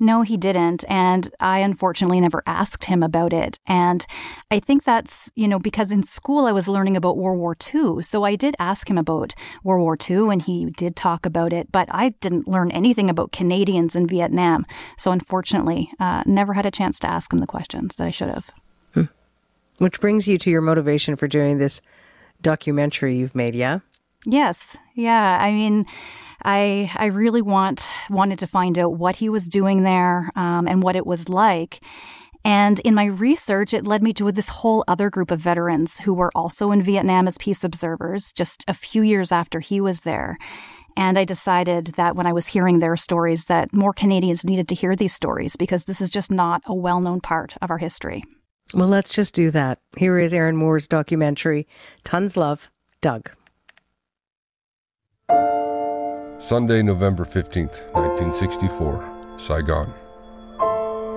No, 0.00 0.22
he 0.22 0.36
didn't. 0.36 0.84
And 0.88 1.28
I 1.40 1.58
unfortunately 1.58 2.20
never 2.20 2.42
asked 2.46 2.84
him 2.84 3.02
about 3.02 3.32
it. 3.32 3.58
And 3.66 4.06
I 4.50 4.60
think 4.60 4.84
that's, 4.84 5.30
you 5.34 5.48
know, 5.48 5.58
because 5.58 5.90
in 5.90 6.02
school 6.02 6.46
I 6.46 6.52
was 6.52 6.68
learning 6.68 6.96
about 6.96 7.18
World 7.18 7.38
War 7.38 7.56
II. 7.74 8.02
So 8.02 8.22
I 8.24 8.36
did 8.36 8.54
ask 8.58 8.88
him 8.88 8.98
about 8.98 9.34
World 9.64 9.82
War 9.82 9.98
II 10.08 10.30
and 10.30 10.42
he 10.42 10.66
did 10.66 10.94
talk 10.94 11.26
about 11.26 11.52
it, 11.52 11.72
but 11.72 11.88
I 11.90 12.10
didn't 12.20 12.46
learn 12.46 12.70
anything 12.70 13.10
about 13.10 13.32
Canadians 13.32 13.96
in 13.96 14.06
Vietnam. 14.06 14.64
So 14.96 15.10
unfortunately, 15.10 15.90
uh, 15.98 16.22
never 16.26 16.54
had 16.54 16.66
a 16.66 16.70
chance 16.70 17.00
to 17.00 17.10
ask 17.10 17.32
him 17.32 17.40
the 17.40 17.46
questions 17.46 17.96
that 17.96 18.06
I 18.06 18.12
should 18.12 18.28
have. 18.28 18.50
Which 19.78 20.00
brings 20.00 20.28
you 20.28 20.38
to 20.38 20.50
your 20.50 20.60
motivation 20.60 21.16
for 21.16 21.28
doing 21.28 21.58
this 21.58 21.80
documentary 22.42 23.16
you've 23.16 23.34
made, 23.34 23.54
yeah? 23.54 23.80
Yes. 24.26 24.76
Yeah. 24.94 25.38
I 25.40 25.52
mean, 25.52 25.84
I 26.44 26.90
I 26.96 27.06
really 27.06 27.42
want 27.42 27.88
wanted 28.10 28.38
to 28.40 28.46
find 28.46 28.78
out 28.78 28.96
what 28.98 29.16
he 29.16 29.28
was 29.28 29.48
doing 29.48 29.82
there 29.82 30.30
um, 30.36 30.66
and 30.66 30.82
what 30.82 30.96
it 30.96 31.06
was 31.06 31.28
like. 31.28 31.80
And 32.44 32.80
in 32.80 32.94
my 32.94 33.06
research, 33.06 33.74
it 33.74 33.86
led 33.86 34.02
me 34.02 34.12
to 34.14 34.30
this 34.30 34.48
whole 34.48 34.84
other 34.86 35.10
group 35.10 35.30
of 35.30 35.40
veterans 35.40 35.98
who 36.00 36.14
were 36.14 36.30
also 36.34 36.70
in 36.70 36.82
Vietnam 36.82 37.26
as 37.26 37.36
peace 37.38 37.64
observers 37.64 38.32
just 38.32 38.64
a 38.68 38.74
few 38.74 39.02
years 39.02 39.32
after 39.32 39.60
he 39.60 39.80
was 39.80 40.00
there. 40.00 40.38
And 40.96 41.18
I 41.18 41.24
decided 41.24 41.88
that 41.96 42.16
when 42.16 42.26
I 42.26 42.32
was 42.32 42.48
hearing 42.48 42.78
their 42.78 42.96
stories, 42.96 43.44
that 43.44 43.72
more 43.72 43.92
Canadians 43.92 44.44
needed 44.44 44.68
to 44.68 44.74
hear 44.74 44.96
these 44.96 45.14
stories 45.14 45.56
because 45.56 45.84
this 45.84 46.00
is 46.00 46.10
just 46.10 46.30
not 46.30 46.62
a 46.66 46.74
well 46.74 47.00
known 47.00 47.20
part 47.20 47.56
of 47.60 47.70
our 47.70 47.78
history. 47.78 48.24
Well, 48.74 48.88
let's 48.88 49.14
just 49.14 49.34
do 49.34 49.50
that. 49.52 49.78
Here 49.96 50.18
is 50.18 50.34
Aaron 50.34 50.56
Moore's 50.56 50.86
documentary, 50.86 51.66
Tons 52.04 52.36
Love, 52.36 52.70
Doug. 53.00 53.30
Sunday, 56.38 56.82
November 56.82 57.24
15th, 57.24 57.82
1964, 57.94 59.36
Saigon. 59.38 59.92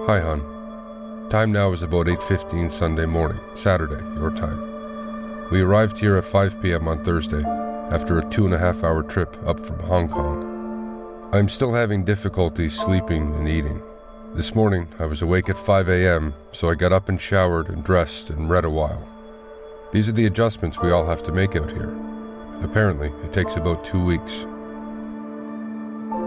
Hi, 0.07 0.19
hon. 0.19 1.27
Time 1.29 1.51
now 1.51 1.73
is 1.73 1.83
about 1.83 2.07
8.15 2.07 2.71
Sunday 2.71 3.05
morning, 3.05 3.39
Saturday, 3.55 4.03
your 4.15 4.31
time. 4.31 5.49
We 5.51 5.61
arrived 5.61 5.97
here 5.97 6.15
at 6.17 6.25
5 6.25 6.61
p.m. 6.61 6.87
on 6.87 7.03
Thursday 7.03 7.43
after 7.91 8.19
a 8.19 8.29
two 8.29 8.45
and 8.45 8.53
a 8.53 8.57
half 8.57 8.83
hour 8.83 9.03
trip 9.03 9.37
up 9.45 9.59
from 9.59 9.79
Hong 9.79 10.07
Kong. 10.07 11.29
I'm 11.33 11.49
still 11.49 11.73
having 11.73 12.05
difficulty 12.05 12.69
sleeping 12.69 13.35
and 13.35 13.47
eating. 13.47 13.81
This 14.33 14.55
morning, 14.55 14.87
I 14.97 15.07
was 15.07 15.21
awake 15.21 15.49
at 15.49 15.57
5 15.57 15.89
a.m., 15.89 16.33
so 16.53 16.69
I 16.69 16.75
got 16.75 16.93
up 16.93 17.09
and 17.09 17.19
showered 17.19 17.67
and 17.67 17.83
dressed 17.83 18.29
and 18.29 18.49
read 18.49 18.63
a 18.63 18.69
while. 18.69 19.05
These 19.91 20.07
are 20.07 20.13
the 20.13 20.25
adjustments 20.25 20.79
we 20.79 20.89
all 20.89 21.05
have 21.05 21.21
to 21.23 21.33
make 21.33 21.57
out 21.57 21.69
here. 21.69 21.93
Apparently, 22.63 23.11
it 23.25 23.33
takes 23.33 23.57
about 23.57 23.83
two 23.83 24.01
weeks. 24.01 24.43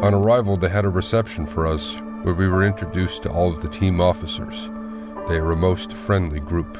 On 0.04 0.12
arrival, 0.12 0.58
they 0.58 0.68
had 0.68 0.84
a 0.84 0.90
reception 0.90 1.46
for 1.46 1.66
us 1.66 1.94
where 2.24 2.34
we 2.34 2.46
were 2.46 2.62
introduced 2.62 3.22
to 3.22 3.30
all 3.30 3.50
of 3.50 3.62
the 3.62 3.70
team 3.70 4.02
officers. 4.02 4.68
They 5.26 5.38
are 5.38 5.52
a 5.52 5.56
most 5.56 5.94
friendly 5.94 6.40
group. 6.40 6.76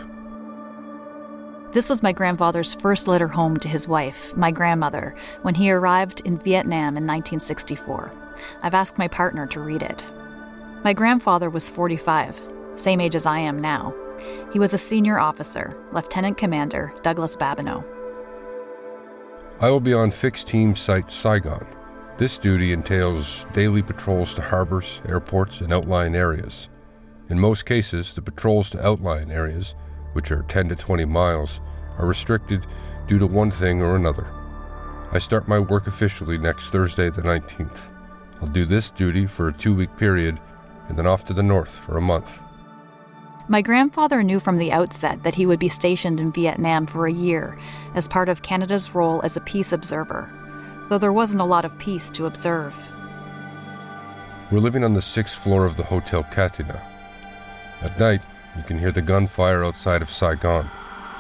This 1.73 1.89
was 1.89 2.03
my 2.03 2.13
grandfather's 2.13 2.75
first 2.75 3.09
letter 3.09 3.29
home 3.29 3.57
to 3.61 3.69
his 3.69 3.89
wife, 3.89 4.37
my 4.37 4.51
grandmother, 4.51 5.15
when 5.41 5.55
he 5.55 5.71
arrived 5.71 6.21
in 6.27 6.37
Vietnam 6.37 6.99
in 6.99 7.07
1964. 7.07 8.13
I've 8.63 8.75
asked 8.75 8.99
my 8.99 9.09
partner 9.09 9.47
to 9.47 9.61
read 9.61 9.83
it. 9.83 10.05
My 10.85 10.93
grandfather 10.93 11.49
was 11.49 11.71
45, 11.71 12.43
same 12.75 13.01
age 13.01 13.17
as 13.17 13.25
I 13.25 13.39
am 13.39 13.59
now. 13.59 13.95
He 14.53 14.59
was 14.59 14.75
a 14.75 14.79
senior 14.79 15.19
officer, 15.19 15.75
Lieutenant 15.93 16.37
Commander 16.37 16.93
Douglas 17.03 17.39
Babineau. 17.39 17.83
I 19.61 19.71
will 19.71 19.81
be 19.81 19.95
on 19.95 20.11
fixed 20.11 20.47
team 20.47 20.77
site 20.77 21.11
Saigon. 21.11 21.67
This 22.19 22.37
duty 22.37 22.75
entails 22.75 23.47
daily 23.55 23.81
patrols 23.81 24.35
to 24.35 24.43
harbors, 24.43 25.01
airports, 25.09 25.63
and 25.63 25.73
outlying 25.73 26.15
areas. 26.15 26.69
In 27.31 27.41
most 27.41 27.65
cases, 27.65 28.13
the 28.13 28.21
patrols 28.21 28.69
to 28.71 28.87
outlying 28.87 29.33
areas, 29.33 29.75
which 30.13 30.31
are 30.31 30.43
10 30.43 30.69
to 30.69 30.77
20 30.77 31.07
miles, 31.07 31.61
are 31.97 32.07
restricted 32.07 32.67
due 33.09 33.19
to 33.19 33.27
one 33.27 33.51
thing 33.51 33.81
or 33.81 33.97
another. 33.97 34.27
I 35.13 35.19
start 35.19 35.49
my 35.49 35.61
work 35.61 35.87
officially 35.87 36.37
next 36.37 36.69
Thursday, 36.69 37.09
the 37.09 37.23
19th. 37.23 37.81
I'll 38.43 38.49
do 38.49 38.67
this 38.67 38.91
duty 38.91 39.27
for 39.27 39.49
a 39.49 39.53
two 39.53 39.75
week 39.75 39.97
period 39.97 40.39
and 40.89 40.99
then 40.99 41.07
off 41.07 41.25
to 41.25 41.33
the 41.33 41.43
north 41.43 41.71
for 41.71 41.97
a 41.97 42.03
month. 42.03 42.41
My 43.47 43.61
grandfather 43.61 44.23
knew 44.23 44.41
from 44.41 44.57
the 44.57 44.73
outset 44.73 45.23
that 45.23 45.35
he 45.35 45.45
would 45.45 45.59
be 45.59 45.69
stationed 45.69 46.19
in 46.19 46.33
Vietnam 46.33 46.87
for 46.87 47.07
a 47.07 47.13
year 47.13 47.59
as 47.95 48.09
part 48.09 48.31
of 48.31 48.43
Canada's 48.43 48.95
role 48.95 49.21
as 49.23 49.37
a 49.37 49.41
peace 49.43 49.73
observer, 49.73 50.33
though 50.89 50.97
there 50.97 51.13
wasn't 51.13 51.43
a 51.43 51.45
lot 51.45 51.67
of 51.67 51.79
peace 51.79 52.11
to 52.11 52.25
observe. 52.25 52.75
We're 54.51 54.61
living 54.61 54.83
on 54.83 54.95
the 54.95 55.03
sixth 55.03 55.39
floor 55.39 55.67
of 55.67 55.77
the 55.77 55.83
Hotel 55.83 56.25
Katina. 56.25 56.81
At 57.83 57.99
night, 57.99 58.23
you 58.57 58.63
can 58.63 58.79
hear 58.79 58.93
the 58.93 59.03
gunfire 59.03 59.65
outside 59.65 60.01
of 60.01 60.11
Saigon. 60.11 60.71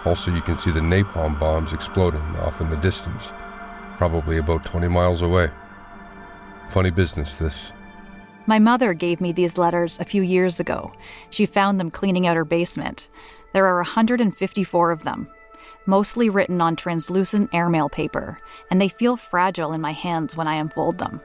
Also, 0.06 0.34
you 0.34 0.40
can 0.40 0.56
see 0.56 0.70
the 0.70 0.80
napalm 0.80 1.38
bombs 1.38 1.74
exploding 1.74 2.20
off 2.36 2.60
in 2.60 2.70
the 2.70 2.76
distance, 2.76 3.32
probably 3.98 4.38
about 4.38 4.64
20 4.64 4.88
miles 4.88 5.20
away. 5.20 5.50
Funny 6.68 6.90
business, 6.90 7.36
this. 7.36 7.72
My 8.46 8.58
mother 8.58 8.92
gave 8.92 9.20
me 9.20 9.32
these 9.32 9.56
letters 9.56 9.98
a 9.98 10.04
few 10.04 10.22
years 10.22 10.60
ago. 10.60 10.92
She 11.30 11.46
found 11.46 11.80
them 11.80 11.90
cleaning 11.90 12.26
out 12.26 12.36
her 12.36 12.44
basement. 12.44 13.08
There 13.54 13.66
are 13.66 13.76
154 13.76 14.90
of 14.90 15.02
them, 15.02 15.28
mostly 15.86 16.28
written 16.28 16.60
on 16.60 16.76
translucent 16.76 17.50
airmail 17.54 17.88
paper, 17.88 18.38
and 18.70 18.80
they 18.80 18.88
feel 18.88 19.16
fragile 19.16 19.72
in 19.72 19.80
my 19.80 19.92
hands 19.92 20.36
when 20.36 20.46
I 20.46 20.56
unfold 20.56 20.98
them. 20.98 21.20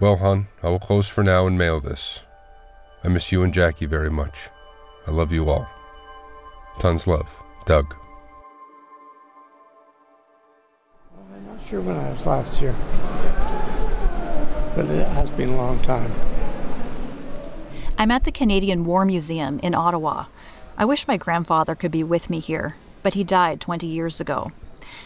Well, 0.00 0.16
hon, 0.16 0.46
I 0.62 0.68
will 0.70 0.78
close 0.78 1.08
for 1.08 1.24
now 1.24 1.46
and 1.46 1.58
mail 1.58 1.80
this. 1.80 2.20
I 3.04 3.08
miss 3.08 3.30
you 3.30 3.42
and 3.42 3.52
Jackie 3.52 3.86
very 3.86 4.10
much. 4.10 4.48
I 5.06 5.10
love 5.10 5.32
you 5.32 5.50
all. 5.50 5.68
Tons 6.78 7.06
love, 7.06 7.36
Doug. 7.66 7.94
I'm 11.34 11.46
not 11.46 11.66
sure 11.66 11.80
when 11.80 11.96
I 11.96 12.10
was 12.10 12.24
last 12.24 12.60
year, 12.60 12.74
but 14.78 14.88
it 14.90 15.08
has 15.08 15.28
been 15.30 15.48
a 15.48 15.56
long 15.56 15.80
time. 15.80 16.12
I'm 17.98 18.12
at 18.12 18.22
the 18.22 18.30
Canadian 18.30 18.84
War 18.84 19.04
Museum 19.04 19.58
in 19.58 19.74
Ottawa. 19.74 20.26
I 20.76 20.84
wish 20.84 21.08
my 21.08 21.16
grandfather 21.16 21.74
could 21.74 21.90
be 21.90 22.04
with 22.04 22.30
me 22.30 22.38
here, 22.38 22.76
but 23.02 23.14
he 23.14 23.24
died 23.24 23.60
20 23.60 23.88
years 23.88 24.20
ago. 24.20 24.52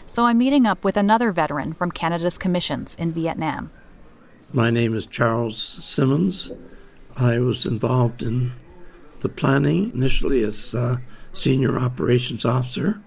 So 0.04 0.26
I'm 0.26 0.36
meeting 0.36 0.66
up 0.66 0.84
with 0.84 0.98
another 0.98 1.32
veteran 1.32 1.72
from 1.72 1.90
Canada's 1.90 2.36
commissions 2.36 2.94
in 2.96 3.12
Vietnam. 3.12 3.70
My 4.52 4.68
name 4.68 4.94
is 4.94 5.06
Charles 5.06 5.58
Simmons. 5.58 6.52
I 7.16 7.38
was 7.38 7.64
involved 7.64 8.22
in 8.22 8.52
the 9.20 9.30
planning 9.30 9.90
initially 9.94 10.44
as 10.44 10.74
uh, 10.74 10.98
senior 11.32 11.78
operations 11.78 12.44
officer. 12.44 13.00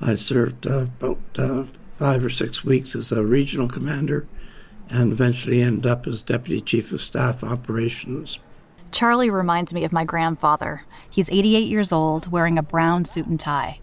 I 0.00 0.14
served 0.14 0.66
uh, 0.66 0.86
about 1.00 1.18
uh, 1.36 1.64
five 1.98 2.24
or 2.24 2.30
six 2.30 2.64
weeks 2.64 2.96
as 2.96 3.12
a 3.12 3.26
regional 3.26 3.68
commander 3.68 4.26
and 4.90 5.12
eventually 5.12 5.62
ended 5.62 5.86
up 5.86 6.06
as 6.06 6.22
deputy 6.22 6.60
chief 6.60 6.92
of 6.92 7.00
staff 7.00 7.44
operations. 7.44 8.40
Charlie 8.90 9.30
reminds 9.30 9.74
me 9.74 9.84
of 9.84 9.92
my 9.92 10.04
grandfather. 10.04 10.82
He's 11.08 11.30
88 11.30 11.68
years 11.68 11.92
old, 11.92 12.30
wearing 12.32 12.58
a 12.58 12.62
brown 12.62 13.04
suit 13.04 13.26
and 13.26 13.38
tie. 13.38 13.80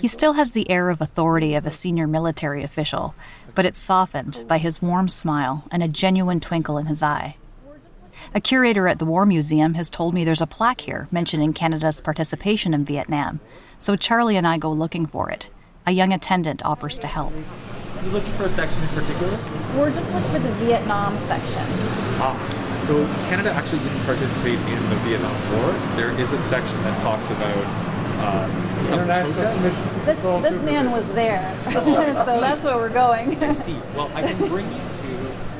He 0.00 0.08
still 0.08 0.34
has 0.34 0.52
the 0.52 0.70
air 0.70 0.88
of 0.88 1.00
authority 1.00 1.54
of 1.54 1.66
a 1.66 1.70
senior 1.70 2.06
military 2.06 2.62
official, 2.62 3.14
but 3.54 3.66
it's 3.66 3.80
softened 3.80 4.44
by 4.48 4.58
his 4.58 4.80
warm 4.80 5.08
smile 5.08 5.64
and 5.70 5.82
a 5.82 5.88
genuine 5.88 6.40
twinkle 6.40 6.78
in 6.78 6.86
his 6.86 7.02
eye. 7.02 7.36
A 8.34 8.40
curator 8.40 8.88
at 8.88 8.98
the 8.98 9.04
War 9.04 9.26
Museum 9.26 9.74
has 9.74 9.90
told 9.90 10.14
me 10.14 10.24
there's 10.24 10.40
a 10.40 10.46
plaque 10.46 10.82
here 10.82 11.08
mentioning 11.10 11.52
Canada's 11.52 12.00
participation 12.00 12.74
in 12.74 12.84
Vietnam, 12.84 13.40
so 13.78 13.96
Charlie 13.96 14.36
and 14.36 14.46
I 14.46 14.58
go 14.58 14.72
looking 14.72 15.06
for 15.06 15.30
it. 15.30 15.50
A 15.86 15.92
young 15.92 16.12
attendant 16.12 16.64
offers 16.64 16.98
to 16.98 17.06
help. 17.06 17.32
Are 17.96 18.04
you 18.04 18.10
looking 18.10 18.32
for 18.34 18.44
a 18.44 18.48
section 18.48 18.82
in 18.82 18.88
particular? 18.88 19.30
We're 19.76 19.92
just 19.92 20.12
looking 20.12 20.30
for 20.30 20.38
the 20.38 20.52
Vietnam 20.52 21.18
section. 21.18 21.62
Ah, 22.20 22.36
so 22.74 23.06
Canada 23.28 23.50
actually 23.52 23.80
didn't 23.80 24.04
participate 24.04 24.58
in 24.58 24.90
the 24.90 24.96
Vietnam 24.96 25.34
War. 25.56 25.72
There 25.96 26.10
is 26.20 26.32
a 26.32 26.38
section 26.38 26.76
that 26.82 27.00
talks 27.02 27.30
about 27.30 27.86
uh, 28.18 28.82
some 28.82 29.06
protests. 29.06 29.62
This, 30.04 30.22
this 30.22 30.62
man 30.62 30.90
was 30.90 31.10
there, 31.12 31.40
so 31.64 32.40
that's 32.40 32.62
where 32.62 32.76
we're 32.76 32.88
going. 32.90 33.42
I 33.42 33.52
see. 33.52 33.76
Well, 33.94 34.10
I 34.14 34.22
can 34.22 34.48
bring 34.48 34.66
you. 34.70 34.80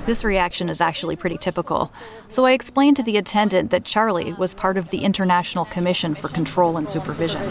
This 0.07 0.23
reaction 0.23 0.69
is 0.69 0.81
actually 0.81 1.17
pretty 1.17 1.37
typical. 1.37 1.91
So 2.29 2.45
I 2.45 2.53
explained 2.53 2.97
to 2.97 3.03
the 3.03 3.17
attendant 3.17 3.73
that 3.73 3.85
Charlie 3.85 4.35
was 4.35 4.55
part 4.55 4.77
of 4.77 4.91
the 4.91 4.99
International 4.99 5.65
Commission 5.65 6.15
for 6.15 6.29
Control 6.29 6.77
and 6.77 6.89
Supervision. 6.89 7.43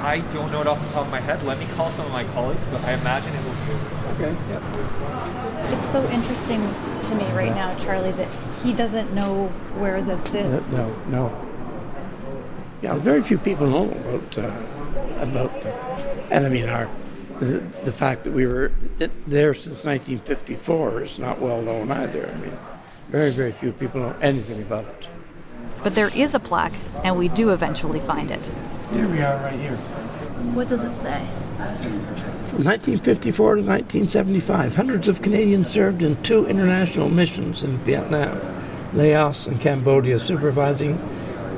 I 0.00 0.20
don't 0.32 0.50
know 0.50 0.62
it 0.62 0.66
off 0.66 0.82
the 0.86 0.90
top 0.90 1.04
of 1.04 1.10
my 1.10 1.20
head. 1.20 1.44
Let 1.44 1.58
me 1.58 1.66
call 1.76 1.90
some 1.90 2.06
of 2.06 2.12
my 2.12 2.24
colleagues, 2.32 2.64
but 2.68 2.82
I 2.84 2.94
imagine 2.94 3.34
it 3.34 3.44
will 3.44 3.52
be 3.52 3.97
okay. 4.20 4.36
Yep. 4.50 4.62
It's 5.78 5.90
so 5.90 6.02
interesting 6.10 6.60
to 7.04 7.14
me 7.14 7.24
right 7.32 7.54
now, 7.54 7.76
Charlie, 7.78 8.12
that 8.12 8.34
he 8.62 8.72
doesn't 8.72 9.12
know 9.14 9.48
where 9.78 10.02
this 10.02 10.34
is. 10.34 10.76
No, 10.76 10.94
no. 11.08 11.48
Yeah, 12.82 12.94
very 12.94 13.22
few 13.22 13.38
people 13.38 13.66
know 13.66 13.90
about 13.90 14.38
uh, 14.38 14.62
about, 15.18 15.66
uh, 15.66 15.70
and 16.30 16.46
I 16.46 16.48
mean 16.48 16.68
our 16.68 16.88
the, 17.40 17.58
the 17.84 17.92
fact 17.92 18.24
that 18.24 18.32
we 18.32 18.46
were 18.46 18.72
there 19.26 19.54
since 19.54 19.84
1954 19.84 21.02
is 21.02 21.18
not 21.18 21.40
well 21.40 21.60
known 21.62 21.90
either. 21.90 22.28
I 22.28 22.38
mean, 22.38 22.56
very 23.08 23.30
very 23.30 23.52
few 23.52 23.72
people 23.72 24.00
know 24.00 24.14
anything 24.20 24.62
about 24.62 24.86
it. 24.86 25.08
But 25.82 25.94
there 25.94 26.10
is 26.16 26.34
a 26.34 26.40
plaque, 26.40 26.72
and 27.04 27.16
we 27.16 27.28
do 27.28 27.50
eventually 27.50 28.00
find 28.00 28.30
it. 28.30 28.44
Here 28.92 29.08
we 29.08 29.20
are, 29.22 29.36
right 29.42 29.58
here. 29.58 29.76
What 30.54 30.68
does 30.68 30.82
it 30.82 30.94
say? 30.94 31.26
From 32.58 32.64
1954 32.64 33.54
to 33.54 33.62
1975, 33.62 34.74
hundreds 34.74 35.06
of 35.06 35.22
Canadians 35.22 35.70
served 35.70 36.02
in 36.02 36.20
two 36.24 36.44
international 36.46 37.08
missions 37.08 37.62
in 37.62 37.78
Vietnam, 37.84 38.36
Laos 38.92 39.46
and 39.46 39.60
Cambodia, 39.60 40.18
supervising 40.18 40.98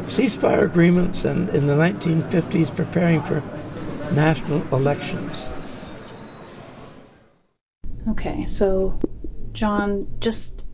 ceasefire 0.09 0.62
agreements 0.62 1.24
and 1.24 1.48
in 1.48 1.66
the 1.66 1.72
1950s 1.72 2.77
preparing 2.77 3.22
for 3.22 3.43
national 4.12 4.60
elections. 4.77 5.47
Okay, 8.10 8.44
so 8.44 9.01
John, 9.52 10.06
just 10.20 10.66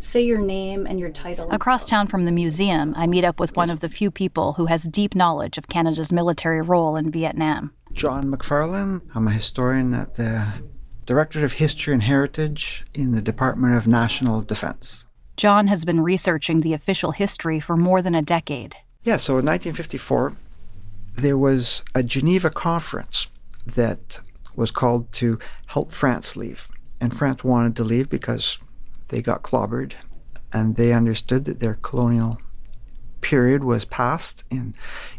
say 0.00 0.20
your 0.20 0.42
name 0.42 0.84
and 0.84 1.00
your 1.00 1.08
title. 1.08 1.50
Across 1.50 1.86
town 1.86 2.08
from 2.08 2.26
the 2.26 2.32
museum, 2.32 2.92
I 2.94 3.06
meet 3.06 3.24
up 3.24 3.40
with 3.40 3.56
one 3.56 3.70
of 3.70 3.80
the 3.80 3.88
few 3.88 4.10
people 4.10 4.52
who 4.52 4.66
has 4.66 4.82
deep 4.82 5.14
knowledge 5.14 5.56
of 5.56 5.68
Canada's 5.68 6.12
military 6.12 6.60
role 6.60 6.94
in 6.94 7.10
Vietnam. 7.10 7.72
John 7.94 8.24
McFarlane. 8.24 9.02
I'm 9.14 9.28
a 9.28 9.32
historian 9.32 9.94
at 9.94 10.14
the 10.14 10.46
Directorate 11.04 11.44
of 11.44 11.54
History 11.54 11.92
and 11.92 12.02
Heritage 12.02 12.84
in 12.94 13.12
the 13.12 13.22
Department 13.22 13.76
of 13.76 13.86
National 13.86 14.42
Defense. 14.42 15.06
John 15.36 15.68
has 15.68 15.84
been 15.84 16.00
researching 16.00 16.60
the 16.60 16.74
official 16.74 17.12
history 17.12 17.60
for 17.60 17.76
more 17.76 18.02
than 18.02 18.14
a 18.14 18.22
decade. 18.22 18.76
Yeah, 19.02 19.16
so 19.16 19.32
in 19.32 19.46
1954, 19.46 20.34
there 21.14 21.38
was 21.38 21.82
a 21.94 22.02
Geneva 22.02 22.50
conference 22.50 23.28
that 23.66 24.20
was 24.56 24.70
called 24.70 25.10
to 25.12 25.38
help 25.66 25.92
France 25.92 26.36
leave. 26.36 26.68
And 27.00 27.16
France 27.16 27.42
wanted 27.42 27.76
to 27.76 27.84
leave 27.84 28.08
because 28.08 28.58
they 29.08 29.22
got 29.22 29.42
clobbered 29.42 29.94
and 30.52 30.76
they 30.76 30.92
understood 30.92 31.44
that 31.46 31.60
their 31.60 31.74
colonial 31.74 32.38
period 33.22 33.64
was 33.64 33.86
passed 33.86 34.44
in 34.50 34.74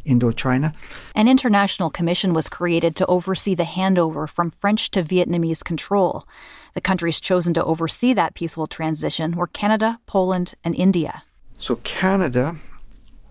Indochina. 0.05 0.75
An 1.15 1.27
international 1.27 1.89
commission 1.89 2.33
was 2.33 2.49
created 2.49 2.95
to 2.97 3.05
oversee 3.07 3.55
the 3.55 3.63
handover 3.63 4.29
from 4.29 4.51
French 4.51 4.91
to 4.91 5.01
Vietnamese 5.01 5.63
control. 5.63 6.27
The 6.73 6.81
countries 6.81 7.19
chosen 7.19 7.53
to 7.55 7.63
oversee 7.63 8.13
that 8.13 8.35
peaceful 8.35 8.67
transition 8.67 9.35
were 9.35 9.47
Canada, 9.47 9.99
Poland, 10.05 10.53
and 10.63 10.75
India. 10.75 11.23
So 11.57 11.77
Canada 11.77 12.57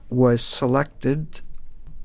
was 0.09 0.43
selected. 0.43 1.41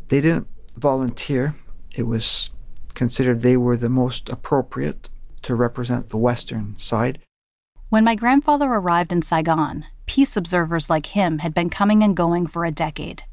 They 0.10 0.22
didn't 0.22 0.48
volunteer. 0.76 1.56
It 1.96 2.04
was 2.04 2.52
considered 2.94 3.42
they 3.42 3.58
were 3.58 3.78
the 3.78 3.90
most 3.90 4.30
appropriate 4.30 5.10
to 5.44 5.56
represent 5.56 6.10
the 6.10 6.18
Western 6.18 6.78
side. 6.78 7.20
When 7.90 8.04
my 8.04 8.16
grandfather 8.16 8.68
arrived 8.68 9.14
in 9.14 9.22
Saigon, 9.22 9.86
peace 10.08 10.36
observers 10.36 10.90
like 10.90 11.06
him 11.06 11.40
had 11.40 11.54
been 11.54 11.70
coming 11.70 12.04
and 12.04 12.18
going 12.18 12.46
for 12.46 12.66
a 12.66 12.72
decade. 12.72 13.24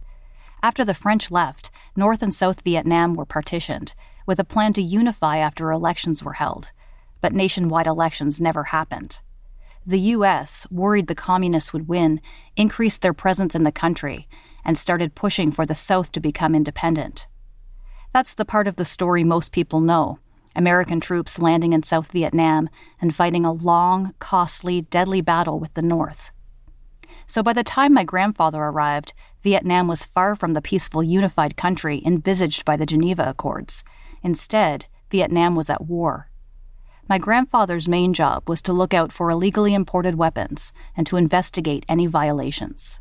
After 0.62 0.84
the 0.84 0.94
French 0.94 1.32
left, 1.32 1.72
North 1.96 2.22
and 2.22 2.32
South 2.32 2.60
Vietnam 2.60 3.14
were 3.14 3.24
partitioned, 3.24 3.94
with 4.26 4.38
a 4.38 4.44
plan 4.44 4.72
to 4.74 4.82
unify 4.82 5.38
after 5.38 5.72
elections 5.72 6.22
were 6.22 6.34
held. 6.34 6.70
But 7.20 7.32
nationwide 7.32 7.88
elections 7.88 8.40
never 8.40 8.64
happened. 8.64 9.20
The 9.84 9.98
U.S., 9.98 10.68
worried 10.70 11.08
the 11.08 11.16
communists 11.16 11.72
would 11.72 11.88
win, 11.88 12.20
increased 12.56 13.02
their 13.02 13.12
presence 13.12 13.56
in 13.56 13.64
the 13.64 13.72
country 13.72 14.28
and 14.64 14.78
started 14.78 15.16
pushing 15.16 15.50
for 15.50 15.66
the 15.66 15.74
South 15.74 16.12
to 16.12 16.20
become 16.20 16.54
independent. 16.54 17.26
That's 18.12 18.34
the 18.34 18.44
part 18.44 18.68
of 18.68 18.76
the 18.76 18.84
story 18.84 19.24
most 19.24 19.50
people 19.50 19.80
know. 19.80 20.20
American 20.56 21.00
troops 21.00 21.38
landing 21.38 21.72
in 21.72 21.82
South 21.82 22.12
Vietnam 22.12 22.68
and 23.00 23.14
fighting 23.14 23.44
a 23.44 23.52
long, 23.52 24.14
costly, 24.18 24.82
deadly 24.82 25.20
battle 25.20 25.58
with 25.58 25.74
the 25.74 25.82
North. 25.82 26.30
So 27.26 27.42
by 27.42 27.52
the 27.52 27.64
time 27.64 27.94
my 27.94 28.04
grandfather 28.04 28.62
arrived, 28.62 29.14
Vietnam 29.42 29.88
was 29.88 30.04
far 30.04 30.36
from 30.36 30.52
the 30.52 30.62
peaceful, 30.62 31.02
unified 31.02 31.56
country 31.56 32.02
envisaged 32.04 32.64
by 32.64 32.76
the 32.76 32.86
Geneva 32.86 33.28
Accords. 33.28 33.82
Instead, 34.22 34.86
Vietnam 35.10 35.54
was 35.54 35.70
at 35.70 35.84
war. 35.84 36.30
My 37.08 37.18
grandfather's 37.18 37.88
main 37.88 38.14
job 38.14 38.48
was 38.48 38.62
to 38.62 38.72
look 38.72 38.94
out 38.94 39.12
for 39.12 39.30
illegally 39.30 39.74
imported 39.74 40.14
weapons 40.14 40.72
and 40.96 41.06
to 41.06 41.16
investigate 41.16 41.84
any 41.88 42.06
violations. 42.06 43.00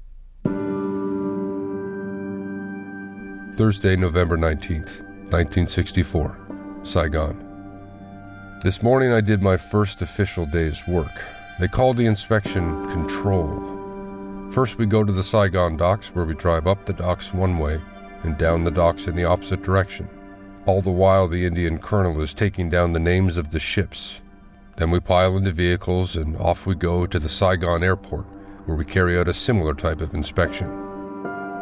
Thursday, 3.56 3.96
November 3.96 4.36
19th, 4.36 5.00
1964, 5.32 6.38
Saigon. 6.84 7.43
This 8.64 8.82
morning 8.82 9.12
I 9.12 9.20
did 9.20 9.42
my 9.42 9.58
first 9.58 10.02
official 10.02 10.46
day's 10.46 10.88
work. 10.88 11.12
They 11.60 11.68
called 11.68 11.98
the 11.98 12.06
inspection 12.06 12.90
control. 12.90 13.52
First, 14.54 14.78
we 14.78 14.86
go 14.86 15.04
to 15.04 15.12
the 15.12 15.22
Saigon 15.22 15.76
docks 15.76 16.16
where 16.16 16.24
we 16.24 16.34
drive 16.34 16.66
up 16.66 16.86
the 16.86 16.94
docks 16.94 17.34
one 17.34 17.58
way 17.58 17.82
and 18.24 18.38
down 18.38 18.64
the 18.64 18.72
docks 18.72 19.06
in 19.06 19.18
the 19.18 19.26
opposite 19.26 19.64
direction. 19.64 20.08
All 20.66 20.82
the 20.82 20.92
while, 20.92 21.28
the 21.28 21.46
Indian 21.46 21.78
colonel 21.78 22.22
is 22.22 22.34
taking 22.34 22.70
down 22.70 22.94
the 22.94 23.02
names 23.02 23.36
of 23.36 23.52
the 23.52 23.60
ships. 23.60 24.22
Then 24.78 24.92
we 24.92 25.02
pile 25.02 25.36
into 25.36 25.52
vehicles 25.52 26.16
and 26.16 26.38
off 26.38 26.66
we 26.66 26.74
go 26.74 27.06
to 27.06 27.20
the 27.20 27.28
Saigon 27.28 27.84
airport, 27.84 28.26
where 28.66 28.78
we 28.78 28.86
carry 28.86 29.20
out 29.20 29.28
a 29.28 29.34
similar 29.34 29.74
type 29.74 30.00
of 30.00 30.14
inspection. 30.14 30.70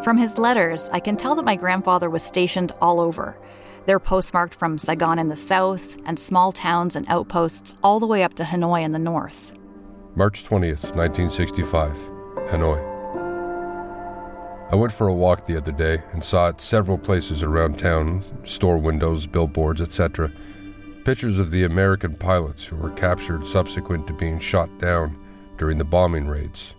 From 0.04 0.18
his 0.18 0.38
letters, 0.38 0.88
I 0.94 1.00
can 1.00 1.18
tell 1.18 1.34
that 1.34 1.46
my 1.46 1.56
grandfather 1.56 2.12
was 2.12 2.22
stationed 2.22 2.74
all 2.80 3.02
over. 3.02 3.40
They're 3.86 4.00
postmarked 4.00 4.54
from 4.54 4.78
Saigon 4.78 5.18
in 5.18 5.28
the 5.28 5.36
south 5.36 5.98
and 6.06 6.20
small 6.20 6.52
towns 6.52 6.96
and 6.96 7.06
outposts 7.10 7.74
all 7.84 8.00
the 8.00 8.06
way 8.06 8.24
up 8.24 8.36
to 8.36 8.44
Hanoi 8.44 8.84
in 8.84 8.92
the 8.92 9.00
north. 9.00 9.54
March 10.16 10.44
20th, 10.44 10.96
1965, 10.96 11.96
Hanoi. 12.52 12.92
I 14.72 14.76
went 14.76 14.94
for 14.94 15.08
a 15.08 15.14
walk 15.14 15.46
the 15.46 15.58
other 15.58 15.72
day 15.72 16.02
and 16.14 16.24
saw 16.24 16.50
at 16.50 16.62
several 16.62 16.98
places 16.98 17.44
around 17.44 17.80
town 17.80 18.24
store 18.44 18.78
windows, 18.78 19.26
billboards, 19.26 19.82
etc. 19.82 20.32
pictures 21.04 21.40
of 21.40 21.52
the 21.52 21.64
American 21.64 22.16
pilots 22.16 22.64
who 22.64 22.76
were 22.76 22.92
captured 22.92 23.46
subsequent 23.46 24.06
to 24.08 24.14
being 24.14 24.40
shot 24.40 24.70
down 24.80 25.18
during 25.58 25.78
the 25.78 25.84
bombing 25.84 26.28
raids. 26.28 26.76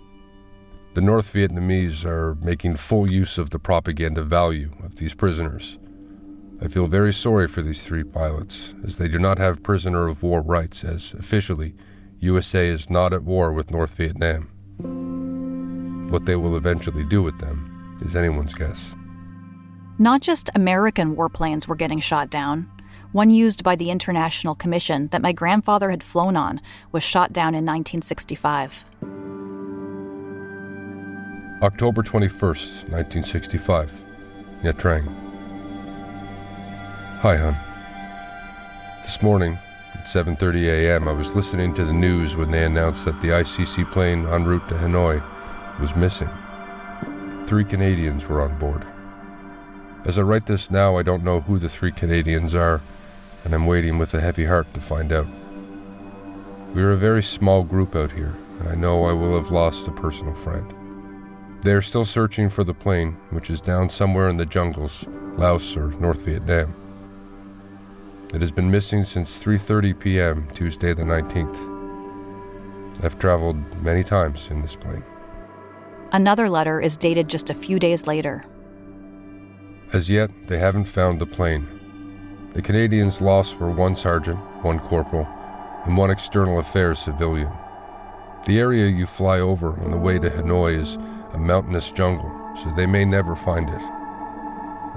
The 0.94 1.00
North 1.00 1.32
Vietnamese 1.32 2.04
are 2.04 2.36
making 2.36 2.76
full 2.76 3.10
use 3.10 3.38
of 3.38 3.50
the 3.50 3.58
propaganda 3.58 4.22
value 4.22 4.70
of 4.84 4.96
these 4.96 5.14
prisoners. 5.14 5.78
I 6.62 6.68
feel 6.68 6.86
very 6.86 7.12
sorry 7.12 7.48
for 7.48 7.60
these 7.60 7.82
three 7.82 8.05
pilots, 8.05 8.72
as 8.84 8.97
they 8.97 9.09
do 9.09 9.18
not 9.18 9.39
have 9.39 9.64
prisoner 9.64 10.06
of 10.06 10.22
war 10.22 10.43
rights, 10.43 10.84
as 10.84 11.12
officially, 11.14 11.74
USA 12.20 12.68
is 12.68 12.89
not 12.89 13.12
at 13.12 13.24
war 13.24 13.52
with 13.52 13.72
North 13.72 13.94
Vietnam. 13.97 14.48
What 16.09 16.24
they 16.24 16.36
will 16.36 16.56
eventually 16.56 17.05
do 17.05 17.20
with 17.20 17.40
them 17.40 17.98
is 18.01 18.14
anyone's 18.14 18.55
guess. 18.55 18.94
Not 19.98 20.20
just 20.20 20.51
American 20.55 21.16
warplanes 21.16 21.66
were 21.66 21.74
getting 21.74 21.98
shot 21.98 22.30
down. 22.30 22.70
One 23.10 23.30
used 23.30 23.64
by 23.64 23.74
the 23.74 23.90
International 23.90 24.55
Commission 24.55 25.09
that 25.09 25.20
my 25.20 25.32
grandfather 25.32 25.90
had 25.90 26.05
flown 26.05 26.36
on 26.36 26.60
was 26.93 27.02
shot 27.02 27.32
down 27.32 27.56
in 27.56 27.66
1965. 27.66 28.84
October 31.60 32.02
21st, 32.02 32.89
1965, 32.89 34.02
Nha 34.62 34.72
Trang. 34.72 35.22
Hi, 37.23 37.36
hon. 37.36 37.57
This 39.05 39.23
morning, 39.23 39.57
at 39.94 40.07
7:30 40.07 40.66
a.m., 40.66 41.07
I 41.07 41.12
was 41.12 41.36
listening 41.36 41.73
to 41.74 41.85
the 41.85 41.93
news 41.93 42.35
when 42.35 42.51
they 42.51 42.65
announced 42.65 43.05
that 43.05 43.20
the 43.20 43.28
ICC 43.28 43.93
plane 43.93 44.27
en 44.27 44.44
route 44.44 44.69
to 44.70 44.74
Hanoi 44.74 45.23
was 45.78 45.94
missing. 45.94 46.28
Three 47.47 47.65
Canadians 47.65 48.28
were 48.28 48.40
on 48.40 48.59
board. 48.59 48.85
As 50.05 50.19
I 50.19 50.23
write 50.23 50.47
this 50.47 50.69
now, 50.69 50.97
I 50.97 51.05
don't 51.05 51.23
know 51.23 51.43
who 51.43 51.61
the 51.61 51.69
three 51.69 51.93
Canadians 51.93 52.57
are, 52.57 52.81
and 53.44 53.55
I'm 53.55 53.69
waiting 53.69 54.01
with 54.01 54.15
a 54.15 54.20
heavy 54.20 54.47
heart 54.47 54.74
to 54.74 54.81
find 54.81 55.12
out. 55.12 55.28
We 56.74 56.82
are 56.82 56.90
a 56.90 56.97
very 56.97 57.23
small 57.23 57.62
group 57.62 57.94
out 57.94 58.11
here, 58.11 58.35
and 58.59 58.69
I 58.69 58.74
know 58.74 59.05
I 59.05 59.12
will 59.12 59.36
have 59.36 59.53
lost 59.53 59.86
a 59.86 59.93
personal 59.93 60.35
friend. 60.35 60.74
They 61.62 61.73
are 61.73 61.82
still 61.82 62.05
searching 62.05 62.51
for 62.51 62.65
the 62.65 62.74
plane, 62.74 63.16
which 63.31 63.49
is 63.49 63.61
down 63.61 63.90
somewhere 63.90 64.28
in 64.28 64.39
the 64.39 64.44
jungles, 64.44 65.05
Laos 65.36 65.77
or 65.77 65.93
North 66.01 66.24
Vietnam. 66.24 66.81
It 68.32 68.40
has 68.40 68.50
been 68.50 68.70
missing 68.70 69.04
since 69.04 69.38
3:30 69.38 70.00
p.m. 70.00 70.48
Tuesday 70.54 70.94
the 70.94 71.02
19th. 71.02 73.04
I've 73.04 73.18
traveled 73.18 73.56
many 73.82 74.02
times 74.02 74.48
in 74.50 74.62
this 74.62 74.74
plane. 74.74 75.04
Another 76.12 76.48
letter 76.48 76.80
is 76.80 76.96
dated 76.96 77.28
just 77.28 77.50
a 77.50 77.54
few 77.54 77.78
days 77.78 78.06
later. 78.06 78.46
As 79.92 80.09
yet, 80.09 80.30
they 80.46 80.59
haven't 80.59 80.86
found 80.86 81.20
the 81.20 81.26
plane. 81.26 81.66
The 82.54 82.62
Canadians 82.62 83.20
lost 83.20 83.60
were 83.60 83.70
one 83.70 83.96
sergeant, 83.96 84.38
one 84.62 84.78
corporal, 84.78 85.28
and 85.84 85.94
one 85.94 86.10
external 86.10 86.59
affairs 86.59 87.00
civilian. 87.00 87.52
The 88.46 88.59
area 88.59 88.86
you 88.86 89.06
fly 89.06 89.40
over 89.40 89.78
on 89.80 89.90
the 89.90 89.98
way 89.98 90.18
to 90.18 90.30
Hanoi 90.30 90.80
is 90.80 90.96
a 91.34 91.38
mountainous 91.38 91.90
jungle, 91.90 92.32
so 92.56 92.70
they 92.70 92.86
may 92.86 93.04
never 93.04 93.36
find 93.36 93.68
it. 93.68 93.82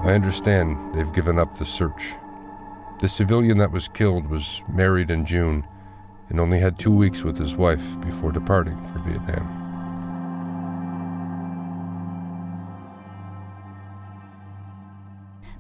I 0.04 0.14
understand 0.14 0.94
they've 0.94 1.14
given 1.14 1.38
up 1.38 1.58
the 1.58 1.66
search. 1.66 2.16
The 3.00 3.10
civilian 3.10 3.58
that 3.58 3.72
was 3.72 3.90
killed 3.90 4.28
was 4.28 4.62
married 4.70 5.12
in 5.12 5.26
June 5.26 5.68
and 6.30 6.40
only 6.40 6.60
had 6.60 6.80
two 6.80 6.96
weeks 6.96 7.24
with 7.24 7.38
his 7.38 7.56
wife 7.56 7.84
before 8.02 8.32
departing 8.32 8.78
for 8.88 9.00
Vietnam. 9.00 9.62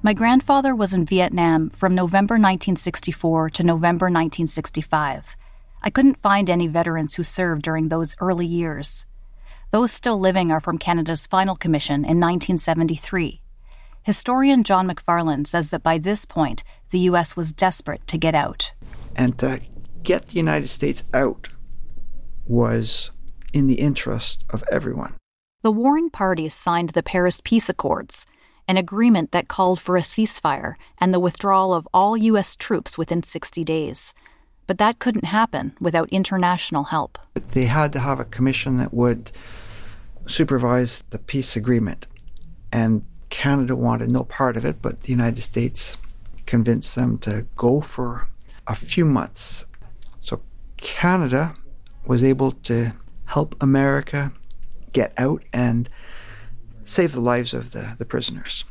My 0.01 0.13
grandfather 0.13 0.75
was 0.75 0.93
in 0.93 1.05
Vietnam 1.05 1.71
from 1.71 1.95
November 1.95 2.35
1964 2.35 3.49
to 3.49 3.63
November 3.63 4.05
1965. 4.05 5.35
I 5.81 5.89
couldn't 5.89 6.19
find 6.19 6.49
any 6.49 6.67
veterans 6.67 7.15
who 7.15 7.23
served 7.23 7.63
during 7.63 7.89
those 7.89 8.15
early 8.19 8.45
years. 8.45 9.05
Those 9.71 9.91
still 9.91 10.19
living 10.19 10.51
are 10.51 10.61
from 10.61 10.77
Canada's 10.77 11.27
Final 11.27 11.55
Commission 11.55 12.05
in 12.05 12.19
1973. 12.19 13.41
Historian 14.03 14.61
John 14.61 14.87
McFarlane 14.87 15.47
says 15.47 15.71
that 15.71 15.81
by 15.81 15.97
this 15.97 16.25
point, 16.25 16.63
the 16.91 16.99
U.S. 16.99 17.35
was 17.35 17.51
desperate 17.51 18.05
to 18.07 18.17
get 18.17 18.35
out. 18.35 18.73
And 19.15 19.37
to 19.39 19.61
get 20.03 20.27
the 20.27 20.37
United 20.37 20.67
States 20.67 21.03
out 21.13 21.49
was 22.47 23.11
in 23.53 23.67
the 23.67 23.75
interest 23.75 24.45
of 24.51 24.63
everyone. 24.71 25.15
The 25.61 25.71
warring 25.71 26.09
parties 26.09 26.53
signed 26.53 26.89
the 26.89 27.01
Paris 27.01 27.41
Peace 27.43 27.69
Accords, 27.69 28.25
an 28.67 28.77
agreement 28.77 29.31
that 29.31 29.47
called 29.47 29.79
for 29.79 29.97
a 29.97 30.01
ceasefire 30.01 30.75
and 30.99 31.13
the 31.13 31.19
withdrawal 31.19 31.73
of 31.73 31.87
all 31.93 32.15
U.S. 32.17 32.55
troops 32.55 32.97
within 32.97 33.23
60 33.23 33.63
days. 33.63 34.13
But 34.67 34.77
that 34.79 34.99
couldn't 34.99 35.25
happen 35.25 35.75
without 35.79 36.09
international 36.09 36.85
help. 36.85 37.17
They 37.33 37.65
had 37.65 37.93
to 37.93 37.99
have 37.99 38.19
a 38.19 38.25
commission 38.25 38.77
that 38.77 38.93
would 38.93 39.31
supervise 40.27 41.03
the 41.11 41.19
peace 41.19 41.55
agreement. 41.55 42.07
And 42.71 43.05
Canada 43.29 43.75
wanted 43.75 44.09
no 44.09 44.23
part 44.23 44.57
of 44.57 44.65
it, 44.65 44.81
but 44.81 45.01
the 45.01 45.11
United 45.11 45.41
States 45.41 45.97
convinced 46.45 46.95
them 46.95 47.17
to 47.19 47.45
go 47.55 47.81
for 47.81 48.27
a 48.67 48.75
few 48.75 49.05
months. 49.05 49.65
So 50.21 50.41
Canada 50.77 51.53
was 52.05 52.23
able 52.23 52.51
to 52.51 52.93
help 53.25 53.55
America 53.61 54.31
get 54.93 55.13
out 55.17 55.43
and 55.51 55.89
save 56.83 57.13
the 57.13 57.21
lives 57.21 57.53
of 57.53 57.71
the, 57.71 57.95
the 57.97 58.05
prisoners. 58.05 58.65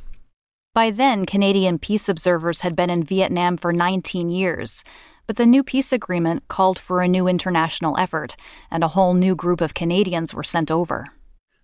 By 0.73 0.91
then, 0.91 1.25
Canadian 1.25 1.79
peace 1.79 2.09
observers 2.09 2.63
had 2.63 2.75
been 2.75 2.91
in 2.91 3.05
Vietnam 3.05 3.57
for 3.57 3.73
19 3.73 4.31
years, 4.31 4.83
but 5.27 5.37
the 5.37 5.47
new 5.47 5.63
peace 5.63 5.93
agreement 5.93 6.49
called 6.49 6.79
for 6.79 7.01
a 7.01 7.09
new 7.09 7.29
international 7.29 7.97
effort, 7.97 8.37
and 8.71 8.83
a 8.83 8.89
whole 8.89 9.15
new 9.15 9.35
group 9.35 9.61
of 9.61 9.75
Canadians 9.75 10.35
were 10.35 10.43
sent 10.43 10.71
over. 10.71 11.09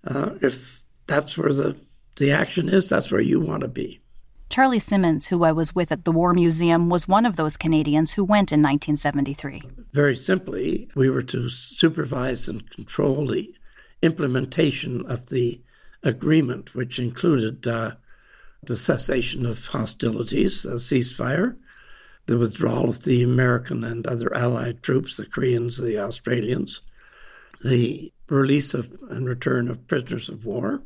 Uh, 0.06 0.30
if 0.40 0.84
that's 1.06 1.36
where 1.36 1.52
the, 1.52 1.76
the 2.16 2.30
action 2.30 2.68
is, 2.68 2.88
that's 2.88 3.10
where 3.10 3.20
you 3.20 3.40
want 3.40 3.62
to 3.62 3.68
be. 3.68 3.99
Charlie 4.50 4.80
Simmons, 4.80 5.28
who 5.28 5.44
I 5.44 5.52
was 5.52 5.76
with 5.76 5.92
at 5.92 6.04
the 6.04 6.10
War 6.10 6.34
Museum, 6.34 6.88
was 6.88 7.06
one 7.06 7.24
of 7.24 7.36
those 7.36 7.56
Canadians 7.56 8.14
who 8.14 8.24
went 8.24 8.50
in 8.50 8.60
1973. 8.60 9.62
Very 9.92 10.16
simply, 10.16 10.90
we 10.96 11.08
were 11.08 11.22
to 11.22 11.48
supervise 11.48 12.48
and 12.48 12.68
control 12.68 13.28
the 13.28 13.54
implementation 14.02 15.06
of 15.06 15.28
the 15.28 15.62
agreement, 16.02 16.74
which 16.74 16.98
included 16.98 17.68
uh, 17.68 17.92
the 18.60 18.76
cessation 18.76 19.46
of 19.46 19.66
hostilities, 19.66 20.64
a 20.64 20.74
ceasefire, 20.74 21.56
the 22.26 22.36
withdrawal 22.36 22.90
of 22.90 23.04
the 23.04 23.22
American 23.22 23.84
and 23.84 24.04
other 24.04 24.34
allied 24.34 24.82
troops, 24.82 25.16
the 25.16 25.26
Koreans, 25.26 25.76
the 25.76 25.96
Australians, 25.96 26.80
the 27.62 28.12
release 28.28 28.74
of 28.74 28.98
and 29.10 29.28
return 29.28 29.68
of 29.68 29.86
prisoners 29.86 30.28
of 30.28 30.44
war 30.44 30.82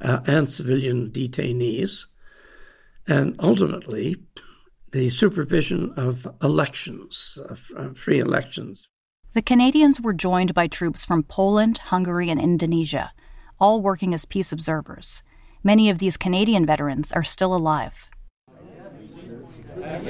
uh, 0.00 0.20
and 0.26 0.48
civilian 0.48 1.10
detainees, 1.10 2.06
and 3.06 3.36
ultimately 3.38 4.16
the 4.92 5.08
supervision 5.10 5.92
of 5.96 6.26
elections, 6.42 7.38
of 7.48 7.98
free 7.98 8.20
elections. 8.20 8.88
The 9.32 9.42
Canadians 9.42 10.00
were 10.00 10.12
joined 10.12 10.54
by 10.54 10.68
troops 10.68 11.04
from 11.04 11.24
Poland, 11.24 11.78
Hungary, 11.78 12.30
and 12.30 12.40
Indonesia, 12.40 13.12
all 13.58 13.82
working 13.82 14.14
as 14.14 14.24
peace 14.24 14.52
observers. 14.52 15.22
Many 15.64 15.90
of 15.90 15.98
these 15.98 16.16
Canadian 16.16 16.64
veterans 16.64 17.10
are 17.10 17.24
still 17.24 17.54
alive. 17.54 18.08
I'm 19.76 20.06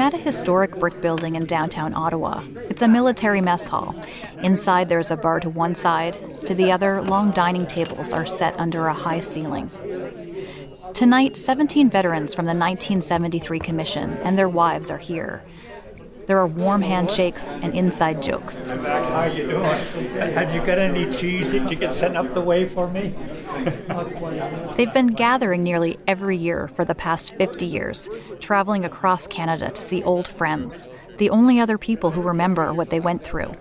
at 0.00 0.12
a 0.12 0.18
historic 0.18 0.78
brick 0.78 1.00
building 1.00 1.36
in 1.36 1.46
downtown 1.46 1.94
Ottawa. 1.94 2.42
It's 2.68 2.82
a 2.82 2.88
military 2.88 3.40
mess 3.40 3.66
hall. 3.68 3.94
Inside, 4.42 4.90
there's 4.90 5.10
a 5.10 5.16
bar 5.16 5.40
to 5.40 5.48
one 5.48 5.74
side. 5.74 6.18
To 6.46 6.54
the 6.54 6.70
other, 6.70 7.00
long 7.00 7.30
dining 7.30 7.66
tables 7.66 8.12
are 8.12 8.26
set 8.26 8.58
under 8.60 8.88
a 8.88 8.94
high 8.94 9.20
ceiling. 9.20 9.70
Tonight, 10.92 11.36
17 11.36 11.88
veterans 11.88 12.34
from 12.34 12.44
the 12.44 12.50
1973 12.50 13.58
Commission 13.58 14.18
and 14.18 14.36
their 14.38 14.48
wives 14.50 14.90
are 14.90 14.98
here. 14.98 15.42
There 16.26 16.38
are 16.38 16.46
warm 16.46 16.82
handshakes 16.82 17.54
and 17.54 17.74
inside 17.74 18.22
jokes. 18.22 18.68
How 18.68 19.24
you 19.24 19.48
doing? 19.48 19.64
Have 20.34 20.54
you 20.54 20.60
got 20.60 20.76
any 20.76 21.10
cheese 21.10 21.52
that 21.52 21.70
you 21.70 21.76
can 21.78 21.94
send 21.94 22.18
up 22.18 22.34
the 22.34 22.42
way 22.42 22.68
for 22.68 22.86
me? 22.86 23.14
They've 24.76 24.92
been 24.92 25.08
gathering 25.08 25.62
nearly 25.62 25.98
every 26.06 26.36
year 26.36 26.68
for 26.76 26.84
the 26.84 26.94
past 26.94 27.34
50 27.36 27.66
years, 27.66 28.08
traveling 28.40 28.84
across 28.84 29.26
Canada 29.26 29.70
to 29.70 29.82
see 29.82 30.02
old 30.02 30.28
friends, 30.28 30.88
the 31.18 31.30
only 31.30 31.60
other 31.60 31.78
people 31.78 32.10
who 32.10 32.20
remember 32.20 32.72
what 32.72 32.90
they 32.90 33.00
went 33.00 33.24
through. 33.24 33.54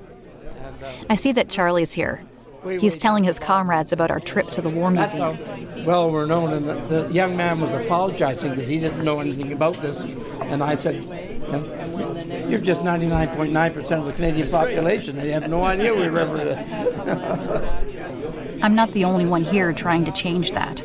I 1.10 1.16
see 1.16 1.32
that 1.34 1.50
Charlie's 1.50 1.94
here. 1.94 2.24
He's 2.64 2.98
telling 2.98 3.24
his 3.24 3.40
comrades 3.40 3.94
about 3.94 4.12
our 4.12 4.20
trip 4.20 4.50
to 4.52 4.62
the 4.62 4.70
War 4.70 4.92
Museum. 4.92 5.38
Well, 5.86 6.12
we're 6.12 6.26
known, 6.26 6.52
and 6.54 6.68
the, 6.68 7.04
the 7.04 7.14
young 7.14 7.38
man 7.38 7.62
was 7.62 7.72
apologizing 7.74 8.52
because 8.52 8.68
he 8.68 8.80
didn't 8.80 9.04
know 9.04 9.20
anything 9.20 9.54
about 9.54 9.76
this. 9.76 10.02
And 10.42 10.62
I 10.62 10.76
said, 10.76 10.96
You're 12.50 12.60
just 12.60 12.82
99.9% 12.82 13.92
of 13.92 14.06
the 14.06 14.14
Canadian 14.14 14.50
population. 14.50 15.16
They 15.16 15.30
have 15.32 15.50
no 15.50 15.64
idea 15.64 15.94
we 15.94 16.08
remember 16.08 16.44
that. 16.44 17.94
I'm 18.62 18.76
not 18.76 18.92
the 18.92 19.06
only 19.06 19.26
one 19.26 19.44
here 19.44 19.72
trying 19.72 20.06
to 20.06 20.12
change 20.12 20.52
that. 20.52 20.82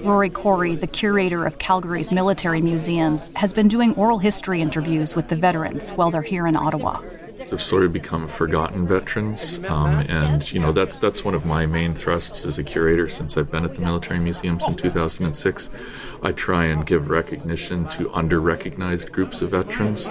Rory 0.00 0.28
Corey, 0.28 0.74
the 0.74 0.86
curator 0.86 1.46
of 1.46 1.58
Calgary's 1.58 2.12
military 2.12 2.60
museums, 2.60 3.30
has 3.36 3.54
been 3.54 3.68
doing 3.68 3.94
oral 3.94 4.18
history 4.18 4.60
interviews 4.60 5.16
with 5.16 5.28
the 5.28 5.36
veterans 5.36 5.90
while 5.92 6.10
they're 6.10 6.22
here 6.22 6.46
in 6.46 6.56
Ottawa 6.56 7.00
have 7.38 7.62
sort 7.62 7.84
of 7.84 7.92
become 7.92 8.28
forgotten 8.28 8.86
veterans, 8.86 9.62
um, 9.68 10.00
and 10.08 10.52
you 10.52 10.60
know 10.60 10.72
that's 10.72 10.96
that's 10.96 11.24
one 11.24 11.34
of 11.34 11.44
my 11.44 11.66
main 11.66 11.94
thrusts 11.94 12.46
as 12.46 12.58
a 12.58 12.64
curator 12.64 13.08
since 13.08 13.36
I've 13.36 13.50
been 13.50 13.64
at 13.64 13.74
the 13.74 13.80
military 13.80 14.20
museums 14.20 14.64
in 14.66 14.76
2006. 14.76 15.70
I 16.22 16.32
try 16.32 16.64
and 16.64 16.86
give 16.86 17.10
recognition 17.10 17.88
to 17.88 18.12
under-recognized 18.12 19.12
groups 19.12 19.42
of 19.42 19.50
veterans. 19.50 20.08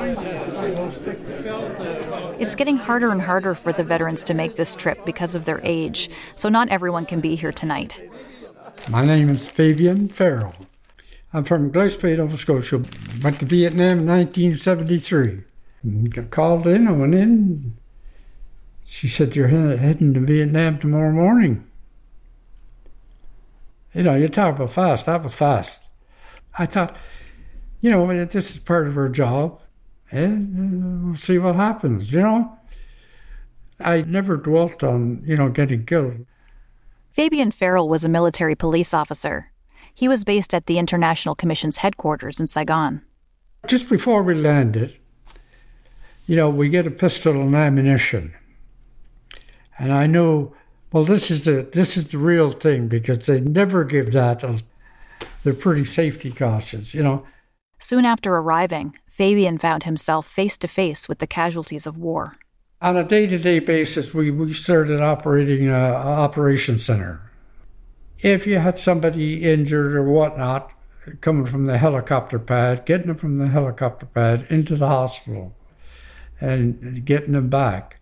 It's 2.40 2.56
getting 2.56 2.78
harder 2.78 3.12
and 3.12 3.22
harder 3.22 3.54
for 3.54 3.72
the 3.72 3.84
veterans 3.84 4.24
to 4.24 4.34
make 4.34 4.56
this 4.56 4.76
trip 4.76 5.06
because 5.06 5.36
of 5.36 5.46
their 5.46 5.62
age, 5.64 6.10
so 6.36 6.50
not 6.50 6.70
everyone 6.70 7.06
can 7.06 7.22
be 7.22 7.36
here 7.36 7.52
tonight. 7.52 8.02
My 8.90 9.06
name 9.06 9.30
is 9.30 9.50
Fabian 9.50 10.10
Farrell. 10.10 10.56
I'm 11.32 11.44
from 11.46 11.72
Gillespie, 11.72 12.16
Nova 12.16 12.38
Scotia. 12.38 12.84
Went 13.24 13.40
to 13.40 13.46
Vietnam 13.46 14.00
in 14.00 14.08
1973. 14.08 15.44
Mm-hmm. 15.86 16.06
Got 16.06 16.30
called 16.30 16.68
in. 16.68 16.88
I 16.88 16.92
went 16.92 17.16
in. 17.16 17.78
She 18.86 19.08
said, 19.08 19.36
You're 19.36 19.48
heading 19.48 20.14
to 20.14 20.20
Vietnam 20.20 20.80
tomorrow 20.80 21.12
morning. 21.12 21.68
You 23.94 24.04
know, 24.04 24.16
you 24.16 24.28
talk 24.28 24.56
about 24.56 24.72
fast. 24.72 25.06
That 25.06 25.24
was 25.24 25.34
fast. 25.34 25.90
I 26.58 26.66
thought, 26.66 26.96
you 27.82 27.92
know, 27.92 28.26
this 28.26 28.52
is 28.52 28.60
part 28.60 28.88
of 28.88 28.96
her 28.96 29.10
job. 29.10 29.60
And 30.12 31.04
uh, 31.04 31.08
we'll 31.08 31.16
see 31.16 31.38
what 31.38 31.56
happens, 31.56 32.14
you 32.14 32.22
know? 32.22 32.58
I 33.80 34.02
never 34.02 34.38
dwelt 34.38 34.84
on, 34.84 35.24
you 35.26 35.36
know, 35.36 35.50
getting 35.50 35.86
killed. 35.86 36.26
Fabian 37.12 37.52
Farrell 37.52 37.90
was 37.90 38.04
a 38.04 38.10
military 38.10 38.56
police 38.56 38.94
officer. 38.94 39.52
He 39.94 40.08
was 40.08 40.24
based 40.24 40.54
at 40.54 40.66
the 40.66 40.78
International 40.78 41.36
Commission's 41.36 41.78
headquarters 41.78 42.40
in 42.40 42.48
Saigon. 42.48 43.02
Just 43.68 43.90
before 43.90 44.24
we 44.24 44.36
landed, 44.36 44.98
you 46.26 46.36
know, 46.36 46.50
we 46.50 46.70
get 46.70 46.88
a 46.88 46.92
pistol 46.92 47.34
and 47.34 47.56
ammunition. 47.56 48.34
And 49.78 49.92
I 49.92 50.08
knew, 50.08 50.54
well, 50.92 51.04
this 51.04 51.32
is 51.32 51.46
the 51.46 51.68
this 51.72 51.98
is 51.98 52.10
the 52.10 52.18
real 52.18 52.50
thing 52.50 52.88
because 52.88 53.26
they 53.26 53.42
never 53.42 53.84
give 53.84 54.14
that. 54.14 54.44
They're 55.44 55.54
pretty 55.54 55.86
safety 55.86 56.32
cautious, 56.32 56.94
you 56.94 57.04
know. 57.04 57.26
Soon 57.80 58.06
after 58.06 58.34
arriving, 58.34 58.98
Fabian 59.10 59.58
found 59.58 59.84
himself 59.84 60.26
face 60.28 60.58
to 60.60 60.68
face 60.68 61.10
with 61.10 61.20
the 61.20 61.28
casualties 61.28 61.86
of 61.86 61.98
war. 61.98 62.38
On 62.82 62.96
a 62.96 63.04
day 63.04 63.28
to 63.28 63.38
day 63.38 63.60
basis, 63.60 64.14
we, 64.14 64.32
we 64.32 64.54
started 64.54 65.02
operating 65.02 65.68
an 65.68 65.74
operation 65.74 66.80
center. 66.80 67.22
If 68.20 68.48
you 68.48 68.60
had 68.60 68.80
somebody 68.80 69.44
injured 69.44 69.96
or 69.96 70.04
whatnot, 70.04 70.72
coming 71.22 71.46
from 71.46 71.66
the 71.66 71.78
helicopter 71.78 72.40
pad, 72.40 72.86
getting 72.86 73.08
them 73.08 73.18
from 73.18 73.38
the 73.38 73.48
helicopter 73.48 74.06
pad 74.06 74.46
into 74.50 74.76
the 74.76 74.88
hospital, 74.88 75.56
and 76.40 77.06
getting 77.06 77.34
them 77.34 77.50
back. 77.50 78.00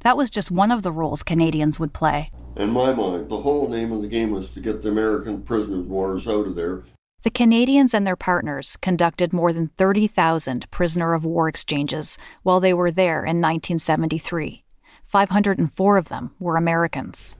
That 0.00 0.16
was 0.16 0.30
just 0.30 0.50
one 0.50 0.70
of 0.70 0.82
the 0.82 0.92
roles 0.92 1.22
Canadians 1.22 1.80
would 1.80 1.92
play. 1.92 2.30
In 2.56 2.70
my 2.70 2.92
mind, 2.94 3.28
the 3.28 3.40
whole 3.40 3.68
name 3.68 3.92
of 3.92 4.02
the 4.02 4.08
game 4.08 4.30
was 4.30 4.48
to 4.50 4.60
get 4.60 4.82
the 4.82 4.88
American 4.88 5.42
prisoners 5.42 5.80
of 5.80 5.88
war 5.88 6.16
out 6.16 6.46
of 6.46 6.54
there. 6.54 6.84
The 7.22 7.30
Canadians 7.30 7.94
and 7.94 8.06
their 8.06 8.16
partners 8.16 8.76
conducted 8.76 9.32
more 9.32 9.52
than 9.52 9.68
30,000 9.76 10.70
prisoner 10.70 11.14
of 11.14 11.24
war 11.24 11.48
exchanges 11.48 12.16
while 12.44 12.60
they 12.60 12.72
were 12.72 12.92
there 12.92 13.24
in 13.24 13.40
1973. 13.40 14.64
504 15.04 15.96
of 15.96 16.08
them 16.08 16.30
were 16.38 16.56
Americans. 16.56 17.36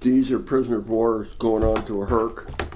These 0.00 0.30
are 0.30 0.38
prisoner 0.38 0.78
of 0.78 0.88
war 0.88 1.28
going 1.38 1.62
on 1.62 1.84
to 1.86 2.02
a 2.02 2.06
Herc. 2.06 2.69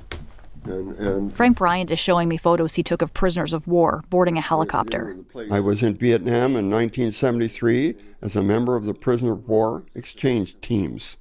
And, 0.67 0.93
and 0.93 1.35
Frank 1.35 1.59
Bryant 1.59 1.91
is 1.91 1.99
showing 1.99 2.29
me 2.29 2.37
photos 2.37 2.75
he 2.75 2.83
took 2.83 3.03
of 3.03 3.13
prisoners 3.13 3.53
of 3.53 3.67
war 3.67 4.05
boarding 4.11 4.39
a 4.39 4.41
helicopter. 4.41 5.17
I 5.51 5.61
was 5.61 5.83
in 5.83 5.95
Vietnam 5.95 6.57
in 6.57 6.71
1973 6.71 7.97
as 8.23 8.37
a 8.37 8.43
member 8.43 8.77
of 8.77 8.87
the 8.87 8.95
prisoner 8.95 9.33
of 9.33 9.49
war 9.49 9.85
exchange 9.95 10.61
teams. 10.61 11.17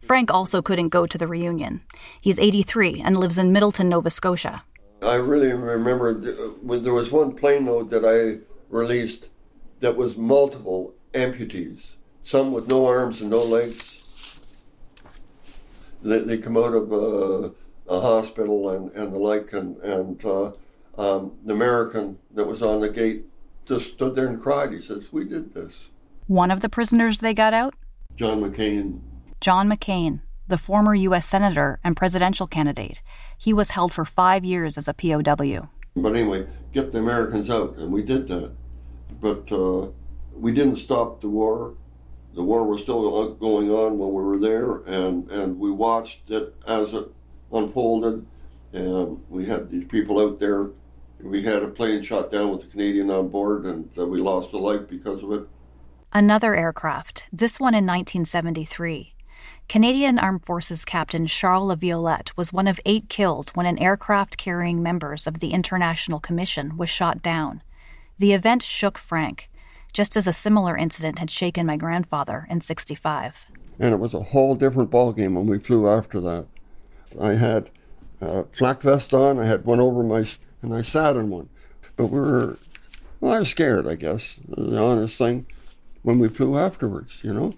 Frank 0.00 0.32
also 0.32 0.60
couldn't 0.60 0.90
go 0.90 1.06
to 1.06 1.16
the 1.16 1.26
reunion. 1.26 1.80
He's 2.20 2.38
83 2.38 3.00
and 3.00 3.16
lives 3.16 3.38
in 3.38 3.52
Middleton, 3.52 3.88
Nova 3.88 4.10
Scotia. 4.10 4.62
I 5.02 5.14
really 5.14 5.52
remember 5.52 6.14
there 6.14 6.92
was 6.92 7.10
one 7.10 7.34
plane 7.34 7.66
load 7.66 7.90
that 7.90 8.04
I 8.04 8.44
released 8.68 9.28
that 9.80 9.96
was 9.96 10.16
multiple 10.16 10.94
amputees, 11.12 11.96
some 12.22 12.52
with 12.52 12.68
no 12.68 12.86
arms 12.86 13.20
and 13.20 13.30
no 13.30 13.42
legs. 13.42 14.04
They, 16.02 16.20
they 16.20 16.38
come 16.38 16.56
out 16.56 16.74
of 16.74 16.92
uh, 16.92 17.50
a 17.88 18.00
hospital 18.00 18.70
and, 18.70 18.90
and 18.92 19.12
the 19.12 19.18
like, 19.18 19.52
and, 19.52 19.76
and 19.78 20.24
uh, 20.24 20.52
um, 20.96 21.32
the 21.44 21.52
American 21.52 22.18
that 22.34 22.46
was 22.46 22.62
on 22.62 22.80
the 22.80 22.88
gate 22.88 23.24
just 23.66 23.92
stood 23.92 24.14
there 24.14 24.28
and 24.28 24.40
cried. 24.40 24.72
He 24.72 24.80
says, 24.80 25.04
We 25.12 25.24
did 25.24 25.54
this. 25.54 25.88
One 26.26 26.50
of 26.50 26.62
the 26.62 26.68
prisoners 26.68 27.18
they 27.18 27.34
got 27.34 27.52
out? 27.52 27.74
John 28.16 28.40
McCain. 28.40 29.00
John 29.40 29.68
McCain, 29.68 30.20
the 30.46 30.56
former 30.56 30.94
U.S. 30.94 31.26
Senator 31.26 31.80
and 31.84 31.96
presidential 31.96 32.46
candidate. 32.46 33.02
He 33.36 33.52
was 33.52 33.70
held 33.70 33.92
for 33.92 34.04
five 34.04 34.44
years 34.44 34.78
as 34.78 34.88
a 34.88 34.94
POW. 34.94 35.68
But 35.96 36.16
anyway, 36.16 36.46
get 36.72 36.92
the 36.92 36.98
Americans 36.98 37.50
out, 37.50 37.76
and 37.76 37.92
we 37.92 38.02
did 38.02 38.28
that. 38.28 38.52
But 39.20 39.50
uh, 39.52 39.90
we 40.34 40.52
didn't 40.52 40.76
stop 40.76 41.20
the 41.20 41.28
war. 41.28 41.74
The 42.34 42.42
war 42.42 42.66
was 42.66 42.80
still 42.80 43.34
going 43.34 43.70
on 43.70 43.98
while 43.98 44.10
we 44.10 44.22
were 44.22 44.38
there, 44.38 44.76
and, 44.86 45.30
and 45.30 45.58
we 45.58 45.70
watched 45.70 46.30
it 46.30 46.54
as 46.66 46.92
it 46.94 47.08
unfolded. 47.54 48.26
And 48.72 49.22
we 49.28 49.46
had 49.46 49.70
these 49.70 49.84
people 49.84 50.20
out 50.20 50.40
there. 50.40 50.70
We 51.20 51.42
had 51.42 51.62
a 51.62 51.68
plane 51.68 52.02
shot 52.02 52.30
down 52.30 52.50
with 52.50 52.64
a 52.66 52.70
Canadian 52.70 53.10
on 53.10 53.28
board, 53.28 53.64
and 53.64 53.88
uh, 53.96 54.06
we 54.06 54.18
lost 54.18 54.52
a 54.52 54.58
life 54.58 54.88
because 54.88 55.22
of 55.22 55.32
it. 55.32 55.48
Another 56.12 56.54
aircraft, 56.54 57.24
this 57.32 57.58
one 57.58 57.74
in 57.74 57.86
1973. 57.86 59.14
Canadian 59.68 60.18
Armed 60.18 60.44
Forces 60.44 60.84
Captain 60.84 61.26
Charles 61.26 61.68
Laviolette 61.68 62.36
was 62.36 62.52
one 62.52 62.68
of 62.68 62.78
eight 62.84 63.08
killed 63.08 63.50
when 63.54 63.66
an 63.66 63.78
aircraft 63.78 64.36
carrying 64.36 64.82
members 64.82 65.26
of 65.26 65.40
the 65.40 65.52
International 65.52 66.20
Commission 66.20 66.76
was 66.76 66.90
shot 66.90 67.22
down. 67.22 67.62
The 68.18 68.32
event 68.32 68.62
shook 68.62 68.98
Frank, 68.98 69.50
just 69.92 70.16
as 70.16 70.26
a 70.26 70.32
similar 70.32 70.76
incident 70.76 71.18
had 71.18 71.30
shaken 71.30 71.66
my 71.66 71.76
grandfather 71.76 72.46
in 72.50 72.60
65. 72.60 73.46
And 73.78 73.92
it 73.92 73.98
was 73.98 74.14
a 74.14 74.20
whole 74.20 74.54
different 74.54 74.90
ballgame 74.90 75.34
when 75.34 75.46
we 75.46 75.58
flew 75.58 75.88
after 75.88 76.20
that. 76.20 76.46
I 77.20 77.34
had 77.34 77.70
a 78.20 78.44
flak 78.44 78.82
vest 78.82 79.12
on. 79.12 79.38
I 79.38 79.44
had 79.44 79.64
one 79.64 79.80
over 79.80 80.02
my, 80.02 80.24
and 80.62 80.74
I 80.74 80.82
sat 80.82 81.16
in 81.16 81.30
one. 81.30 81.48
But 81.96 82.06
we 82.06 82.18
were, 82.18 82.58
well, 83.20 83.34
I 83.34 83.40
was 83.40 83.50
scared, 83.50 83.86
I 83.86 83.94
guess, 83.94 84.38
the 84.48 84.78
honest 84.78 85.16
thing, 85.16 85.46
when 86.02 86.18
we 86.18 86.28
flew 86.28 86.58
afterwards, 86.58 87.18
you 87.22 87.32
know? 87.32 87.54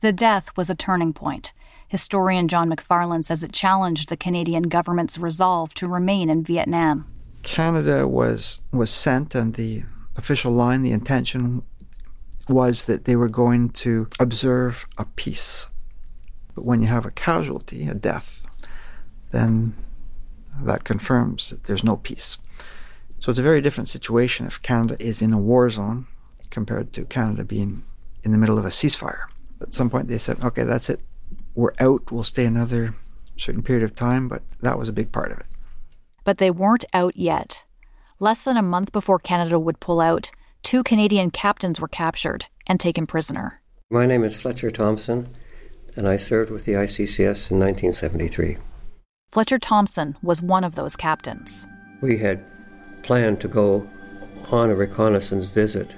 The 0.00 0.12
death 0.12 0.56
was 0.56 0.70
a 0.70 0.74
turning 0.74 1.12
point. 1.12 1.52
Historian 1.88 2.48
John 2.48 2.70
McFarlane 2.70 3.24
says 3.24 3.42
it 3.42 3.52
challenged 3.52 4.08
the 4.08 4.16
Canadian 4.16 4.64
government's 4.64 5.18
resolve 5.18 5.72
to 5.74 5.88
remain 5.88 6.28
in 6.28 6.42
Vietnam. 6.42 7.06
Canada 7.42 8.08
was 8.08 8.60
was 8.72 8.90
sent, 8.90 9.34
and 9.34 9.54
the 9.54 9.84
official 10.16 10.52
line, 10.52 10.82
the 10.82 10.90
intention 10.90 11.62
was 12.48 12.84
that 12.84 13.04
they 13.04 13.14
were 13.16 13.28
going 13.28 13.70
to 13.70 14.08
observe 14.18 14.86
a 14.98 15.04
peace. 15.04 15.68
But 16.54 16.64
when 16.64 16.82
you 16.82 16.88
have 16.88 17.06
a 17.06 17.10
casualty, 17.10 17.86
a 17.86 17.94
death, 17.94 18.45
then 19.36 19.74
that 20.62 20.84
confirms 20.84 21.50
that 21.50 21.64
there's 21.64 21.84
no 21.84 21.96
peace. 21.96 22.38
So 23.18 23.30
it's 23.30 23.38
a 23.38 23.42
very 23.42 23.60
different 23.60 23.88
situation 23.88 24.46
if 24.46 24.62
Canada 24.62 24.96
is 24.98 25.20
in 25.20 25.32
a 25.32 25.40
war 25.40 25.68
zone 25.68 26.06
compared 26.50 26.92
to 26.94 27.04
Canada 27.04 27.44
being 27.44 27.82
in 28.22 28.32
the 28.32 28.38
middle 28.38 28.58
of 28.58 28.64
a 28.64 28.68
ceasefire. 28.68 29.26
At 29.60 29.74
some 29.74 29.90
point, 29.90 30.08
they 30.08 30.18
said, 30.18 30.42
okay, 30.42 30.64
that's 30.64 30.90
it. 30.90 31.00
We're 31.54 31.74
out. 31.80 32.10
We'll 32.10 32.24
stay 32.24 32.44
another 32.44 32.94
certain 33.36 33.62
period 33.62 33.84
of 33.84 33.94
time, 33.94 34.28
but 34.28 34.42
that 34.60 34.78
was 34.78 34.88
a 34.88 34.92
big 34.92 35.12
part 35.12 35.32
of 35.32 35.38
it. 35.38 35.46
But 36.24 36.38
they 36.38 36.50
weren't 36.50 36.84
out 36.92 37.16
yet. 37.16 37.64
Less 38.18 38.44
than 38.44 38.56
a 38.56 38.62
month 38.62 38.92
before 38.92 39.18
Canada 39.18 39.58
would 39.58 39.80
pull 39.80 40.00
out, 40.00 40.30
two 40.62 40.82
Canadian 40.82 41.30
captains 41.30 41.80
were 41.80 41.88
captured 41.88 42.46
and 42.66 42.80
taken 42.80 43.06
prisoner. 43.06 43.60
My 43.90 44.06
name 44.06 44.24
is 44.24 44.40
Fletcher 44.40 44.70
Thompson, 44.70 45.28
and 45.94 46.08
I 46.08 46.16
served 46.16 46.50
with 46.50 46.64
the 46.64 46.72
ICCS 46.72 47.50
in 47.50 47.60
1973. 47.60 48.56
Fletcher 49.30 49.58
Thompson 49.58 50.16
was 50.22 50.40
one 50.40 50.64
of 50.64 50.74
those 50.74 50.96
captains. 50.96 51.66
We 52.00 52.18
had 52.18 52.44
planned 53.02 53.40
to 53.40 53.48
go 53.48 53.88
on 54.50 54.70
a 54.70 54.74
reconnaissance 54.74 55.46
visit 55.46 55.94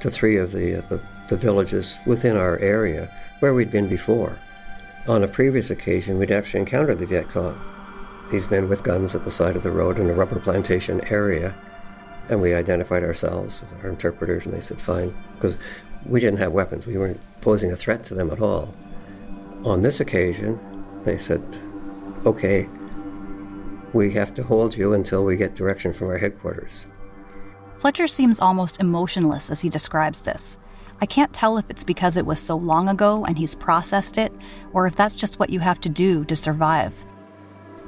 to 0.00 0.10
three 0.10 0.36
of 0.36 0.52
the, 0.52 0.78
uh, 0.78 0.80
the, 0.88 1.00
the 1.28 1.36
villages 1.36 1.98
within 2.04 2.36
our 2.36 2.58
area 2.58 3.10
where 3.40 3.54
we'd 3.54 3.70
been 3.70 3.88
before. 3.88 4.38
On 5.06 5.22
a 5.22 5.28
previous 5.28 5.70
occasion, 5.70 6.18
we'd 6.18 6.30
actually 6.30 6.60
encountered 6.60 6.98
the 6.98 7.06
Viet 7.06 7.28
Cong, 7.28 7.60
these 8.30 8.50
men 8.50 8.68
with 8.68 8.82
guns 8.82 9.14
at 9.14 9.24
the 9.24 9.30
side 9.30 9.56
of 9.56 9.62
the 9.62 9.70
road 9.70 9.98
in 9.98 10.10
a 10.10 10.14
rubber 10.14 10.40
plantation 10.40 11.00
area. 11.10 11.54
And 12.28 12.40
we 12.40 12.54
identified 12.54 13.02
ourselves 13.02 13.60
with 13.60 13.84
our 13.84 13.90
interpreters, 13.90 14.46
and 14.46 14.54
they 14.54 14.60
said, 14.60 14.80
fine, 14.80 15.14
because 15.34 15.56
we 16.06 16.20
didn't 16.20 16.38
have 16.38 16.52
weapons. 16.52 16.86
We 16.86 16.96
weren't 16.96 17.20
posing 17.42 17.70
a 17.70 17.76
threat 17.76 18.04
to 18.06 18.14
them 18.14 18.30
at 18.30 18.40
all. 18.40 18.74
On 19.64 19.82
this 19.82 20.00
occasion, 20.00 20.58
they 21.04 21.18
said, 21.18 21.42
okay, 22.26 22.68
we 23.92 24.10
have 24.12 24.34
to 24.34 24.42
hold 24.42 24.76
you 24.76 24.92
until 24.92 25.24
we 25.24 25.36
get 25.36 25.54
direction 25.54 25.92
from 25.92 26.08
our 26.08 26.18
headquarters. 26.18 26.86
Fletcher 27.78 28.06
seems 28.06 28.40
almost 28.40 28.80
emotionless 28.80 29.50
as 29.50 29.60
he 29.60 29.68
describes 29.68 30.22
this. 30.22 30.56
I 31.00 31.06
can't 31.06 31.32
tell 31.32 31.58
if 31.58 31.68
it's 31.68 31.84
because 31.84 32.16
it 32.16 32.26
was 32.26 32.40
so 32.40 32.56
long 32.56 32.88
ago 32.88 33.24
and 33.24 33.36
he's 33.36 33.54
processed 33.54 34.16
it, 34.16 34.32
or 34.72 34.86
if 34.86 34.96
that's 34.96 35.16
just 35.16 35.38
what 35.38 35.50
you 35.50 35.60
have 35.60 35.80
to 35.82 35.88
do 35.88 36.24
to 36.24 36.36
survive. 36.36 37.04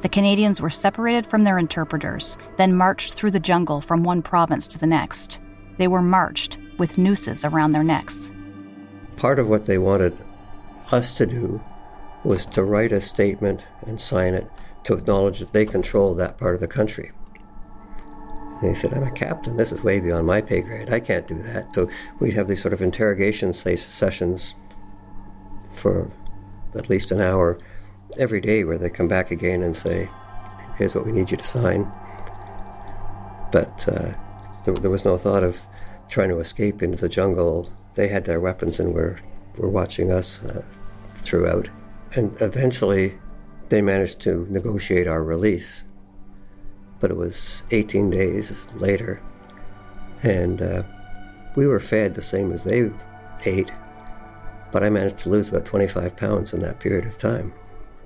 The 0.02 0.08
Canadians 0.08 0.60
were 0.60 0.70
separated 0.70 1.26
from 1.26 1.44
their 1.44 1.58
interpreters, 1.58 2.36
then 2.56 2.76
marched 2.76 3.14
through 3.14 3.30
the 3.30 3.40
jungle 3.40 3.80
from 3.80 4.04
one 4.04 4.22
province 4.22 4.68
to 4.68 4.78
the 4.78 4.86
next. 4.86 5.40
They 5.78 5.88
were 5.88 6.02
marched 6.02 6.58
with 6.78 6.98
nooses 6.98 7.44
around 7.44 7.72
their 7.72 7.84
necks. 7.84 8.30
Part 9.16 9.38
of 9.38 9.48
what 9.48 9.66
they 9.66 9.78
wanted 9.78 10.16
us 10.92 11.14
to 11.14 11.26
do 11.26 11.60
was 12.26 12.46
to 12.46 12.64
write 12.64 12.92
a 12.92 13.00
statement 13.00 13.66
and 13.86 14.00
sign 14.00 14.34
it 14.34 14.50
to 14.84 14.94
acknowledge 14.94 15.38
that 15.40 15.52
they 15.52 15.66
controlled 15.66 16.18
that 16.18 16.38
part 16.38 16.54
of 16.54 16.60
the 16.60 16.68
country. 16.68 17.12
And 18.60 18.70
he 18.70 18.74
said, 18.74 18.94
I'm 18.94 19.02
a 19.02 19.10
captain. 19.10 19.56
This 19.56 19.72
is 19.72 19.82
way 19.82 20.00
beyond 20.00 20.26
my 20.26 20.40
pay 20.40 20.62
grade. 20.62 20.90
I 20.90 21.00
can't 21.00 21.26
do 21.26 21.34
that. 21.42 21.74
So 21.74 21.90
we'd 22.20 22.34
have 22.34 22.48
these 22.48 22.62
sort 22.62 22.72
of 22.72 22.80
interrogation 22.80 23.52
sessions 23.52 24.54
for 25.70 26.10
at 26.74 26.88
least 26.88 27.12
an 27.12 27.20
hour 27.20 27.58
every 28.18 28.40
day 28.40 28.64
where 28.64 28.78
they 28.78 28.88
come 28.88 29.08
back 29.08 29.30
again 29.30 29.62
and 29.62 29.76
say, 29.76 30.08
here's 30.78 30.94
what 30.94 31.04
we 31.04 31.12
need 31.12 31.30
you 31.30 31.36
to 31.36 31.44
sign. 31.44 31.90
But 33.52 33.86
uh, 33.88 34.14
there, 34.64 34.74
there, 34.74 34.90
was 34.90 35.04
no 35.04 35.18
thought 35.18 35.42
of 35.42 35.66
trying 36.08 36.30
to 36.30 36.38
escape 36.38 36.82
into 36.82 36.96
the 36.96 37.08
jungle. 37.08 37.70
They 37.94 38.08
had 38.08 38.24
their 38.24 38.40
weapons 38.40 38.80
and 38.80 38.94
were, 38.94 39.18
were 39.58 39.68
watching 39.68 40.10
us 40.10 40.44
uh, 40.44 40.64
throughout. 41.16 41.68
And 42.14 42.36
eventually, 42.40 43.18
they 43.68 43.82
managed 43.82 44.20
to 44.22 44.46
negotiate 44.48 45.06
our 45.06 45.22
release 45.22 45.86
but 47.00 47.10
it 47.10 47.16
was 47.16 47.62
18 47.70 48.10
days 48.10 48.66
later. 48.74 49.20
And 50.22 50.62
uh, 50.62 50.82
we 51.54 51.66
were 51.66 51.80
fed 51.80 52.14
the 52.14 52.22
same 52.22 52.52
as 52.52 52.64
they 52.64 52.90
ate, 53.44 53.70
but 54.72 54.82
I 54.82 54.90
managed 54.90 55.18
to 55.18 55.30
lose 55.30 55.48
about 55.48 55.66
25 55.66 56.16
pounds 56.16 56.54
in 56.54 56.60
that 56.60 56.80
period 56.80 57.06
of 57.06 57.18
time. 57.18 57.52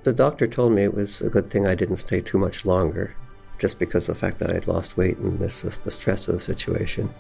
The 0.02 0.12
doctor 0.12 0.46
told 0.46 0.72
me 0.72 0.82
it 0.82 0.94
was 0.94 1.20
a 1.20 1.30
good 1.30 1.46
thing 1.46 1.66
I 1.66 1.74
didn't 1.74 1.96
stay 1.96 2.20
too 2.20 2.38
much 2.38 2.64
longer, 2.64 3.14
just 3.58 3.78
because 3.78 4.08
of 4.08 4.16
the 4.16 4.20
fact 4.20 4.38
that 4.38 4.50
I'd 4.50 4.66
lost 4.66 4.96
weight 4.96 5.18
and 5.18 5.38
this, 5.38 5.62
this 5.62 5.78
the 5.78 5.90
stress 5.90 6.26
of 6.28 6.34
the 6.34 6.40
situation. 6.40 7.10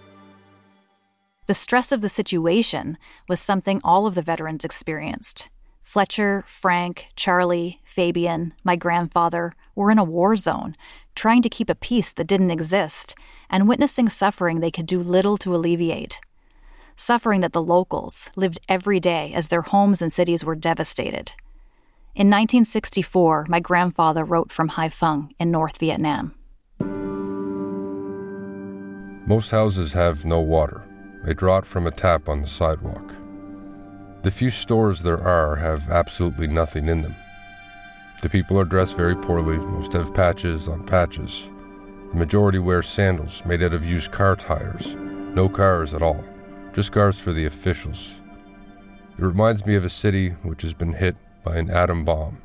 The 1.46 1.54
stress 1.54 1.92
of 1.92 2.00
the 2.00 2.08
situation 2.08 2.96
was 3.28 3.40
something 3.40 3.80
all 3.84 4.06
of 4.06 4.14
the 4.14 4.22
veterans 4.22 4.64
experienced. 4.64 5.50
Fletcher, 5.90 6.44
Frank, 6.46 7.08
Charlie, 7.16 7.80
Fabian, 7.82 8.54
my 8.62 8.76
grandfather 8.76 9.52
were 9.74 9.90
in 9.90 9.98
a 9.98 10.04
war 10.04 10.36
zone, 10.36 10.76
trying 11.16 11.42
to 11.42 11.48
keep 11.48 11.68
a 11.68 11.74
peace 11.74 12.12
that 12.12 12.28
didn't 12.28 12.52
exist, 12.52 13.16
and 13.50 13.66
witnessing 13.66 14.08
suffering 14.08 14.60
they 14.60 14.70
could 14.70 14.86
do 14.86 15.00
little 15.00 15.36
to 15.38 15.52
alleviate. 15.52 16.20
Suffering 16.94 17.40
that 17.40 17.52
the 17.52 17.60
locals 17.60 18.30
lived 18.36 18.60
every 18.68 19.00
day 19.00 19.32
as 19.34 19.48
their 19.48 19.62
homes 19.62 20.00
and 20.00 20.12
cities 20.12 20.44
were 20.44 20.54
devastated. 20.54 21.32
In 22.14 22.28
1964, 22.28 23.46
my 23.48 23.58
grandfather 23.58 24.24
wrote 24.24 24.52
from 24.52 24.70
Haiphong 24.70 25.30
in 25.40 25.50
North 25.50 25.78
Vietnam. 25.78 26.36
Most 29.26 29.50
houses 29.50 29.94
have 29.94 30.24
no 30.24 30.38
water. 30.38 30.84
They 31.24 31.34
draw 31.34 31.58
it 31.58 31.66
from 31.66 31.88
a 31.88 31.90
tap 31.90 32.28
on 32.28 32.42
the 32.42 32.46
sidewalk. 32.46 33.09
The 34.22 34.30
few 34.30 34.50
stores 34.50 35.02
there 35.02 35.22
are 35.22 35.56
have 35.56 35.90
absolutely 35.90 36.46
nothing 36.46 36.88
in 36.88 37.00
them. 37.00 37.16
The 38.20 38.28
people 38.28 38.60
are 38.60 38.66
dressed 38.66 38.94
very 38.94 39.16
poorly, 39.16 39.56
most 39.56 39.94
have 39.94 40.12
patches 40.12 40.68
on 40.68 40.84
patches. 40.84 41.48
The 42.10 42.18
majority 42.18 42.58
wear 42.58 42.82
sandals 42.82 43.42
made 43.46 43.62
out 43.62 43.72
of 43.72 43.86
used 43.86 44.12
car 44.12 44.36
tires. 44.36 44.94
No 45.34 45.48
cars 45.48 45.94
at 45.94 46.02
all, 46.02 46.22
just 46.74 46.92
cars 46.92 47.18
for 47.18 47.32
the 47.32 47.46
officials. 47.46 48.12
It 49.18 49.24
reminds 49.24 49.64
me 49.64 49.74
of 49.74 49.86
a 49.86 49.88
city 49.88 50.30
which 50.42 50.60
has 50.62 50.74
been 50.74 50.92
hit 50.92 51.16
by 51.42 51.56
an 51.56 51.70
atom 51.70 52.04
bomb, 52.04 52.42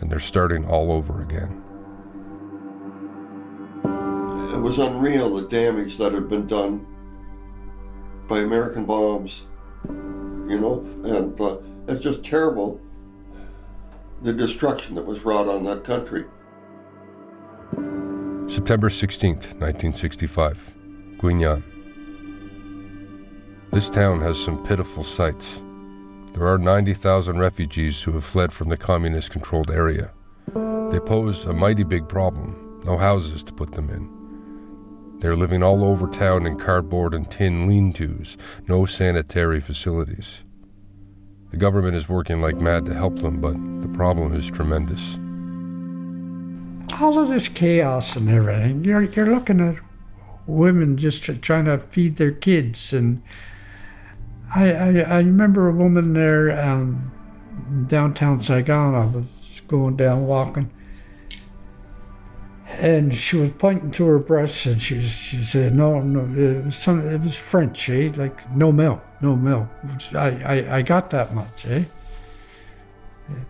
and 0.00 0.10
they're 0.10 0.18
starting 0.18 0.66
all 0.66 0.92
over 0.92 1.22
again. 1.22 1.62
It 4.52 4.60
was 4.60 4.78
unreal 4.78 5.34
the 5.36 5.48
damage 5.48 5.96
that 5.96 6.12
had 6.12 6.28
been 6.28 6.46
done 6.46 6.86
by 8.28 8.40
American 8.40 8.84
bombs, 8.84 9.44
you 10.48 10.58
know, 10.60 10.80
and 11.04 11.40
uh, 11.40 11.58
it's 11.88 12.02
just 12.02 12.24
terrible 12.24 12.80
the 14.22 14.32
destruction 14.32 14.94
that 14.94 15.04
was 15.04 15.20
wrought 15.20 15.48
on 15.48 15.64
that 15.64 15.84
country. 15.84 16.24
September 18.50 18.88
16th, 18.88 19.52
1965, 19.60 20.72
Quy 21.18 21.34
Nhon. 21.34 21.62
This 23.72 23.90
town 23.90 24.20
has 24.20 24.38
some 24.38 24.64
pitiful 24.66 25.02
sights. 25.02 25.60
There 26.32 26.46
are 26.46 26.58
90,000 26.58 27.38
refugees 27.38 28.02
who 28.02 28.12
have 28.12 28.24
fled 28.24 28.52
from 28.52 28.68
the 28.68 28.76
communist 28.76 29.30
controlled 29.30 29.70
area. 29.70 30.12
They 30.90 31.00
pose 31.00 31.44
a 31.46 31.52
mighty 31.52 31.84
big 31.84 32.08
problem 32.08 32.64
no 32.84 32.98
houses 32.98 33.42
to 33.42 33.52
put 33.52 33.72
them 33.72 33.88
in. 33.90 34.13
They're 35.24 35.34
living 35.34 35.62
all 35.62 35.82
over 35.86 36.06
town 36.06 36.44
in 36.44 36.58
cardboard 36.58 37.14
and 37.14 37.30
tin 37.30 37.66
lean 37.66 37.94
tos, 37.94 38.36
no 38.68 38.84
sanitary 38.84 39.58
facilities. 39.58 40.40
The 41.50 41.56
government 41.56 41.96
is 41.96 42.10
working 42.10 42.42
like 42.42 42.58
mad 42.58 42.84
to 42.84 42.94
help 42.94 43.20
them, 43.20 43.40
but 43.40 43.54
the 43.80 43.88
problem 43.96 44.34
is 44.34 44.50
tremendous. 44.50 45.14
All 47.00 47.18
of 47.18 47.30
this 47.30 47.48
chaos 47.48 48.16
and 48.16 48.28
everything, 48.28 48.84
you're, 48.84 49.00
you're 49.00 49.34
looking 49.34 49.66
at 49.66 49.76
women 50.46 50.98
just 50.98 51.22
trying 51.40 51.64
to 51.64 51.78
feed 51.78 52.16
their 52.16 52.32
kids. 52.32 52.92
And 52.92 53.22
I, 54.54 54.72
I, 54.74 54.88
I 54.98 55.18
remember 55.20 55.70
a 55.70 55.72
woman 55.72 56.12
there 56.12 56.50
um, 56.60 57.86
downtown 57.86 58.42
Saigon. 58.42 58.94
I 58.94 59.06
was 59.06 59.24
going 59.68 59.96
down 59.96 60.26
walking 60.26 60.70
and 62.80 63.14
she 63.14 63.36
was 63.36 63.50
pointing 63.50 63.90
to 63.92 64.04
her 64.06 64.18
breasts 64.18 64.66
and 64.66 64.80
she 64.80 65.00
she 65.02 65.42
said 65.42 65.74
no 65.74 66.00
no 66.00 66.20
it 66.40 66.64
was 66.64 66.76
some 66.76 67.06
it 67.06 67.20
was 67.20 67.36
French 67.36 67.88
eh? 67.88 68.10
Like 68.14 68.50
no 68.54 68.72
milk 68.72 69.02
no 69.20 69.36
milk. 69.36 69.68
I 70.14 70.28
I, 70.42 70.76
I 70.76 70.82
got 70.82 71.10
that 71.10 71.34
much 71.34 71.66
eh? 71.66 71.84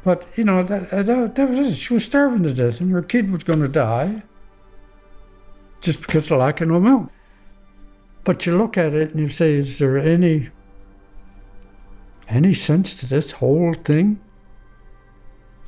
But 0.04 0.26
you 0.36 0.44
know 0.44 0.62
that, 0.62 0.90
that 0.90 1.34
that 1.34 1.48
was 1.48 1.58
it. 1.58 1.74
She 1.74 1.94
was 1.94 2.04
starving 2.04 2.42
to 2.44 2.52
death 2.52 2.80
and 2.80 2.92
her 2.92 3.02
kid 3.02 3.30
was 3.30 3.44
going 3.44 3.60
to 3.60 3.68
die 3.68 4.22
just 5.80 6.00
because 6.00 6.30
of 6.30 6.38
lack 6.38 6.60
of 6.60 6.68
no 6.68 6.80
milk. 6.80 7.10
But 8.22 8.46
you 8.46 8.56
look 8.56 8.78
at 8.78 8.94
it 8.94 9.10
and 9.10 9.20
you 9.20 9.28
say 9.28 9.54
is 9.54 9.78
there 9.78 9.98
any 9.98 10.50
any 12.28 12.54
sense 12.54 13.00
to 13.00 13.06
this 13.06 13.32
whole 13.32 13.74
thing? 13.74 14.20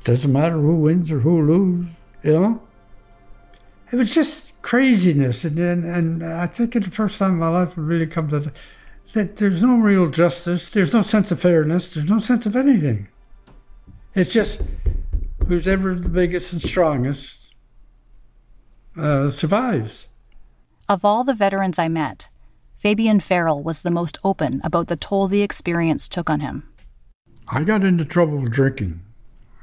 Doesn't 0.04 0.32
matter 0.32 0.56
who 0.56 0.76
wins 0.76 1.10
or 1.10 1.20
who 1.20 1.42
loses, 1.42 1.92
you 2.22 2.32
know? 2.32 2.65
It 3.92 3.96
was 3.96 4.14
just 4.14 4.60
craziness. 4.62 5.44
And, 5.44 5.58
and, 5.58 5.84
and 5.84 6.24
I 6.24 6.46
think 6.46 6.74
it's 6.76 6.86
the 6.86 6.92
first 6.92 7.18
time 7.18 7.32
in 7.32 7.38
my 7.38 7.48
life 7.48 7.78
I 7.78 7.80
really 7.80 8.06
come 8.06 8.28
to 8.28 8.52
that 9.12 9.36
there's 9.36 9.62
no 9.62 9.76
real 9.76 10.10
justice, 10.10 10.70
there's 10.70 10.92
no 10.92 11.02
sense 11.02 11.30
of 11.30 11.40
fairness, 11.40 11.94
there's 11.94 12.10
no 12.10 12.18
sense 12.18 12.44
of 12.44 12.56
anything. 12.56 13.08
It's 14.14 14.32
just 14.32 14.60
who's 15.46 15.68
ever 15.68 15.94
the 15.94 16.08
biggest 16.08 16.52
and 16.52 16.60
strongest 16.60 17.54
uh, 18.96 19.30
survives. 19.30 20.08
Of 20.88 21.04
all 21.04 21.24
the 21.24 21.34
veterans 21.34 21.78
I 21.78 21.88
met, 21.88 22.28
Fabian 22.76 23.20
Farrell 23.20 23.62
was 23.62 23.82
the 23.82 23.90
most 23.90 24.18
open 24.22 24.60
about 24.62 24.88
the 24.88 24.96
toll 24.96 25.28
the 25.28 25.42
experience 25.42 26.08
took 26.08 26.28
on 26.28 26.40
him. 26.40 26.68
I 27.48 27.62
got 27.62 27.84
into 27.84 28.04
trouble 28.04 28.38
with 28.38 28.52
drinking. 28.52 29.02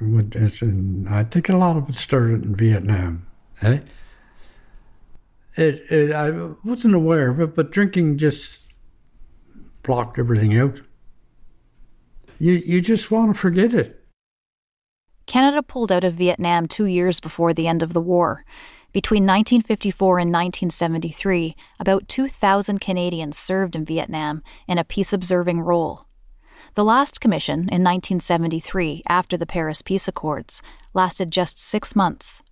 And 0.00 1.08
I 1.08 1.24
think 1.24 1.48
a 1.48 1.56
lot 1.56 1.76
of 1.76 1.88
it 1.88 1.96
started 1.96 2.44
in 2.44 2.56
Vietnam. 2.56 3.26
Eh? 3.62 3.78
It, 5.56 5.84
it, 5.90 6.12
I 6.12 6.30
wasn't 6.64 6.94
aware 6.94 7.30
of 7.30 7.40
it, 7.40 7.54
but 7.54 7.70
drinking 7.70 8.18
just 8.18 8.74
blocked 9.82 10.18
everything 10.18 10.56
out. 10.56 10.80
You, 12.38 12.54
you 12.54 12.80
just 12.80 13.10
want 13.10 13.34
to 13.34 13.40
forget 13.40 13.72
it. 13.72 14.04
Canada 15.26 15.62
pulled 15.62 15.92
out 15.92 16.04
of 16.04 16.14
Vietnam 16.14 16.66
two 16.66 16.86
years 16.86 17.20
before 17.20 17.54
the 17.54 17.66
end 17.66 17.82
of 17.82 17.92
the 17.92 18.00
war. 18.00 18.44
Between 18.92 19.24
1954 19.24 20.18
and 20.18 20.32
1973, 20.32 21.56
about 21.80 22.06
2,000 22.06 22.80
Canadians 22.80 23.38
served 23.38 23.74
in 23.74 23.84
Vietnam 23.84 24.42
in 24.68 24.78
a 24.78 24.84
peace 24.84 25.12
observing 25.12 25.60
role. 25.60 26.06
The 26.74 26.84
last 26.84 27.20
commission, 27.20 27.60
in 27.60 27.82
1973, 27.82 29.02
after 29.08 29.36
the 29.36 29.46
Paris 29.46 29.82
Peace 29.82 30.06
Accords, 30.06 30.62
lasted 30.92 31.30
just 31.30 31.58
six 31.58 31.96
months. 31.96 32.42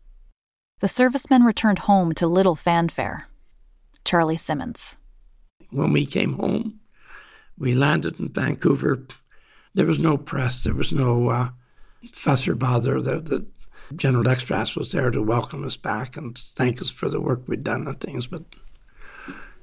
The 0.83 0.89
servicemen 0.89 1.45
returned 1.45 1.79
home 1.79 2.13
to 2.15 2.27
little 2.27 2.57
fanfare. 2.57 3.29
Charlie 4.05 4.37
Simmons. 4.37 4.97
When 5.71 5.93
we 5.93 6.05
came 6.05 6.33
home, 6.33 6.81
we 7.57 7.73
landed 7.73 8.19
in 8.19 8.31
Vancouver. 8.31 9.07
There 9.75 9.87
was 9.87 10.01
no 10.01 10.19
press, 10.19 10.65
there 10.65 10.75
was 10.75 10.93
no 10.93 11.29
uh, 11.29 11.51
fuss 12.11 12.49
or 12.49 12.57
bother. 12.57 13.01
The, 13.01 13.21
the 13.21 13.49
General 13.95 14.25
Dextraze 14.25 14.77
was 14.77 14.91
there 14.91 15.13
to 15.13 15.23
welcome 15.23 15.65
us 15.65 15.77
back 15.77 16.17
and 16.17 16.37
thank 16.37 16.83
us 16.83 16.91
for 16.91 17.09
the 17.09 17.21
work 17.21 17.47
we'd 17.47 17.63
done 17.63 17.87
and 17.87 18.01
things, 18.01 18.27
but 18.27 18.43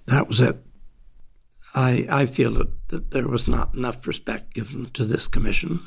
that 0.05 0.29
was 0.29 0.39
it. 0.39 0.55
I, 1.75 2.07
I 2.09 2.25
feel 2.27 2.53
that, 2.53 2.87
that 2.87 3.11
there 3.11 3.27
was 3.27 3.45
not 3.45 3.75
enough 3.75 4.07
respect 4.07 4.53
given 4.53 4.89
to 4.91 5.03
this 5.03 5.27
commission, 5.27 5.81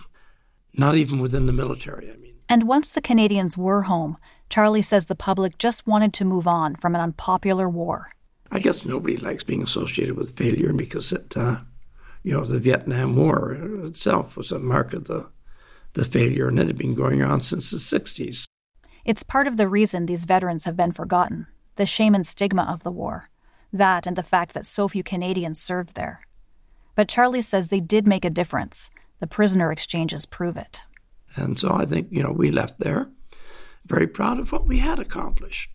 not 0.75 0.97
even 0.97 1.21
within 1.21 1.47
the 1.47 1.55
military, 1.55 2.11
I 2.13 2.17
mean. 2.17 2.35
And 2.51 2.65
once 2.65 2.91
the 2.91 3.01
Canadians 3.01 3.57
were 3.57 3.83
home, 3.83 4.19
Charlie 4.53 4.83
says 4.83 5.07
the 5.07 5.15
public 5.15 5.57
just 5.57 5.87
wanted 5.87 6.13
to 6.13 6.27
move 6.27 6.47
on 6.47 6.77
from 6.77 6.95
an 6.95 7.01
unpopular 7.01 7.71
war. 7.71 8.11
I 8.51 8.59
guess 8.59 8.85
nobody 8.85 9.17
likes 9.17 9.45
being 9.45 9.63
associated 9.63 10.15
with 10.15 10.37
failure 10.37 10.75
because 10.75 11.11
it, 11.11 11.35
uh, 11.39 11.61
you 12.23 12.35
know, 12.35 12.45
the 12.45 12.59
Vietnam 12.59 13.17
War 13.17 13.55
itself 13.87 14.37
was 14.37 14.53
a 14.53 14.59
mark 14.59 14.93
of 14.93 15.07
the, 15.07 15.31
the 15.95 16.05
failure, 16.05 16.49
and 16.49 16.59
it 16.61 16.67
had 16.67 16.77
been 16.77 16.95
going 16.95 17.23
on 17.23 17.43
since 17.43 17.71
the 17.71 17.79
60s. 17.79 18.45
It's 19.07 19.23
part 19.23 19.47
of 19.47 19.57
the 19.57 19.69
reason 19.71 20.05
these 20.05 20.27
veterans 20.27 20.67
have 20.67 20.77
been 20.77 20.93
forgotten 20.93 21.47
the 21.77 21.87
shame 21.87 22.15
and 22.15 22.27
stigma 22.27 22.65
of 22.65 22.83
the 22.83 22.93
war. 22.93 23.31
That 23.73 24.07
and 24.07 24.17
the 24.17 24.23
fact 24.23 24.53
that 24.53 24.67
so 24.67 24.87
few 24.87 25.03
Canadians 25.03 25.63
served 25.63 25.95
there. 25.95 26.27
But 26.95 27.09
Charlie 27.09 27.41
says 27.41 27.69
they 27.69 27.81
did 27.81 28.07
make 28.07 28.27
a 28.27 28.29
difference. 28.29 28.91
The 29.19 29.27
prisoner 29.27 29.73
exchanges 29.73 30.27
prove 30.27 30.59
it. 30.59 30.83
And 31.37 31.59
so 31.59 31.73
I 31.73 31.87
think, 31.87 32.09
you 32.11 32.23
know, 32.23 32.33
we 32.33 32.51
left 32.51 32.81
there 32.81 33.09
very 33.85 34.07
proud 34.07 34.39
of 34.39 34.53
what 34.53 34.67
we 34.67 34.79
had 34.79 34.99
accomplished. 34.99 35.71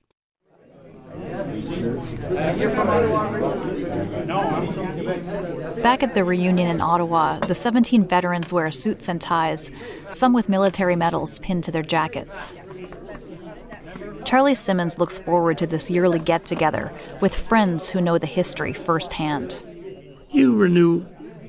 Back 5.81 6.03
at 6.03 6.13
the 6.13 6.23
reunion 6.25 6.67
in 6.67 6.81
Ottawa, 6.81 7.39
the 7.39 7.55
17 7.55 8.07
veterans 8.07 8.51
wear 8.51 8.71
suits 8.71 9.07
and 9.07 9.19
ties, 9.21 9.71
some 10.11 10.34
with 10.34 10.49
military 10.49 10.95
medals 10.95 11.39
pinned 11.39 11.63
to 11.63 11.71
their 11.71 11.84
jackets. 11.84 12.53
Charlie 14.25 14.55
Simmons 14.55 14.99
looks 14.99 15.19
forward 15.19 15.57
to 15.59 15.67
this 15.67 15.89
yearly 15.89 16.19
get 16.19 16.45
together 16.45 16.91
with 17.21 17.34
friends 17.34 17.89
who 17.89 18.01
know 18.01 18.17
the 18.17 18.27
history 18.27 18.73
firsthand. 18.73 19.59
You 20.29 20.55
renew 20.55 21.05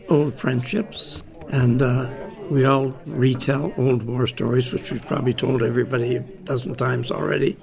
old 0.08 0.34
friendships, 0.34 1.24
and 1.50 1.82
uh, 1.82 2.08
we 2.50 2.64
all 2.64 2.94
retell 3.06 3.72
old 3.76 4.04
war 4.04 4.26
stories, 4.26 4.72
which 4.72 4.90
we've 4.90 5.06
probably 5.06 5.34
told 5.34 5.62
everybody 5.62 6.16
a 6.16 6.20
dozen 6.20 6.74
times 6.74 7.10
already. 7.10 7.56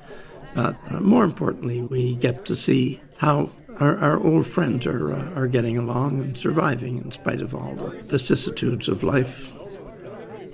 But 0.56 0.76
uh, 0.90 1.02
more 1.02 1.24
importantly, 1.24 1.82
we 1.82 2.16
get 2.16 2.46
to 2.46 2.56
see 2.56 3.02
how 3.18 3.50
our, 3.80 3.98
our 3.98 4.24
old 4.24 4.48
friends 4.48 4.86
are, 4.86 5.14
uh, 5.14 5.34
are 5.34 5.48
getting 5.48 5.78
along 5.78 6.22
and 6.22 6.38
surviving 6.38 6.98
in 6.98 7.12
spite 7.12 7.42
of 7.42 7.54
all 7.54 7.76
the 7.76 7.90
vicissitudes 8.04 8.88
of 8.88 9.04
life. 9.04 9.52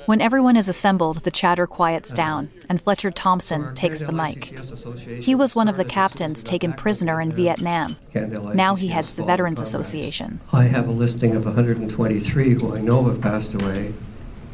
When 0.08 0.20
everyone 0.20 0.58
is 0.58 0.68
assembled, 0.68 1.18
the 1.18 1.32
chatter 1.32 1.68
quiets 1.68 2.12
down, 2.12 2.49
and 2.68 2.82
Fletcher 2.82 3.12
Thompson 3.12 3.76
takes 3.76 4.02
the 4.02 4.12
mic. 4.12 4.58
He 5.22 5.36
was 5.36 5.56
one 5.56 5.68
of 5.68 5.78
the 5.78 5.86
captains 5.86 6.44
taken 6.44 6.74
prisoner 6.74 7.22
in 7.22 7.32
Vietnam. 7.32 7.98
Now 8.16 8.74
he 8.74 8.88
heads 8.88 9.14
the 9.14 9.24
Veterans 9.24 9.62
Association. 9.62 10.41
I 10.52 10.64
have 10.64 10.88
a 10.88 10.91
listing 10.91 11.36
of 11.36 11.45
123 11.45 12.53
who 12.56 12.76
I 12.76 12.82
know 12.82 13.03
have 13.03 13.22
passed 13.22 13.53
away, 13.53 13.94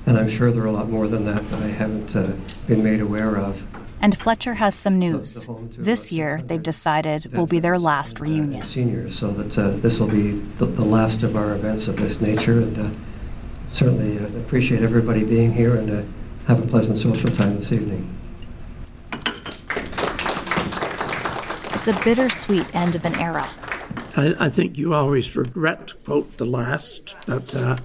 and 0.07 0.17
I'm 0.17 0.29
sure 0.29 0.51
there 0.51 0.63
are 0.63 0.67
a 0.67 0.71
lot 0.71 0.89
more 0.89 1.07
than 1.07 1.25
that 1.25 1.47
that 1.49 1.61
I 1.61 1.67
haven't 1.67 2.15
uh, 2.15 2.33
been 2.65 2.81
made 2.81 3.01
aware 3.01 3.37
of. 3.37 3.63
And 3.99 4.17
Fletcher 4.17 4.53
has 4.53 4.73
some 4.73 4.97
news. 4.97 5.49
This 5.71 6.11
year, 6.11 6.41
they've 6.45 6.63
decided 6.63 7.33
will 7.33 7.45
be 7.47 7.59
their 7.59 7.77
last 7.77 8.19
reunion. 8.19 8.63
Seniors, 8.63 9.17
so 9.17 9.31
that 9.31 9.57
uh, 9.57 9.71
this 9.71 9.99
will 9.99 10.07
be 10.07 10.31
the, 10.31 10.65
the, 10.65 10.85
last 10.85 11.23
of 11.23 11.35
our 11.35 11.53
events 11.55 11.87
of 11.87 11.97
this 11.97 12.21
nature, 12.21 12.59
and 12.59 12.77
uh, 12.77 12.89
certainly 13.69 14.17
uh, 14.19 14.39
appreciate 14.39 14.81
everybody 14.81 15.25
being 15.25 15.51
here 15.51 15.75
and 15.75 15.89
uh, 15.89 16.03
have 16.47 16.63
a 16.63 16.67
pleasant 16.67 16.97
social 16.97 17.29
time 17.29 17.55
this 17.57 17.73
evening. 17.73 18.07
It's 21.73 21.87
a 21.87 22.03
bittersweet 22.03 22.73
end 22.73 22.95
of 22.95 23.03
an 23.03 23.15
era. 23.15 23.49
I, 24.15 24.35
I 24.39 24.49
think 24.49 24.77
you 24.77 24.93
always 24.93 25.35
regret 25.35 25.87
to 25.87 25.95
quote 25.95 26.37
the 26.37 26.45
last, 26.45 27.15
but 27.25 27.53
uh, 27.55 27.77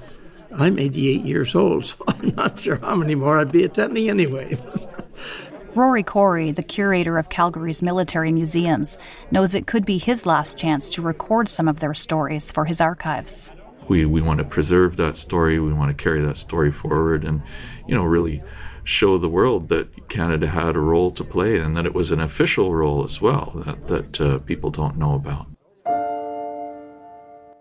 I'm 0.55 0.79
88 0.79 1.25
years 1.25 1.55
old, 1.55 1.85
so 1.87 1.97
I'm 2.07 2.35
not 2.35 2.61
sure 2.61 2.77
how 2.77 2.97
many 2.97 3.15
more 3.15 3.39
I'd 3.39 3.53
be 3.53 3.65
attending 3.65 4.09
anyway. 4.09 4.59
Rory 5.75 6.03
Cory, 6.03 6.51
the 6.51 6.63
curator 6.63 7.17
of 7.17 7.31
Calgary's 7.31 7.81
military 7.81 8.31
museums, 8.31 8.99
knows 9.31 9.55
it 9.55 9.67
could 9.67 9.87
be 9.87 9.97
his 9.97 10.27
last 10.27 10.59
chance 10.59 10.91
to 10.91 11.01
record 11.01 11.49
some 11.49 11.67
of 11.67 11.81
their 11.81 11.95
stories 11.95 12.51
for 12.51 12.67
his 12.67 12.79
archives. 12.79 13.53
We, 13.89 14.05
we 14.05 14.21
want 14.21 14.39
to 14.39 14.45
preserve 14.45 14.97
that 14.97 15.17
story, 15.17 15.59
we 15.59 15.73
want 15.73 15.97
to 15.97 16.03
carry 16.03 16.21
that 16.21 16.37
story 16.37 16.73
forward, 16.73 17.25
and, 17.25 17.43
you 17.89 17.95
know, 17.95 18.05
really 18.05 18.43
show 18.85 19.17
the 19.17 19.29
world 19.29 19.69
that 19.69 20.09
Canada 20.09 20.49
had 20.49 20.77
a 20.77 20.81
role 20.81 21.11
to 21.13 21.25
play 21.25 21.59
and 21.59 21.75
that 21.75 21.87
it 21.87 21.95
was 21.95 22.11
an 22.11 22.21
official 22.21 22.75
role 22.75 23.05
as 23.05 23.21
well 23.21 23.53
that, 23.65 23.87
that 23.87 24.21
uh, 24.21 24.39
people 24.41 24.71
don't 24.71 24.97
know 24.97 25.15
about. 25.15 25.47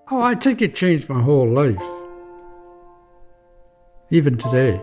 Oh, 0.09 0.21
I 0.21 0.35
think 0.35 0.61
it 0.61 0.75
changed 0.75 1.07
my 1.07 1.21
whole 1.21 1.47
life, 1.47 1.81
even 4.11 4.37
today. 4.37 4.79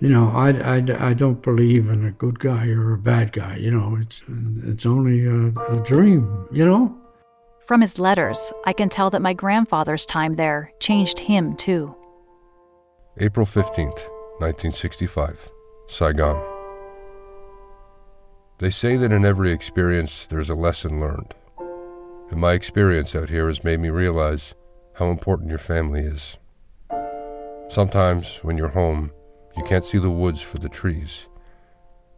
You 0.00 0.10
know, 0.10 0.30
I, 0.30 0.50
I, 0.50 1.08
I 1.08 1.14
don't 1.14 1.42
believe 1.42 1.88
in 1.88 2.06
a 2.06 2.10
good 2.10 2.38
guy 2.38 2.68
or 2.68 2.92
a 2.92 2.98
bad 2.98 3.32
guy. 3.32 3.56
You 3.56 3.70
know, 3.70 3.98
it's 4.00 4.22
it's 4.64 4.86
only 4.86 5.26
a, 5.26 5.48
a 5.72 5.82
dream. 5.84 6.46
You 6.52 6.66
know. 6.66 6.98
From 7.60 7.80
his 7.80 7.98
letters, 7.98 8.52
I 8.64 8.72
can 8.72 8.88
tell 8.88 9.10
that 9.10 9.22
my 9.22 9.32
grandfather's 9.32 10.06
time 10.06 10.34
there 10.34 10.72
changed 10.78 11.18
him 11.18 11.56
too. 11.56 11.96
April 13.18 13.46
15th, 13.46 14.06
1965, 14.38 15.50
Saigon. 15.88 16.36
They 18.58 18.70
say 18.70 18.96
that 18.98 19.12
in 19.12 19.24
every 19.24 19.50
experience 19.50 20.26
there's 20.26 20.50
a 20.50 20.54
lesson 20.54 21.00
learned. 21.00 21.34
And 22.30 22.40
my 22.40 22.52
experience 22.52 23.14
out 23.14 23.30
here 23.30 23.46
has 23.46 23.64
made 23.64 23.80
me 23.80 23.88
realize 23.88 24.54
how 24.94 25.10
important 25.10 25.50
your 25.50 25.58
family 25.58 26.00
is. 26.00 26.36
Sometimes, 27.68 28.38
when 28.38 28.56
you're 28.56 28.68
home, 28.68 29.10
you 29.56 29.64
can't 29.64 29.84
see 29.84 29.98
the 29.98 30.10
woods 30.10 30.40
for 30.40 30.58
the 30.58 30.68
trees, 30.68 31.26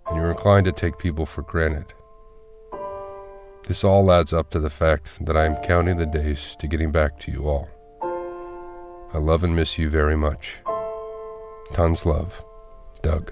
and 0.06 0.16
you're 0.16 0.30
inclined 0.30 0.66
to 0.66 0.72
take 0.72 0.98
people 0.98 1.24
for 1.24 1.42
granted. 1.42 1.94
This 3.66 3.82
all 3.82 4.12
adds 4.12 4.32
up 4.32 4.50
to 4.50 4.60
the 4.60 4.70
fact 4.70 5.24
that 5.24 5.36
I 5.36 5.46
am 5.46 5.56
counting 5.62 5.96
the 5.96 6.06
days 6.06 6.56
to 6.58 6.66
getting 6.66 6.90
back 6.90 7.18
to 7.20 7.32
you 7.32 7.48
all. 7.48 7.68
I 9.12 9.18
love 9.18 9.42
and 9.42 9.56
miss 9.56 9.78
you 9.78 9.88
very 9.88 10.16
much. 10.16 10.58
Tons 11.72 12.04
love, 12.04 12.44
Doug. 13.02 13.30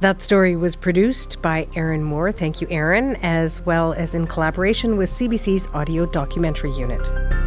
That 0.00 0.20
story 0.20 0.54
was 0.54 0.76
produced 0.76 1.40
by 1.42 1.66
Aaron 1.74 2.04
Moore. 2.04 2.30
Thank 2.30 2.60
you, 2.60 2.66
Aaron, 2.70 3.16
as 3.22 3.60
well 3.62 3.94
as 3.94 4.14
in 4.14 4.26
collaboration 4.26 4.96
with 4.96 5.10
CBC's 5.10 5.68
Audio 5.74 6.06
Documentary 6.06 6.72
Unit. 6.72 7.43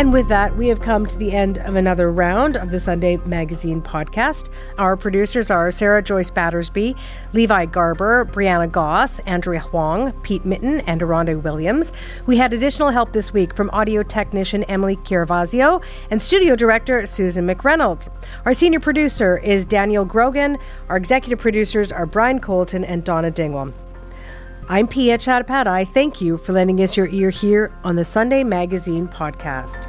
And 0.00 0.14
with 0.14 0.28
that, 0.28 0.56
we 0.56 0.68
have 0.68 0.80
come 0.80 1.04
to 1.04 1.18
the 1.18 1.32
end 1.32 1.58
of 1.58 1.76
another 1.76 2.10
round 2.10 2.56
of 2.56 2.70
the 2.70 2.80
Sunday 2.80 3.18
Magazine 3.26 3.82
podcast. 3.82 4.48
Our 4.78 4.96
producers 4.96 5.50
are 5.50 5.70
Sarah 5.70 6.02
Joyce 6.02 6.30
Battersby, 6.30 6.96
Levi 7.34 7.66
Garber, 7.66 8.24
Brianna 8.24 8.72
Goss, 8.72 9.18
Andrea 9.26 9.60
Huang, 9.60 10.12
Pete 10.22 10.46
Mitten, 10.46 10.80
and 10.86 11.02
Aronda 11.02 11.38
Williams. 11.38 11.92
We 12.24 12.38
had 12.38 12.54
additional 12.54 12.88
help 12.88 13.12
this 13.12 13.34
week 13.34 13.54
from 13.54 13.68
audio 13.74 14.02
technician 14.02 14.64
Emily 14.64 14.96
Chiaravazio 14.96 15.84
and 16.10 16.22
studio 16.22 16.56
director 16.56 17.04
Susan 17.06 17.46
McReynolds. 17.46 18.08
Our 18.46 18.54
senior 18.54 18.80
producer 18.80 19.36
is 19.36 19.66
Daniel 19.66 20.06
Grogan. 20.06 20.56
Our 20.88 20.96
executive 20.96 21.40
producers 21.40 21.92
are 21.92 22.06
Brian 22.06 22.40
Colton 22.40 22.86
and 22.86 23.04
Dawna 23.04 23.34
Dingwall. 23.34 23.74
I'm 24.70 24.86
Piya 24.86 25.18
Chattopadhyay. 25.18 25.88
Thank 25.92 26.20
you 26.20 26.36
for 26.36 26.52
lending 26.52 26.80
us 26.80 26.96
your 26.96 27.08
ear 27.08 27.30
here 27.30 27.76
on 27.82 27.96
the 27.96 28.04
Sunday 28.04 28.44
Magazine 28.44 29.08
podcast. 29.08 29.88